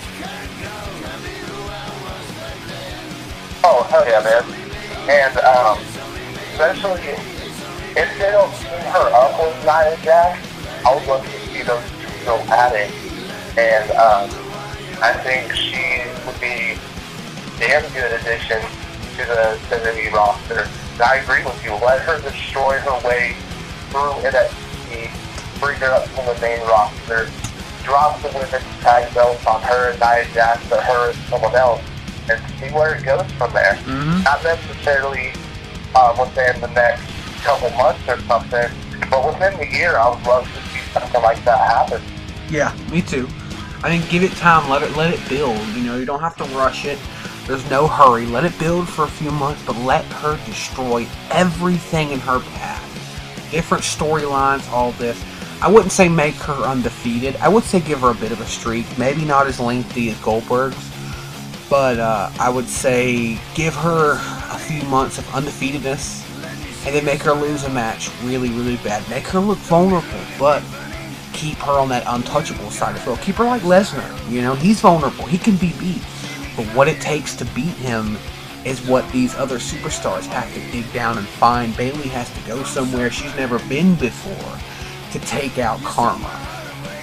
Oh, 3.61 3.85
hell 3.89 4.07
yeah, 4.07 4.23
man. 4.23 4.43
And, 5.09 5.37
um, 5.39 5.77
especially 6.53 7.01
if 7.99 8.17
they 8.17 8.31
don't 8.31 8.53
team 8.55 8.79
her 8.95 9.11
up 9.13 9.37
with 9.37 9.55
Nia 9.65 9.97
Jax, 10.01 10.39
I 10.85 10.95
would 10.95 11.05
love 11.07 11.25
to 11.25 11.39
see 11.51 11.61
those 11.63 11.83
two 11.99 12.25
go 12.25 12.37
at 12.47 12.73
it. 12.73 12.89
And, 13.57 13.91
um, 13.91 14.29
I 15.03 15.11
think 15.23 15.51
she 15.53 15.99
would 16.25 16.39
be 16.39 16.79
damn 17.59 17.83
good 17.91 18.13
addition 18.13 18.61
to 19.17 19.25
the 19.25 19.59
WWE 19.67 20.13
roster. 20.13 20.69
And 20.93 21.01
I 21.01 21.15
agree 21.17 21.43
with 21.43 21.61
you. 21.65 21.73
Let 21.73 21.99
her 22.03 22.21
destroy 22.21 22.79
her 22.79 23.07
way 23.07 23.35
through 23.89 24.23
NXT, 24.23 25.59
bring 25.59 25.77
her 25.79 25.91
up 25.91 26.05
to 26.05 26.15
the 26.15 26.37
main 26.41 26.61
roster, 26.61 27.29
drop 27.89 28.21
the 28.21 28.29
women's 28.29 28.63
tag 28.81 29.11
belts 29.13 29.45
on 29.47 29.61
her 29.63 29.89
and 29.89 29.99
Nia 29.99 30.25
Jax 30.33 30.71
or 30.71 30.79
her 30.79 31.09
and 31.09 31.19
someone 31.27 31.55
else, 31.55 31.81
and 32.29 32.39
see 32.59 32.69
where 32.69 32.95
it 32.95 33.03
goes 33.03 33.25
from 33.33 33.51
there. 33.51 33.77
Mhm. 33.85 34.23
Not 34.23 34.43
necessarily 34.43 35.33
uh, 35.95 36.15
within 36.19 36.61
the 36.61 36.67
next 36.67 37.03
couple 37.43 37.69
months 37.71 38.01
or 38.07 38.19
something, 38.27 38.69
but 39.09 39.25
within 39.25 39.57
the 39.57 39.67
year, 39.67 39.97
I 39.97 40.09
would 40.09 40.23
love 40.27 40.45
to 40.45 40.61
see 40.71 40.83
something 40.93 41.21
like 41.23 41.43
that 41.45 41.59
happen. 41.59 42.01
Yeah, 42.49 42.71
me 42.91 43.01
too. 43.01 43.27
I 43.83 43.89
mean, 43.89 44.03
give 44.09 44.23
it 44.23 44.31
time. 44.33 44.69
Let 44.69 44.83
it 44.83 44.95
let 44.95 45.11
it 45.13 45.19
build. 45.27 45.57
You 45.69 45.81
know, 45.83 45.97
you 45.97 46.05
don't 46.05 46.19
have 46.19 46.35
to 46.37 46.43
rush 46.55 46.85
it. 46.85 46.99
There's 47.47 47.67
no 47.71 47.87
hurry. 47.87 48.27
Let 48.27 48.43
it 48.43 48.57
build 48.59 48.87
for 48.87 49.05
a 49.05 49.07
few 49.07 49.31
months, 49.31 49.63
but 49.65 49.75
let 49.77 50.05
her 50.21 50.37
destroy 50.45 51.07
everything 51.31 52.11
in 52.11 52.19
her 52.19 52.39
path. 52.39 52.85
Different 53.51 53.83
storylines, 53.83 54.69
all 54.71 54.91
this. 54.93 55.19
I 55.61 55.69
wouldn't 55.69 55.91
say 55.91 56.07
make 56.07 56.35
her 56.35 56.53
undefeated. 56.53 57.35
I 57.37 57.49
would 57.49 57.65
say 57.65 57.81
give 57.81 57.99
her 57.99 58.11
a 58.11 58.15
bit 58.15 58.31
of 58.31 58.39
a 58.39 58.45
streak. 58.45 58.85
Maybe 58.97 59.25
not 59.25 59.45
as 59.45 59.59
lengthy 59.59 60.09
as 60.09 60.17
Goldberg's, 60.21 60.89
but 61.69 61.99
uh, 61.99 62.31
I 62.39 62.49
would 62.49 62.67
say 62.67 63.37
give 63.55 63.75
her 63.75 64.13
a 64.53 64.57
few 64.57 64.81
months 64.83 65.17
of 65.17 65.25
undefeatedness, 65.25 66.25
and 66.85 66.95
then 66.95 67.03
make 67.03 67.21
her 67.23 67.33
lose 67.33 67.65
a 67.65 67.69
match 67.69 68.09
really, 68.23 68.49
really 68.51 68.77
bad. 68.77 69.07
Make 69.09 69.27
her 69.27 69.39
look 69.39 69.57
vulnerable, 69.57 70.07
but 70.39 70.63
keep 71.33 71.57
her 71.57 71.73
on 71.73 71.89
that 71.89 72.03
untouchable 72.07 72.71
side 72.71 72.95
as 72.95 73.05
well. 73.05 73.17
Keep 73.17 73.35
her 73.35 73.43
like 73.43 73.61
Lesnar. 73.63 74.31
You 74.31 74.41
know, 74.41 74.55
he's 74.55 74.79
vulnerable. 74.79 75.25
He 75.25 75.37
can 75.37 75.57
be 75.57 75.73
beat. 75.77 76.01
But 76.55 76.67
what 76.67 76.87
it 76.87 77.01
takes 77.01 77.35
to 77.35 77.45
beat 77.47 77.75
him 77.75 78.17
is 78.63 78.85
what 78.87 79.09
these 79.11 79.35
other 79.35 79.57
superstars 79.57 80.25
have 80.27 80.53
to 80.53 80.71
dig 80.71 80.91
down 80.93 81.17
and 81.17 81.27
find. 81.27 81.75
Bayley 81.75 82.07
has 82.09 82.33
to 82.33 82.47
go 82.47 82.63
somewhere 82.63 83.09
she's 83.09 83.35
never 83.35 83.59
been 83.67 83.95
before 83.95 84.59
to 85.11 85.19
take 85.19 85.57
out 85.57 85.79
Karma. 85.81 86.29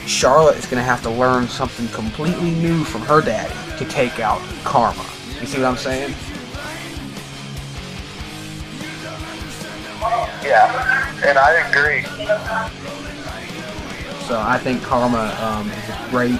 Charlotte 0.06 0.56
is 0.56 0.66
going 0.66 0.78
to 0.78 0.84
have 0.84 1.02
to 1.02 1.10
learn 1.10 1.48
something 1.48 1.88
completely 1.88 2.52
new 2.52 2.84
from 2.84 3.02
her 3.02 3.20
daddy 3.20 3.54
to 3.78 3.84
take 3.90 4.20
out 4.20 4.40
Karma. 4.62 5.04
You 5.40 5.46
see 5.46 5.58
what 5.58 5.66
I'm 5.66 5.76
saying? 5.76 6.14
Yeah, 10.44 11.12
and 11.24 11.36
I 11.36 11.52
agree. 11.68 12.04
So 14.26 14.40
I 14.40 14.58
think 14.58 14.82
Karma 14.82 15.36
um, 15.40 15.68
is 15.70 15.88
a 15.88 16.08
great, 16.10 16.38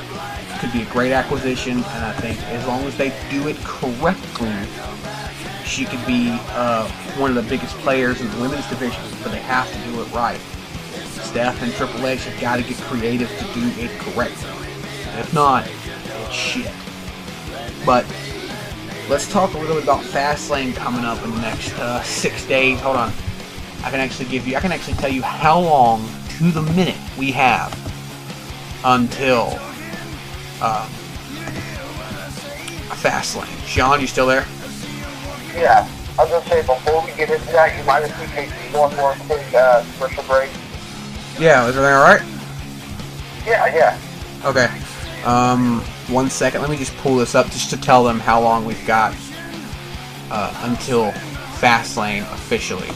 could 0.61 0.73
be 0.73 0.83
a 0.83 0.93
great 0.93 1.13
acquisition, 1.13 1.79
and 1.79 2.05
I 2.05 2.13
think 2.13 2.41
as 2.51 2.67
long 2.67 2.83
as 2.85 2.97
they 2.97 3.13
do 3.31 3.49
it 3.49 3.57
correctly, 3.59 4.55
she 5.65 5.85
could 5.85 6.05
be 6.07 6.39
uh, 6.51 6.89
one 7.19 7.31
of 7.31 7.37
the 7.37 7.49
biggest 7.49 7.77
players 7.79 8.21
in 8.21 8.31
the 8.31 8.41
women's 8.41 8.69
division. 8.69 9.03
But 9.23 9.33
they 9.33 9.41
have 9.41 9.71
to 9.73 9.91
do 9.91 10.01
it 10.01 10.13
right. 10.13 10.41
Steph 11.27 11.61
and 11.63 11.73
Triple 11.73 12.07
H 12.07 12.25
have 12.25 12.41
got 12.41 12.57
to 12.57 12.63
get 12.63 12.77
creative 12.83 13.29
to 13.29 13.45
do 13.53 13.69
it 13.81 13.91
correctly. 13.99 14.49
If 15.19 15.35
not, 15.35 15.67
it's 15.67 16.33
shit. 16.33 16.73
But 17.85 18.07
let's 19.09 19.31
talk 19.31 19.55
a 19.55 19.59
little 19.59 19.75
bit 19.75 19.85
about 19.85 20.03
Fastlane 20.03 20.75
coming 20.75 21.05
up 21.05 21.23
in 21.25 21.33
the 21.33 21.41
next 21.41 21.77
uh, 21.79 22.03
six 22.03 22.47
days. 22.47 22.81
Hold 22.81 22.97
on. 22.97 23.13
I 23.83 23.91
can 23.91 24.01
actually 24.01 24.29
give 24.29 24.47
you, 24.47 24.57
I 24.57 24.61
can 24.61 24.73
actually 24.73 24.95
tell 24.95 25.11
you 25.11 25.23
how 25.23 25.61
long 25.61 26.09
to 26.39 26.51
the 26.51 26.63
minute 26.63 26.97
we 27.19 27.33
have 27.33 27.73
until 28.85 29.49
um, 30.63 30.89
Fastlane. 32.97 33.67
Sean, 33.67 34.01
you 34.01 34.07
still 34.07 34.27
there? 34.27 34.47
Yeah. 35.55 35.89
I 36.19 36.23
was 36.23 36.31
gonna 36.31 36.47
say 36.47 36.63
before 36.63 37.05
we 37.05 37.13
get 37.13 37.31
into 37.31 37.53
that, 37.53 37.77
you 37.77 37.85
might 37.85 38.09
have 38.09 38.33
seen 38.33 38.73
going 38.73 38.95
for 38.95 39.13
a 39.13 39.17
quick 39.27 39.55
uh, 39.55 39.85
commercial 39.99 40.23
break. 40.25 40.51
Yeah, 41.39 41.69
is 41.69 41.77
everything 41.77 41.95
alright? 41.95 42.23
Yeah, 43.45 43.67
yeah. 43.67 43.99
Okay. 44.45 44.69
Um, 45.25 45.81
one 46.09 46.31
second. 46.31 46.63
Let 46.63 46.71
me 46.71 46.79
just 46.79 46.97
pull 46.97 47.17
this 47.17 47.35
up 47.35 47.47
just 47.47 47.69
to 47.71 47.77
tell 47.77 48.03
them 48.05 48.19
how 48.19 48.41
long 48.41 48.65
we've 48.65 48.87
got 48.87 49.15
uh, 50.31 50.59
until 50.65 51.13
Fastlane 51.61 52.23
officially. 52.33 52.89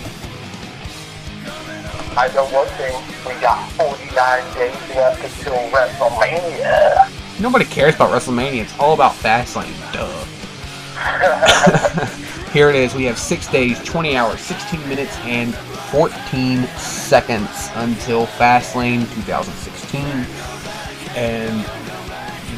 I 2.17 2.29
know 2.35 2.47
one 2.47 2.67
thing. 2.79 2.95
We 3.27 3.41
got 3.43 3.71
49 3.73 4.55
days 4.55 4.97
left 4.97 5.23
until 5.23 5.55
WrestleMania. 5.71 7.11
Nobody 7.41 7.67
cares 7.67 7.95
about 7.95 8.11
WrestleMania. 8.11 8.63
It's 8.63 8.79
all 8.79 8.95
about 8.95 9.13
Fastlane. 9.13 9.77
Duh. 9.93 10.27
Here 12.53 12.69
it 12.69 12.75
is. 12.75 12.97
We 12.97 13.05
have 13.05 13.17
six 13.17 13.47
days, 13.47 13.83
20 13.85 14.17
hours, 14.17 14.41
16 14.41 14.89
minutes, 14.89 15.17
and 15.19 15.55
14 15.55 16.65
seconds 16.79 17.71
until 17.75 18.27
Fastlane 18.27 19.03
2016. 19.15 20.01
And 21.17 21.65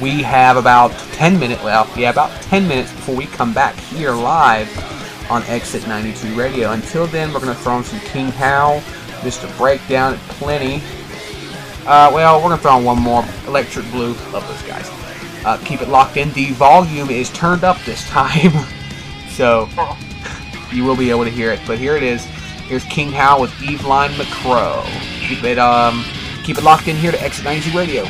we 0.01 0.23
have 0.23 0.57
about 0.57 0.93
10 1.13 1.39
minutes 1.39 1.63
left. 1.63 1.95
Yeah, 1.99 2.09
about 2.09 2.31
10 2.43 2.67
minutes 2.67 2.91
before 2.91 3.15
we 3.15 3.27
come 3.27 3.53
back 3.53 3.75
here 3.77 4.13
live 4.13 4.67
on 5.31 5.43
Exit 5.43 5.87
92 5.87 6.35
Radio. 6.35 6.73
Until 6.73 7.07
then, 7.07 7.31
we're 7.31 7.41
going 7.41 7.55
to 7.55 7.63
throw 7.63 7.77
in 7.77 7.85
some 7.85 8.01
King 8.01 8.29
How, 8.29 8.81
Mr. 9.21 9.55
Breakdown, 9.59 10.17
plenty. 10.29 10.83
Uh, 11.87 12.11
well, 12.15 12.37
we're 12.37 12.49
going 12.49 12.57
to 12.57 12.63
throw 12.63 12.79
in 12.79 12.85
one 12.85 12.99
more. 12.99 13.27
Electric 13.47 13.91
Blue. 13.91 14.15
Love 14.33 14.49
those 14.49 14.63
guys. 14.63 14.89
Uh, 15.45 15.59
keep 15.67 15.83
it 15.83 15.89
locked 15.89 16.17
in. 16.17 16.33
The 16.33 16.53
volume 16.53 17.11
is 17.11 17.29
turned 17.31 17.63
up 17.63 17.79
this 17.83 18.09
time. 18.09 18.53
So 19.33 19.69
you 20.73 20.85
will 20.85 20.97
be 20.97 21.11
able 21.11 21.25
to 21.25 21.31
hear 21.31 21.51
it. 21.51 21.61
But 21.67 21.79
here 21.79 21.97
it 21.97 22.03
is. 22.03 22.25
Here's 22.69 22.85
King 22.85 23.11
How 23.11 23.41
with 23.41 23.51
Eveline 23.61 24.11
McCrow. 24.11 24.85
Keep 25.29 25.45
it 25.45 25.59
um 25.59 26.05
keep 26.45 26.59
it 26.59 26.65
locked 26.65 26.89
in 26.89 26.97
here 26.97 27.13
to 27.13 27.23
Exit 27.23 27.45
90 27.45 27.77
Radio. 27.77 28.05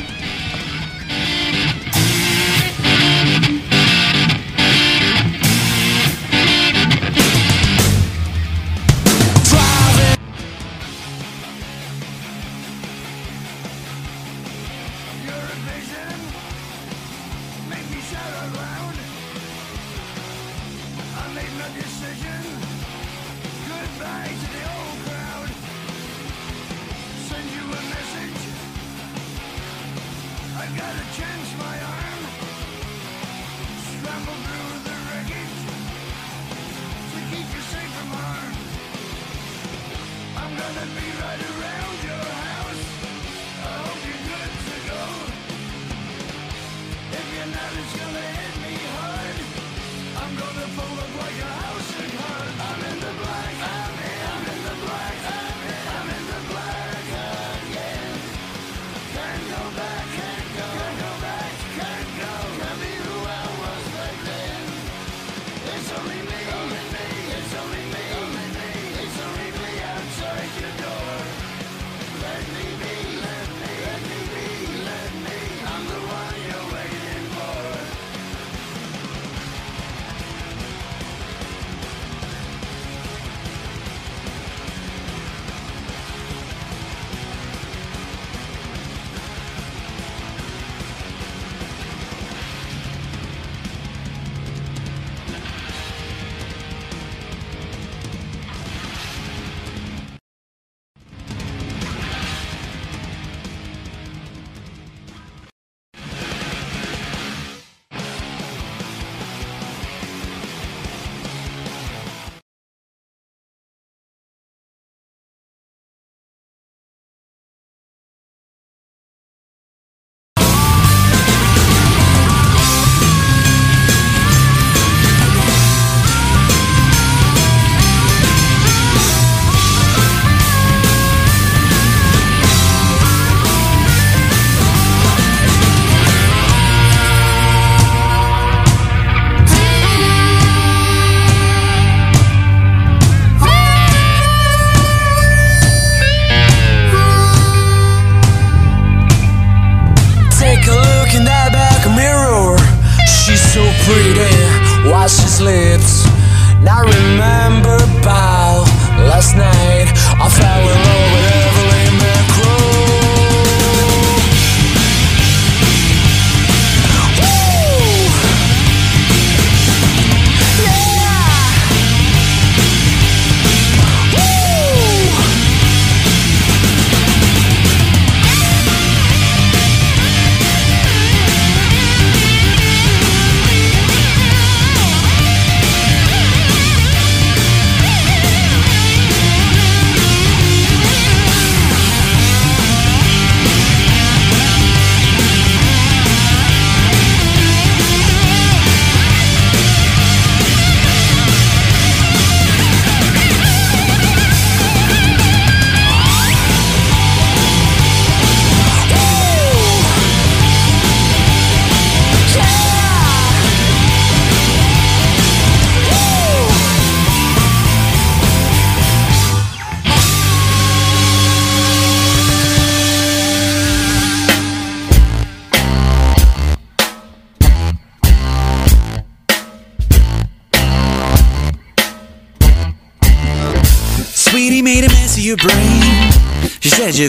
She 237.03 237.09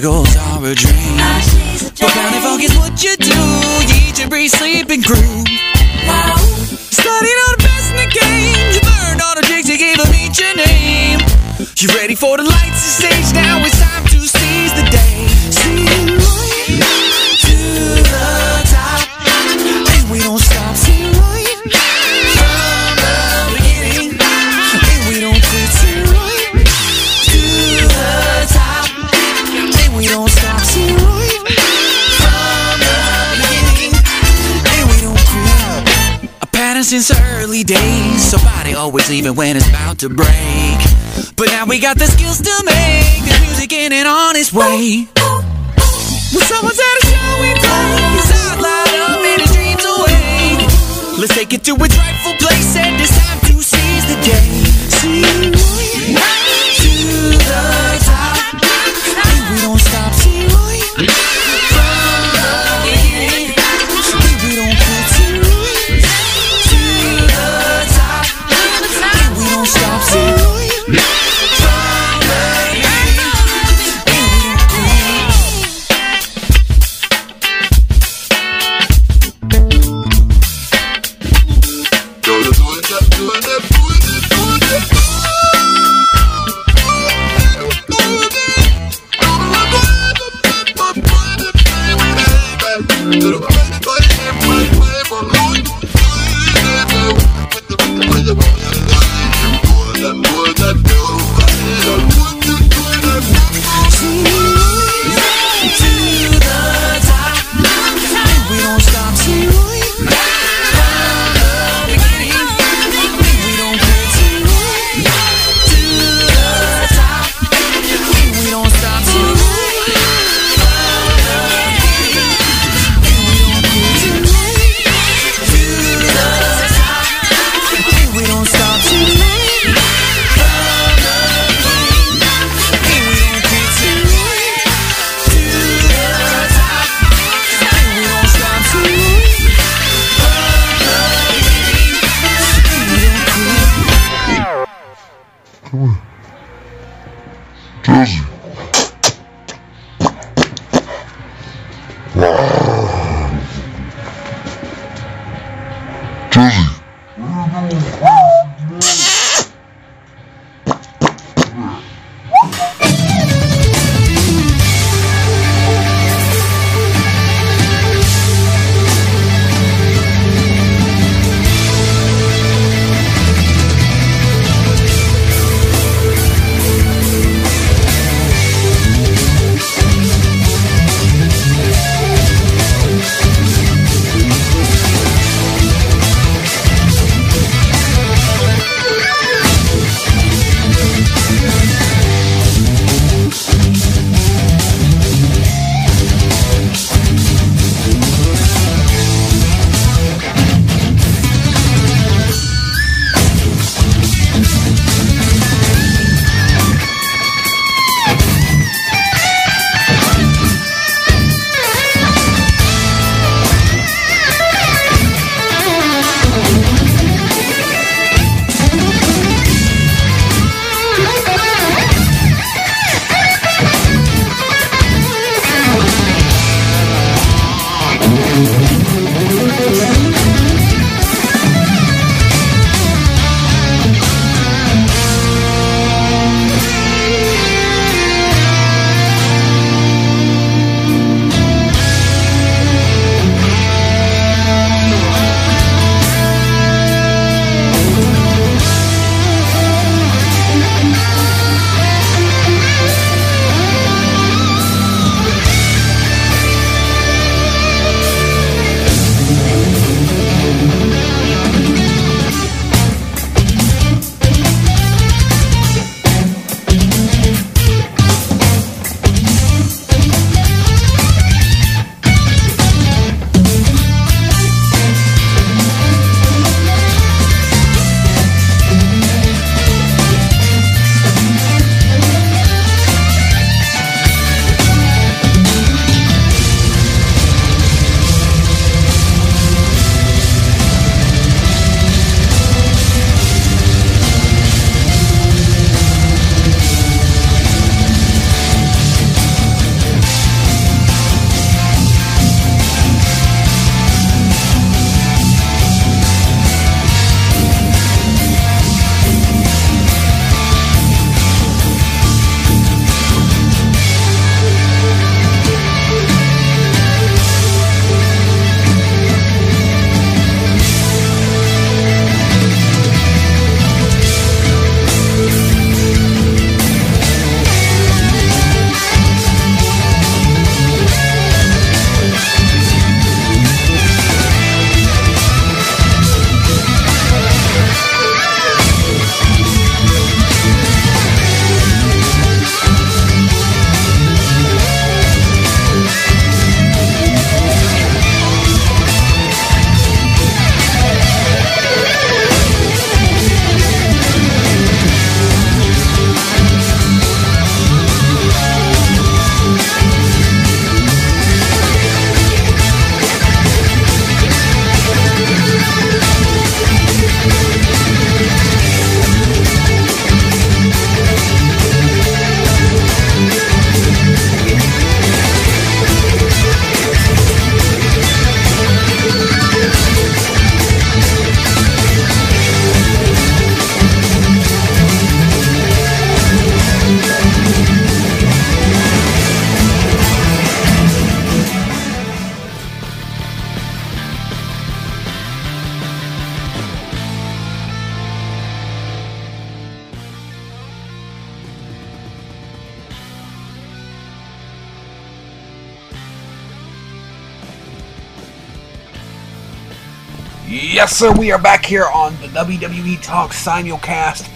sir. 410.93 411.11
We 411.11 411.31
are 411.31 411.39
back 411.39 411.65
here 411.65 411.85
on 411.85 412.13
the 412.17 412.27
WWE 412.27 413.01
Talk 413.01 413.31
simulcast 413.31 414.29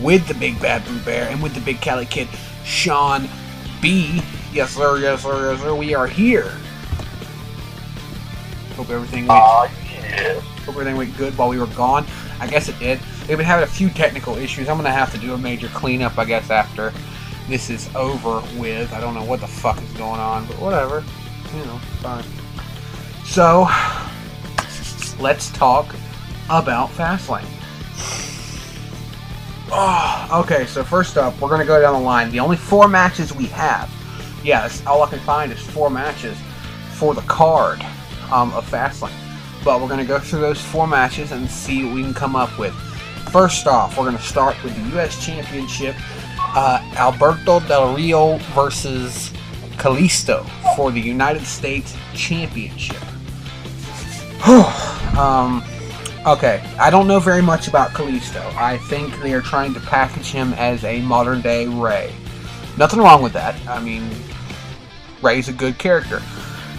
with 0.00 0.26
the 0.26 0.32
Big 0.32 0.58
Bad 0.58 0.82
Blue 0.86 0.98
Bear 1.00 1.28
and 1.28 1.42
with 1.42 1.54
the 1.54 1.60
Big 1.60 1.82
Cali 1.82 2.06
Kid, 2.06 2.28
Sean 2.64 3.28
B. 3.82 4.22
Yes, 4.50 4.70
sir. 4.74 4.98
Yes, 4.98 5.22
sir. 5.22 5.52
Yes, 5.52 5.60
sir. 5.60 5.74
We 5.74 5.94
are 5.94 6.06
here. 6.06 6.50
Hope 8.74 8.88
everything 8.88 9.26
went. 9.26 9.42
Uh, 9.42 9.68
yeah. 9.92 10.40
Hope 10.40 10.68
everything 10.68 10.96
went 10.96 11.14
good 11.18 11.36
while 11.36 11.50
we 11.50 11.58
were 11.58 11.66
gone. 11.66 12.06
I 12.40 12.46
guess 12.46 12.70
it 12.70 12.78
did. 12.78 13.00
We've 13.28 13.36
been 13.36 13.40
having 13.40 13.64
a 13.64 13.70
few 13.70 13.90
technical 13.90 14.36
issues. 14.36 14.68
I'm 14.70 14.78
gonna 14.78 14.90
have 14.90 15.12
to 15.12 15.18
do 15.18 15.34
a 15.34 15.38
major 15.38 15.68
cleanup, 15.68 16.16
I 16.16 16.24
guess, 16.24 16.48
after 16.48 16.90
this 17.48 17.68
is 17.68 17.94
over 17.94 18.40
with. 18.58 18.94
I 18.94 19.00
don't 19.00 19.14
know 19.14 19.24
what 19.24 19.40
the 19.40 19.46
fuck 19.46 19.82
is 19.82 19.92
going 19.92 20.20
on, 20.20 20.46
but 20.46 20.58
whatever. 20.58 21.04
You 21.54 21.64
know, 21.66 21.78
fine. 22.00 22.24
So, 23.26 23.68
let's 25.20 25.50
talk 25.50 25.94
about 26.50 26.90
Fastlane. 26.90 27.44
Oh, 29.70 30.42
okay, 30.44 30.64
so 30.66 30.82
first 30.82 31.18
up, 31.18 31.38
we're 31.40 31.50
gonna 31.50 31.64
go 31.64 31.80
down 31.80 31.92
the 31.92 32.00
line. 32.00 32.30
The 32.30 32.40
only 32.40 32.56
four 32.56 32.88
matches 32.88 33.34
we 33.34 33.46
have, 33.46 33.90
that's 34.42 34.84
all 34.86 35.02
I 35.02 35.10
can 35.10 35.18
find 35.20 35.52
is 35.52 35.60
four 35.60 35.90
matches 35.90 36.38
for 36.92 37.14
the 37.14 37.20
card 37.22 37.82
um, 38.32 38.52
of 38.54 38.68
Fastlane. 38.70 39.12
But 39.64 39.80
we're 39.80 39.88
gonna 39.88 40.04
go 40.04 40.18
through 40.18 40.40
those 40.40 40.60
four 40.60 40.86
matches 40.86 41.32
and 41.32 41.48
see 41.50 41.84
what 41.84 41.94
we 41.94 42.02
can 42.02 42.14
come 42.14 42.34
up 42.34 42.58
with. 42.58 42.72
First 43.30 43.66
off, 43.66 43.98
we're 43.98 44.06
gonna 44.06 44.18
start 44.18 44.56
with 44.64 44.74
the 44.74 44.96
U.S. 44.96 45.24
Championship. 45.24 45.94
Uh, 46.40 46.80
Alberto 46.96 47.60
Del 47.60 47.94
Rio 47.94 48.38
versus 48.54 49.30
Kalisto 49.76 50.48
for 50.74 50.90
the 50.90 51.00
United 51.00 51.44
States 51.44 51.94
Championship. 52.14 53.02
um, 55.18 55.62
okay, 56.28 56.62
I 56.78 56.90
don't 56.90 57.06
know 57.06 57.20
very 57.20 57.42
much 57.42 57.68
about 57.68 57.90
Kalisto. 57.90 58.44
I 58.54 58.78
think 58.78 59.18
they 59.20 59.32
are 59.34 59.40
trying 59.40 59.74
to 59.74 59.80
package 59.80 60.30
him 60.30 60.52
as 60.54 60.84
a 60.84 61.00
modern 61.02 61.40
day 61.40 61.66
Rey. 61.66 62.14
Nothing 62.76 63.00
wrong 63.00 63.22
with 63.22 63.32
that. 63.32 63.54
I 63.66 63.80
mean, 63.80 64.08
Rey's 65.22 65.48
a 65.48 65.52
good 65.52 65.78
character. 65.78 66.22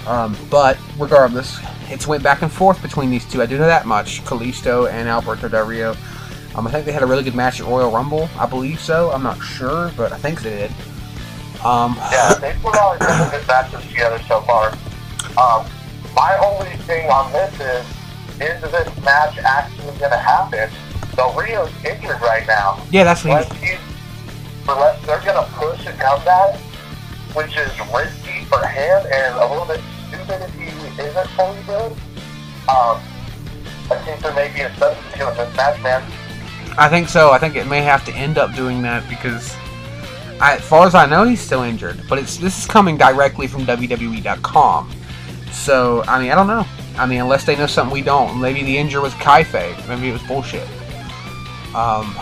Um, 0.07 0.35
but 0.49 0.77
regardless, 0.97 1.59
it's 1.89 2.07
went 2.07 2.23
back 2.23 2.41
and 2.41 2.51
forth 2.51 2.81
between 2.81 3.09
these 3.09 3.25
two. 3.25 3.41
I 3.41 3.45
do 3.45 3.57
know 3.57 3.67
that 3.67 3.85
much. 3.85 4.23
Kalisto 4.23 4.89
and 4.89 5.09
Alberto 5.09 5.49
Del 5.49 5.65
Rio. 5.65 5.95
Um, 6.55 6.65
I 6.67 6.71
think 6.71 6.85
they 6.85 6.91
had 6.91 7.03
a 7.03 7.05
really 7.05 7.23
good 7.23 7.35
match 7.35 7.59
at 7.59 7.67
Royal 7.67 7.91
Rumble. 7.91 8.29
I 8.37 8.45
believe 8.45 8.79
so. 8.79 9.11
I'm 9.11 9.23
not 9.23 9.39
sure, 9.41 9.91
but 9.95 10.11
I 10.11 10.17
think 10.17 10.41
they 10.41 10.49
did. 10.49 10.71
Um, 11.63 11.95
Yeah, 12.11 12.33
they 12.35 12.55
put 12.61 12.77
all 12.77 12.95
couple 12.97 13.37
good 13.37 13.47
matches 13.47 13.85
together 13.87 14.19
so 14.27 14.41
far. 14.41 14.71
Um, 15.37 15.65
my 16.15 16.37
only 16.43 16.75
thing 16.83 17.09
on 17.09 17.31
this 17.31 17.53
is, 17.59 17.85
is 18.41 18.61
this 18.61 19.03
match 19.03 19.37
actually 19.39 19.97
going 19.97 20.11
to 20.11 20.17
happen? 20.17 20.69
Del 21.15 21.33
Rio's 21.33 21.71
injured 21.83 22.21
right 22.21 22.45
now. 22.47 22.81
yeah, 22.91 23.03
that's 23.03 23.23
what 23.25 23.43
Unless, 23.45 23.61
he's, 23.61 23.79
unless 24.67 25.05
they're 25.05 25.21
going 25.21 25.45
to 25.45 25.51
push 25.53 25.85
a 25.85 25.91
comeback, 25.93 26.55
which 27.35 27.57
is 27.57 27.71
risky 27.93 28.45
for 28.45 28.65
him 28.65 29.05
and 29.11 29.35
a 29.35 29.47
little 29.49 29.65
bit 29.65 29.81
stupid 30.07 30.41
if 30.41 30.53
he 30.55 31.01
isn't 31.01 31.27
fully 31.31 31.61
good. 31.63 31.91
Um, 32.69 33.01
I 33.91 34.01
think 34.05 34.21
there 34.21 34.33
may 34.33 34.53
be 34.53 34.61
a 34.61 34.75
substitute 34.77 35.27
in 35.27 35.35
this 35.35 35.55
match, 35.57 35.81
man. 35.81 36.03
I 36.77 36.87
think 36.87 37.09
so. 37.09 37.31
I 37.31 37.39
think 37.39 37.55
it 37.55 37.67
may 37.67 37.81
have 37.81 38.05
to 38.05 38.13
end 38.13 38.37
up 38.37 38.55
doing 38.55 38.81
that 38.83 39.07
because, 39.09 39.53
I, 40.39 40.55
as 40.55 40.61
far 40.61 40.85
as 40.85 40.95
I 40.95 41.05
know, 41.07 41.23
he's 41.23 41.41
still 41.41 41.63
injured. 41.63 42.01
But 42.07 42.19
it's 42.19 42.37
this 42.37 42.57
is 42.57 42.65
coming 42.65 42.95
directly 42.95 43.47
from 43.47 43.65
WWE.com. 43.65 44.91
So 45.51 46.03
I 46.07 46.21
mean, 46.21 46.31
I 46.31 46.35
don't 46.35 46.47
know. 46.47 46.65
I 46.99 47.05
mean, 47.05 47.21
unless 47.21 47.45
they 47.45 47.55
know 47.55 47.65
something 47.65 47.93
we 47.93 48.01
don't. 48.01 48.41
Maybe 48.41 48.61
the 48.61 48.77
injury 48.77 49.01
was 49.01 49.13
kayfabe. 49.13 49.87
Maybe 49.87 50.09
it 50.09 50.13
was 50.13 50.21
bullshit. 50.23 50.67
Um, 51.73 52.13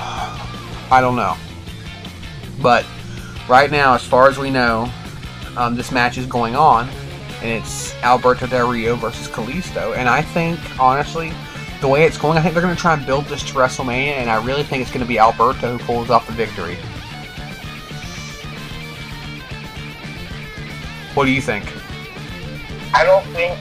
I 0.91 0.99
don't 1.01 1.15
know. 1.15 1.35
But 2.61 2.85
right 3.49 3.71
now, 3.71 3.95
as 3.95 4.03
far 4.03 4.29
as 4.29 4.37
we 4.37 4.51
know, 4.51 4.91
um, 5.57 5.75
this 5.75 5.91
match 5.91 6.19
is 6.19 6.27
going 6.27 6.55
on, 6.55 6.87
and 7.41 7.49
it's 7.49 7.95
Alberto 8.03 8.45
Del 8.45 8.71
Rio 8.71 8.95
versus 8.95 9.27
Kalisto. 9.27 9.97
And 9.97 10.07
I 10.07 10.21
think, 10.21 10.59
honestly, 10.79 11.33
the 11.81 11.87
way 11.87 12.03
it's 12.03 12.17
going, 12.17 12.37
I 12.37 12.41
think 12.41 12.53
they're 12.53 12.63
going 12.63 12.75
to 12.75 12.79
try 12.79 12.93
and 12.93 13.05
build 13.05 13.25
this 13.25 13.43
to 13.45 13.53
WrestleMania, 13.53 14.13
and 14.13 14.29
I 14.29 14.43
really 14.45 14.63
think 14.63 14.81
it's 14.81 14.91
going 14.91 15.01
to 15.01 15.07
be 15.07 15.17
Alberto 15.17 15.77
who 15.77 15.83
pulls 15.85 16.11
off 16.11 16.27
the 16.27 16.33
victory. 16.33 16.75
What 21.15 21.25
do 21.25 21.31
you 21.31 21.41
think? 21.41 21.65
I 22.93 23.03
don't 23.03 23.25
think, 23.33 23.57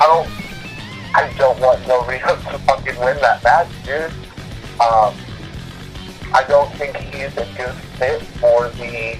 I 0.00 0.06
don't, 0.06 0.41
I 1.14 1.32
don't 1.36 1.58
want 1.60 1.84
Del 1.86 2.04
Rio 2.06 2.26
to 2.26 2.58
fucking 2.60 2.98
win 2.98 3.18
that 3.20 3.42
match, 3.44 3.68
dude. 3.84 4.10
Um, 4.80 5.14
I 6.34 6.44
don't 6.48 6.72
think 6.74 6.96
he's 6.96 7.36
a 7.36 7.46
good 7.56 7.74
fit 7.98 8.22
for 8.40 8.70
the 8.70 9.18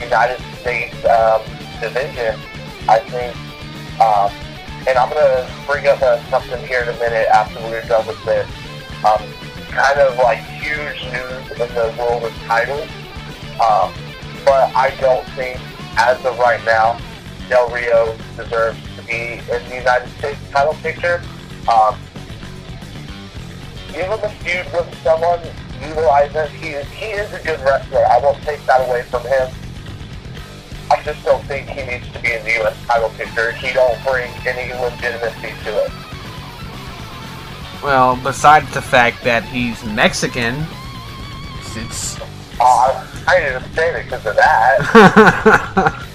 United 0.00 0.40
States 0.60 0.94
um, 1.04 1.42
division. 1.80 2.38
I 2.88 3.00
think, 3.00 3.34
um, 4.00 4.30
and 4.86 4.96
I'm 4.96 5.08
gonna 5.08 5.50
bring 5.66 5.86
up 5.88 6.00
uh, 6.02 6.22
something 6.30 6.64
here 6.66 6.82
in 6.82 6.88
a 6.88 6.98
minute 6.98 7.26
after 7.28 7.60
we're 7.62 7.82
done 7.88 8.06
with 8.06 8.22
this. 8.24 8.48
Um, 9.04 9.20
kind 9.70 9.98
of 9.98 10.16
like 10.18 10.38
huge 10.38 11.02
news 11.12 11.50
in 11.50 11.74
the 11.74 11.94
world 11.98 12.22
of 12.22 12.32
titles, 12.46 12.88
um, 13.60 13.92
but 14.44 14.74
I 14.76 14.94
don't 15.00 15.26
think, 15.30 15.58
as 15.96 16.24
of 16.24 16.38
right 16.38 16.64
now, 16.64 17.00
Del 17.48 17.68
Rio 17.70 18.16
deserves 18.36 18.78
to 18.96 19.02
be 19.02 19.40
in 19.52 19.68
the 19.68 19.76
United 19.76 20.08
States 20.18 20.38
title 20.50 20.74
picture. 20.74 21.22
Um, 21.68 21.96
give 23.92 24.06
him 24.06 24.20
a 24.22 24.28
feud 24.42 24.66
with 24.72 24.94
someone, 25.02 25.40
utilize 25.80 26.32
him. 26.32 26.48
He 26.50 26.70
is, 26.70 26.86
he 26.90 27.06
is 27.06 27.32
a 27.32 27.42
good 27.42 27.60
wrestler. 27.60 28.04
I 28.06 28.18
won't 28.18 28.42
take 28.42 28.64
that 28.66 28.86
away 28.88 29.02
from 29.02 29.22
him. 29.22 29.50
I 30.90 31.02
just 31.02 31.24
don't 31.24 31.42
think 31.44 31.68
he 31.68 31.82
needs 31.84 32.10
to 32.12 32.18
be 32.20 32.32
in 32.32 32.44
the 32.44 32.52
U.S. 32.62 32.76
title 32.86 33.08
picture. 33.10 33.52
He 33.52 33.72
don't 33.72 34.02
bring 34.04 34.30
any 34.46 34.72
legitimacy 34.74 35.52
to 35.64 35.84
it. 35.84 35.90
Well, 37.82 38.16
besides 38.22 38.72
the 38.72 38.82
fact 38.82 39.22
that 39.24 39.44
he's 39.44 39.82
Mexican, 39.84 40.66
it's. 41.76 42.20
Uh, 42.60 43.06
I 43.26 43.40
didn't 43.40 43.74
say 43.74 44.00
it 44.00 44.04
because 44.04 44.26
of 44.26 44.36
that. 44.36 46.06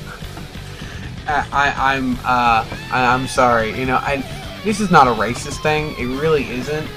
I, 1.30 1.46
I, 1.52 1.96
I'm 1.96 2.14
uh, 2.18 2.66
I, 2.92 3.14
I'm 3.14 3.28
sorry. 3.28 3.78
You 3.80 3.86
know, 3.86 3.98
I 3.98 4.24
this 4.64 4.80
is 4.80 4.92
not 4.92 5.08
a 5.08 5.12
racist 5.12 5.62
thing. 5.62 5.96
It 5.98 6.06
really 6.22 6.50
isn't. 6.50 6.88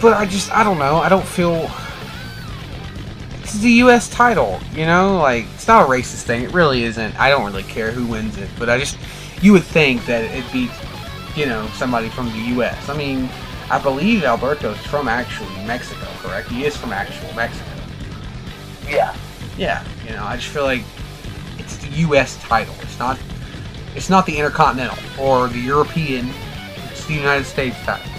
But 0.00 0.14
I 0.14 0.26
just 0.26 0.52
I 0.52 0.62
don't 0.64 0.78
know. 0.78 0.96
I 0.96 1.08
don't 1.08 1.26
feel 1.26 1.68
This 3.42 3.54
is 3.54 3.64
a 3.64 3.70
U.S. 3.84 4.08
title. 4.08 4.60
You 4.74 4.86
know, 4.86 5.18
like 5.18 5.44
it's 5.54 5.66
not 5.68 5.86
a 5.86 5.88
racist 5.90 6.22
thing. 6.22 6.42
It 6.44 6.52
really 6.52 6.84
isn't. 6.84 7.18
I 7.18 7.30
don't 7.30 7.44
really 7.44 7.62
care 7.64 7.90
who 7.90 8.06
wins 8.06 8.36
it. 8.38 8.48
But 8.58 8.68
I 8.70 8.78
just 8.78 8.98
you 9.42 9.52
would 9.52 9.64
think 9.64 10.04
that 10.06 10.24
it'd 10.24 10.52
be 10.52 10.70
you 11.36 11.46
know 11.46 11.66
somebody 11.74 12.08
from 12.08 12.26
the 12.26 12.38
U.S. 12.54 12.88
I 12.88 12.96
mean, 12.96 13.28
I 13.70 13.78
believe 13.80 14.24
Alberto's 14.24 14.78
from 14.86 15.08
actually 15.08 15.50
Mexico. 15.66 16.06
Correct? 16.18 16.48
He 16.48 16.64
is 16.64 16.76
from 16.76 16.92
actual 16.92 17.32
Mexico. 17.34 17.70
yeah. 18.88 19.14
Yeah, 19.56 19.84
you 20.06 20.12
know, 20.12 20.22
I 20.24 20.36
just 20.36 20.48
feel 20.50 20.62
like 20.62 20.84
U.S. 22.00 22.36
title. 22.42 22.74
It's 22.82 22.98
not. 22.98 23.18
It's 23.94 24.10
not 24.10 24.26
the 24.26 24.36
Intercontinental 24.36 24.98
or 25.20 25.48
the 25.48 25.58
European. 25.58 26.28
It's 26.90 27.04
the 27.06 27.14
United 27.14 27.44
States 27.44 27.76
title. 27.84 28.10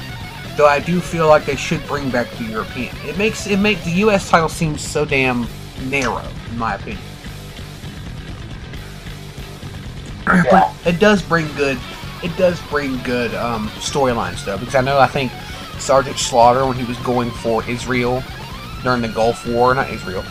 Though 0.57 0.67
I 0.67 0.79
do 0.79 0.99
feel 0.99 1.27
like 1.27 1.45
they 1.45 1.55
should 1.55 1.85
bring 1.87 2.09
back 2.09 2.29
the 2.31 2.45
European. 2.45 2.95
It 3.05 3.17
makes 3.17 3.47
it 3.47 3.57
make 3.57 3.81
the 3.83 3.91
U.S. 4.03 4.29
title 4.29 4.49
seem 4.49 4.77
so 4.77 5.05
damn 5.05 5.47
narrow, 5.85 6.27
in 6.49 6.57
my 6.57 6.75
opinion. 6.75 7.01
but 10.25 10.73
it 10.85 10.99
does 10.99 11.21
bring 11.21 11.47
good. 11.55 11.79
It 12.23 12.35
does 12.35 12.59
bring 12.63 13.01
good 13.03 13.33
um, 13.35 13.69
storylines 13.69 14.43
though, 14.43 14.57
because 14.57 14.75
I 14.75 14.81
know 14.81 14.99
I 14.99 15.07
think 15.07 15.31
Sergeant 15.79 16.17
Slaughter 16.17 16.65
when 16.65 16.75
he 16.75 16.83
was 16.83 16.97
going 16.97 17.31
for 17.31 17.63
Israel 17.69 18.21
during 18.83 19.01
the 19.01 19.07
Gulf 19.07 19.47
War, 19.47 19.73
not 19.73 19.89
Israel, 19.89 20.23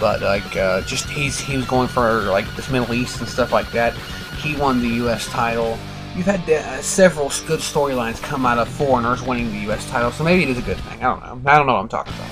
but 0.00 0.22
like 0.22 0.56
uh, 0.56 0.80
just 0.82 1.08
he's 1.08 1.38
he 1.38 1.56
was 1.56 1.66
going 1.66 1.88
for 1.88 2.22
like 2.22 2.46
this 2.56 2.70
Middle 2.70 2.94
East 2.94 3.20
and 3.20 3.28
stuff 3.28 3.52
like 3.52 3.70
that. 3.72 3.94
He 4.38 4.56
won 4.56 4.80
the 4.80 4.88
U.S. 4.88 5.26
title. 5.26 5.78
You've 6.16 6.26
had 6.26 6.48
uh, 6.48 6.80
several 6.80 7.28
good 7.46 7.60
storylines 7.60 8.22
come 8.22 8.46
out 8.46 8.58
of 8.58 8.68
foreigners 8.68 9.22
winning 9.22 9.50
the 9.50 9.58
U.S. 9.60 9.88
title, 9.90 10.12
so 10.12 10.22
maybe 10.22 10.44
it 10.44 10.48
is 10.50 10.58
a 10.58 10.62
good 10.62 10.78
thing. 10.78 11.02
I 11.02 11.14
don't 11.14 11.20
know. 11.44 11.50
I 11.50 11.56
don't 11.56 11.66
know 11.66 11.74
what 11.74 11.80
I'm 11.80 11.88
talking 11.88 12.14
about. 12.14 12.30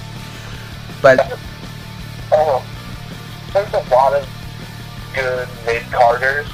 But 1.01 1.39
Oh, 2.35 2.65
there's 3.53 3.73
a 3.75 3.95
lot 3.95 4.15
of 4.15 4.27
good 5.15 5.47
mid 5.67 5.83
carders 5.93 6.47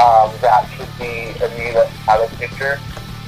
um, 0.00 0.32
that 0.40 0.68
could 0.76 0.88
be 0.98 1.28
in 1.30 1.50
the 1.56 1.70
U.S. 1.74 1.92
title 2.04 2.26
picture. 2.36 2.80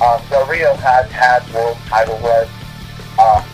Um, 0.02 0.20
Del 0.28 0.46
Rio 0.48 0.74
has 0.74 1.08
had 1.12 1.48
world 1.54 1.76
title 1.86 2.18
runs. 2.18 2.50
Um, 3.20 3.44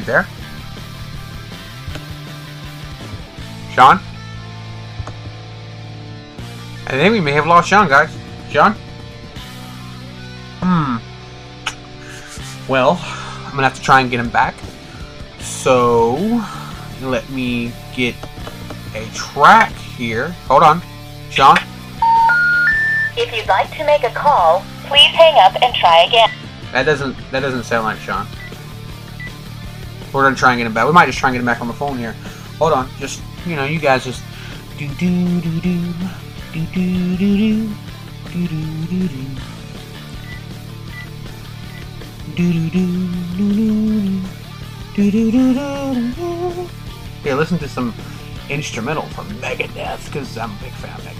you 0.00 0.06
there, 0.06 0.26
Sean? 3.74 4.00
I 6.86 6.92
think 6.92 7.12
we 7.12 7.20
may 7.20 7.32
have 7.32 7.46
lost 7.46 7.68
Sean, 7.68 7.88
guys. 7.88 8.10
Sean? 8.50 8.74
Hmm. 10.60 10.96
Well, 12.68 12.98
I'm 13.46 13.50
gonna 13.52 13.68
have 13.68 13.76
to 13.76 13.82
try 13.82 14.00
and 14.00 14.10
get 14.10 14.18
him 14.18 14.30
back. 14.30 14.54
So, 15.38 16.14
let 17.02 17.28
me 17.30 17.72
get 17.94 18.14
a 18.94 19.06
track 19.14 19.72
here. 19.72 20.28
Hold 20.48 20.62
on. 20.62 20.82
Sean? 21.30 21.56
If 23.16 23.32
you'd 23.34 23.46
like 23.48 23.70
to 23.76 23.84
make 23.84 24.02
a 24.02 24.10
call, 24.10 24.64
please 24.84 25.14
hang 25.14 25.38
up 25.38 25.60
and 25.62 25.74
try 25.74 26.04
again. 26.04 26.30
That 26.72 26.84
doesn't 26.84 27.16
that 27.30 27.40
doesn't 27.40 27.64
sound 27.64 27.84
like 27.84 27.98
Sean. 27.98 28.26
We're 30.12 30.24
gonna 30.24 30.36
try 30.36 30.52
and 30.52 30.58
get 30.58 30.66
him 30.66 30.74
back. 30.74 30.86
We 30.86 30.92
might 30.92 31.06
just 31.06 31.18
try 31.18 31.28
and 31.28 31.34
get 31.34 31.40
him 31.40 31.46
back 31.46 31.60
on 31.60 31.66
the 31.68 31.74
phone 31.74 31.98
here. 31.98 32.14
Hold 32.58 32.72
on. 32.72 32.88
Just 32.98 33.22
you 33.46 33.56
know, 33.56 33.64
you 33.64 33.78
guys 33.78 34.04
just 34.04 34.22
do 34.78 34.88
do 34.94 35.40
do 35.40 35.60
do 35.60 35.92
do 36.52 36.66
do 36.66 37.16
do 37.16 37.16
do 37.16 37.16
do 37.16 37.68
do 38.36 38.48
do 38.48 39.08
do. 39.08 39.26
Here, 47.22 47.34
listen 47.34 47.58
to 47.58 47.68
some 47.68 47.92
instrumental 48.48 49.02
from 49.10 49.28
Megadeth, 49.40 50.04
because 50.06 50.36
I'm 50.38 50.50
a 50.50 50.54
big 50.60 50.72
fan 50.72 50.98
of 50.98 51.04
Megadeth. 51.04 51.19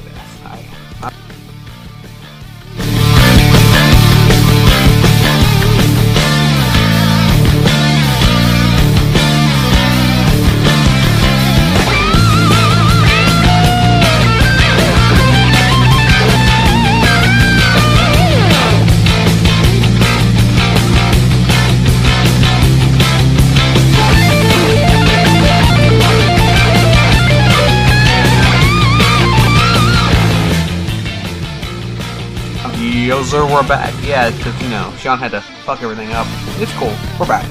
Yo, 33.30 33.46
we're 33.46 33.62
back. 33.62 33.94
Yeah, 34.02 34.28
because, 34.28 34.60
you 34.60 34.68
know, 34.68 34.92
Sean 34.98 35.16
had 35.16 35.30
to 35.30 35.40
fuck 35.62 35.80
everything 35.84 36.10
up. 36.10 36.26
It's 36.58 36.72
cool. 36.74 36.90
We're 37.14 37.30
back. 37.30 37.46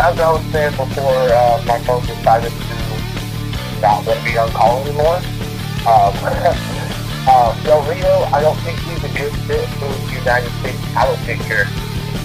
As 0.00 0.16
I 0.18 0.32
was 0.32 0.40
saying 0.52 0.72
before, 0.72 1.04
uh, 1.04 1.62
my 1.66 1.78
phone 1.84 2.00
decided 2.06 2.48
to 2.48 3.80
not 3.84 4.06
let 4.06 4.24
me 4.24 4.38
on 4.38 4.48
call 4.56 4.80
anymore. 4.88 5.20
Um, 5.84 6.16
uh, 7.28 7.52
Del 7.62 7.84
Rio, 7.84 8.24
I 8.32 8.40
don't 8.40 8.56
think 8.64 8.78
he's 8.80 9.04
a 9.04 9.12
good 9.12 9.36
fit 9.44 9.68
for 9.76 9.92
the 9.92 10.16
United 10.16 10.48
States 10.64 10.80
title 10.96 11.20
picture. 11.28 11.68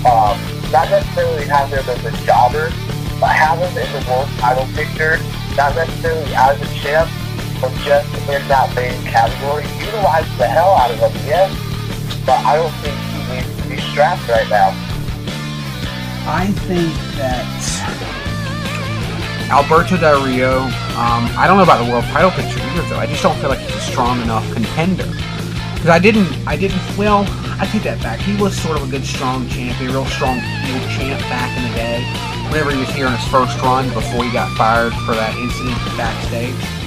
Um, 0.07 0.40
not 0.72 0.88
necessarily 0.88 1.44
have 1.48 1.68
him 1.68 1.84
as 1.90 2.06
a 2.06 2.15
jobber, 2.23 2.72
but 3.19 3.36
have 3.36 3.60
him 3.60 3.76
in 3.76 3.91
the 3.91 4.10
world 4.10 4.30
title 4.40 4.65
picture, 4.76 5.19
not 5.57 5.76
necessarily 5.76 6.34
as 6.36 6.56
a 6.56 6.73
champ, 6.80 7.11
just 7.83 8.09
in 8.29 8.41
that 8.47 8.73
main 8.75 8.97
category. 9.05 9.65
Utilize 9.77 10.25
the 10.38 10.47
hell 10.47 10.73
out 10.73 10.89
of 10.89 10.97
him, 10.97 11.13
yes, 11.25 11.53
but 12.25 12.39
I 12.45 12.55
don't 12.57 12.73
think 12.81 12.97
he 13.13 13.19
needs 13.29 13.51
to 13.61 13.69
be 13.69 13.77
strapped 13.91 14.27
right 14.27 14.49
now. 14.49 14.73
I 16.25 16.47
think 16.69 16.93
that 17.17 17.45
Alberto 19.49 19.97
Del 19.97 20.23
Rio, 20.25 20.61
um, 20.95 21.27
I 21.35 21.45
don't 21.45 21.57
know 21.57 21.63
about 21.63 21.83
the 21.83 21.91
world 21.91 22.05
title 22.05 22.31
picture 22.31 22.59
either, 22.59 22.88
though. 22.88 22.97
I 22.97 23.05
just 23.05 23.21
don't 23.21 23.38
feel 23.38 23.49
like 23.49 23.59
he's 23.59 23.75
a 23.75 23.81
strong 23.81 24.21
enough 24.21 24.45
contender. 24.53 25.09
Because 25.75 25.89
I 25.89 25.99
didn't, 25.99 26.29
I 26.47 26.55
didn't, 26.55 26.79
well, 26.95 27.25
I 27.59 27.67
take 27.67 27.83
that 27.83 28.01
back. 28.01 28.19
He 28.19 28.39
was 28.41 28.55
sort 28.55 28.77
of 28.77 28.88
a 28.88 28.89
good, 28.89 29.03
strong 29.03 29.49
champion, 29.49 29.89
a 29.89 29.93
real 29.93 30.05
strong 30.05 30.39
heel 30.39 30.79
champ 30.93 31.19
back 31.27 31.51
in 31.57 31.67
the 31.67 31.75
day. 31.75 32.05
Whenever 32.47 32.71
he 32.71 32.79
was 32.79 32.89
here 32.89 33.07
in 33.07 33.13
his 33.13 33.27
first 33.27 33.59
run 33.61 33.89
before 33.93 34.23
he 34.23 34.31
got 34.31 34.49
fired 34.55 34.93
for 35.03 35.13
that 35.13 35.35
incident 35.35 35.75
backstage. 35.97 36.80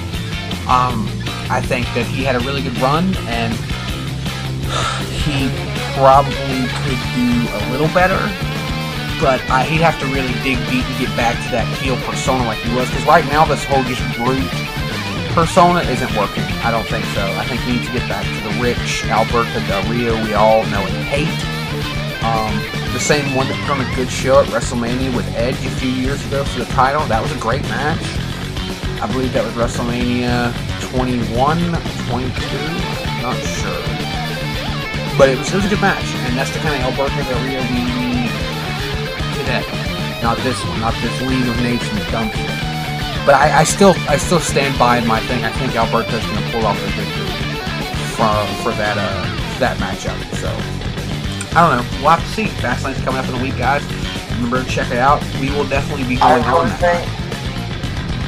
Um, 0.65 1.05
I 1.49 1.61
think 1.61 1.85
that 1.93 2.05
he 2.09 2.23
had 2.23 2.35
a 2.35 2.41
really 2.41 2.63
good 2.63 2.77
run, 2.81 3.13
and 3.29 3.53
he 5.13 5.49
probably 5.93 6.65
could 6.83 7.01
do 7.13 7.29
a 7.53 7.61
little 7.69 7.91
better. 7.93 8.19
But 9.21 9.39
uh, 9.47 9.63
he'd 9.63 9.85
have 9.85 9.95
to 10.01 10.07
really 10.11 10.33
dig 10.43 10.59
deep 10.67 10.83
and 10.83 10.97
get 10.99 11.13
back 11.15 11.37
to 11.45 11.49
that 11.55 11.69
heel 11.79 11.95
persona 12.03 12.43
like 12.43 12.59
he 12.59 12.73
was. 12.75 12.89
Because 12.89 13.05
right 13.05 13.25
now, 13.31 13.45
this 13.45 13.63
whole 13.63 13.83
just 13.85 14.03
brute 14.17 14.49
persona 15.37 15.81
isn't 15.87 16.11
working. 16.17 16.43
I 16.65 16.71
don't 16.71 16.87
think 16.87 17.05
so. 17.13 17.21
I 17.21 17.45
think 17.45 17.61
he 17.61 17.77
needs 17.77 17.87
to 17.87 17.93
get 17.93 18.07
back 18.09 18.25
to 18.25 18.41
the 18.47 18.55
rich 18.57 19.05
Alberto 19.05 19.59
Del 19.67 19.83
Rio 19.91 20.17
we 20.23 20.33
all 20.33 20.65
know 20.67 20.81
and 20.81 20.97
hate. 21.05 21.31
Um, 22.25 22.57
the 22.91 22.99
same 22.99 23.35
one 23.35 23.47
that 23.47 23.59
put 23.67 23.77
on 23.77 23.85
a 23.85 23.95
good 23.95 24.09
show 24.09 24.39
at 24.41 24.47
WrestleMania 24.47 25.15
with 25.15 25.27
Edge 25.35 25.59
a 25.65 25.69
few 25.77 25.91
years 25.91 26.25
ago 26.25 26.43
for 26.43 26.59
the 26.59 26.71
title. 26.71 27.05
That 27.05 27.21
was 27.21 27.31
a 27.31 27.39
great 27.39 27.61
match. 27.63 28.24
I 29.01 29.07
believe 29.11 29.33
that 29.33 29.43
was 29.43 29.53
WrestleMania 29.53 30.55
21, 30.95 31.35
22, 32.07 32.31
not 33.21 33.35
sure. 33.43 33.85
But 35.17 35.29
it 35.29 35.37
was, 35.37 35.51
it 35.51 35.55
was 35.55 35.65
a 35.65 35.69
good 35.69 35.81
match, 35.81 36.07
and 36.27 36.35
that's 36.35 36.51
the 36.51 36.59
kind 36.59 36.75
of 36.79 36.91
Alberto 36.91 37.15
Del 37.27 37.39
Rio 37.43 37.59
we 37.71 37.83
need 37.83 38.31
today. 39.35 39.63
Not 40.23 40.37
this 40.43 40.57
one, 40.63 40.79
not 40.79 40.95
this 41.03 41.15
League 41.27 41.47
of 41.47 41.55
Nations 41.61 42.01
dumpster. 42.11 42.47
But 43.25 43.35
I, 43.35 43.61
I 43.61 43.63
still 43.63 43.95
I 44.07 44.17
still 44.17 44.39
stand 44.39 44.77
by 44.77 45.01
my 45.01 45.19
thing. 45.27 45.43
I 45.43 45.51
think 45.59 45.75
Alberto's 45.75 46.23
going 46.25 46.43
to 46.43 46.49
pull 46.51 46.65
off 46.65 46.79
the 46.79 46.87
victory 46.93 47.31
for, 48.15 48.31
for 48.61 48.71
that 48.77 48.95
uh, 48.97 49.23
that 49.59 49.77
matchup. 49.77 50.15
So 50.39 50.47
I 51.57 51.65
don't 51.65 51.77
know. 51.77 51.85
We'll 51.99 52.11
have 52.11 52.21
to 52.21 52.31
see. 52.31 52.45
Fastlane's 52.61 53.01
coming 53.01 53.19
up 53.19 53.27
in 53.27 53.35
a 53.35 53.41
week, 53.41 53.57
guys. 53.57 53.83
Remember 54.35 54.63
to 54.63 54.69
check 54.69 54.91
it 54.91 54.97
out. 54.97 55.23
We 55.39 55.49
will 55.51 55.67
definitely 55.67 56.07
be 56.07 56.21
I 56.21 56.39
going 56.39 56.49
on 56.49 56.67
that. 56.79 57.24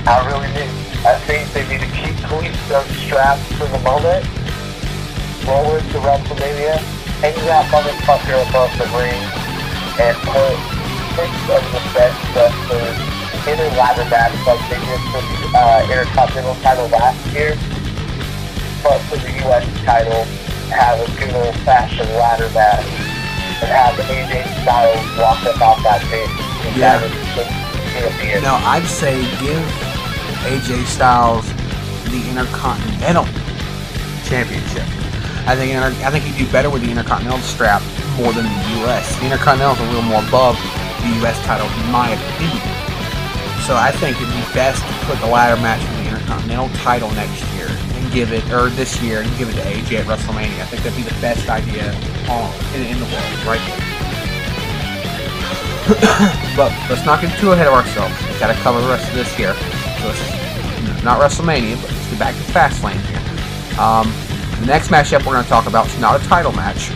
I 0.07 0.23
really 0.23 0.47
think, 0.55 0.71
I 1.03 1.19
think 1.27 1.51
they 1.51 1.67
need 1.67 1.83
to 1.83 1.91
keep 1.91 2.15
Kalisto 2.31 2.79
strapped 2.95 3.43
for 3.59 3.67
the 3.67 3.79
moment. 3.83 4.23
Roll 5.43 5.75
into 5.75 5.99
WrestleMania, 5.99 6.79
hang 7.19 7.35
that 7.43 7.67
motherfucker 7.67 8.39
above 8.47 8.71
the 8.79 8.87
ring, 8.95 9.19
and 9.99 10.15
put 10.31 10.55
six 11.11 11.27
of 11.51 11.59
the 11.75 11.83
best 11.91 12.15
wrestlers 12.31 12.95
in 13.51 13.59
a 13.59 13.67
ladder 13.75 14.07
match 14.07 14.31
like 14.47 14.63
they 14.71 14.79
did 14.79 15.03
for 15.11 15.19
the 15.19 15.37
uh, 15.51 15.91
Intercontinental 15.91 16.55
title 16.63 16.87
last 16.87 17.19
year. 17.35 17.59
But 18.79 19.03
for 19.11 19.19
the 19.19 19.31
U.S. 19.43 19.67
title, 19.83 20.23
have 20.71 21.03
a 21.03 21.07
good 21.19 21.35
old-fashioned 21.35 22.15
ladder 22.15 22.47
match 22.55 22.87
and 23.59 23.67
have 23.75 23.99
AJ 24.07 24.47
Styles 24.63 25.03
walk 25.19 25.43
up 25.43 25.59
off 25.59 25.83
that 25.83 25.99
stage. 26.07 26.31
Yeah. 26.79 26.95
that 26.95 27.11
is. 27.11 28.43
No, 28.43 28.55
I'd 28.63 28.85
say 28.85 29.19
give 29.43 29.86
AJ 30.45 30.85
Styles 30.85 31.47
the 32.11 32.21
Intercontinental 32.29 33.25
Championship. 34.25 34.85
I 35.47 35.55
think 35.55 35.75
I 35.75 36.11
think 36.11 36.25
he'd 36.25 36.37
do 36.37 36.51
better 36.51 36.69
with 36.69 36.83
the 36.83 36.91
Intercontinental 36.91 37.39
strap 37.39 37.81
more 38.17 38.33
than 38.33 38.43
the 38.43 38.83
U.S. 38.83 39.15
The 39.19 39.25
Intercontinental 39.25 39.75
is 39.75 39.81
a 39.81 39.93
little 39.93 40.09
more 40.09 40.23
above 40.27 40.59
the 41.01 41.09
U.S. 41.23 41.39
title, 41.45 41.67
in 41.67 41.91
my 41.91 42.11
opinion. 42.11 42.67
So 43.63 43.75
I 43.75 43.91
think 43.91 44.15
it'd 44.19 44.27
be 44.27 44.47
best 44.53 44.83
to 44.83 44.93
put 45.05 45.19
the 45.19 45.27
ladder 45.27 45.59
match 45.61 45.83
for 45.83 45.95
the 46.03 46.07
Intercontinental 46.09 46.69
title 46.79 47.11
next 47.11 47.43
year 47.55 47.67
and 47.67 48.11
give 48.11 48.31
it, 48.31 48.43
or 48.51 48.69
this 48.69 49.01
year, 49.01 49.21
and 49.21 49.29
give 49.37 49.49
it 49.49 49.55
to 49.55 49.65
AJ 49.67 50.03
at 50.03 50.05
WrestleMania. 50.07 50.59
I 50.59 50.67
think 50.67 50.83
that'd 50.83 50.95
be 50.95 51.03
the 51.03 51.19
best 51.21 51.47
idea 51.49 51.91
on, 52.27 52.51
in, 52.75 52.83
in 52.87 52.99
the 52.99 53.07
world, 53.07 53.47
right 53.47 53.63
but 56.57 56.67
let's 56.91 57.05
not 57.05 57.21
get 57.21 57.31
too 57.39 57.51
ahead 57.51 57.67
of 57.67 57.73
ourselves. 57.73 58.13
We've 58.27 58.39
got 58.41 58.47
to 58.47 58.59
cover 58.59 58.81
the 58.81 58.87
rest 58.89 59.07
of 59.07 59.15
this 59.15 59.33
here. 59.35 59.55
Not 61.03 61.21
WrestleMania, 61.21 61.79
but 61.81 61.91
let's 61.91 62.09
get 62.09 62.19
back 62.19 62.35
to 62.35 62.41
Fastlane 62.51 62.99
here. 63.07 63.21
Um, 63.79 64.11
the 64.59 64.65
next 64.65 64.89
matchup 64.89 65.25
we're 65.25 65.33
going 65.33 65.43
to 65.43 65.49
talk 65.49 65.67
about 65.67 65.87
is 65.87 65.99
not 65.99 66.19
a 66.19 66.23
title 66.27 66.51
match, 66.51 66.89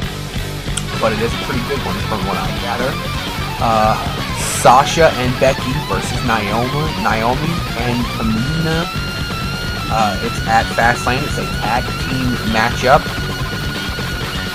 but 1.00 1.14
it 1.14 1.22
is 1.22 1.34
a 1.34 1.42
pretty 1.46 1.62
good 1.70 1.80
one 1.86 1.96
from 2.10 2.20
what 2.26 2.38
I 2.38 2.48
gather. 2.62 2.92
Uh, 3.62 3.96
Sasha 4.62 5.10
and 5.22 5.40
Becky 5.40 5.74
versus 5.88 6.18
Naomi, 6.26 6.86
Naomi 7.02 7.54
and 7.86 8.02
Tamina. 8.18 8.86
Uh, 9.94 10.20
it's 10.24 10.40
at 10.48 10.66
Fastlane. 10.74 11.22
It's 11.24 11.38
a 11.38 11.46
tag 11.62 11.84
team 12.10 12.28
matchup. 12.54 13.02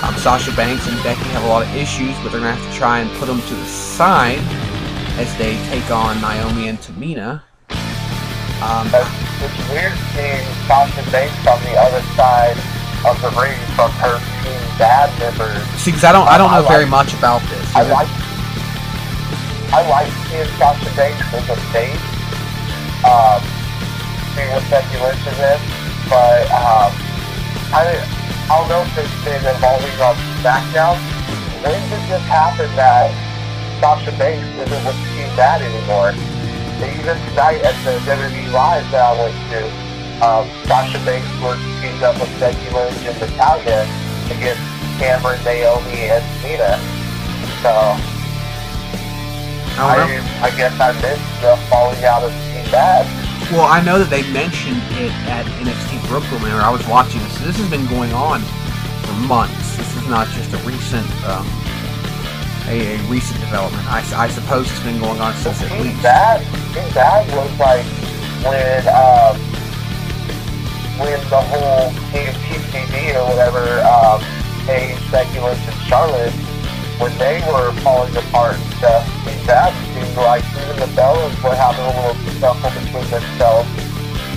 Um, 0.03 0.15
Sasha 0.15 0.55
Banks 0.55 0.87
and 0.87 1.01
Becky 1.03 1.23
have 1.29 1.43
a 1.43 1.47
lot 1.47 1.63
of 1.65 1.75
issues, 1.75 2.15
but 2.23 2.29
they're 2.29 2.41
going 2.41 2.55
to 2.55 2.59
have 2.59 2.71
to 2.71 2.77
try 2.77 2.99
and 2.99 3.09
put 3.17 3.25
them 3.25 3.41
to 3.41 3.55
the 3.55 3.65
side 3.65 4.39
as 5.17 5.35
they 5.37 5.55
take 5.69 5.89
on 5.89 6.21
Naomi 6.21 6.67
and 6.67 6.77
Tamina. 6.79 7.41
Um, 8.61 8.89
It's 9.37 9.53
weird 9.69 9.93
seeing 10.17 10.41
Sasha 10.65 11.03
Banks 11.13 11.45
on 11.45 11.61
the 11.61 11.77
other 11.77 12.01
side 12.17 12.57
of 13.05 13.13
the 13.21 13.29
ring 13.37 13.53
from 13.77 13.91
her 14.01 14.17
team 14.41 14.61
bad 14.81 15.13
members. 15.21 15.61
see, 15.77 15.91
because 15.91 16.03
I 16.03 16.11
don't, 16.11 16.27
I 16.27 16.37
don't 16.37 16.49
know 16.49 16.65
very 16.65 16.85
much 16.89 17.13
about 17.13 17.41
this. 17.53 17.65
I 17.77 17.85
like, 17.85 18.09
I 19.69 19.85
like 19.85 20.09
seeing 20.29 20.49
Sasha 20.57 20.89
Banks 20.97 21.21
as 21.37 21.45
a 21.53 21.57
face. 21.69 22.01
Um, 23.05 23.39
see 24.33 24.45
what 24.49 24.65
Becky 24.73 24.97
Lynch 25.05 25.21
is 25.21 25.37
in, 25.37 25.59
but 26.09 26.49
um, 26.49 26.89
I, 27.69 27.93
I 28.49 28.53
don't 28.57 28.69
know 28.73 28.81
if 28.81 28.97
it's 28.97 29.17
been 29.21 29.43
evolving 29.45 29.97
on 30.01 30.15
SmackDown. 30.41 30.97
When 31.61 31.77
did 31.93 32.01
this 32.09 32.25
happen 32.25 32.73
that 32.75 33.13
Sasha 33.79 34.11
Banks 34.17 34.49
isn't 34.65 34.81
with 34.85 34.97
Team 35.13 35.29
Bad 35.37 35.61
anymore? 35.61 36.17
Even 36.77 37.17
tonight 37.29 37.61
at 37.65 37.73
the 37.83 37.97
WWE 38.05 38.51
Live 38.53 38.85
that 38.91 39.01
I 39.01 39.13
went 39.17 39.33
to, 39.49 39.65
um, 40.21 40.45
Sasha 40.69 40.99
Banks 41.05 41.25
was 41.41 41.57
teamed 41.81 42.03
up 42.03 42.19
with 42.21 42.29
Becky 42.39 42.69
Lynch 42.69 43.01
and 43.01 43.17
Natalya 43.17 43.81
against 44.29 44.61
Cameron, 45.01 45.41
Naomi, 45.43 46.09
and 46.13 46.23
Tamina. 46.37 46.77
So, 47.65 47.73
I 49.81 49.97
know. 49.97 50.21
I, 50.41 50.47
I 50.47 50.49
guess 50.57 50.73
I 50.79 50.93
missed 51.01 51.41
the 51.41 51.57
falling 51.69 52.03
out 52.05 52.23
of 52.23 52.31
Team 52.53 52.65
Bad. 52.69 53.05
Well, 53.51 53.65
I 53.65 53.81
know 53.81 53.97
that 53.97 54.09
they 54.09 54.21
mentioned 54.33 54.81
it 55.01 55.11
at 55.25 55.45
NXT 55.63 56.05
Brooklyn 56.09 56.41
whenever 56.41 56.61
I 56.61 56.69
was 56.69 56.85
watching 56.87 57.21
this. 57.23 57.37
This 57.39 57.57
has 57.57 57.69
been 57.69 57.87
going 57.87 58.11
on 58.13 58.41
for 59.01 59.13
months. 59.25 59.77
This 59.77 59.87
is 59.95 60.07
not 60.07 60.27
just 60.35 60.53
a 60.53 60.57
recent, 60.67 61.07
um, 61.25 61.47
a, 62.67 62.95
a 62.95 62.97
recent 63.09 63.39
development. 63.39 63.85
I, 63.87 64.03
I 64.15 64.27
suppose 64.29 64.69
it's 64.69 64.83
been 64.83 64.99
going 64.99 65.19
on 65.19 65.33
since 65.35 65.61
at 65.61 65.71
Team 65.71 65.81
least. 65.81 66.03
Bad, 66.03 66.41
Team 66.73 66.93
Bad 66.93 67.27
was 67.35 67.51
like 67.59 67.85
when 68.43 68.83
um, 68.91 69.35
when 70.99 71.19
the 71.29 71.41
whole 71.41 71.91
TCD 72.11 73.15
or 73.15 73.23
whatever 73.29 73.63
um, 73.81 74.21
Becky 75.11 75.39
Lynch, 75.39 75.59
and 75.63 75.81
Charlotte 75.87 76.33
when 76.99 77.15
they 77.17 77.39
were 77.47 77.71
falling 77.81 78.15
apart 78.17 78.55
and 78.55 78.73
stuff. 78.73 79.13
Bad 79.47 79.71
seemed 79.95 80.17
like 80.17 80.43
even 80.59 80.75
the 80.75 80.91
Bellas 80.91 81.31
were 81.41 81.55
having 81.55 81.79
a 81.79 81.93
little 81.95 82.19
scuffle 82.35 82.69
between 82.83 83.07
themselves. 83.07 83.69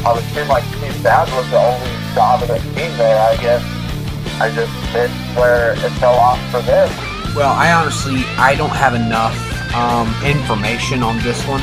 I 0.07 0.12
would 0.15 0.23
seem 0.31 0.47
like 0.47 0.62
Team 0.78 1.02
Bad 1.02 1.27
was 1.35 1.51
the 1.51 1.59
only 1.59 1.90
dominant 2.15 2.62
team 2.77 2.97
there. 2.97 3.19
I 3.19 3.36
guess 3.36 3.65
I 4.40 4.55
just 4.55 4.70
missed 4.94 5.36
where 5.36 5.73
it 5.73 5.90
fell 5.98 6.15
off 6.15 6.39
for 6.52 6.62
them. 6.62 7.20
Well, 7.35 7.52
I 7.52 7.73
honestly, 7.73 8.24
I 8.36 8.55
don't 8.57 8.70
have 8.70 8.94
enough 8.94 9.36
um, 9.74 10.12
information 10.24 11.02
on 11.02 11.19
this 11.23 11.40
one 11.47 11.62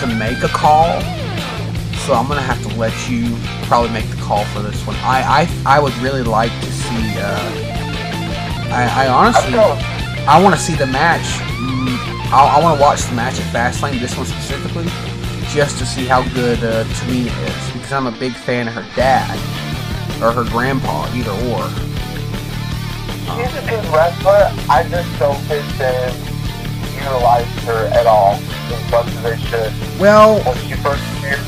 to 0.00 0.06
make 0.18 0.42
a 0.42 0.48
call. 0.48 1.00
So 2.04 2.14
I'm 2.14 2.28
gonna 2.28 2.40
have 2.42 2.60
to 2.62 2.76
let 2.76 2.94
you 3.08 3.36
probably 3.66 3.90
make 3.90 4.08
the 4.10 4.16
call 4.16 4.44
for 4.46 4.62
this 4.62 4.86
one. 4.86 4.96
I 4.96 5.46
I, 5.66 5.76
I 5.76 5.80
would 5.80 5.94
really 5.98 6.22
like 6.22 6.52
to 6.52 6.72
see. 6.72 7.18
Uh, 7.18 7.66
I, 8.70 9.06
I 9.06 9.08
honestly, 9.08 9.54
I 10.26 10.42
want 10.42 10.54
to 10.54 10.60
see 10.60 10.74
the 10.74 10.86
match. 10.86 11.26
Mm, 11.58 11.96
I, 12.32 12.58
I 12.58 12.62
want 12.62 12.78
to 12.78 12.82
watch 12.82 13.02
the 13.04 13.14
match 13.14 13.38
at 13.38 13.46
Fastlane, 13.54 14.00
this 14.00 14.16
one 14.16 14.26
specifically, 14.26 14.86
just 15.54 15.78
to 15.78 15.86
see 15.86 16.04
how 16.04 16.22
good 16.34 16.58
uh, 16.62 16.84
Tamina 16.84 17.30
is 17.46 17.72
because 17.72 17.92
I'm 17.92 18.06
a 18.06 18.18
big 18.18 18.32
fan 18.32 18.66
of 18.68 18.74
her 18.74 18.86
dad 18.96 19.36
or 20.20 20.32
her 20.32 20.44
grandpa, 20.50 21.06
either 21.14 21.30
or. 21.30 21.95
She's 23.34 23.54
a 23.56 23.64
good 23.68 23.84
wrestler. 23.92 24.50
I 24.70 24.86
just 24.88 25.10
don't 25.18 25.40
think 25.50 25.66
they 25.78 26.12
utilized 26.94 27.48
her 27.66 27.86
at 27.92 28.06
all 28.06 28.34
as 28.38 28.90
much 28.90 29.06
as 29.08 29.22
they 29.22 29.36
should. 29.50 29.72
Well, 30.00 30.38
when 30.44 30.56
she 30.66 30.74
first 30.80 31.02
appeared, 31.18 31.40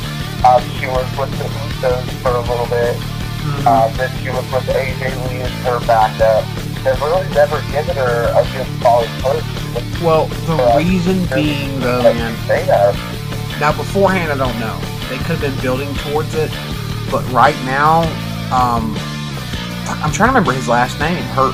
um, 0.45 0.63
she 0.79 0.87
was 0.87 1.07
with 1.19 1.31
the 1.39 1.45
Usos 1.45 2.05
for 2.23 2.31
a 2.35 2.41
little 2.41 2.67
bit. 2.67 2.97
Uh, 3.67 3.89
then 3.97 4.11
she 4.23 4.29
was 4.31 4.45
with 4.53 4.67
AJ 4.69 5.09
Lee 5.31 5.41
as 5.41 5.51
her 5.65 5.81
backup. 5.87 6.45
They've 6.85 7.01
really 7.01 7.29
never 7.35 7.61
given 7.73 7.97
her 7.97 8.29
a 8.35 8.43
good 8.53 8.67
solid 8.83 9.09
push. 9.23 10.03
Well, 10.03 10.27
the 10.47 10.75
reason 10.77 11.27
being, 11.35 11.81
though, 11.81 12.03
man. 12.03 12.35
Now, 13.61 13.77
beforehand, 13.77 14.31
I 14.33 14.37
don't 14.37 14.59
know. 14.61 14.79
They 15.09 15.17
could 15.19 15.39
have 15.39 15.41
been 15.41 15.59
building 15.63 15.93
towards 16.07 16.35
it, 16.35 16.51
but 17.11 17.25
right 17.33 17.57
now, 17.65 18.03
um, 18.55 18.95
I'm 20.03 20.13
trying 20.13 20.29
to 20.29 20.35
remember 20.39 20.53
his 20.53 20.69
last 20.69 20.99
name. 21.01 21.23
Her 21.35 21.51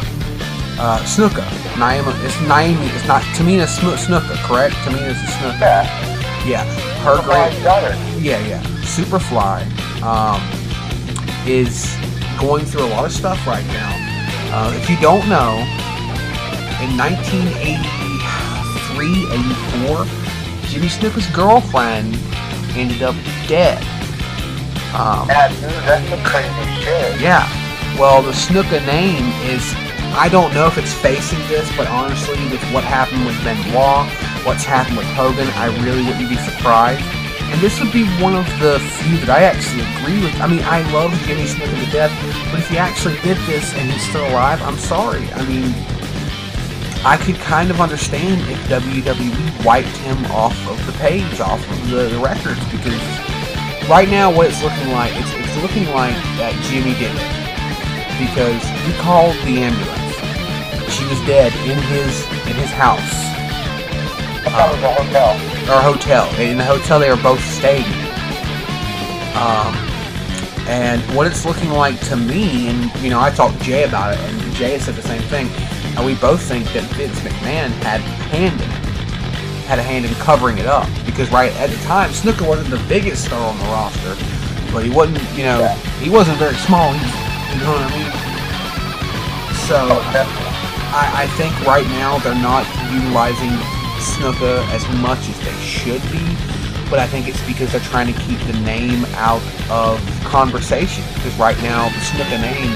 uh, 0.78 0.98
Snuka. 1.04 1.42
Naima. 1.76 2.12
It's 2.24 2.38
Naomi. 2.42 2.86
It's 2.94 3.06
not 3.06 3.22
Tamina 3.36 3.66
Sm- 3.66 3.96
Snuka, 3.96 4.36
correct? 4.46 4.74
Tamina's 4.84 5.20
a 5.22 5.26
Snuka. 5.38 5.60
Yeah. 5.60 5.86
Yeah. 6.46 6.64
Her 7.04 7.18
great. 7.22 7.52
daughter. 7.62 7.94
Yeah, 8.20 8.40
yeah. 8.46 8.62
Superfly 8.84 9.62
um, 10.02 10.40
is 11.48 11.86
going 12.38 12.64
through 12.64 12.84
a 12.86 12.90
lot 12.94 13.04
of 13.04 13.12
stuff 13.12 13.46
right 13.46 13.66
now. 13.68 13.92
Uh, 14.52 14.72
if 14.76 14.88
you 14.90 14.96
don't 15.00 15.26
know, 15.28 15.64
in 16.82 16.96
1983, 16.96 19.26
84, 19.32 20.06
Jimmy 20.68 20.88
Snuka's 20.88 21.26
girlfriend 21.34 22.16
ended 22.76 23.02
up 23.02 23.14
dead. 23.48 23.78
Um, 24.94 25.26
Yeah, 25.28 25.48
dude, 25.48 25.60
that's 25.84 26.08
some 26.08 26.22
crazy 26.22 26.66
shit. 26.82 27.20
yeah. 27.20 27.46
Well, 27.98 28.22
the 28.22 28.32
Snuka 28.32 28.80
name 28.86 29.32
is. 29.50 29.74
I 30.14 30.28
don't 30.28 30.54
know 30.54 30.66
if 30.66 30.78
it's 30.78 30.94
facing 30.94 31.40
this, 31.48 31.66
but 31.76 31.88
honestly, 31.88 32.38
with 32.46 32.62
what 32.70 32.84
happened 32.84 33.26
with 33.26 33.34
Benoit, 33.42 34.06
what's 34.46 34.62
happened 34.62 34.96
with 34.96 35.10
Hogan, 35.18 35.48
I 35.58 35.74
really 35.82 36.06
wouldn't 36.06 36.30
be 36.30 36.36
surprised. 36.36 37.02
And 37.50 37.60
this 37.60 37.82
would 37.82 37.92
be 37.92 38.06
one 38.22 38.34
of 38.34 38.46
the 38.62 38.78
few 39.02 39.18
that 39.26 39.30
I 39.30 39.42
actually 39.42 39.82
agree 39.82 40.22
with. 40.22 40.34
I 40.40 40.46
mean, 40.46 40.62
I 40.62 40.86
love 40.94 41.10
Jimmy 41.26 41.50
Snuka 41.50 41.74
to 41.74 41.90
death, 41.90 42.14
but 42.50 42.60
if 42.60 42.70
he 42.70 42.78
actually 42.78 43.18
did 43.26 43.36
this 43.50 43.74
and 43.74 43.90
he's 43.90 44.06
still 44.08 44.26
alive, 44.30 44.62
I'm 44.62 44.78
sorry. 44.78 45.26
I 45.34 45.42
mean, 45.50 45.74
I 47.02 47.18
could 47.18 47.36
kind 47.42 47.70
of 47.70 47.80
understand 47.80 48.40
if 48.46 48.58
WWE 48.70 49.66
wiped 49.66 49.98
him 50.06 50.24
off 50.30 50.54
of 50.70 50.78
the 50.86 50.94
page, 51.02 51.40
off 51.40 51.58
of 51.58 51.90
the, 51.90 52.06
the 52.06 52.18
records, 52.22 52.62
because 52.70 53.02
right 53.90 54.08
now 54.08 54.30
what 54.30 54.46
it's 54.46 54.62
looking 54.62 54.94
like, 54.94 55.10
it's, 55.14 55.34
it's 55.34 55.58
looking 55.58 55.90
like 55.90 56.14
that 56.38 56.54
Jimmy 56.70 56.94
did 57.02 57.10
it. 57.10 57.30
Because 58.14 58.62
he 58.86 58.94
called 59.02 59.34
the 59.42 59.58
ambulance. 59.58 60.03
She 60.90 61.04
was 61.06 61.20
dead 61.26 61.52
in 61.68 61.78
his 61.92 62.24
in 62.46 62.56
his 62.56 62.70
house. 62.70 63.34
Was 64.54 64.82
a 64.82 64.94
hotel. 64.94 65.34
Or 65.68 65.82
hotel. 65.82 66.40
In 66.40 66.58
the 66.58 66.64
hotel 66.64 67.00
they 67.00 67.10
were 67.10 67.22
both 67.22 67.42
staying. 67.42 67.84
Um, 69.34 69.74
and 70.68 71.02
what 71.16 71.26
it's 71.26 71.44
looking 71.44 71.70
like 71.70 71.98
to 72.06 72.16
me, 72.16 72.68
and 72.68 72.94
you 73.02 73.10
know, 73.10 73.20
I 73.20 73.30
talked 73.30 73.58
to 73.58 73.64
Jay 73.64 73.82
about 73.84 74.14
it, 74.14 74.20
and 74.20 74.54
Jay 74.54 74.78
said 74.78 74.94
the 74.94 75.02
same 75.02 75.22
thing. 75.22 75.48
And 75.96 76.06
we 76.06 76.14
both 76.14 76.40
think 76.40 76.64
that 76.72 76.84
Vince 76.94 77.18
McMahon 77.20 77.70
had 77.82 78.00
a 78.00 78.04
hand 78.30 78.60
in 78.60 78.70
it, 78.70 79.66
had 79.66 79.78
a 79.78 79.82
hand 79.82 80.04
in 80.04 80.14
covering 80.14 80.58
it 80.58 80.66
up. 80.66 80.88
Because 81.04 81.30
right 81.30 81.52
at 81.56 81.70
the 81.70 81.76
time, 81.84 82.10
Snuka 82.10 82.46
wasn't 82.46 82.70
the 82.70 82.82
biggest 82.88 83.24
star 83.24 83.40
on 83.40 83.58
the 83.58 83.64
roster, 83.64 84.14
but 84.72 84.84
he 84.84 84.90
wasn't, 84.90 85.20
you 85.36 85.44
know, 85.44 85.66
he 86.00 86.10
wasn't 86.10 86.38
very 86.38 86.56
small. 86.56 86.92
You 86.94 87.60
know 87.60 87.74
what 87.74 87.82
I 87.82 87.90
mean? 87.90 88.12
So 89.66 90.63
I, 90.94 91.24
I 91.24 91.26
think 91.34 91.50
right 91.66 91.86
now 91.98 92.18
they're 92.22 92.38
not 92.38 92.62
utilizing 92.94 93.50
Snuka 93.98 94.62
as 94.70 94.86
much 95.02 95.18
as 95.28 95.36
they 95.42 95.56
should 95.58 96.02
be, 96.14 96.22
but 96.88 96.98
I 97.02 97.06
think 97.10 97.26
it's 97.26 97.42
because 97.46 97.72
they're 97.72 97.82
trying 97.90 98.06
to 98.12 98.16
keep 98.22 98.38
the 98.46 98.54
name 98.62 99.04
out 99.18 99.42
of 99.70 99.98
conversation. 100.22 101.02
Because 101.18 101.34
right 101.34 101.58
now 101.66 101.88
the 101.90 101.98
Snuka 102.14 102.38
name, 102.38 102.70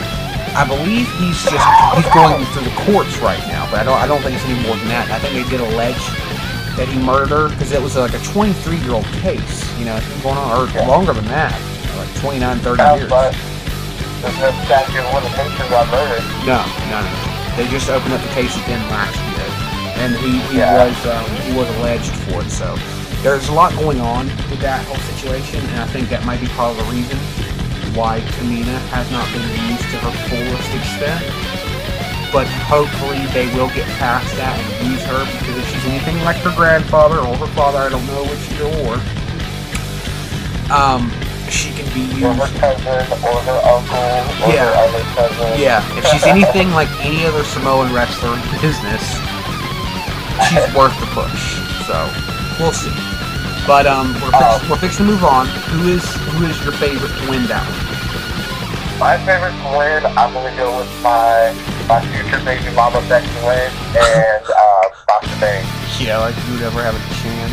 I 0.59 0.67
believe 0.67 1.07
he's 1.23 1.39
just 1.47 1.63
he's 1.95 2.11
going 2.11 2.43
through 2.51 2.67
the 2.67 2.75
courts 2.91 3.19
right 3.23 3.41
now, 3.47 3.71
but 3.71 3.79
I 3.81 3.85
don't 3.85 3.99
I 4.03 4.07
don't 4.11 4.21
think 4.23 4.35
it's 4.35 4.45
any 4.51 4.59
more 4.67 4.75
than 4.75 4.89
that. 4.91 5.07
I 5.15 5.19
think 5.23 5.39
they 5.39 5.47
did 5.47 5.61
allege 5.63 6.03
that 6.75 6.89
he 6.91 6.99
murdered 6.99 7.51
because 7.55 7.71
it 7.71 7.83
was 7.83 7.95
like 7.95 8.15
a 8.15 8.23
23 8.35 8.79
year 8.83 8.99
old 8.99 9.07
case. 9.23 9.63
You 9.79 9.85
know, 9.87 9.95
it's 9.95 10.09
been 10.11 10.23
going 10.35 10.39
on 10.39 10.51
or 10.51 10.67
longer 10.91 11.13
than 11.15 11.27
that, 11.31 11.55
like 11.95 12.11
29, 12.19 12.59
30 12.67 12.83
Yeah, 12.83 12.95
years. 12.97 13.11
but 13.11 13.31
there's 14.27 14.39
no 14.43 14.51
statute 14.67 15.07
of 15.07 15.15
limitations 15.15 15.71
on 15.71 15.87
murder. 15.95 16.19
No, 16.43 16.59
no, 16.91 16.99
no. 17.07 17.38
They 17.59 17.67
just 17.67 17.91
opened 17.91 18.15
up 18.15 18.23
the 18.23 18.31
case 18.39 18.55
again 18.55 18.79
last 18.89 19.19
year, 19.19 19.49
and 19.99 20.15
he, 20.23 20.39
he 20.55 20.59
Yeah. 20.63 20.87
was 20.87 20.95
um, 21.11 21.27
he 21.43 21.51
was 21.59 21.67
alleged 21.79 22.15
for 22.31 22.43
it. 22.43 22.51
So 22.55 22.79
there's 23.27 23.49
a 23.49 23.53
lot 23.53 23.75
going 23.75 24.01
on 24.01 24.29
with 24.47 24.61
that 24.61 24.87
whole 24.87 25.03
situation, 25.11 25.59
and 25.75 25.81
I 25.83 25.87
think 25.91 26.09
that 26.11 26.25
might 26.25 26.41
be 26.41 26.47
part 26.55 26.79
of 26.79 26.79
the 26.79 26.89
reason 26.95 27.19
why 27.99 28.21
Tamina 28.39 28.79
has 28.95 29.11
not 29.11 29.27
been 29.35 29.43
used 29.75 29.83
to 29.91 29.99
her 30.07 30.15
fullest 30.31 30.71
extent. 30.71 31.19
But 32.31 32.47
hopefully 32.71 33.27
they 33.35 33.51
will 33.59 33.75
get 33.75 33.89
past 33.99 34.31
that 34.37 34.55
and 34.55 34.93
use 34.95 35.03
her 35.11 35.27
because 35.43 35.57
if 35.59 35.67
she's 35.75 35.85
anything 35.91 36.23
like 36.23 36.37
her 36.47 36.55
grandfather 36.55 37.19
or 37.19 37.35
her 37.43 37.51
father, 37.59 37.79
I 37.79 37.89
don't 37.89 38.07
know 38.07 38.23
which 38.23 38.45
either 38.55 38.71
or. 38.87 39.03
Um, 40.71 41.11
she 41.51 41.73
can 41.73 41.87
be 41.95 42.01
used. 42.15 42.25
Or 42.25 42.35
her 42.35 42.51
cousin, 42.59 43.13
or 43.25 43.39
her 43.43 43.61
uncle, 43.65 43.97
or 44.47 44.53
Yeah. 44.53 44.69
her 44.69 44.75
other 44.89 45.05
cousin. 45.15 45.61
Yeah, 45.61 45.81
if 45.99 46.05
she's 46.07 46.25
anything 46.25 46.71
like 46.73 46.89
any 47.05 47.25
other 47.27 47.45
Samoan 47.45 47.93
wrestler 47.93 48.35
in 48.35 48.41
the 48.53 48.59
business, 48.61 49.03
she's 50.49 50.67
worth 50.79 50.95
the 51.01 51.09
push. 51.13 51.59
So 51.87 51.97
we'll 52.59 52.73
see. 52.73 52.93
But 53.67 53.87
um, 53.87 54.15
we're, 54.21 54.33
fix- 54.33 54.69
we're 54.71 54.79
fixing 54.81 55.07
to 55.07 55.13
move 55.13 55.25
on. 55.25 55.47
Who 55.77 55.89
is 55.89 56.05
who 56.37 56.45
is 56.47 56.57
your 56.65 56.73
favorite 56.73 57.13
to 57.21 57.31
win 57.31 57.45
that 57.49 57.65
one? 57.69 57.85
My 58.99 59.15
favorite 59.29 59.53
to 59.63 59.69
win, 59.79 60.01
I'm 60.19 60.33
gonna 60.33 60.57
go 60.57 60.73
with 60.79 60.89
my 61.05 61.53
my 61.87 62.01
future 62.13 62.41
baby 62.45 62.65
mama 62.75 63.01
Becky 63.09 63.29
Lynch 63.47 63.73
and 63.95 64.45
uh, 64.45 64.85
Sasha 65.07 65.37
Banks. 65.41 66.01
Yeah, 66.01 66.19
like 66.19 66.35
you 66.49 66.55
would 66.55 66.63
ever 66.63 66.83
have 66.83 66.97
a 66.97 67.05
chance. 67.21 67.53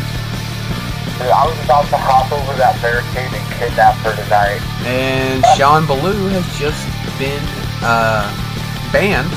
Dude, 1.16 1.32
I 1.32 1.48
was 1.48 1.56
about 1.64 1.88
to 1.88 1.96
hop 1.96 2.28
over 2.28 2.52
that 2.60 2.76
barricade 2.84 3.32
and 3.32 3.44
kidnap 3.56 3.96
her 4.04 4.12
tonight. 4.12 4.60
And 4.84 5.40
Sean 5.56 5.88
Ballou 5.88 6.12
has 6.36 6.44
just 6.60 6.84
been 7.16 7.40
uh, 7.80 8.28
banned 8.92 9.32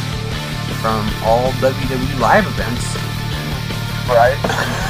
from 0.84 1.08
all 1.24 1.56
WWE 1.64 2.20
live 2.20 2.44
events. 2.52 2.84
Right? 4.12 4.36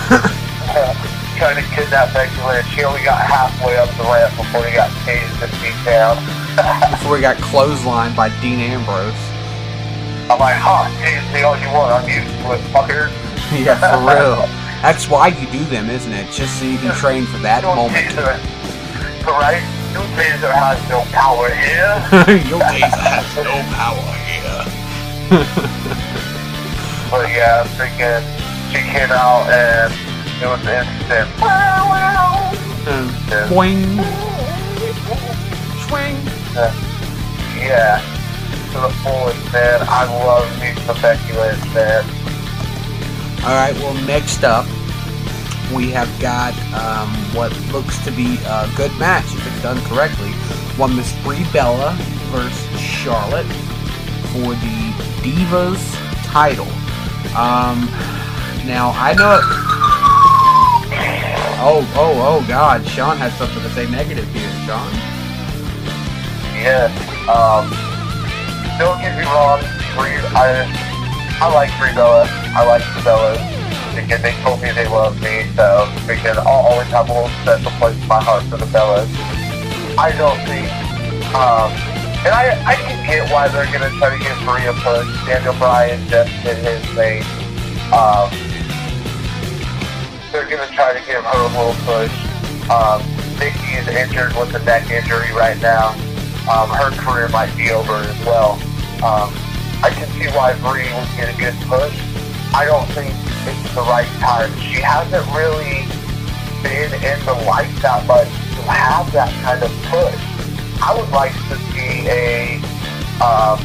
Trying 1.38 1.62
to 1.62 1.66
kidnap 1.78 2.10
Becky 2.10 2.42
Lynch. 2.42 2.66
She 2.74 2.82
only 2.82 3.06
got 3.06 3.22
halfway 3.22 3.78
up 3.78 3.94
the 3.94 4.10
ramp 4.10 4.34
before 4.34 4.66
he 4.66 4.74
got 4.74 4.90
tased 5.06 5.46
and 5.46 5.54
beat 5.62 5.78
down. 5.86 6.18
Before 6.92 7.16
he 7.16 7.22
got 7.22 7.38
clotheslined 7.38 8.16
by 8.16 8.28
Dean 8.42 8.60
Ambrose. 8.60 9.14
I'm 10.28 10.38
like, 10.38 10.58
huh, 10.58 10.90
tase 11.00 11.24
me 11.32 11.42
all 11.42 11.56
you 11.56 11.70
want. 11.72 11.94
I'm 11.94 12.10
used 12.10 12.28
to 12.44 12.58
it, 12.58 12.62
fucker. 12.74 13.14
Yeah, 13.50 13.80
for 13.82 14.06
real. 14.06 14.46
That's 14.82 15.08
why 15.10 15.28
you 15.28 15.48
do 15.52 15.64
them, 15.66 15.90
isn't 15.90 16.12
it? 16.14 16.32
Just 16.32 16.58
so 16.60 16.66
you 16.66 16.78
can 16.78 16.96
train 16.96 17.26
for 17.26 17.38
that 17.40 17.64
Your 17.64 17.76
moment. 17.76 18.08
taser, 18.08 18.40
right? 19.28 19.62
Your 19.92 20.04
taser 20.16 20.52
has 20.54 20.80
no 20.90 21.02
power 21.12 21.50
here. 21.50 22.00
Your 22.50 22.62
taser 22.62 23.04
has 23.04 23.36
no 23.36 23.60
power 23.76 24.14
here. 24.26 25.76
But 27.10 27.28
yeah, 27.30 27.66
freaking, 27.74 28.22
she 28.70 28.78
came 28.86 29.10
out 29.10 29.50
and 29.50 29.92
it 30.38 30.46
was 30.46 30.62
instant. 30.62 31.28
And 32.86 33.50
boing. 33.50 33.82
Swing. 35.90 36.16
Uh, 36.56 36.70
yeah, 37.58 37.98
to 38.72 38.78
the 38.80 38.90
fullest, 39.02 39.42
man. 39.52 39.82
I 39.90 40.06
love 40.24 40.46
me 40.62 40.76
some 40.86 41.02
Becky 41.02 41.34
Lynch, 41.34 41.66
man. 41.74 42.06
All 43.44 43.56
right. 43.56 43.74
Well, 43.76 43.94
next 44.06 44.44
up, 44.44 44.66
we 45.74 45.90
have 45.92 46.10
got 46.20 46.54
um, 46.74 47.10
what 47.34 47.58
looks 47.72 48.04
to 48.06 48.12
be 48.12 48.38
a 48.46 48.70
good 48.76 48.92
match 49.00 49.26
if 49.26 49.48
it's 49.48 49.62
done 49.64 49.80
correctly. 49.86 50.32
One 50.78 50.96
Miss 50.96 51.14
Brie 51.24 51.46
Bella 51.52 51.96
versus 52.32 52.80
Charlotte 52.80 53.48
for 54.32 54.54
the 54.56 54.94
Divas 55.22 55.82
title. 56.26 56.68
Um, 57.36 57.86
now 58.66 58.92
I 58.96 59.14
know. 59.18 59.38
it. 59.38 59.70
Oh, 61.62 61.84
oh, 61.96 62.40
oh, 62.42 62.48
God! 62.48 62.88
Sean 62.88 63.18
has 63.18 63.34
something 63.38 63.62
to 63.62 63.70
say 63.72 63.90
negative 63.92 64.26
here, 64.32 64.50
Sean. 64.66 64.90
Yes. 66.56 66.92
Um, 67.28 67.68
don't 68.80 69.00
get 69.02 69.18
me 69.18 69.26
wrong, 69.26 69.60
I, 70.36 70.89
I 71.42 71.48
like 71.54 71.72
Brie 71.80 71.96
Bella. 71.96 72.28
I 72.52 72.66
like 72.68 72.84
the 72.94 73.00
Bellas. 73.00 73.40
Because 73.96 74.22
they 74.22 74.36
told 74.44 74.62
me 74.62 74.72
they 74.72 74.88
love 74.88 75.16
me, 75.22 75.48
so 75.56 75.88
because 76.06 76.38
I'll 76.38 76.68
always 76.68 76.88
have 76.90 77.10
a 77.10 77.14
little 77.14 77.30
special 77.42 77.72
place 77.80 77.96
in 77.96 78.08
my 78.08 78.22
heart 78.22 78.44
for 78.52 78.58
the 78.58 78.68
Bellas. 78.68 79.08
I 79.98 80.12
don't 80.20 80.40
think, 80.44 80.68
um, 81.32 81.72
and 82.24 82.32
I, 82.36 82.56
I 82.68 82.76
can 82.76 83.00
get 83.08 83.32
why 83.32 83.48
they're 83.48 83.72
going 83.72 83.88
to 83.88 83.92
try 83.98 84.12
to 84.12 84.20
give 84.20 84.36
Maria 84.44 84.74
push. 84.84 85.08
Daniel 85.26 85.56
Bryan 85.56 86.00
just 86.08 86.32
did 86.44 86.60
his 86.60 86.84
thing. 86.92 87.24
Um, 87.92 88.28
they're 90.32 90.48
going 90.48 90.64
to 90.68 90.74
try 90.76 90.92
to 90.92 91.04
give 91.08 91.24
her 91.24 91.40
a 91.40 91.52
little 91.56 91.76
push. 91.88 92.12
Um, 92.70 93.00
Nikki 93.40 93.80
is 93.80 93.88
injured 93.88 94.36
with 94.36 94.54
a 94.56 94.64
neck 94.64 94.92
injury 94.92 95.32
right 95.32 95.60
now. 95.62 95.96
Um, 96.52 96.70
her 96.70 96.92
career 97.00 97.28
might 97.30 97.56
be 97.56 97.72
over 97.72 97.96
as 97.96 98.20
well. 98.26 98.60
Um, 99.04 99.34
I 99.82 99.90
can 99.92 100.08
see 100.20 100.28
why 100.36 100.54
Brie 100.60 100.92
would 100.92 101.12
get 101.16 101.34
a 101.34 101.38
good 101.40 101.56
push. 101.68 101.96
I 102.54 102.66
don't 102.66 102.88
think 102.92 103.14
it's 103.48 103.76
the 103.76 103.82
right 103.82 104.10
time. 104.20 104.52
She 104.60 104.82
hasn't 104.82 105.26
really 105.32 105.88
been 106.62 106.92
in 107.00 107.18
the 107.26 107.34
light 107.48 107.72
that 107.82 108.06
much 108.06 108.28
to 108.28 108.62
have 108.68 109.12
that 109.14 109.32
kind 109.44 109.64
of 109.64 109.72
push. 109.88 110.20
I 110.84 110.96
would 110.98 111.10
like 111.12 111.32
to 111.48 111.56
see 111.72 112.08
a 112.12 112.60
um, 113.24 113.60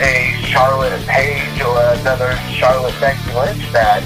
a 0.00 0.32
Charlotte 0.48 1.00
Paige 1.06 1.60
or 1.60 1.78
another 2.00 2.36
Charlotte 2.56 2.98
Becky 3.00 3.32
Lynch 3.32 3.72
match. 3.72 4.04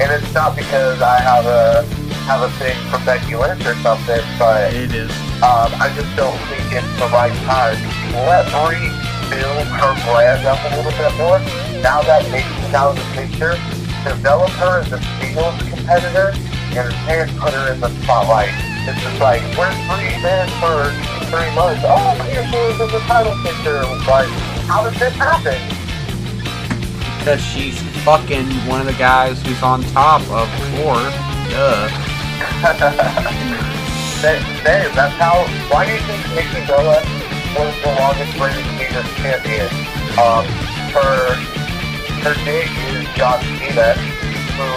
And 0.00 0.10
it's 0.10 0.32
not 0.32 0.56
because 0.56 1.02
I 1.02 1.20
have 1.20 1.46
a 1.46 1.84
have 2.24 2.42
a 2.42 2.50
thing 2.56 2.76
for 2.88 3.04
Becky 3.04 3.36
Lynch 3.36 3.64
or 3.66 3.74
something, 3.76 4.20
but 4.38 4.72
it 4.72 4.94
is. 4.94 5.31
Um, 5.42 5.74
I 5.74 5.90
just 5.98 6.06
don't 6.14 6.38
think 6.46 6.70
it's 6.70 6.86
the 7.02 7.10
right 7.10 7.34
time. 7.42 7.74
Let 8.14 8.46
Brie 8.54 8.78
build 9.26 9.66
her 9.74 9.90
brand 10.06 10.46
up 10.46 10.62
a 10.62 10.70
little 10.78 10.94
bit 10.94 11.10
more. 11.18 11.42
Now 11.82 11.98
that 12.06 12.30
Nikki's 12.30 12.70
out 12.70 12.94
of 12.94 13.02
the 13.02 13.08
picture, 13.10 13.58
develop 14.06 14.54
her 14.62 14.86
as 14.86 14.92
a 14.94 15.02
singles 15.18 15.58
competitor 15.66 16.30
and 16.78 16.94
and 17.10 17.26
put 17.42 17.50
her 17.58 17.74
in 17.74 17.80
the 17.82 17.90
spotlight. 18.06 18.54
It's 18.86 19.02
just 19.02 19.18
like, 19.18 19.42
where's 19.58 19.74
Brie 19.90 20.14
been 20.22 20.46
for 20.62 20.86
three 21.26 21.50
months? 21.58 21.82
Oh, 21.90 22.14
here 22.30 22.46
she 22.46 22.62
is 22.70 22.78
in 22.78 22.86
the 22.94 23.02
title 23.10 23.34
picture. 23.42 23.82
Like, 24.06 24.30
how 24.70 24.86
did 24.88 24.94
this 24.94 25.14
happen? 25.18 25.58
Because 27.18 27.42
she's 27.42 27.82
fucking 28.06 28.46
one 28.70 28.78
of 28.78 28.86
the 28.86 28.94
guys 28.94 29.42
who's 29.42 29.60
on 29.60 29.82
top 29.90 30.22
of 30.30 30.46
four. 30.78 31.02
Duh. 31.50 31.90
that, 34.22 34.38
that, 34.62 34.94
that's 34.94 35.18
how. 35.18 35.42
Why 35.66 35.82
do 35.82 35.98
you 35.98 36.02
think 36.06 36.22
Nikki 36.38 36.62
Bella 36.70 37.02
was 37.58 37.74
the 37.82 37.90
longest 37.98 38.38
reigning 38.38 38.70
Divas 38.78 39.10
champion? 39.18 39.66
Um, 40.14 40.46
her 40.94 41.34
her 42.22 42.34
dig 42.46 42.70
is 42.94 43.02
John 43.18 43.42
Cena, 43.58 43.98
who 44.54 44.70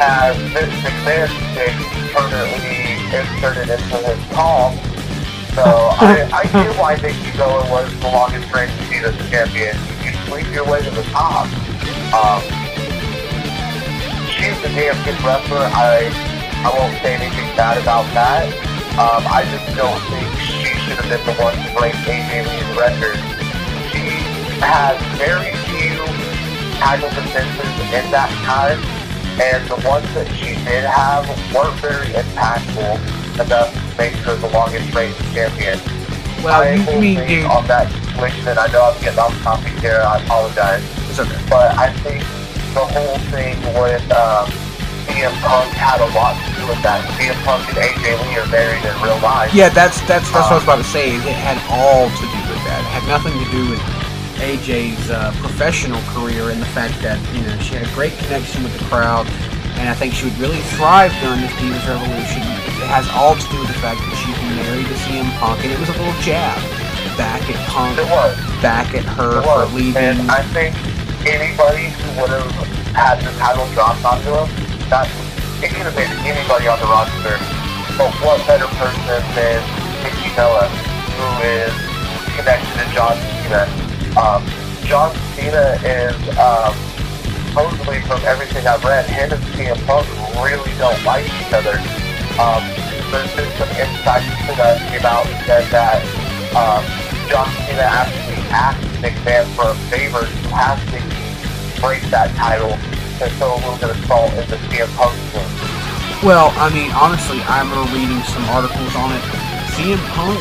has 0.00 0.32
this 0.56 0.72
McMahon's 0.80 1.36
dick 1.52 1.76
permanently 2.16 2.96
inserted 3.12 3.68
into 3.68 3.96
his 4.00 4.20
palm. 4.32 4.72
So 5.52 5.64
I, 6.00 6.24
I 6.32 6.42
get 6.48 6.72
why 6.80 6.96
Nikki 6.96 7.36
Bella 7.36 7.68
was 7.68 7.92
the 8.00 8.08
longest 8.08 8.48
reigning 8.48 8.80
Divas 8.88 9.18
champion. 9.28 9.76
You 10.00 10.16
sleep 10.24 10.48
your 10.56 10.64
way 10.64 10.80
to 10.80 10.90
the 10.90 11.04
top. 11.12 11.44
Um, 12.16 12.40
she's 14.32 14.56
a 14.64 14.72
damn 14.72 14.96
good 15.04 15.20
wrestler. 15.20 15.68
I 15.68 16.27
I 16.64 16.70
won't 16.74 16.94
say 17.02 17.14
anything 17.14 17.46
bad 17.56 17.78
about 17.78 18.04
that. 18.14 18.46
Um, 18.98 19.22
I 19.30 19.46
just 19.46 19.66
don't 19.78 20.00
think 20.10 20.26
she 20.42 20.74
should 20.82 20.98
have 20.98 21.06
been 21.08 21.22
the 21.22 21.36
one 21.40 21.54
to 21.54 21.68
break 21.78 21.94
AJ 22.10 22.50
Lee's 22.50 22.70
record. 22.74 23.18
She 23.94 24.02
has 24.58 24.98
very 25.14 25.54
few 25.70 26.02
title 26.82 27.08
defenses 27.14 27.70
in 27.94 28.10
that 28.10 28.30
time, 28.42 28.78
and 29.38 29.62
the 29.70 29.78
ones 29.86 30.06
that 30.18 30.26
she 30.34 30.58
did 30.66 30.82
have 30.82 31.26
weren't 31.54 31.78
very 31.78 32.10
impactful 32.10 32.98
enough 33.38 33.70
to 33.70 33.96
make 33.96 34.14
her 34.26 34.34
the 34.34 34.48
longest 34.50 34.92
reigning 34.94 35.14
champion. 35.30 35.78
Well, 36.42 36.62
I 36.62 36.74
you 36.74 36.86
will 36.86 37.00
mean, 37.00 37.16
say 37.18 37.26
dude- 37.42 37.46
on 37.46 37.66
that 37.68 37.86
situation, 37.92 38.48
and 38.48 38.58
I 38.58 38.66
know 38.68 38.82
I'm 38.82 38.98
getting 39.00 39.18
off 39.18 39.34
topic 39.42 39.72
here, 39.78 40.02
I 40.04 40.18
apologize. 40.22 40.82
It's 41.08 41.18
okay. 41.18 41.38
But 41.48 41.78
I 41.78 41.92
think 42.02 42.20
the 42.74 42.82
whole 42.82 43.18
thing 43.30 43.54
with 43.78 44.02
um, 44.10 44.50
CM 45.08 45.32
Punk 45.40 45.72
had 45.72 45.98
a 46.04 46.08
lot 46.12 46.36
to 46.36 46.48
do 46.60 46.68
with 46.68 46.80
that. 46.84 47.00
CM 47.16 47.34
Punk 47.48 47.64
and 47.72 47.80
AJ 47.80 48.20
Lee 48.28 48.36
are 48.38 48.46
married 48.52 48.84
in 48.84 48.92
real 49.00 49.18
life. 49.24 49.50
Yeah, 49.54 49.68
that's 49.72 50.00
that's 50.04 50.28
that's 50.30 50.32
what 50.32 50.52
I 50.52 50.54
was 50.60 50.64
about 50.64 50.78
to 50.84 50.88
say. 50.88 51.16
Is 51.16 51.24
it 51.24 51.32
had 51.34 51.56
all 51.72 52.06
to 52.12 52.24
do 52.28 52.40
with 52.52 52.62
that. 52.68 52.80
It 52.84 52.92
had 52.92 53.04
nothing 53.08 53.32
to 53.34 53.48
do 53.50 53.62
with 53.72 53.80
AJ's 54.38 55.10
uh, 55.10 55.32
professional 55.40 55.98
career 56.14 56.50
and 56.52 56.60
the 56.60 56.70
fact 56.76 57.00
that 57.02 57.18
you 57.34 57.42
know 57.42 57.56
she 57.58 57.74
had 57.74 57.88
a 57.88 57.92
great 57.96 58.12
connection 58.22 58.62
with 58.62 58.76
the 58.78 58.84
crowd, 58.86 59.26
and 59.80 59.88
I 59.88 59.94
think 59.96 60.12
she 60.14 60.28
would 60.28 60.38
really 60.38 60.60
thrive 60.76 61.10
during 61.24 61.40
this 61.40 61.50
Divas 61.58 61.82
Revolution. 61.88 62.44
It 62.78 62.86
has 62.86 63.08
all 63.16 63.34
to 63.34 63.46
do 63.50 63.58
with 63.58 63.72
the 63.72 63.80
fact 63.82 63.98
that 63.98 64.14
she's 64.22 64.38
married 64.60 64.86
to 64.86 64.96
CM 65.08 65.26
Punk, 65.42 65.64
and 65.64 65.72
it 65.72 65.78
was 65.80 65.88
a 65.90 65.96
little 65.98 66.14
jab 66.22 66.54
back 67.18 67.42
at 67.50 67.58
Punk, 67.66 67.98
It 67.98 68.06
was. 68.06 68.38
back 68.62 68.94
at 68.94 69.02
her 69.18 69.42
for 69.42 69.66
leaving. 69.74 69.98
And 69.98 70.30
I 70.30 70.42
think 70.54 70.76
anybody 71.26 71.90
who 71.90 72.22
would 72.22 72.30
have 72.30 72.46
had 72.94 73.18
the 73.26 73.34
title 73.42 73.66
dropped 73.74 74.04
onto 74.06 74.30
him, 74.30 74.46
it 74.88 75.68
could 75.68 75.84
have 75.84 75.96
been 75.96 76.08
anybody 76.24 76.64
on 76.64 76.80
the 76.80 76.88
roster. 76.88 77.36
But 78.00 78.08
what 78.24 78.40
better 78.48 78.64
person 78.80 79.20
than 79.36 79.60
Nikki 80.00 80.32
Bella, 80.32 80.64
who 80.64 81.28
is 81.44 81.76
connected 82.32 82.72
to 82.72 82.84
John 82.96 83.12
Cena? 83.44 83.68
Um, 84.16 84.40
John 84.88 85.12
Cena 85.36 85.76
is 85.84 86.16
um, 86.40 86.72
supposedly, 87.52 88.00
from 88.08 88.24
everything 88.24 88.64
I've 88.64 88.80
read, 88.80 89.04
him 89.04 89.28
and 89.36 89.42
CM 89.52 89.76
Punk 89.84 90.08
really 90.40 90.72
don't 90.80 90.96
like 91.04 91.28
each 91.28 91.52
other. 91.52 91.76
Um, 92.40 92.64
there's 93.12 93.28
been 93.36 93.52
some 93.60 93.68
insight 93.76 94.24
that 94.56 94.80
came 94.88 95.04
out 95.04 95.28
and 95.28 95.36
said 95.44 95.68
that 95.68 96.00
um, 96.56 96.80
John 97.28 97.44
Cena 97.68 97.84
actually 97.84 98.40
asked 98.48 98.80
McMahon 99.04 99.44
for 99.52 99.68
a 99.68 99.76
favor 99.92 100.24
to 100.24 100.48
have 100.56 100.80
Nikki 100.88 101.28
break 101.76 102.02
that 102.08 102.34
title 102.36 102.72
to 103.18 103.28
throw 103.34 103.50
a 103.50 103.58
little 103.58 103.78
bit 103.82 103.90
of 103.90 103.98
salt 104.06 104.30
in 104.30 104.46
the 104.46 104.56
CM. 104.70 104.86
Well, 106.22 106.54
I 106.54 106.70
mean, 106.70 106.90
honestly, 106.94 107.42
I 107.50 107.62
remember 107.66 107.90
reading 107.90 108.22
some 108.30 108.46
articles 108.54 108.94
on 108.94 109.10
it. 109.10 109.22
CM 109.74 109.98
Punk, 110.14 110.38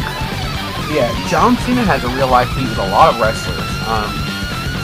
yeah, 0.94 1.10
John 1.26 1.58
Cena 1.66 1.82
has 1.82 2.04
a 2.06 2.10
real 2.14 2.30
life 2.30 2.50
feud 2.54 2.70
with 2.70 2.78
a 2.78 2.90
lot 2.94 3.14
of 3.14 3.22
wrestlers, 3.22 3.66
um, 3.90 4.10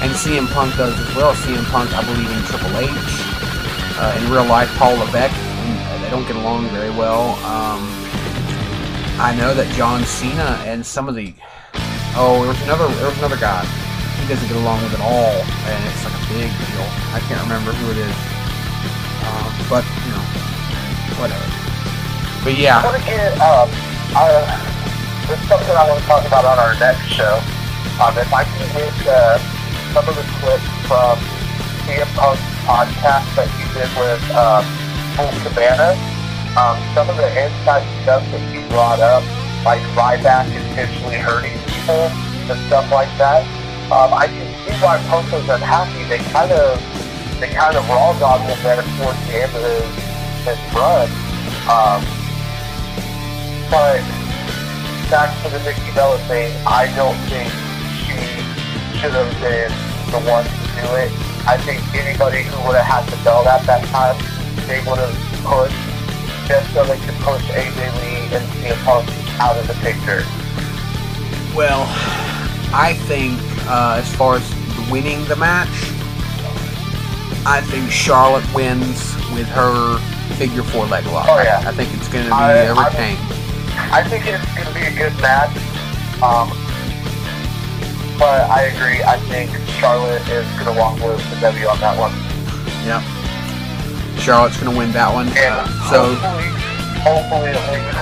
and 0.01 0.09
CM 0.13 0.49
Punk 0.49 0.73
does 0.73 0.97
as 0.97 1.15
well. 1.15 1.33
CM 1.33 1.65
Punk, 1.69 1.93
I 1.93 2.01
believe, 2.01 2.29
in 2.29 2.41
Triple 2.49 2.73
H, 2.81 2.89
uh, 4.01 4.17
in 4.17 4.31
real 4.33 4.45
life, 4.45 4.73
Paul 4.77 4.97
Levesque. 4.97 5.33
And 5.33 6.03
they 6.03 6.09
don't 6.09 6.25
get 6.25 6.35
along 6.35 6.69
very 6.69 6.89
well. 6.89 7.37
Um, 7.45 7.85
I 9.21 9.35
know 9.37 9.53
that 9.53 9.69
John 9.77 10.03
Cena 10.05 10.57
and 10.65 10.83
some 10.83 11.07
of 11.07 11.13
the 11.13 11.33
oh, 12.17 12.41
there 12.41 12.49
was 12.49 12.61
another 12.63 12.87
there 12.97 13.09
was 13.09 13.17
another 13.19 13.37
guy 13.37 13.61
doesn't 14.33 14.49
get 14.49 14.57
along 14.57 14.81
with 14.81 14.97
at 14.97 15.03
all, 15.05 15.45
and 15.69 15.77
it's 15.93 16.01
like 16.01 16.17
a 16.17 16.25
big 16.33 16.49
deal. 16.49 16.87
I 17.13 17.21
can't 17.29 17.37
remember 17.45 17.69
who 17.69 17.93
it 17.93 18.01
is, 18.01 18.17
um, 19.29 19.45
but 19.69 19.85
you 19.85 20.09
know, 20.09 20.25
whatever. 21.21 21.45
But 22.41 22.57
yeah. 22.57 22.81
I 22.81 22.89
want 22.89 22.97
to 22.97 23.05
get, 23.05 23.29
um, 23.37 23.69
uh, 24.17 24.41
this 25.29 25.37
is 25.37 25.45
something 25.45 25.69
I 25.77 25.85
want 25.85 26.01
to 26.01 26.07
talk 26.09 26.25
about 26.25 26.49
on 26.49 26.57
our 26.57 26.73
next 26.81 27.05
show. 27.13 27.37
Um, 28.01 28.17
if 28.17 28.33
I 28.33 28.41
can 28.41 28.65
get 28.73 28.97
uh, 29.05 29.37
some 29.93 30.09
of 30.09 30.17
the 30.17 30.25
clips 30.41 30.65
from 30.89 31.13
CM 31.85 32.09
Punk's 32.17 32.41
podcast 32.65 33.29
that 33.37 33.45
he 33.53 33.69
did 33.77 33.85
with 34.01 34.23
um, 34.33 34.65
Colt 35.13 35.29
Cabana, 35.45 35.93
um, 36.57 36.81
some 36.97 37.05
of 37.05 37.21
the 37.21 37.29
inside 37.37 37.85
stuff 38.01 38.25
that 38.33 38.41
he 38.49 38.65
brought 38.73 38.97
up, 38.97 39.21
like 39.61 39.85
Ryback 39.93 40.49
intentionally 40.49 41.21
hurting 41.21 41.53
people 41.69 42.09
and 42.49 42.57
stuff 42.65 42.89
like 42.89 43.13
that, 43.21 43.45
um, 43.93 44.09
I 44.09 44.25
can 44.25 44.49
see 44.65 44.73
why 44.81 44.97
was 45.05 45.45
unhappy. 45.45 46.01
They 46.09 46.17
kind 46.33 46.49
of, 46.49 46.81
they 47.37 47.53
kind 47.53 47.77
of 47.77 47.85
raw 47.85 48.17
dogged 48.17 48.49
him 48.49 48.57
there 48.65 48.81
towards 48.97 49.21
the 49.29 49.45
end 49.45 49.53
of 49.53 49.61
his, 49.61 49.85
his 50.49 50.57
run. 50.73 51.05
Um, 51.69 52.01
but 53.69 54.01
back 55.13 55.29
to 55.45 55.53
the 55.53 55.61
Nikki 55.61 55.93
Bella 55.93 56.17
thing, 56.25 56.49
I 56.65 56.89
don't 56.97 57.13
think 57.29 57.53
she 58.01 58.17
should 58.97 59.13
have 59.13 59.29
been 59.37 59.69
the 60.09 60.25
one 60.25 60.41
to 60.41 60.65
do 60.73 60.89
it. 60.97 61.13
I 61.45 61.61
think 61.61 61.77
anybody 61.93 62.41
who 62.49 62.57
would 62.65 62.73
have 62.73 62.89
had 62.89 63.05
the 63.13 63.21
belt 63.21 63.45
at 63.45 63.61
that 63.69 63.85
time, 63.93 64.17
they 64.65 64.81
would 64.89 64.97
have 64.97 65.13
pushed 65.45 65.77
just 66.49 66.65
so 66.73 66.81
they 66.81 66.97
could 67.05 67.19
push 67.21 67.45
AJ 67.53 67.77
Lee 68.01 68.25
and 68.33 68.45
CM 68.57 68.73
Punk 68.89 69.05
out 69.37 69.53
of 69.53 69.67
the 69.69 69.77
picture. 69.85 70.25
Well, 71.53 71.85
I 72.73 72.93
think 73.07 73.39
uh, 73.69 74.01
as 74.01 74.13
far 74.15 74.35
as 74.35 74.89
winning 74.91 75.23
the 75.25 75.35
match, 75.35 75.69
I 77.45 77.61
think 77.61 77.89
Charlotte 77.91 78.45
wins 78.53 79.13
with 79.33 79.47
her 79.49 79.97
figure 80.37 80.63
four 80.63 80.85
leg 80.87 81.05
lock. 81.07 81.27
Oh, 81.29 81.41
yeah. 81.43 81.61
I, 81.65 81.69
I 81.69 81.71
think 81.73 81.93
it's 81.93 82.07
going 82.07 82.25
to 82.25 82.29
be 82.31 82.35
I- 82.35 82.53
a 82.69 82.73
I- 82.73 82.87
retain. 82.89 83.17
I 83.93 84.01
think 84.07 84.25
it's 84.25 84.41
going 84.55 84.67
to 84.67 84.73
be 84.73 84.85
a 84.85 84.93
good 84.97 85.13
match. 85.21 85.53
Um, 86.21 86.49
but 88.17 88.49
I 88.49 88.69
agree. 88.73 89.03
I 89.03 89.17
think 89.29 89.49
Charlotte 89.81 90.21
is 90.29 90.45
going 90.57 90.73
to 90.73 90.77
walk 90.79 90.99
away 91.01 91.13
with 91.17 91.29
the 91.33 91.39
W 91.41 91.67
on 91.67 91.79
that 91.81 91.97
one. 91.97 92.13
Yeah. 92.85 93.01
Charlotte's 94.17 94.57
going 94.57 94.71
to 94.71 94.77
win 94.77 94.91
that 94.93 95.13
one. 95.13 95.27
And 95.29 95.37
Uh, 95.61 95.65
so 95.89 96.15
hopefully, 96.15 96.49
hopefully 97.01 97.49
it 97.53 97.93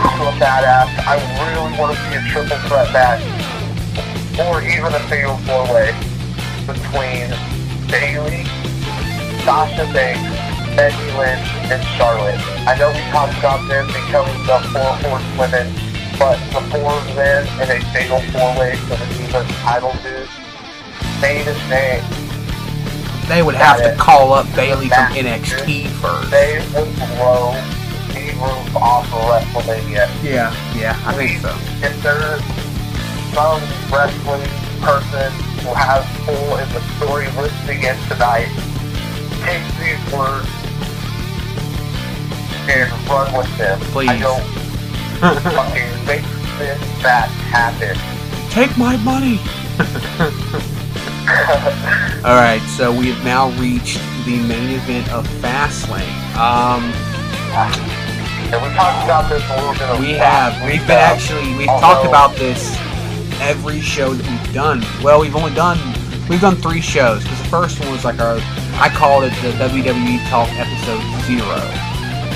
to 0.00 0.22
a 0.30 0.34
badass. 0.40 0.88
I 1.06 1.18
really 1.42 1.78
want 1.78 1.94
to 1.94 1.98
see 2.08 2.16
a 2.16 2.22
triple 2.30 2.56
threat 2.70 2.90
match, 2.94 3.20
or 4.48 4.62
even 4.62 4.94
a 4.94 5.00
fatal 5.08 5.36
four 5.44 5.64
way 5.68 5.92
between 6.66 7.28
Bayley, 7.90 8.44
Sasha 9.44 9.84
Banks, 9.92 10.36
Becky 10.76 11.10
Lynch, 11.18 11.48
and 11.68 11.82
Charlotte. 11.98 12.40
I 12.66 12.76
know 12.78 12.88
we 12.88 13.00
talked 13.10 13.36
about 13.38 13.66
them 13.68 13.86
becoming 13.88 14.38
the 14.46 14.58
four 14.72 14.92
horsewomen, 15.04 15.68
but 16.18 16.38
the 16.52 16.62
four 16.70 16.92
of 16.92 17.14
them 17.14 17.46
in 17.60 17.68
a 17.70 17.80
fatal 17.92 18.20
four 18.32 18.50
way 18.58 18.76
for 18.88 18.96
the 18.96 19.04
Divas 19.18 19.48
title 19.62 19.92
dude, 20.02 20.28
main 21.20 21.46
event. 21.46 22.04
they 23.28 23.42
would 23.42 23.54
have 23.54 23.82
to 23.82 23.94
call 23.96 24.32
up 24.32 24.46
Bayley 24.54 24.88
from 24.88 25.12
NXT 25.12 25.88
first. 26.00 26.30
They 26.30 26.58
would 26.74 26.94
blow 26.96 27.52
the 28.14 28.32
roof 28.40 28.76
off 28.76 29.06
of 29.12 29.20
WrestleMania. 29.28 30.08
Yeah, 30.22 30.54
yeah, 30.74 30.98
I 31.04 31.12
think 31.14 31.40
so. 31.40 31.54
If 31.82 32.02
there's 32.02 32.40
some 33.34 33.60
wrestling 33.92 34.48
person 34.82 35.30
who 35.62 35.70
has 35.74 36.04
full 36.24 36.56
in 36.56 36.68
the 36.72 36.80
story 36.96 37.26
listening 37.36 37.82
in 37.84 37.96
tonight, 38.08 38.48
take 39.44 39.62
these 39.78 40.00
words 40.12 40.48
and 42.68 42.90
run 43.08 43.32
with 43.36 43.50
them. 43.58 43.78
Please. 43.92 44.08
I 44.10 44.18
don't 44.18 44.42
fucking 45.20 45.90
make 46.06 46.24
this 46.58 46.78
match 47.02 47.30
happen. 47.52 47.96
Take 48.50 48.76
my 48.78 48.96
money. 48.98 49.38
All 52.24 52.36
right, 52.36 52.60
so 52.76 52.90
we 52.92 53.10
have 53.12 53.24
now 53.24 53.50
reached 53.60 53.98
the 54.26 54.36
main 54.46 54.70
event 54.74 55.10
of 55.12 55.26
Fastlane. 55.40 56.10
Um, 56.36 56.92
And 58.52 58.60
we 58.62 58.68
talked 58.74 59.04
about 59.04 59.28
this 59.30 59.42
a 59.48 59.56
little 59.56 59.72
bit. 59.74 60.00
we 60.00 60.12
have. 60.18 60.52
We've 60.66 60.84
been 60.86 60.98
actually. 60.98 61.54
We've 61.56 61.68
although- 61.68 61.86
talked 61.94 62.06
about 62.06 62.34
this 62.36 62.76
every 63.40 63.80
show 63.80 64.12
that 64.14 64.26
we've 64.28 64.54
done. 64.54 64.82
Well, 65.02 65.20
we've 65.20 65.34
only 65.36 65.54
done. 65.54 65.78
We've 66.28 66.40
done 66.40 66.56
three 66.56 66.80
shows 66.80 67.22
because 67.24 67.38
the 67.38 67.48
first 67.48 67.80
one 67.80 67.90
was 67.90 68.04
like 68.04 68.20
our. 68.20 68.38
I 68.78 68.88
called 68.94 69.24
it 69.24 69.30
the 69.42 69.50
WWE 69.58 70.28
Talk 70.30 70.48
episode 70.54 71.02
zero. 71.26 71.58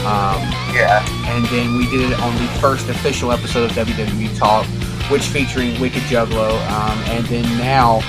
Um, 0.04 0.42
Yeah. 0.74 1.00
and 1.32 1.46
then 1.46 1.76
we 1.78 1.88
did 1.88 2.10
it 2.10 2.20
on 2.20 2.34
the 2.36 2.48
first 2.60 2.88
official 2.88 3.32
episode 3.32 3.70
of 3.70 3.76
WWE 3.76 4.36
Talk, 4.36 4.66
which 5.10 5.22
featuring 5.22 5.80
Wicked 5.80 6.02
Juggalo, 6.04 6.52
um, 6.68 6.98
and 7.14 7.24
then 7.26 7.44
now 7.56 8.00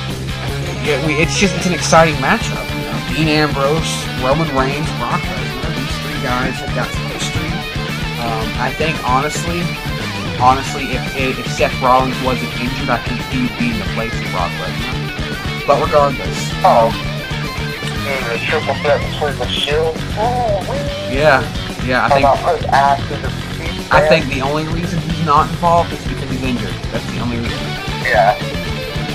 yeah, 0.84 1.00
we, 1.08 1.14
it's 1.16 1.38
just 1.40 1.56
it's 1.56 1.66
an 1.66 1.74
exciting 1.74 2.16
matchup. 2.16 2.62
You 2.70 2.82
know? 2.86 3.16
Dean 3.16 3.28
Ambrose, 3.30 3.90
Roman 4.22 4.50
Reigns, 4.58 4.86
Brock 5.00 5.22
Lesnar. 5.22 5.72
These 5.78 5.96
three 6.04 6.22
guys 6.22 6.54
have 6.60 6.76
got 6.76 6.90
some 6.92 7.06
history. 7.16 7.50
Um, 8.22 8.48
I 8.60 8.74
think 8.78 8.94
honestly, 9.08 9.62
honestly, 10.42 10.84
if 10.94 11.04
if 11.16 11.48
Seth 11.52 11.76
Rollins 11.82 12.16
wasn't 12.24 12.52
injured, 12.60 12.90
I 12.90 12.98
think 13.04 13.20
he 13.32 13.44
would 13.44 13.58
be 13.60 13.72
in 13.72 13.80
the 13.80 13.90
place 13.96 14.14
of 14.14 14.26
Brock 14.32 14.52
Lesnar. 14.62 15.68
But 15.68 15.82
regardless, 15.84 16.52
Oh. 16.64 16.92
The 18.06 18.38
triple 18.46 18.76
threat 18.86 19.02
between 19.02 19.34
the 19.40 19.48
Shield. 19.50 19.98
Yeah, 21.10 21.42
yeah, 21.86 22.06
I 22.06 22.10
think. 22.10 22.22
about 22.22 22.38
putting 22.46 22.70
ass 22.70 23.02
in 23.10 23.22
the 23.22 23.32
seat, 23.58 23.92
I 23.92 24.08
think 24.08 24.30
the 24.30 24.42
only 24.42 24.68
reason 24.70 25.00
he's 25.02 25.26
not 25.26 25.50
involved 25.50 25.92
is 25.92 26.06
because 26.06 26.30
he's 26.30 26.44
injured. 26.44 26.74
That's 26.94 27.06
the 27.12 27.20
only 27.20 27.38
reason. 27.42 27.66
Yeah. 28.06 28.38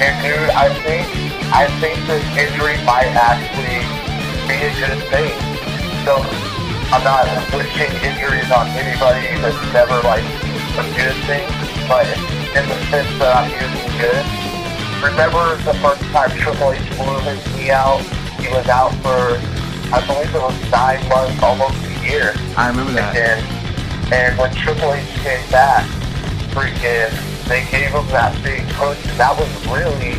And 0.02 0.14
dude, 0.26 0.50
I 0.58 0.74
think 0.82 1.06
I 1.54 1.70
think 1.78 2.02
this 2.10 2.24
injury 2.34 2.82
might 2.82 3.14
actually 3.14 3.86
be 4.50 4.58
a 4.58 4.72
good 4.74 4.98
thing. 5.06 5.38
So 6.02 6.18
I'm 6.90 7.04
not 7.06 7.30
wishing 7.54 7.94
injuries 8.02 8.50
on 8.50 8.66
anybody 8.74 9.38
that's 9.38 9.60
never 9.72 10.00
like 10.02 10.24
good 10.96 11.16
thing, 11.26 11.46
but 11.88 12.06
in 12.56 12.64
the 12.68 12.78
sense 12.88 13.10
that 13.18 13.32
I'm 13.36 13.50
using 13.50 13.90
good. 13.98 14.24
Remember 15.00 15.56
the 15.64 15.74
first 15.80 16.02
time 16.12 16.30
Triple 16.38 16.72
H 16.72 16.84
blew 16.96 17.18
his 17.24 17.40
knee 17.56 17.70
out? 17.70 18.00
He 18.40 18.48
was 18.48 18.68
out 18.68 18.92
for 19.02 19.40
I 19.90 19.98
believe 20.06 20.30
it 20.30 20.38
was 20.38 20.54
nine 20.70 21.02
months, 21.10 21.42
almost 21.42 21.74
a 21.82 21.90
year. 22.06 22.30
I 22.54 22.70
remember 22.70 22.94
that. 22.94 23.10
And, 23.10 23.42
and 24.14 24.38
when 24.38 24.54
Triple 24.54 24.94
H 24.94 25.02
came 25.26 25.42
back, 25.50 25.82
freaking, 26.54 27.10
they 27.50 27.66
gave 27.74 27.90
him 27.90 28.06
that 28.14 28.30
big 28.38 28.62
push, 28.78 29.02
and 29.02 29.18
that 29.18 29.34
was 29.34 29.50
really, 29.66 30.14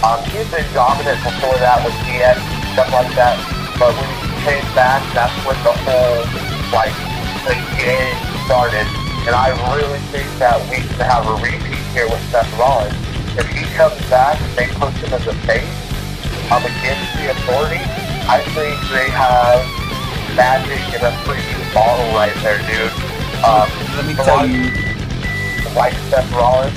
um, 0.00 0.24
he 0.32 0.40
had 0.40 0.48
been 0.48 0.64
dominant 0.72 1.20
before 1.20 1.52
that 1.60 1.84
with 1.84 1.92
DX 2.08 2.40
and 2.40 2.64
stuff 2.72 2.88
like 2.96 3.12
that, 3.12 3.36
but 3.76 3.92
when 3.92 4.08
he 4.08 4.32
came 4.40 4.68
back, 4.72 5.04
that's 5.12 5.36
when 5.44 5.56
the 5.68 5.74
whole, 5.84 6.24
like, 6.72 6.96
the 7.44 7.52
game 7.76 8.16
started, 8.48 8.88
and 9.26 9.34
I 9.36 9.52
really 9.76 9.98
think 10.14 10.26
that 10.38 10.56
we 10.70 10.76
can 10.82 11.00
have 11.04 11.26
a 11.28 11.34
repeat 11.42 11.80
here 11.92 12.08
with 12.08 12.20
Seth 12.30 12.48
Rollins. 12.58 12.94
If 13.36 13.46
he 13.52 13.62
comes 13.76 13.98
back 14.10 14.40
and 14.40 14.52
they 14.58 14.66
push 14.78 14.94
him 15.02 15.12
as 15.14 15.26
a 15.26 15.34
face, 15.46 15.68
um, 16.50 16.64
against 16.66 17.14
the 17.20 17.30
authority, 17.30 17.78
I 18.26 18.42
think 18.56 18.74
they 18.90 19.06
have 19.12 19.62
magic 20.34 20.82
in 20.94 21.00
a 21.04 21.12
freaking 21.22 21.62
bottle 21.74 22.10
right 22.14 22.34
there, 22.42 22.58
dude. 22.66 22.90
Um, 23.46 23.68
Let 23.96 24.04
me 24.06 24.14
tell 24.18 24.42
you, 24.46 24.70
like 25.74 25.94
Seth 26.10 26.26
Rollins. 26.34 26.74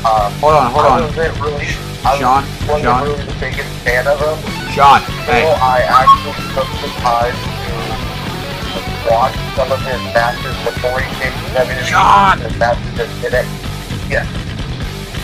Um, 0.00 0.32
Hold 0.40 0.54
on, 0.56 0.72
hold 0.72 0.86
I 0.86 0.96
on. 0.96 1.02
wasn't 1.12 1.36
really, 1.44 1.68
I 2.00 2.16
wasn't 2.64 2.88
Sean. 2.88 3.02
really 3.04 3.24
the 3.28 3.36
biggest 3.38 3.68
fan 3.84 4.08
of 4.08 4.16
him. 4.16 4.38
Sean, 4.72 5.04
Until 5.04 5.28
hey. 5.28 5.52
I 5.60 5.84
actually 5.84 6.40
took 6.56 6.68
the 6.80 6.88
time 7.04 7.36
to 7.36 7.74
watch 9.08 9.34
some 9.54 9.70
of 9.70 9.80
his 9.80 10.00
matches 10.14 10.56
before 10.64 11.00
he 11.00 11.08
came 11.16 11.32
to 11.32 11.60
WWE. 11.60 11.84
Sean! 11.84 12.42
And 12.42 12.54
that's 12.60 12.80
just 12.96 13.24
it. 13.24 13.46
Yeah. 14.10 14.26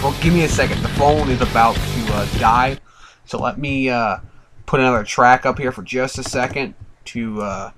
Well, 0.02 0.14
give 0.20 0.32
me 0.32 0.44
a 0.44 0.48
second. 0.48 0.82
The 0.82 0.88
phone 0.90 1.30
is 1.30 1.40
about 1.40 1.74
to 1.74 2.14
uh, 2.14 2.38
die, 2.38 2.78
so 3.24 3.38
let 3.40 3.58
me 3.58 3.88
uh, 3.88 4.18
put 4.66 4.80
another 4.80 5.04
track 5.04 5.46
up 5.46 5.58
here 5.58 5.72
for 5.72 5.82
just 5.82 6.18
a 6.18 6.22
second 6.22 6.74
to 7.06 7.42
uh, 7.42 7.70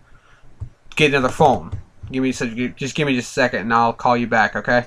get 0.96 1.14
another 1.14 1.32
phone. 1.32 1.78
Give 2.10 2.22
me 2.22 2.30
a 2.30 2.32
just 2.32 2.94
give 2.94 3.06
me 3.06 3.14
just 3.14 3.30
a 3.30 3.32
second, 3.32 3.60
and 3.60 3.74
I'll 3.74 3.92
call 3.92 4.16
you 4.16 4.26
back. 4.26 4.56
Okay? 4.56 4.86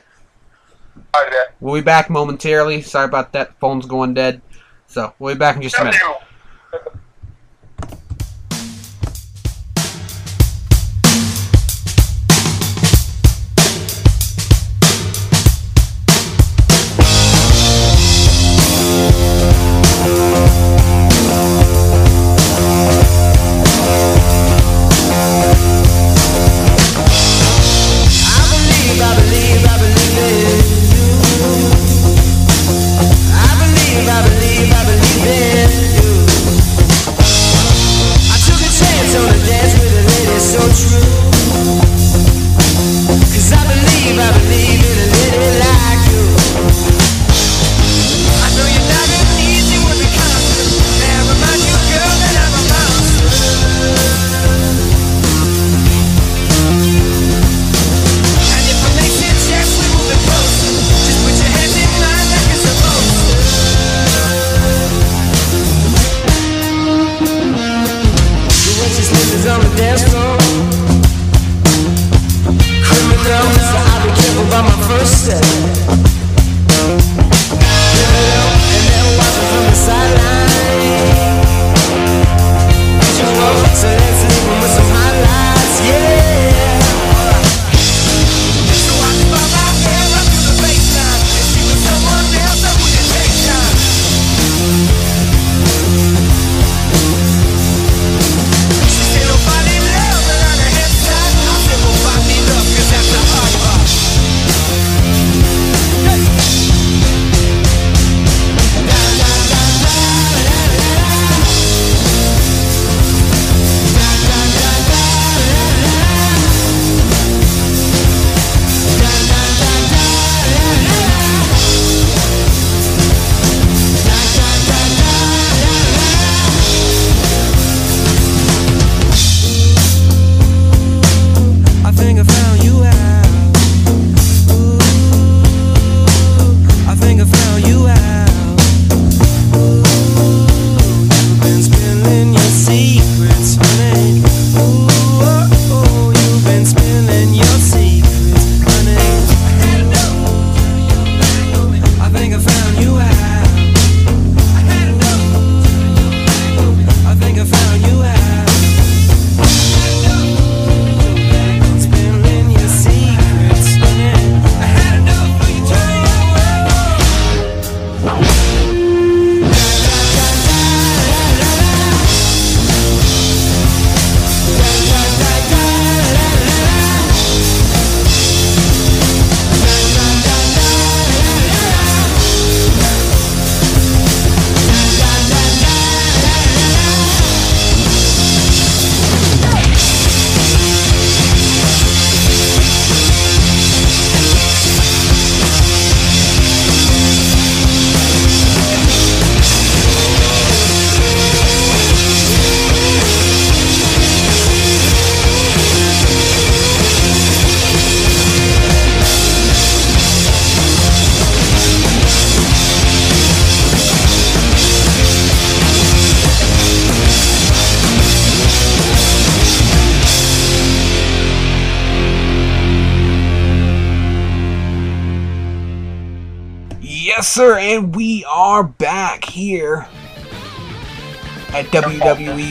All 1.13 1.23
right, 1.23 1.47
We'll 1.59 1.75
be 1.75 1.81
back 1.81 2.09
momentarily. 2.09 2.81
Sorry 2.81 3.05
about 3.05 3.33
that. 3.33 3.59
Phone's 3.59 3.85
going 3.85 4.13
dead. 4.13 4.41
So 4.87 5.13
we'll 5.19 5.35
be 5.35 5.39
back 5.39 5.55
in 5.55 5.61
just 5.61 5.79
a 5.79 5.83
minute. 5.83 6.01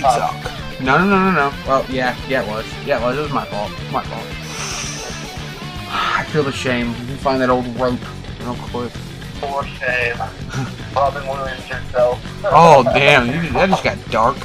WWE 0.01 0.19
Talk. 0.19 0.81
No, 0.81 0.99
no, 0.99 1.05
no, 1.09 1.31
no, 1.31 1.51
no. 1.51 1.53
Well, 1.67 1.85
yeah, 1.91 2.17
yeah, 2.29 2.43
it 2.43 2.49
was. 2.49 2.65
Yeah, 2.87 2.99
it 2.99 3.03
was. 3.03 3.19
It 3.19 3.23
was 3.23 3.33
my 3.33 3.45
fault. 3.47 3.70
My 3.93 4.03
fault. 4.03 4.27
I 5.93 6.25
feel 6.31 6.43
the 6.43 6.53
shame. 6.53 6.93
Let 6.93 7.07
me 7.09 7.15
find 7.17 7.41
that 7.43 7.51
old 7.51 7.67
rope 7.79 8.01
real 8.41 8.55
quick. 8.57 8.91
For 9.41 9.65
shame. 9.67 10.17
Robin 10.95 11.27
Williams 11.27 11.69
yourself. 11.69 12.20
Oh, 12.45 12.83
damn. 12.85 13.27
You, 13.27 13.51
that 13.53 13.69
just 13.70 13.85
got 13.85 13.99
dark. 14.11 14.37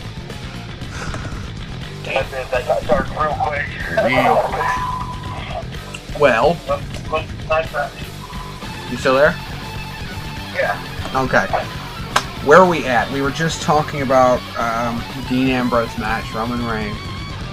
That, 2.03 2.29
that 2.51 2.65
got 2.67 2.83
dark 2.85 3.09
real 3.11 3.35
quick. 3.47 3.65
Well, 6.19 6.57
Look, 6.67 6.81
look, 7.11 7.25
nice 7.49 7.69
to- 7.71 7.91
you 8.89 8.97
still 8.97 9.15
there? 9.15 9.31
Yeah. 10.53 10.79
Okay. 11.15 11.45
Where 12.47 12.59
are 12.59 12.69
we 12.69 12.85
at? 12.85 13.11
We 13.11 13.21
were 13.21 13.31
just 13.31 13.61
talking 13.63 14.01
about 14.01 14.39
um, 14.57 15.01
Dean 15.29 15.47
Ambrose 15.47 15.97
match, 15.97 16.31
Roman 16.33 16.65
Reigns, 16.65 16.97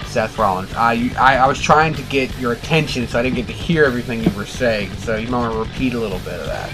Seth 0.06 0.36
Rollins. 0.38 0.72
I, 0.74 1.10
I 1.18 1.36
I 1.36 1.46
was 1.46 1.60
trying 1.60 1.94
to 1.94 2.02
get 2.02 2.36
your 2.38 2.52
attention, 2.52 3.06
so 3.08 3.18
I 3.18 3.22
didn't 3.22 3.36
get 3.36 3.46
to 3.46 3.52
hear 3.52 3.84
everything 3.84 4.22
you 4.22 4.30
were 4.30 4.46
saying. 4.46 4.92
So 4.98 5.16
you 5.16 5.28
might 5.28 5.40
want 5.40 5.52
to 5.54 5.58
repeat 5.58 5.94
a 5.94 5.98
little 5.98 6.18
bit 6.20 6.40
of 6.40 6.46
that. 6.46 6.70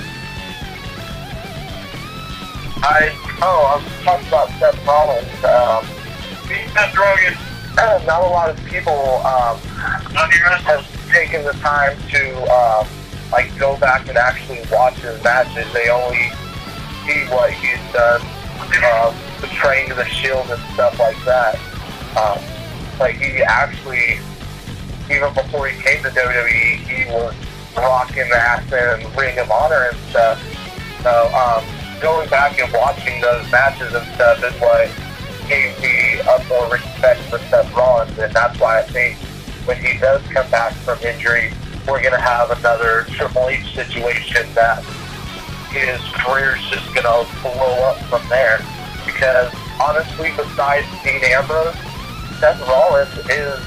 I 2.82 3.12
oh, 3.42 3.64
I 3.66 3.76
was 3.76 4.04
talking 4.04 4.28
about 4.28 4.48
Seth 4.58 4.86
Rollins. 4.86 5.44
Um, 5.44 5.84
Seth 6.72 6.94
Rogen. 6.94 7.36
Not 8.06 8.22
a 8.22 8.26
lot 8.26 8.50
of 8.50 8.56
people 8.66 9.22
um, 9.24 9.56
have 10.18 10.84
taken 11.12 11.44
the 11.44 11.52
time 11.52 11.96
to 12.10 12.34
um, 12.50 12.88
like 13.30 13.56
go 13.58 13.76
back 13.76 14.08
and 14.08 14.18
actually 14.18 14.60
watch 14.72 14.94
his 14.96 15.22
matches. 15.22 15.70
They 15.72 15.88
only 15.88 16.30
see 17.06 17.24
what 17.32 17.52
he's 17.52 17.78
done, 17.92 18.20
um, 18.20 19.14
betraying 19.58 19.88
the 19.90 20.04
Shield 20.04 20.48
and 20.50 20.60
stuff 20.74 20.98
like 20.98 21.16
that. 21.24 21.58
Um, 22.16 22.38
like 23.00 23.16
he 23.16 23.42
actually, 23.42 24.18
even 25.10 25.32
before 25.34 25.68
he 25.68 25.80
came 25.82 26.02
to 26.02 26.10
WWE, 26.10 26.76
he 26.86 27.10
was 27.10 27.34
rocking 27.76 28.28
that 28.30 28.72
and 28.72 29.16
Ring 29.16 29.38
of 29.38 29.50
Honor 29.50 29.88
and 29.90 29.98
stuff. 30.10 30.40
So 31.02 31.30
um, 31.34 31.64
going 32.00 32.28
back 32.28 32.58
and 32.60 32.72
watching 32.72 33.20
those 33.20 33.50
matches 33.50 33.94
and 33.94 34.06
stuff 34.14 34.42
is 34.44 34.54
what 34.60 34.90
gave 35.48 35.80
me 35.80 36.20
a 36.20 36.44
more 36.48 36.70
respect 36.70 37.20
for 37.22 37.38
Seth 37.50 37.74
Rollins, 37.74 38.16
and 38.18 38.32
that's 38.32 38.58
why 38.60 38.80
I 38.80 38.82
think 38.82 39.16
when 39.66 39.82
he 39.82 39.98
does 39.98 40.22
come 40.28 40.48
back 40.50 40.72
from 40.74 40.98
injury, 41.00 41.52
we're 41.88 42.02
going 42.02 42.14
to 42.14 42.20
have 42.20 42.50
another 42.50 43.06
Triple 43.10 43.48
H 43.48 43.74
situation 43.74 44.46
that 44.54 44.84
his 45.70 46.00
career's 46.14 46.64
just 46.70 46.86
going 46.94 47.06
to 47.06 47.26
blow 47.42 47.90
up 47.90 47.98
from 48.04 48.26
there. 48.28 48.57
Because 49.18 49.52
honestly, 49.82 50.30
besides 50.36 50.86
Dean 51.02 51.24
Ambrose, 51.24 51.74
Seth 52.38 52.60
Rollins 52.68 53.10
is 53.28 53.58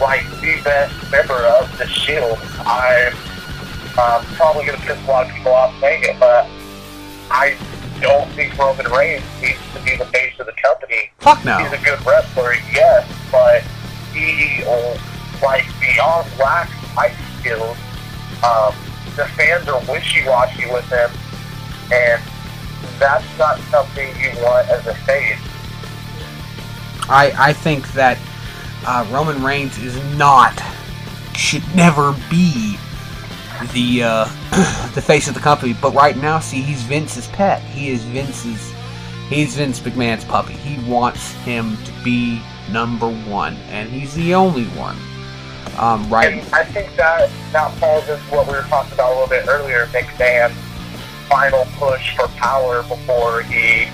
like 0.00 0.22
the 0.40 0.60
best 0.62 0.94
member 1.10 1.34
of 1.34 1.66
the 1.78 1.86
Shield. 1.88 2.38
I'm 2.60 3.12
um, 3.98 4.24
probably 4.36 4.66
going 4.66 4.78
to 4.78 4.86
piss 4.86 5.02
a 5.02 5.10
lot 5.10 5.26
of 5.26 5.34
people 5.34 5.52
off 5.52 5.74
saying 5.80 6.04
it, 6.04 6.20
but 6.20 6.46
I 7.28 7.58
don't 8.00 8.30
think 8.34 8.56
Roman 8.56 8.86
Reigns 8.92 9.24
needs 9.42 9.58
to 9.74 9.82
be 9.82 9.96
the 9.96 10.06
face 10.06 10.38
of 10.38 10.46
the 10.46 10.54
company. 10.62 11.10
Fuck 11.18 11.44
no. 11.44 11.58
He's 11.58 11.72
a 11.72 11.84
good 11.84 11.98
wrestler, 12.06 12.54
yes, 12.72 13.10
but 13.32 13.62
he, 14.12 14.62
like, 15.42 15.64
beyond 15.80 16.30
lack 16.38 16.68
fight 16.94 17.16
skills, 17.40 17.76
um, 18.44 18.74
the 19.16 19.26
fans 19.34 19.66
are 19.66 19.80
wishy-washy 19.90 20.70
with 20.70 20.88
him, 20.88 21.10
and 21.92 22.22
that's 22.98 23.38
not 23.38 23.58
something 23.70 24.08
you 24.20 24.30
want 24.42 24.68
as 24.68 24.86
a 24.86 24.94
face. 24.94 25.38
I 27.08 27.32
I 27.36 27.52
think 27.52 27.92
that 27.92 28.18
uh, 28.86 29.06
Roman 29.10 29.42
Reigns 29.42 29.78
is 29.78 29.96
not, 30.16 30.60
should 31.34 31.62
never 31.74 32.14
be 32.30 32.76
the 33.72 34.02
uh, 34.02 34.24
the 34.94 35.02
face 35.02 35.28
of 35.28 35.34
the 35.34 35.40
company. 35.40 35.74
But 35.80 35.94
right 35.94 36.16
now, 36.16 36.38
see, 36.40 36.60
he's 36.60 36.82
Vince's 36.82 37.28
pet. 37.28 37.62
He 37.62 37.88
is 37.88 38.02
Vince's. 38.04 38.72
He's 39.28 39.56
Vince 39.56 39.80
McMahon's 39.80 40.24
puppy. 40.24 40.52
He 40.52 40.78
wants 40.88 41.32
him 41.44 41.78
to 41.84 41.92
be 42.04 42.42
number 42.70 43.10
one, 43.10 43.56
and 43.70 43.88
he's 43.88 44.14
the 44.14 44.34
only 44.34 44.64
one. 44.66 44.96
Um, 45.78 46.08
right. 46.10 46.34
And 46.34 46.54
I 46.54 46.64
think 46.64 46.94
that 46.96 47.30
that 47.52 47.72
falls 47.74 48.08
into 48.08 48.22
what 48.24 48.46
we 48.46 48.52
were 48.52 48.62
talking 48.62 48.92
about 48.92 49.10
a 49.10 49.14
little 49.14 49.28
bit 49.28 49.48
earlier, 49.48 49.86
McMahon's 49.86 50.52
final 51.34 51.64
push 51.78 52.14
for 52.14 52.28
power 52.36 52.84
before 52.84 53.42
he 53.42 53.86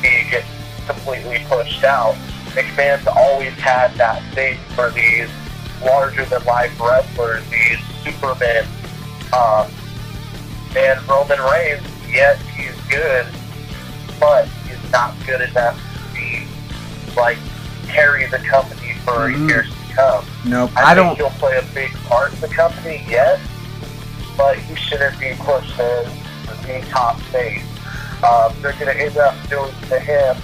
he 0.00 0.30
gets 0.30 0.46
completely 0.86 1.38
pushed 1.46 1.84
out. 1.84 2.14
McMahon's 2.56 3.06
always 3.06 3.52
had 3.54 3.92
that 3.96 4.22
thing 4.34 4.56
for 4.74 4.88
these 4.92 5.28
larger 5.84 6.24
than 6.24 6.42
life 6.44 6.80
wrestlers, 6.80 7.44
these 7.50 7.78
supermen. 8.02 8.64
Um, 9.36 9.70
and 10.74 11.06
Roman 11.06 11.38
Reigns, 11.42 11.82
yes, 12.10 12.40
he's 12.56 12.72
good, 12.88 13.26
but 14.18 14.48
he's 14.66 14.90
not 14.90 15.14
good 15.26 15.42
enough 15.42 15.76
to 15.78 16.14
be 16.18 16.46
like 17.18 17.36
carry 17.86 18.24
the 18.28 18.38
company 18.38 18.94
for 19.04 19.28
Mhm. 19.28 19.46
years 19.46 19.68
to 19.68 19.94
come. 19.94 20.24
Nope. 20.46 20.70
I, 20.74 20.92
I 20.92 20.94
think 20.94 21.06
don't. 21.06 21.16
he'll 21.16 21.38
play 21.38 21.58
a 21.58 21.62
big 21.74 21.92
part 22.08 22.32
in 22.32 22.40
the 22.40 22.48
company, 22.48 23.04
yes, 23.06 23.38
but 24.38 24.56
he 24.56 24.74
shouldn't 24.74 25.18
be 25.20 25.34
pushed 25.38 25.78
as 25.78 26.06
top 26.88 27.18
face. 27.32 27.62
Um, 28.22 28.52
they're 28.60 28.72
going 28.72 28.86
to 28.86 29.00
end 29.00 29.16
up 29.16 29.34
doing 29.48 29.72
to 29.88 29.98
him 29.98 30.36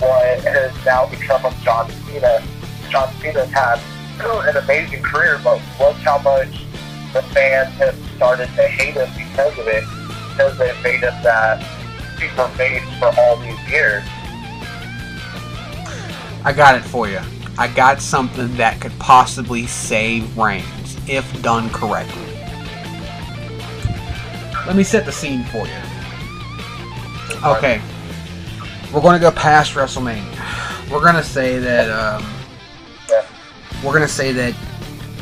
what 0.00 0.40
has 0.40 0.72
now 0.84 1.06
become 1.06 1.44
of 1.44 1.56
John 1.62 1.90
Cena. 2.06 2.42
John 2.90 3.12
Cena's 3.20 3.50
had 3.50 3.80
an 4.20 4.56
amazing 4.56 5.02
career, 5.02 5.40
but 5.42 5.60
look 5.80 5.96
how 5.96 6.18
much 6.18 6.64
the 7.12 7.22
fans 7.32 7.72
have 7.74 7.96
started 8.16 8.46
to 8.56 8.68
hate 8.68 8.94
him 8.94 9.08
because 9.16 9.58
of 9.58 9.66
it, 9.68 9.84
because 10.30 10.58
they've 10.58 10.82
made 10.82 11.00
him 11.00 11.14
that 11.22 11.64
super 12.18 12.48
face 12.56 12.82
for 12.98 13.12
all 13.18 13.36
these 13.38 13.70
years. 13.70 14.02
I 16.44 16.52
got 16.54 16.74
it 16.74 16.82
for 16.82 17.08
you. 17.08 17.20
I 17.56 17.68
got 17.68 18.00
something 18.00 18.54
that 18.56 18.80
could 18.80 18.96
possibly 18.98 19.66
save 19.66 20.36
Reigns 20.36 20.98
if 21.08 21.42
done 21.42 21.70
correctly. 21.70 22.33
Let 24.66 24.76
me 24.76 24.82
set 24.82 25.04
the 25.04 25.12
scene 25.12 25.44
for 25.44 25.66
you. 25.66 25.74
Okay. 27.44 27.80
We're 28.92 29.02
going 29.02 29.14
to 29.14 29.20
go 29.20 29.30
past 29.30 29.74
WrestleMania. 29.74 30.90
We're 30.90 31.00
going 31.00 31.16
to 31.16 31.22
say 31.22 31.58
that 31.58 31.90
um, 31.90 32.24
we're 33.84 33.92
going 33.92 34.02
to 34.02 34.08
say 34.08 34.32
that 34.32 34.54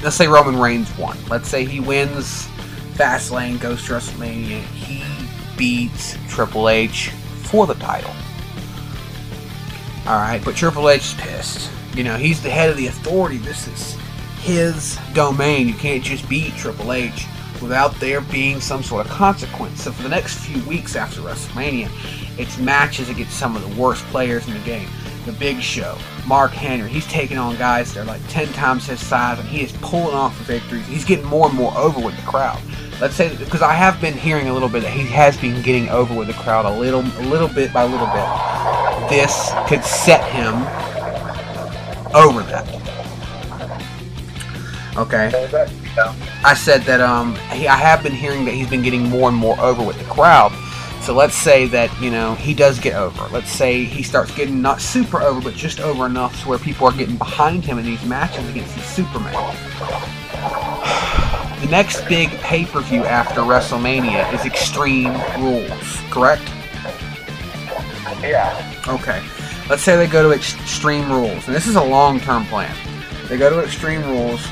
let's 0.03 0.17
say 0.17 0.29
Roman 0.29 0.59
Reigns 0.59 0.97
won. 0.97 1.17
Let's 1.29 1.49
say 1.49 1.65
he 1.65 1.81
wins 1.81 2.49
Fastlane, 2.95 3.61
goes 3.61 3.85
to 3.87 3.95
WrestleMania, 3.95 4.62
he 4.67 5.03
beats 5.57 6.17
Triple 6.29 6.69
H 6.69 7.11
for 7.45 7.67
the 7.67 7.75
title. 7.75 8.12
All 10.07 10.19
right, 10.19 10.41
but 10.45 10.55
Triple 10.57 10.91
H 10.91 11.03
is 11.03 11.15
pissed. 11.15 11.71
You 11.95 12.05
know, 12.05 12.17
he's 12.17 12.43
the 12.43 12.51
head 12.51 12.71
of 12.71 12.77
the 12.77 12.87
authority. 12.87 13.39
This 13.39 13.69
is 13.69 13.97
his 14.41 14.99
domain. 15.12 15.69
You 15.69 15.75
can't 15.75 16.03
just 16.03 16.29
beat 16.29 16.55
Triple 16.57 16.93
H 16.93 17.27
without 17.63 17.95
there 18.01 18.21
being 18.21 18.61
some 18.61 18.83
sort 18.83 19.07
of 19.07 19.13
consequence. 19.13 19.85
So 19.85 19.93
for 19.93 20.03
the 20.03 20.09
next 20.09 20.39
few 20.41 20.63
weeks 20.65 20.97
after 20.97 21.21
WrestleMania, 21.21 21.89
it's 22.39 22.59
matches 22.59 23.09
against 23.09 23.39
some 23.39 23.57
of 23.57 23.63
the 23.63 23.81
worst 23.81 24.05
players 24.07 24.47
in 24.47 24.55
the 24.55 24.61
game. 24.61 24.89
The 25.25 25.33
Big 25.33 25.61
Show, 25.61 25.97
Mark 26.27 26.51
Henry, 26.51 26.91
he's 26.91 27.07
taking 27.07 27.39
on 27.39 27.57
guys 27.57 27.95
that 27.95 28.01
are 28.01 28.05
like 28.05 28.21
10 28.29 28.53
times 28.55 28.89
his 28.89 29.05
size, 29.05 29.39
and 29.39 29.49
he 29.49 29.63
is 29.63 29.71
pulling 29.81 30.15
off 30.15 30.37
the 30.39 30.45
victories. 30.45 30.85
He's 30.87 31.05
getting 31.05 31.25
more 31.27 31.49
and 31.49 31.57
more 31.57 31.73
over 31.77 32.01
with 32.01 32.17
the 32.17 32.23
crowd. 32.23 32.61
Let's 33.01 33.15
say 33.15 33.35
because 33.37 33.63
I 33.63 33.73
have 33.73 34.01
been 34.01 34.15
hearing 34.15 34.49
a 34.49 34.53
little 34.53 34.69
bit 34.69 34.83
that 34.83 34.93
he 34.93 35.07
has 35.07 35.37
been 35.37 35.63
getting 35.63 35.89
over 35.91 36.15
with 36.15 36.27
the 36.27 36.35
crowd 36.35 36.65
a 36.65 36.79
little, 36.79 37.01
a 37.01 37.27
little 37.29 37.49
bit 37.49 37.73
by 37.73 37.85
little 37.85 38.07
bit. 38.09 39.09
This 39.09 39.51
could 39.69 39.85
set 39.85 40.25
him 40.33 40.55
over 42.15 42.43
that. 42.43 42.83
Okay. 44.97 45.79
I 46.45 46.55
said 46.55 46.83
that 46.83 47.01
um 47.01 47.35
he, 47.51 47.69
I 47.69 47.77
have 47.77 48.03
been 48.03 48.12
hearing 48.12 48.45
that 48.47 48.55
he's 48.55 48.69
been 48.69 48.83
getting 48.83 49.09
more 49.09 49.29
and 49.29 49.37
more 49.37 49.59
over 49.61 49.83
with 49.83 49.99
the 49.99 50.05
crowd. 50.05 50.53
So 51.03 51.15
let's 51.15 51.35
say 51.35 51.67
that 51.67 51.91
you 52.01 52.11
know 52.11 52.35
he 52.35 52.55
does 52.55 52.79
get 52.79 52.95
over. 52.95 53.27
Let's 53.29 53.51
say 53.51 53.85
he 53.85 54.03
starts 54.03 54.35
getting 54.35 54.62
not 54.62 54.81
super 54.81 55.21
over, 55.21 55.41
but 55.41 55.55
just 55.55 55.81
over 55.81 56.07
enough 56.07 56.41
to 56.43 56.49
where 56.49 56.59
people 56.59 56.87
are 56.87 56.93
getting 56.93 57.17
behind 57.17 57.65
him 57.65 57.79
in 57.79 57.85
these 57.85 58.05
matches 58.05 58.49
against 58.49 58.75
these 58.75 58.87
Superman. 58.87 59.35
The 61.61 61.69
next 61.69 62.07
big 62.09 62.31
pay 62.41 62.65
per 62.65 62.81
view 62.81 63.05
after 63.05 63.41
WrestleMania 63.41 64.33
is 64.33 64.45
Extreme 64.45 65.12
Rules, 65.39 66.01
correct? 66.11 66.43
Yeah. 68.21 68.83
Okay. 68.89 69.23
Let's 69.69 69.83
say 69.83 69.97
they 69.97 70.07
go 70.07 70.29
to 70.29 70.35
Extreme 70.35 71.11
Rules, 71.11 71.47
and 71.47 71.55
this 71.55 71.67
is 71.67 71.77
a 71.77 71.83
long 71.83 72.21
term 72.21 72.45
plan. 72.47 72.75
They 73.29 73.37
go 73.39 73.51
to 73.51 73.65
Extreme 73.65 74.03
Rules. 74.05 74.47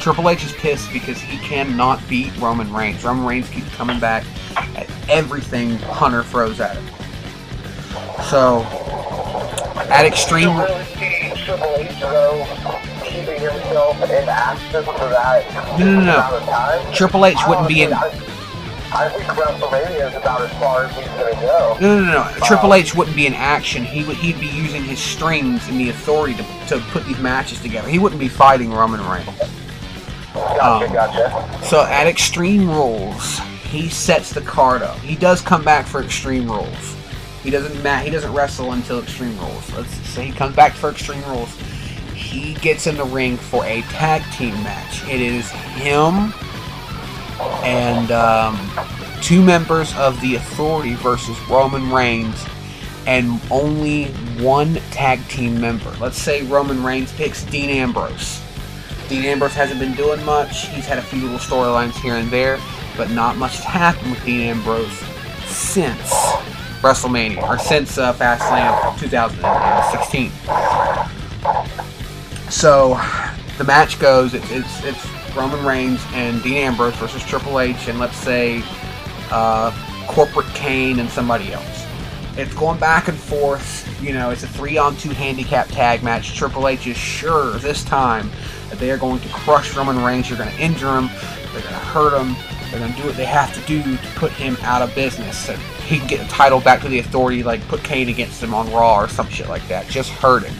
Triple 0.00 0.30
H 0.30 0.44
is 0.44 0.52
pissed 0.52 0.90
because 0.92 1.20
he 1.20 1.36
cannot 1.38 2.06
beat 2.08 2.34
Roman 2.38 2.72
Reigns. 2.72 3.04
Roman 3.04 3.26
Reigns 3.26 3.48
keeps 3.50 3.68
coming 3.74 4.00
back 4.00 4.24
at 4.56 4.88
everything 5.08 5.76
Hunter 5.76 6.22
throws 6.22 6.58
at 6.58 6.76
him. 6.76 6.86
So, 8.24 8.62
at 9.90 10.06
Extreme. 10.06 10.56
You 10.56 11.36
Triple 11.44 11.74
H 11.76 12.00
though 12.00 12.46
keeping 13.04 13.40
himself 13.40 14.02
in 14.04 14.28
action 14.28 14.84
for 14.84 15.08
that 15.10 15.78
No, 15.78 15.84
no, 15.84 15.94
no, 15.94 16.04
no. 16.04 16.12
amount 16.14 16.34
of 16.34 16.48
time. 16.48 16.92
Triple 16.94 17.26
H 17.26 17.36
wouldn't 17.46 17.68
be 17.68 17.82
in. 17.82 17.92
I, 17.92 19.08
think 19.08 19.24
WrestleMania 19.24 20.10
is 20.10 20.16
about 20.16 20.42
as 20.42 20.50
far 20.58 20.84
as 20.84 20.96
he's 20.96 21.06
gonna 21.06 21.32
go. 21.40 21.76
No, 21.80 21.98
no, 21.98 22.04
no, 22.04 22.12
no. 22.12 22.22
Um, 22.22 22.40
Triple 22.42 22.74
H 22.74 22.94
wouldn't 22.94 23.16
be 23.16 23.26
in 23.26 23.34
action. 23.34 23.84
He 23.84 24.04
would. 24.04 24.16
He'd 24.16 24.40
be 24.40 24.48
using 24.48 24.82
his 24.82 24.98
strings 24.98 25.68
and 25.68 25.78
the 25.78 25.90
authority 25.90 26.34
to, 26.34 26.42
to 26.68 26.78
put 26.90 27.04
these 27.06 27.18
matches 27.18 27.60
together. 27.60 27.88
He 27.88 27.98
wouldn't 27.98 28.20
be 28.20 28.28
fighting 28.28 28.72
Roman 28.72 29.06
Reigns. 29.08 29.28
Gotcha, 30.34 30.86
Um, 30.86 30.92
gotcha. 30.92 31.64
So 31.66 31.82
at 31.84 32.06
Extreme 32.06 32.68
Rules, 32.68 33.38
he 33.70 33.88
sets 33.88 34.32
the 34.32 34.40
card 34.42 34.82
up. 34.82 34.98
He 34.98 35.16
does 35.16 35.40
come 35.40 35.64
back 35.64 35.86
for 35.86 36.02
Extreme 36.02 36.50
Rules. 36.50 36.96
He 37.42 37.50
doesn't 37.50 37.82
ma- 37.82 37.98
he 37.98 38.10
doesn't 38.10 38.32
wrestle 38.32 38.72
until 38.72 39.00
Extreme 39.00 39.38
Rules. 39.38 39.72
Let's 39.74 39.90
say 40.08 40.26
he 40.26 40.32
comes 40.32 40.54
back 40.54 40.72
for 40.72 40.90
Extreme 40.90 41.22
Rules. 41.24 41.54
He 42.14 42.54
gets 42.54 42.86
in 42.86 42.96
the 42.96 43.04
ring 43.04 43.36
for 43.36 43.64
a 43.64 43.80
tag 43.82 44.22
team 44.32 44.52
match. 44.62 45.02
It 45.08 45.20
is 45.20 45.50
him 45.50 46.32
and 47.64 48.10
um, 48.12 48.58
two 49.22 49.42
members 49.42 49.94
of 49.96 50.20
the 50.20 50.34
Authority 50.36 50.94
versus 50.94 51.38
Roman 51.48 51.90
Reigns, 51.90 52.44
and 53.06 53.40
only 53.50 54.06
one 54.42 54.74
tag 54.90 55.26
team 55.28 55.58
member. 55.60 55.90
Let's 56.00 56.20
say 56.20 56.42
Roman 56.42 56.82
Reigns 56.84 57.12
picks 57.12 57.42
Dean 57.44 57.70
Ambrose. 57.70 58.42
Dean 59.10 59.24
Ambrose 59.24 59.54
hasn't 59.54 59.80
been 59.80 59.94
doing 59.94 60.24
much. 60.24 60.68
He's 60.68 60.86
had 60.86 60.98
a 60.98 61.02
few 61.02 61.20
little 61.22 61.38
storylines 61.38 62.00
here 62.00 62.14
and 62.14 62.30
there, 62.30 62.60
but 62.96 63.10
not 63.10 63.36
much 63.36 63.56
has 63.56 63.64
happened 63.64 64.12
with 64.12 64.24
Dean 64.24 64.42
Ambrose 64.42 64.96
since 65.46 66.12
WrestleMania, 66.80 67.42
or 67.42 67.58
since 67.58 67.98
uh, 67.98 68.12
Fastlane 68.14 68.96
2016. 69.00 70.30
So 72.50 73.00
the 73.58 73.64
match 73.64 73.98
goes, 73.98 74.32
it, 74.32 74.44
it's 74.48 74.84
it's 74.84 75.34
Roman 75.34 75.66
Reigns 75.66 76.00
and 76.12 76.40
Dean 76.44 76.58
Ambrose 76.58 76.94
versus 76.94 77.24
Triple 77.24 77.58
H, 77.58 77.88
and 77.88 77.98
let's 77.98 78.16
say 78.16 78.62
uh, 79.32 79.72
Corporate 80.06 80.46
Kane 80.54 81.00
and 81.00 81.10
somebody 81.10 81.52
else. 81.52 81.79
It's 82.36 82.54
going 82.54 82.78
back 82.78 83.08
and 83.08 83.18
forth. 83.18 83.86
You 84.02 84.12
know, 84.12 84.30
it's 84.30 84.42
a 84.42 84.48
three-on-two 84.48 85.10
handicap 85.10 85.68
tag 85.68 86.02
match. 86.02 86.34
Triple 86.34 86.68
H 86.68 86.86
is 86.86 86.96
sure 86.96 87.52
this 87.58 87.84
time 87.84 88.30
that 88.68 88.78
they 88.78 88.90
are 88.90 88.98
going 88.98 89.20
to 89.20 89.28
crush 89.28 89.76
Roman 89.76 90.02
Reigns. 90.02 90.28
They're 90.28 90.38
going 90.38 90.50
to 90.50 90.62
injure 90.62 90.96
him. 90.96 91.08
They're 91.52 91.62
going 91.62 91.74
to 91.74 91.80
hurt 91.80 92.18
him. 92.20 92.36
They're 92.70 92.80
going 92.80 92.92
to 92.92 93.00
do 93.00 93.06
what 93.06 93.16
they 93.16 93.24
have 93.24 93.52
to 93.54 93.60
do 93.66 93.82
to 93.82 94.06
put 94.14 94.30
him 94.32 94.56
out 94.62 94.80
of 94.80 94.94
business 94.94 95.36
so 95.36 95.54
he 95.86 95.98
can 95.98 96.06
get 96.06 96.20
the 96.20 96.28
title 96.28 96.60
back 96.60 96.80
to 96.82 96.88
the 96.88 97.00
Authority, 97.00 97.42
like 97.42 97.66
put 97.66 97.82
Kane 97.82 98.08
against 98.08 98.40
him 98.40 98.54
on 98.54 98.70
Raw 98.72 99.00
or 99.00 99.08
some 99.08 99.28
shit 99.28 99.48
like 99.48 99.66
that. 99.66 99.88
Just 99.88 100.10
hurt 100.10 100.44
him. 100.44 100.54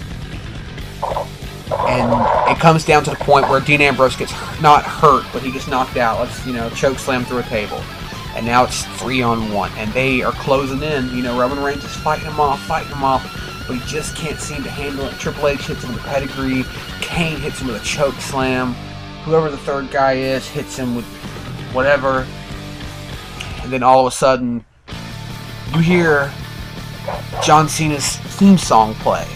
And 1.72 2.10
it 2.50 2.60
comes 2.60 2.84
down 2.84 3.04
to 3.04 3.10
the 3.10 3.16
point 3.16 3.48
where 3.48 3.60
Dean 3.60 3.80
Ambrose 3.80 4.16
gets 4.16 4.32
not 4.60 4.82
hurt, 4.82 5.24
but 5.32 5.40
he 5.40 5.52
gets 5.52 5.68
knocked 5.68 5.96
out. 5.96 6.18
Let's 6.18 6.44
you 6.44 6.52
know 6.52 6.68
choke 6.70 6.98
slam 6.98 7.24
through 7.24 7.38
a 7.38 7.42
table, 7.44 7.80
and 8.36 8.46
now 8.46 8.64
it's 8.64 8.84
three 8.98 9.22
on 9.22 9.52
one, 9.52 9.70
and 9.76 9.92
they 9.92 10.22
are 10.22 10.32
closing 10.32 10.82
in. 10.82 11.08
You 11.10 11.22
know 11.22 11.38
Roman 11.38 11.62
Reigns 11.62 11.84
is 11.84 11.94
fighting 11.96 12.26
them 12.26 12.40
off, 12.40 12.60
fighting 12.62 12.90
them 12.90 13.04
off, 13.04 13.22
but 13.66 13.76
he 13.76 13.86
just 13.86 14.16
can't 14.16 14.38
seem 14.38 14.62
to 14.62 14.70
handle 14.70 15.06
it. 15.06 15.12
Triple 15.18 15.48
H 15.48 15.66
hits 15.66 15.82
him 15.82 15.92
with 15.94 16.04
a 16.04 16.08
pedigree. 16.08 16.64
Kane 17.00 17.38
hits 17.38 17.60
him 17.60 17.68
with 17.68 17.80
a 17.80 17.84
choke 17.84 18.14
slam. 18.16 18.74
Whoever 19.24 19.50
the 19.50 19.58
third 19.58 19.90
guy 19.90 20.14
is 20.14 20.48
hits 20.48 20.76
him 20.76 20.94
with 20.94 21.04
whatever, 21.72 22.26
and 23.62 23.72
then 23.72 23.82
all 23.82 24.06
of 24.06 24.12
a 24.12 24.16
sudden 24.16 24.64
you 25.74 25.80
hear 25.80 26.32
John 27.42 27.68
Cena's 27.68 28.16
theme 28.16 28.58
song 28.58 28.94
play 28.94 29.26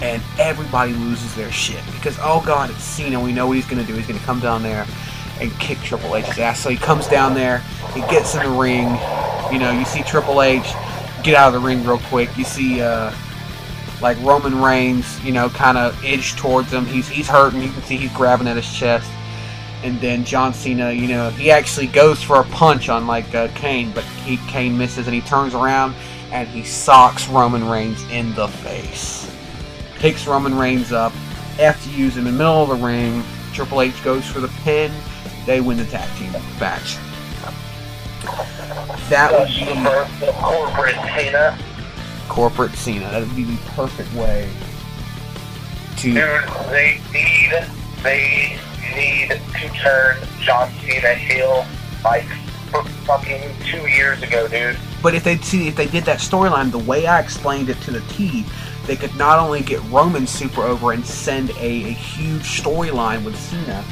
and 0.00 0.22
everybody 0.38 0.92
loses 0.92 1.34
their 1.34 1.50
shit 1.50 1.80
because 1.92 2.18
oh 2.20 2.42
god, 2.44 2.70
it's 2.70 2.82
Cena. 2.82 3.18
We 3.20 3.32
know 3.32 3.46
what 3.46 3.56
he's 3.56 3.66
gonna 3.66 3.84
do. 3.84 3.94
He's 3.94 4.06
gonna 4.06 4.18
come 4.20 4.40
down 4.40 4.62
there 4.62 4.86
and 5.40 5.52
kick 5.58 5.78
Triple 5.78 6.16
H's 6.16 6.38
ass. 6.38 6.60
So 6.60 6.70
he 6.70 6.76
comes 6.76 7.06
down 7.06 7.34
there, 7.34 7.58
he 7.94 8.00
gets 8.02 8.34
in 8.34 8.42
the 8.42 8.50
ring. 8.50 8.86
You 9.52 9.58
know, 9.58 9.70
you 9.72 9.84
see 9.84 10.02
Triple 10.02 10.42
H 10.42 10.72
get 11.22 11.34
out 11.34 11.48
of 11.48 11.54
the 11.54 11.66
ring 11.66 11.84
real 11.84 11.98
quick. 11.98 12.36
You 12.36 12.44
see 12.44 12.80
uh, 12.80 13.12
like 14.00 14.20
Roman 14.22 14.60
Reigns, 14.60 15.22
you 15.24 15.32
know, 15.32 15.48
kind 15.48 15.78
of 15.78 16.02
edge 16.04 16.36
towards 16.36 16.72
him. 16.72 16.86
He's 16.86 17.08
he's 17.08 17.28
hurting. 17.28 17.62
You 17.62 17.70
can 17.70 17.82
see 17.82 17.96
he's 17.96 18.12
grabbing 18.12 18.48
at 18.48 18.56
his 18.56 18.72
chest. 18.72 19.10
And 19.82 20.00
then 20.00 20.24
John 20.24 20.54
Cena, 20.54 20.92
you 20.92 21.08
know, 21.08 21.28
he 21.30 21.50
actually 21.50 21.88
goes 21.88 22.22
for 22.22 22.40
a 22.40 22.44
punch 22.44 22.88
on 22.88 23.06
like 23.06 23.34
uh, 23.34 23.48
Kane, 23.48 23.92
but 23.92 24.04
he 24.24 24.38
Kane 24.48 24.78
misses, 24.78 25.06
and 25.06 25.14
he 25.14 25.20
turns 25.22 25.54
around 25.54 25.94
and 26.32 26.48
he 26.48 26.64
socks 26.64 27.28
Roman 27.28 27.68
Reigns 27.68 28.02
in 28.10 28.34
the 28.34 28.48
face 28.48 29.30
picks 30.04 30.26
Roman 30.26 30.54
Reigns 30.54 30.92
up, 30.92 31.12
FUs 31.56 32.18
in 32.18 32.24
the 32.24 32.30
middle 32.30 32.62
of 32.62 32.68
the 32.68 32.74
ring. 32.74 33.24
Triple 33.54 33.80
H 33.80 34.04
goes 34.04 34.26
for 34.26 34.38
the 34.38 34.48
pin. 34.62 34.92
They 35.46 35.60
win 35.60 35.76
the 35.76 35.84
tag 35.84 36.08
team 36.18 36.32
match. 36.58 36.96
That 39.10 39.30
would 39.32 39.48
be 39.48 39.64
the 40.24 40.32
corporate 40.32 40.94
Cena. 40.94 41.58
corporate 42.28 42.74
Cena. 42.74 43.10
That 43.10 43.20
would 43.20 43.36
be 43.36 43.44
the 43.44 43.58
perfect 43.72 44.12
way 44.14 44.48
to. 45.98 46.14
Dude, 46.14 46.48
they 46.70 47.00
need 47.12 47.52
they 48.02 48.58
need 48.94 49.28
to 49.28 49.68
turn 49.74 50.16
John 50.40 50.70
Cena 50.80 51.14
heel 51.14 51.66
like 52.02 52.24
fucking 53.04 53.42
two 53.64 53.86
years 53.88 54.22
ago, 54.22 54.48
dude. 54.48 54.78
But 55.02 55.14
if 55.14 55.24
they 55.24 55.36
see 55.38 55.68
if 55.68 55.76
they 55.76 55.86
did 55.86 56.04
that 56.04 56.18
storyline 56.20 56.70
the 56.70 56.78
way 56.78 57.06
I 57.06 57.20
explained 57.20 57.68
it 57.68 57.80
to 57.82 57.90
the 57.90 58.00
T, 58.12 58.46
they 58.86 58.96
could 58.96 59.14
not 59.16 59.38
only 59.38 59.60
get 59.62 59.82
Roman 59.90 60.26
super 60.26 60.62
over 60.62 60.92
and 60.92 61.04
send 61.04 61.50
a, 61.50 61.84
a 61.84 61.92
huge 61.92 62.62
storyline 62.62 63.22
with 63.24 63.38
Cena, 63.38 63.84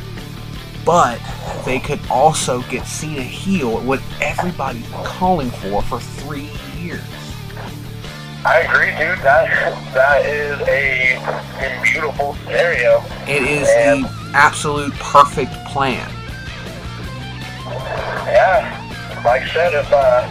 but 0.85 1.21
they 1.65 1.79
could 1.79 2.01
also 2.11 2.63
get 2.63 2.87
Cena 2.87 3.23
heel, 3.23 3.81
what 3.81 4.03
everybody's 4.21 4.87
been 4.87 5.05
calling 5.05 5.51
for 5.51 5.83
for 5.83 6.01
three 6.01 6.51
years. 6.81 7.01
I 8.45 8.61
agree, 8.61 8.91
dude. 8.91 9.23
That 9.23 9.49
that 9.95 10.27
is 10.27 10.61
a, 10.67 11.83
beautiful 11.85 12.35
scenario. 12.43 13.03
It 13.29 13.43
is 13.43 13.69
the 13.69 14.11
absolute 14.35 14.93
perfect 14.95 15.53
plan. 15.67 16.11
Yeah, 18.27 19.23
like 19.25 19.43
I 19.43 19.49
said, 19.53 19.75
if 19.75 19.93
uh, 19.93 20.29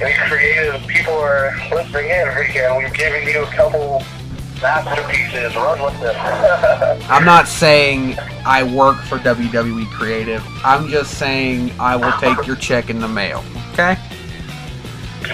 any 0.00 0.14
creative 0.28 0.84
people 0.88 1.14
are 1.14 1.54
listening 1.70 2.10
in, 2.10 2.26
freaking, 2.28 2.82
we've 2.82 2.92
given 2.92 3.28
you 3.28 3.44
a 3.44 3.50
couple 3.52 4.02
masterpieces. 4.60 5.54
Run 5.56 5.82
with 5.82 6.00
them. 6.00 6.14
I'm 7.08 7.24
not 7.24 7.48
saying 7.48 8.16
I 8.46 8.62
work 8.62 8.98
for 9.02 9.18
WWE 9.18 9.90
Creative. 9.90 10.42
I'm 10.64 10.88
just 10.88 11.18
saying 11.18 11.72
I 11.78 11.96
will 11.96 12.12
take 12.18 12.46
your 12.46 12.56
check 12.56 12.90
in 12.90 12.98
the 13.00 13.08
mail. 13.08 13.44
Okay? 13.72 13.96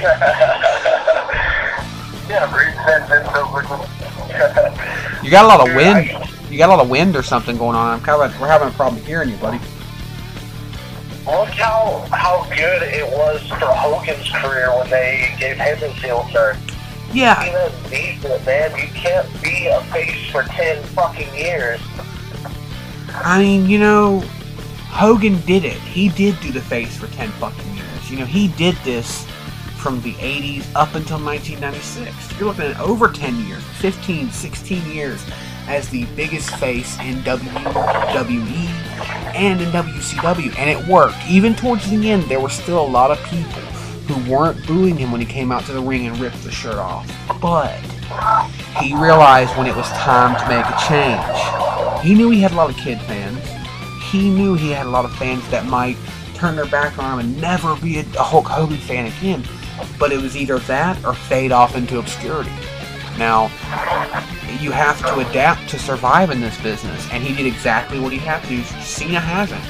yeah, 2.28 2.46
bring 2.52 2.74
that 2.76 3.10
in 3.10 3.26
over. 3.36 3.60
You 5.22 5.30
got 5.30 5.44
a 5.44 5.48
lot 5.48 5.68
of 5.68 5.74
wind. 5.74 6.10
You 6.50 6.58
got 6.58 6.68
a 6.68 6.72
lot 6.74 6.80
of 6.80 6.88
wind 6.88 7.16
or 7.16 7.22
something 7.22 7.56
going 7.56 7.76
on. 7.76 7.94
I'm 7.94 8.00
kind 8.00 8.22
of 8.22 8.40
we're 8.40 8.48
having 8.48 8.68
a 8.68 8.72
problem 8.72 9.02
hearing 9.04 9.28
you, 9.28 9.36
buddy. 9.36 9.58
Look 11.26 11.48
how 11.50 12.06
how 12.10 12.44
good 12.48 12.82
it 12.82 13.06
was 13.06 13.40
for 13.48 13.66
Hogan's 13.66 14.28
career 14.30 14.70
when 14.76 14.88
they 14.90 15.34
gave 15.38 15.56
him 15.56 15.76
his 15.78 15.92
heel 16.02 16.26
turn. 16.32 16.56
Yeah. 17.12 17.70
Needs 17.90 18.22
man. 18.46 18.70
You 18.78 18.88
can't 18.94 19.42
be 19.42 19.66
a 19.66 19.80
face 19.92 20.30
for 20.30 20.42
ten 20.44 20.82
fucking 20.84 21.34
years. 21.34 21.80
I 23.14 23.40
mean, 23.40 23.68
you 23.68 23.78
know, 23.78 24.20
Hogan 24.90 25.40
did 25.42 25.64
it. 25.64 25.78
He 25.80 26.08
did 26.10 26.38
do 26.40 26.52
the 26.52 26.60
face 26.60 26.96
for 26.96 27.06
10 27.08 27.28
fucking 27.32 27.74
years. 27.74 28.10
You 28.10 28.18
know, 28.18 28.24
he 28.24 28.48
did 28.48 28.76
this 28.84 29.26
from 29.78 30.00
the 30.02 30.12
80s 30.14 30.66
up 30.74 30.94
until 30.94 31.18
1996. 31.18 32.38
You're 32.38 32.48
looking 32.48 32.64
at 32.64 32.78
over 32.80 33.08
10 33.08 33.46
years, 33.46 33.62
15, 33.78 34.30
16 34.30 34.92
years 34.92 35.24
as 35.68 35.88
the 35.88 36.04
biggest 36.16 36.50
face 36.56 36.98
in 37.00 37.16
WWE 37.22 38.66
and 39.34 39.60
in 39.60 39.70
WCW. 39.70 40.56
And 40.58 40.70
it 40.70 40.86
worked. 40.86 41.16
Even 41.28 41.54
towards 41.54 41.88
the 41.90 42.10
end, 42.10 42.24
there 42.24 42.40
were 42.40 42.50
still 42.50 42.80
a 42.80 42.86
lot 42.86 43.10
of 43.10 43.22
people 43.24 43.62
who 44.10 44.30
weren't 44.30 44.66
booing 44.66 44.96
him 44.96 45.12
when 45.12 45.20
he 45.20 45.26
came 45.26 45.52
out 45.52 45.64
to 45.66 45.72
the 45.72 45.80
ring 45.80 46.06
and 46.06 46.18
ripped 46.18 46.42
the 46.42 46.50
shirt 46.50 46.76
off. 46.76 47.10
But 47.40 47.78
he 48.82 48.94
realized 48.96 49.56
when 49.56 49.66
it 49.66 49.76
was 49.76 49.88
time 49.90 50.36
to 50.40 50.48
make 50.48 50.66
a 50.66 50.76
change. 50.88 52.04
He 52.04 52.14
knew 52.14 52.30
he 52.30 52.40
had 52.40 52.52
a 52.52 52.56
lot 52.56 52.70
of 52.70 52.76
kid 52.76 53.00
fans. 53.02 53.40
He 54.10 54.28
knew 54.28 54.54
he 54.54 54.70
had 54.70 54.86
a 54.86 54.90
lot 54.90 55.04
of 55.04 55.14
fans 55.16 55.48
that 55.50 55.66
might 55.66 55.96
turn 56.34 56.56
their 56.56 56.66
back 56.66 56.98
on 56.98 57.20
him 57.20 57.26
and 57.26 57.40
never 57.40 57.76
be 57.76 57.98
a 57.98 58.04
Hulk 58.22 58.46
Hogan 58.46 58.78
fan 58.78 59.06
again. 59.06 59.44
But 59.98 60.12
it 60.12 60.20
was 60.20 60.36
either 60.36 60.58
that 60.60 61.02
or 61.04 61.14
fade 61.14 61.52
off 61.52 61.76
into 61.76 61.98
obscurity. 61.98 62.50
Now, 63.18 63.44
you 64.60 64.72
have 64.72 64.98
to 65.00 65.20
adapt 65.20 65.68
to 65.70 65.78
survive 65.78 66.30
in 66.30 66.40
this 66.40 66.60
business, 66.62 67.06
and 67.12 67.22
he 67.22 67.34
did 67.34 67.46
exactly 67.46 68.00
what 68.00 68.12
he 68.12 68.18
had 68.18 68.42
to. 68.44 68.62
Cena 68.82 69.20
hasn't. 69.20 69.62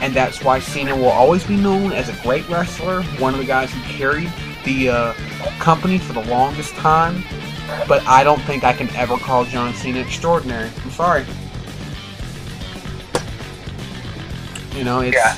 And 0.00 0.14
that's 0.14 0.42
why 0.42 0.58
Cena 0.58 0.94
will 0.96 1.08
always 1.08 1.44
be 1.44 1.56
known 1.56 1.92
as 1.92 2.08
a 2.08 2.22
great 2.22 2.48
wrestler, 2.48 3.02
one 3.18 3.34
of 3.34 3.40
the 3.40 3.46
guys 3.46 3.72
who 3.72 3.80
carried 3.82 4.32
the 4.64 4.88
uh, 4.88 5.12
company 5.58 5.98
for 5.98 6.12
the 6.12 6.24
longest 6.24 6.74
time. 6.74 7.22
But 7.88 8.06
I 8.06 8.22
don't 8.24 8.40
think 8.42 8.64
I 8.64 8.72
can 8.72 8.88
ever 8.96 9.16
call 9.16 9.44
John 9.44 9.74
Cena 9.74 10.00
extraordinary. 10.00 10.70
I'm 10.84 10.90
sorry. 10.90 11.24
You 14.74 14.84
know, 14.84 15.00
it's 15.00 15.16
Yeah. 15.16 15.36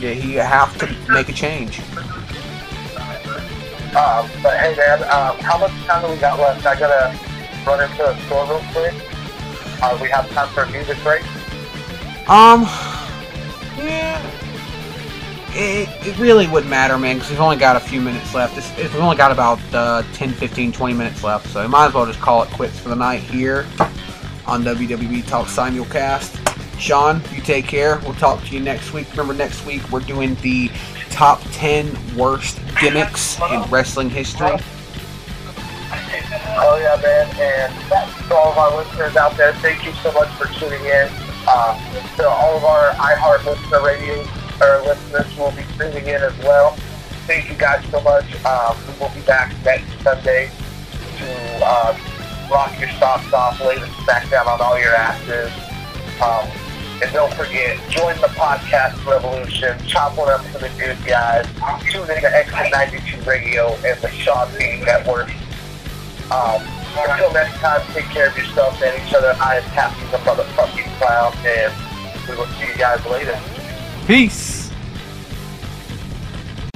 yeah, 0.00 0.10
you 0.10 0.40
have 0.40 0.76
to 0.78 1.12
make 1.12 1.28
a 1.28 1.32
change. 1.32 1.80
Um, 3.94 4.26
but 4.42 4.56
hey, 4.58 4.74
man, 4.76 5.02
um, 5.04 5.36
how 5.38 5.58
much 5.58 5.70
time 5.84 6.02
do 6.04 6.10
we 6.10 6.16
got 6.18 6.38
left? 6.38 6.64
I 6.64 6.78
gotta 6.78 7.14
run 7.66 7.82
into 7.90 8.08
a 8.08 8.18
store 8.26 8.46
real 8.46 8.64
quick. 8.72 8.94
Uh, 9.82 9.98
we 10.00 10.08
have 10.08 10.30
time 10.30 10.48
for 10.50 10.62
a 10.62 10.70
music 10.70 10.96
break. 11.02 11.22
Um, 12.28 12.64
it, 15.54 15.88
it 16.06 16.18
really 16.18 16.46
wouldn't 16.46 16.70
matter, 16.70 16.98
man, 16.98 17.16
because 17.16 17.30
we've 17.30 17.40
only 17.40 17.56
got 17.56 17.76
a 17.76 17.80
few 17.80 18.00
minutes 18.00 18.34
left. 18.34 18.56
It's, 18.56 18.70
it's, 18.78 18.92
we've 18.92 19.02
only 19.02 19.16
got 19.16 19.30
about 19.30 19.60
uh, 19.72 20.02
10, 20.14 20.32
15, 20.32 20.72
20 20.72 20.94
minutes 20.94 21.22
left, 21.22 21.48
so 21.48 21.62
we 21.62 21.68
might 21.68 21.88
as 21.88 21.94
well 21.94 22.06
just 22.06 22.20
call 22.20 22.42
it 22.42 22.50
quits 22.50 22.78
for 22.78 22.88
the 22.88 22.96
night 22.96 23.22
here 23.22 23.66
on 24.46 24.62
WWE 24.62 25.26
Talk 25.26 25.46
Simulcast. 25.46 26.38
Sean, 26.78 27.22
you 27.32 27.40
take 27.42 27.66
care. 27.66 28.00
We'll 28.00 28.14
talk 28.14 28.42
to 28.44 28.54
you 28.54 28.60
next 28.60 28.92
week. 28.92 29.08
Remember, 29.10 29.34
next 29.34 29.64
week 29.66 29.88
we're 29.92 30.00
doing 30.00 30.34
the 30.36 30.70
top 31.10 31.40
10 31.52 32.16
worst 32.16 32.58
gimmicks 32.80 33.38
in 33.50 33.62
wrestling 33.70 34.10
history. 34.10 34.58
Oh 36.54 36.76
yeah, 36.80 37.00
man, 37.02 37.28
and 37.38 37.90
that's 37.90 38.30
all 38.30 38.52
of 38.52 38.58
our 38.58 38.76
listeners 38.76 39.16
out 39.16 39.36
there. 39.36 39.52
Thank 39.54 39.84
you 39.84 39.92
so 40.02 40.10
much 40.12 40.28
for 40.30 40.46
tuning 40.58 40.84
in. 40.84 41.31
Uh, 41.46 42.16
to 42.16 42.28
all 42.28 42.56
of 42.56 42.64
our 42.64 42.90
iHeart 42.92 43.44
listener 43.44 43.82
radio 43.84 44.20
or 44.60 44.82
listeners 44.82 45.36
will 45.36 45.50
be 45.52 45.64
tuning 45.76 46.06
in 46.06 46.22
as 46.22 46.36
well. 46.38 46.76
Thank 47.26 47.50
you 47.50 47.56
guys 47.56 47.84
so 47.90 48.00
much. 48.00 48.24
Um, 48.44 48.76
we 48.86 48.98
will 48.98 49.10
be 49.14 49.20
back 49.22 49.54
next 49.64 49.86
Sunday 50.02 50.50
to 51.18 51.60
uh, 51.64 51.98
rock 52.50 52.78
your 52.78 52.90
socks 52.90 53.32
off, 53.32 53.60
lay 53.60 53.78
the 53.78 53.86
smack 54.04 54.28
down 54.30 54.46
on 54.46 54.60
all 54.60 54.78
your 54.78 54.94
asses. 54.94 55.50
Um, 56.20 56.48
and 57.02 57.12
don't 57.12 57.32
forget, 57.34 57.78
join 57.90 58.14
the 58.20 58.28
podcast 58.28 59.04
revolution. 59.04 59.76
Chop 59.86 60.16
one 60.16 60.28
up 60.28 60.44
for 60.46 60.58
the 60.58 60.68
good 60.78 60.96
guys. 61.04 61.46
Tune 61.90 62.02
in 62.02 62.20
to 62.20 62.28
X92 62.28 63.26
Radio 63.26 63.74
and 63.84 64.00
the 64.00 64.08
Sean 64.10 64.48
B 64.56 64.80
Network. 64.84 65.28
Um, 66.30 66.62
until 66.96 67.32
next 67.32 67.58
time, 67.58 67.80
take 67.92 68.04
care 68.06 68.28
of 68.28 68.36
yourself 68.36 68.80
and 68.82 69.06
each 69.06 69.14
other. 69.14 69.34
I 69.40 69.56
am 69.56 69.62
Captain 69.70 70.10
the 70.10 70.18
motherfucking 70.18 70.98
clown, 70.98 71.34
and 71.44 71.72
we 72.28 72.36
will 72.36 72.46
see 72.46 72.66
you 72.66 72.76
guys 72.76 73.04
later. 73.06 73.38
Peace. 74.06 74.61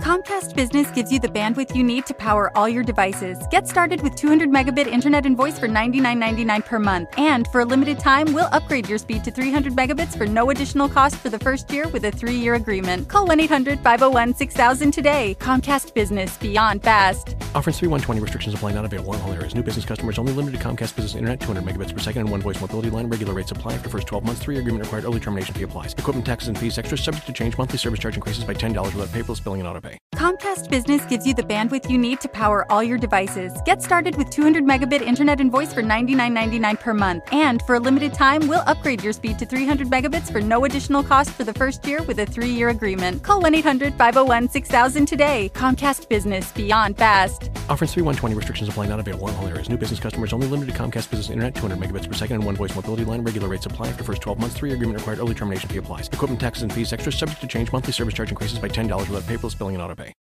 Comcast 0.07 0.55
Business 0.55 0.89
gives 0.93 1.11
you 1.11 1.19
the 1.19 1.27
bandwidth 1.27 1.75
you 1.75 1.83
need 1.83 2.07
to 2.07 2.15
power 2.15 2.57
all 2.57 2.69
your 2.69 2.85
devices. 2.85 3.45
Get 3.51 3.67
started 3.67 4.03
with 4.03 4.15
200 4.15 4.49
megabit 4.49 4.87
internet 4.87 5.27
and 5.27 5.37
voice 5.37 5.59
for 5.59 5.67
$99.99 5.67 6.65
per 6.65 6.79
month. 6.79 7.09
And 7.19 7.49
for 7.49 7.63
a 7.63 7.65
limited 7.65 7.99
time, 7.99 8.33
we'll 8.33 8.49
upgrade 8.53 8.89
your 8.89 8.99
speed 8.99 9.25
to 9.25 9.33
300 9.33 9.73
megabits 9.73 10.17
for 10.17 10.25
no 10.25 10.51
additional 10.51 10.89
cost 10.89 11.17
for 11.17 11.29
the 11.29 11.41
first 11.41 11.73
year 11.73 11.89
with 11.89 12.05
a 12.05 12.13
three 12.13 12.37
year 12.37 12.55
agreement. 12.55 13.09
Call 13.09 13.27
1 13.27 13.41
800 13.41 13.81
501 13.81 14.37
6000 14.37 14.93
today. 14.93 15.37
Comcast 15.41 15.93
Business 15.93 16.37
Beyond 16.37 16.85
Fast. 16.85 17.31
Offers 17.57 17.77
3120 17.81 18.21
restrictions 18.21 18.55
apply 18.55 18.75
not 18.75 18.85
available 18.85 19.13
in 19.15 19.21
all 19.23 19.33
areas. 19.33 19.57
New 19.57 19.65
business 19.65 19.85
customers 19.85 20.21
only 20.21 20.33
limited 20.33 20.61
to 20.61 20.65
Comcast 20.65 20.95
Business 20.95 21.17
Internet 21.17 21.41
200 21.41 21.65
megabits 21.65 21.93
per 21.93 21.99
second 21.99 22.21
and 22.21 22.31
one 22.31 22.43
voice 22.43 22.61
mobility 22.61 22.91
line. 22.91 23.09
Regular 23.09 23.35
rates 23.35 23.51
apply 23.51 23.75
after 23.75 23.89
first 23.89 24.07
12 24.07 24.23
months. 24.23 24.41
Three 24.41 24.55
year 24.55 24.63
agreement 24.63 24.85
required. 24.85 25.05
Early 25.05 25.19
termination 25.19 25.53
fee 25.57 25.65
applies. 25.65 25.95
Equipment 25.95 26.25
taxes 26.25 26.47
and 26.47 26.57
fees 26.57 26.79
extra 26.79 26.97
subject 26.97 27.27
to 27.27 27.33
change. 27.33 27.59
Monthly 27.59 27.79
service 27.79 27.99
charge 27.99 28.15
increases 28.15 28.45
by 28.45 28.55
$10 28.55 28.77
without 28.95 29.09
paperless 29.09 29.43
billing 29.43 29.63
and 29.63 29.69
auto 29.69 29.96
Comcast 30.17 30.71
Business 30.71 31.05
gives 31.05 31.27
you 31.27 31.35
the 31.35 31.43
bandwidth 31.43 31.91
you 31.91 31.99
need 31.99 32.21
to 32.23 32.29
power 32.29 32.65
all 32.73 32.83
your 32.83 32.97
devices. 32.97 33.53
Get 33.67 33.83
started 33.83 34.17
with 34.17 34.31
200 34.31 34.65
megabit 34.65 35.03
internet 35.03 35.41
and 35.41 35.53
voice 35.53 35.75
for 35.75 35.83
$99.99 35.83 36.81
per 36.81 36.95
month. 36.95 37.23
And 37.33 37.61
for 37.63 37.75
a 37.75 37.79
limited 37.79 38.15
time, 38.15 38.49
we'll 38.49 38.65
upgrade 38.67 39.05
your 39.05 39.13
speed 39.13 39.39
to 39.41 39.47
300 39.47 39.89
megabits 39.89 40.33
for 40.33 40.41
no 40.41 40.65
additional 40.65 41.03
cost 41.03 41.31
for 41.31 41.45
the 41.45 41.53
first 41.53 41.87
year 41.87 42.03
with 42.05 42.19
a 42.19 42.25
three 42.25 42.49
year 42.49 42.71
agreement. 42.71 43.23
Call 43.23 43.43
1 43.43 43.55
800 43.57 43.93
501 43.95 44.49
6000 44.49 45.07
today. 45.07 45.51
Comcast 45.55 46.09
Business 46.09 46.51
Beyond 46.53 46.97
Fast. 46.97 47.51
Offers 47.69 47.93
3120 47.93 48.35
restrictions 48.35 48.71
apply 48.71 48.87
not 48.87 48.99
available 48.99 49.29
in 49.29 49.35
all 49.37 49.47
areas. 49.47 49.69
New 49.69 49.77
business 49.77 50.01
customers 50.01 50.33
only 50.33 50.47
limited 50.47 50.75
to 50.75 50.81
Comcast 50.81 51.11
Business 51.11 51.29
Internet 51.29 51.55
200 51.57 51.79
megabits 51.79 52.09
per 52.09 52.15
second 52.15 52.37
and 52.37 52.45
one 52.47 52.57
voice 52.57 52.75
mobility 52.75 53.05
line. 53.05 53.23
Regular 53.23 53.49
rates 53.49 53.67
apply 53.67 53.89
after 53.89 54.03
first 54.03 54.23
12 54.23 54.39
months. 54.39 54.57
Three 54.57 54.71
year 54.71 54.77
agreement 54.77 54.99
required. 54.99 55.19
Early 55.19 55.35
termination 55.35 55.69
fee 55.69 55.77
applies. 55.77 56.09
Equipment 56.09 56.41
taxes 56.41 56.63
and 56.63 56.73
fees 56.73 56.93
extra 56.93 57.13
subject 57.13 57.43
to 57.43 57.47
change. 57.47 57.71
Monthly 57.71 57.93
service 57.93 58.15
charge 58.15 58.31
increases 58.31 58.59
by 58.59 58.69
$10 58.69 58.89
without 59.11 59.23
paperless 59.25 59.57
billing 59.57 59.76
and 59.77 59.83
auto 59.83 59.95
pay. 59.95 60.15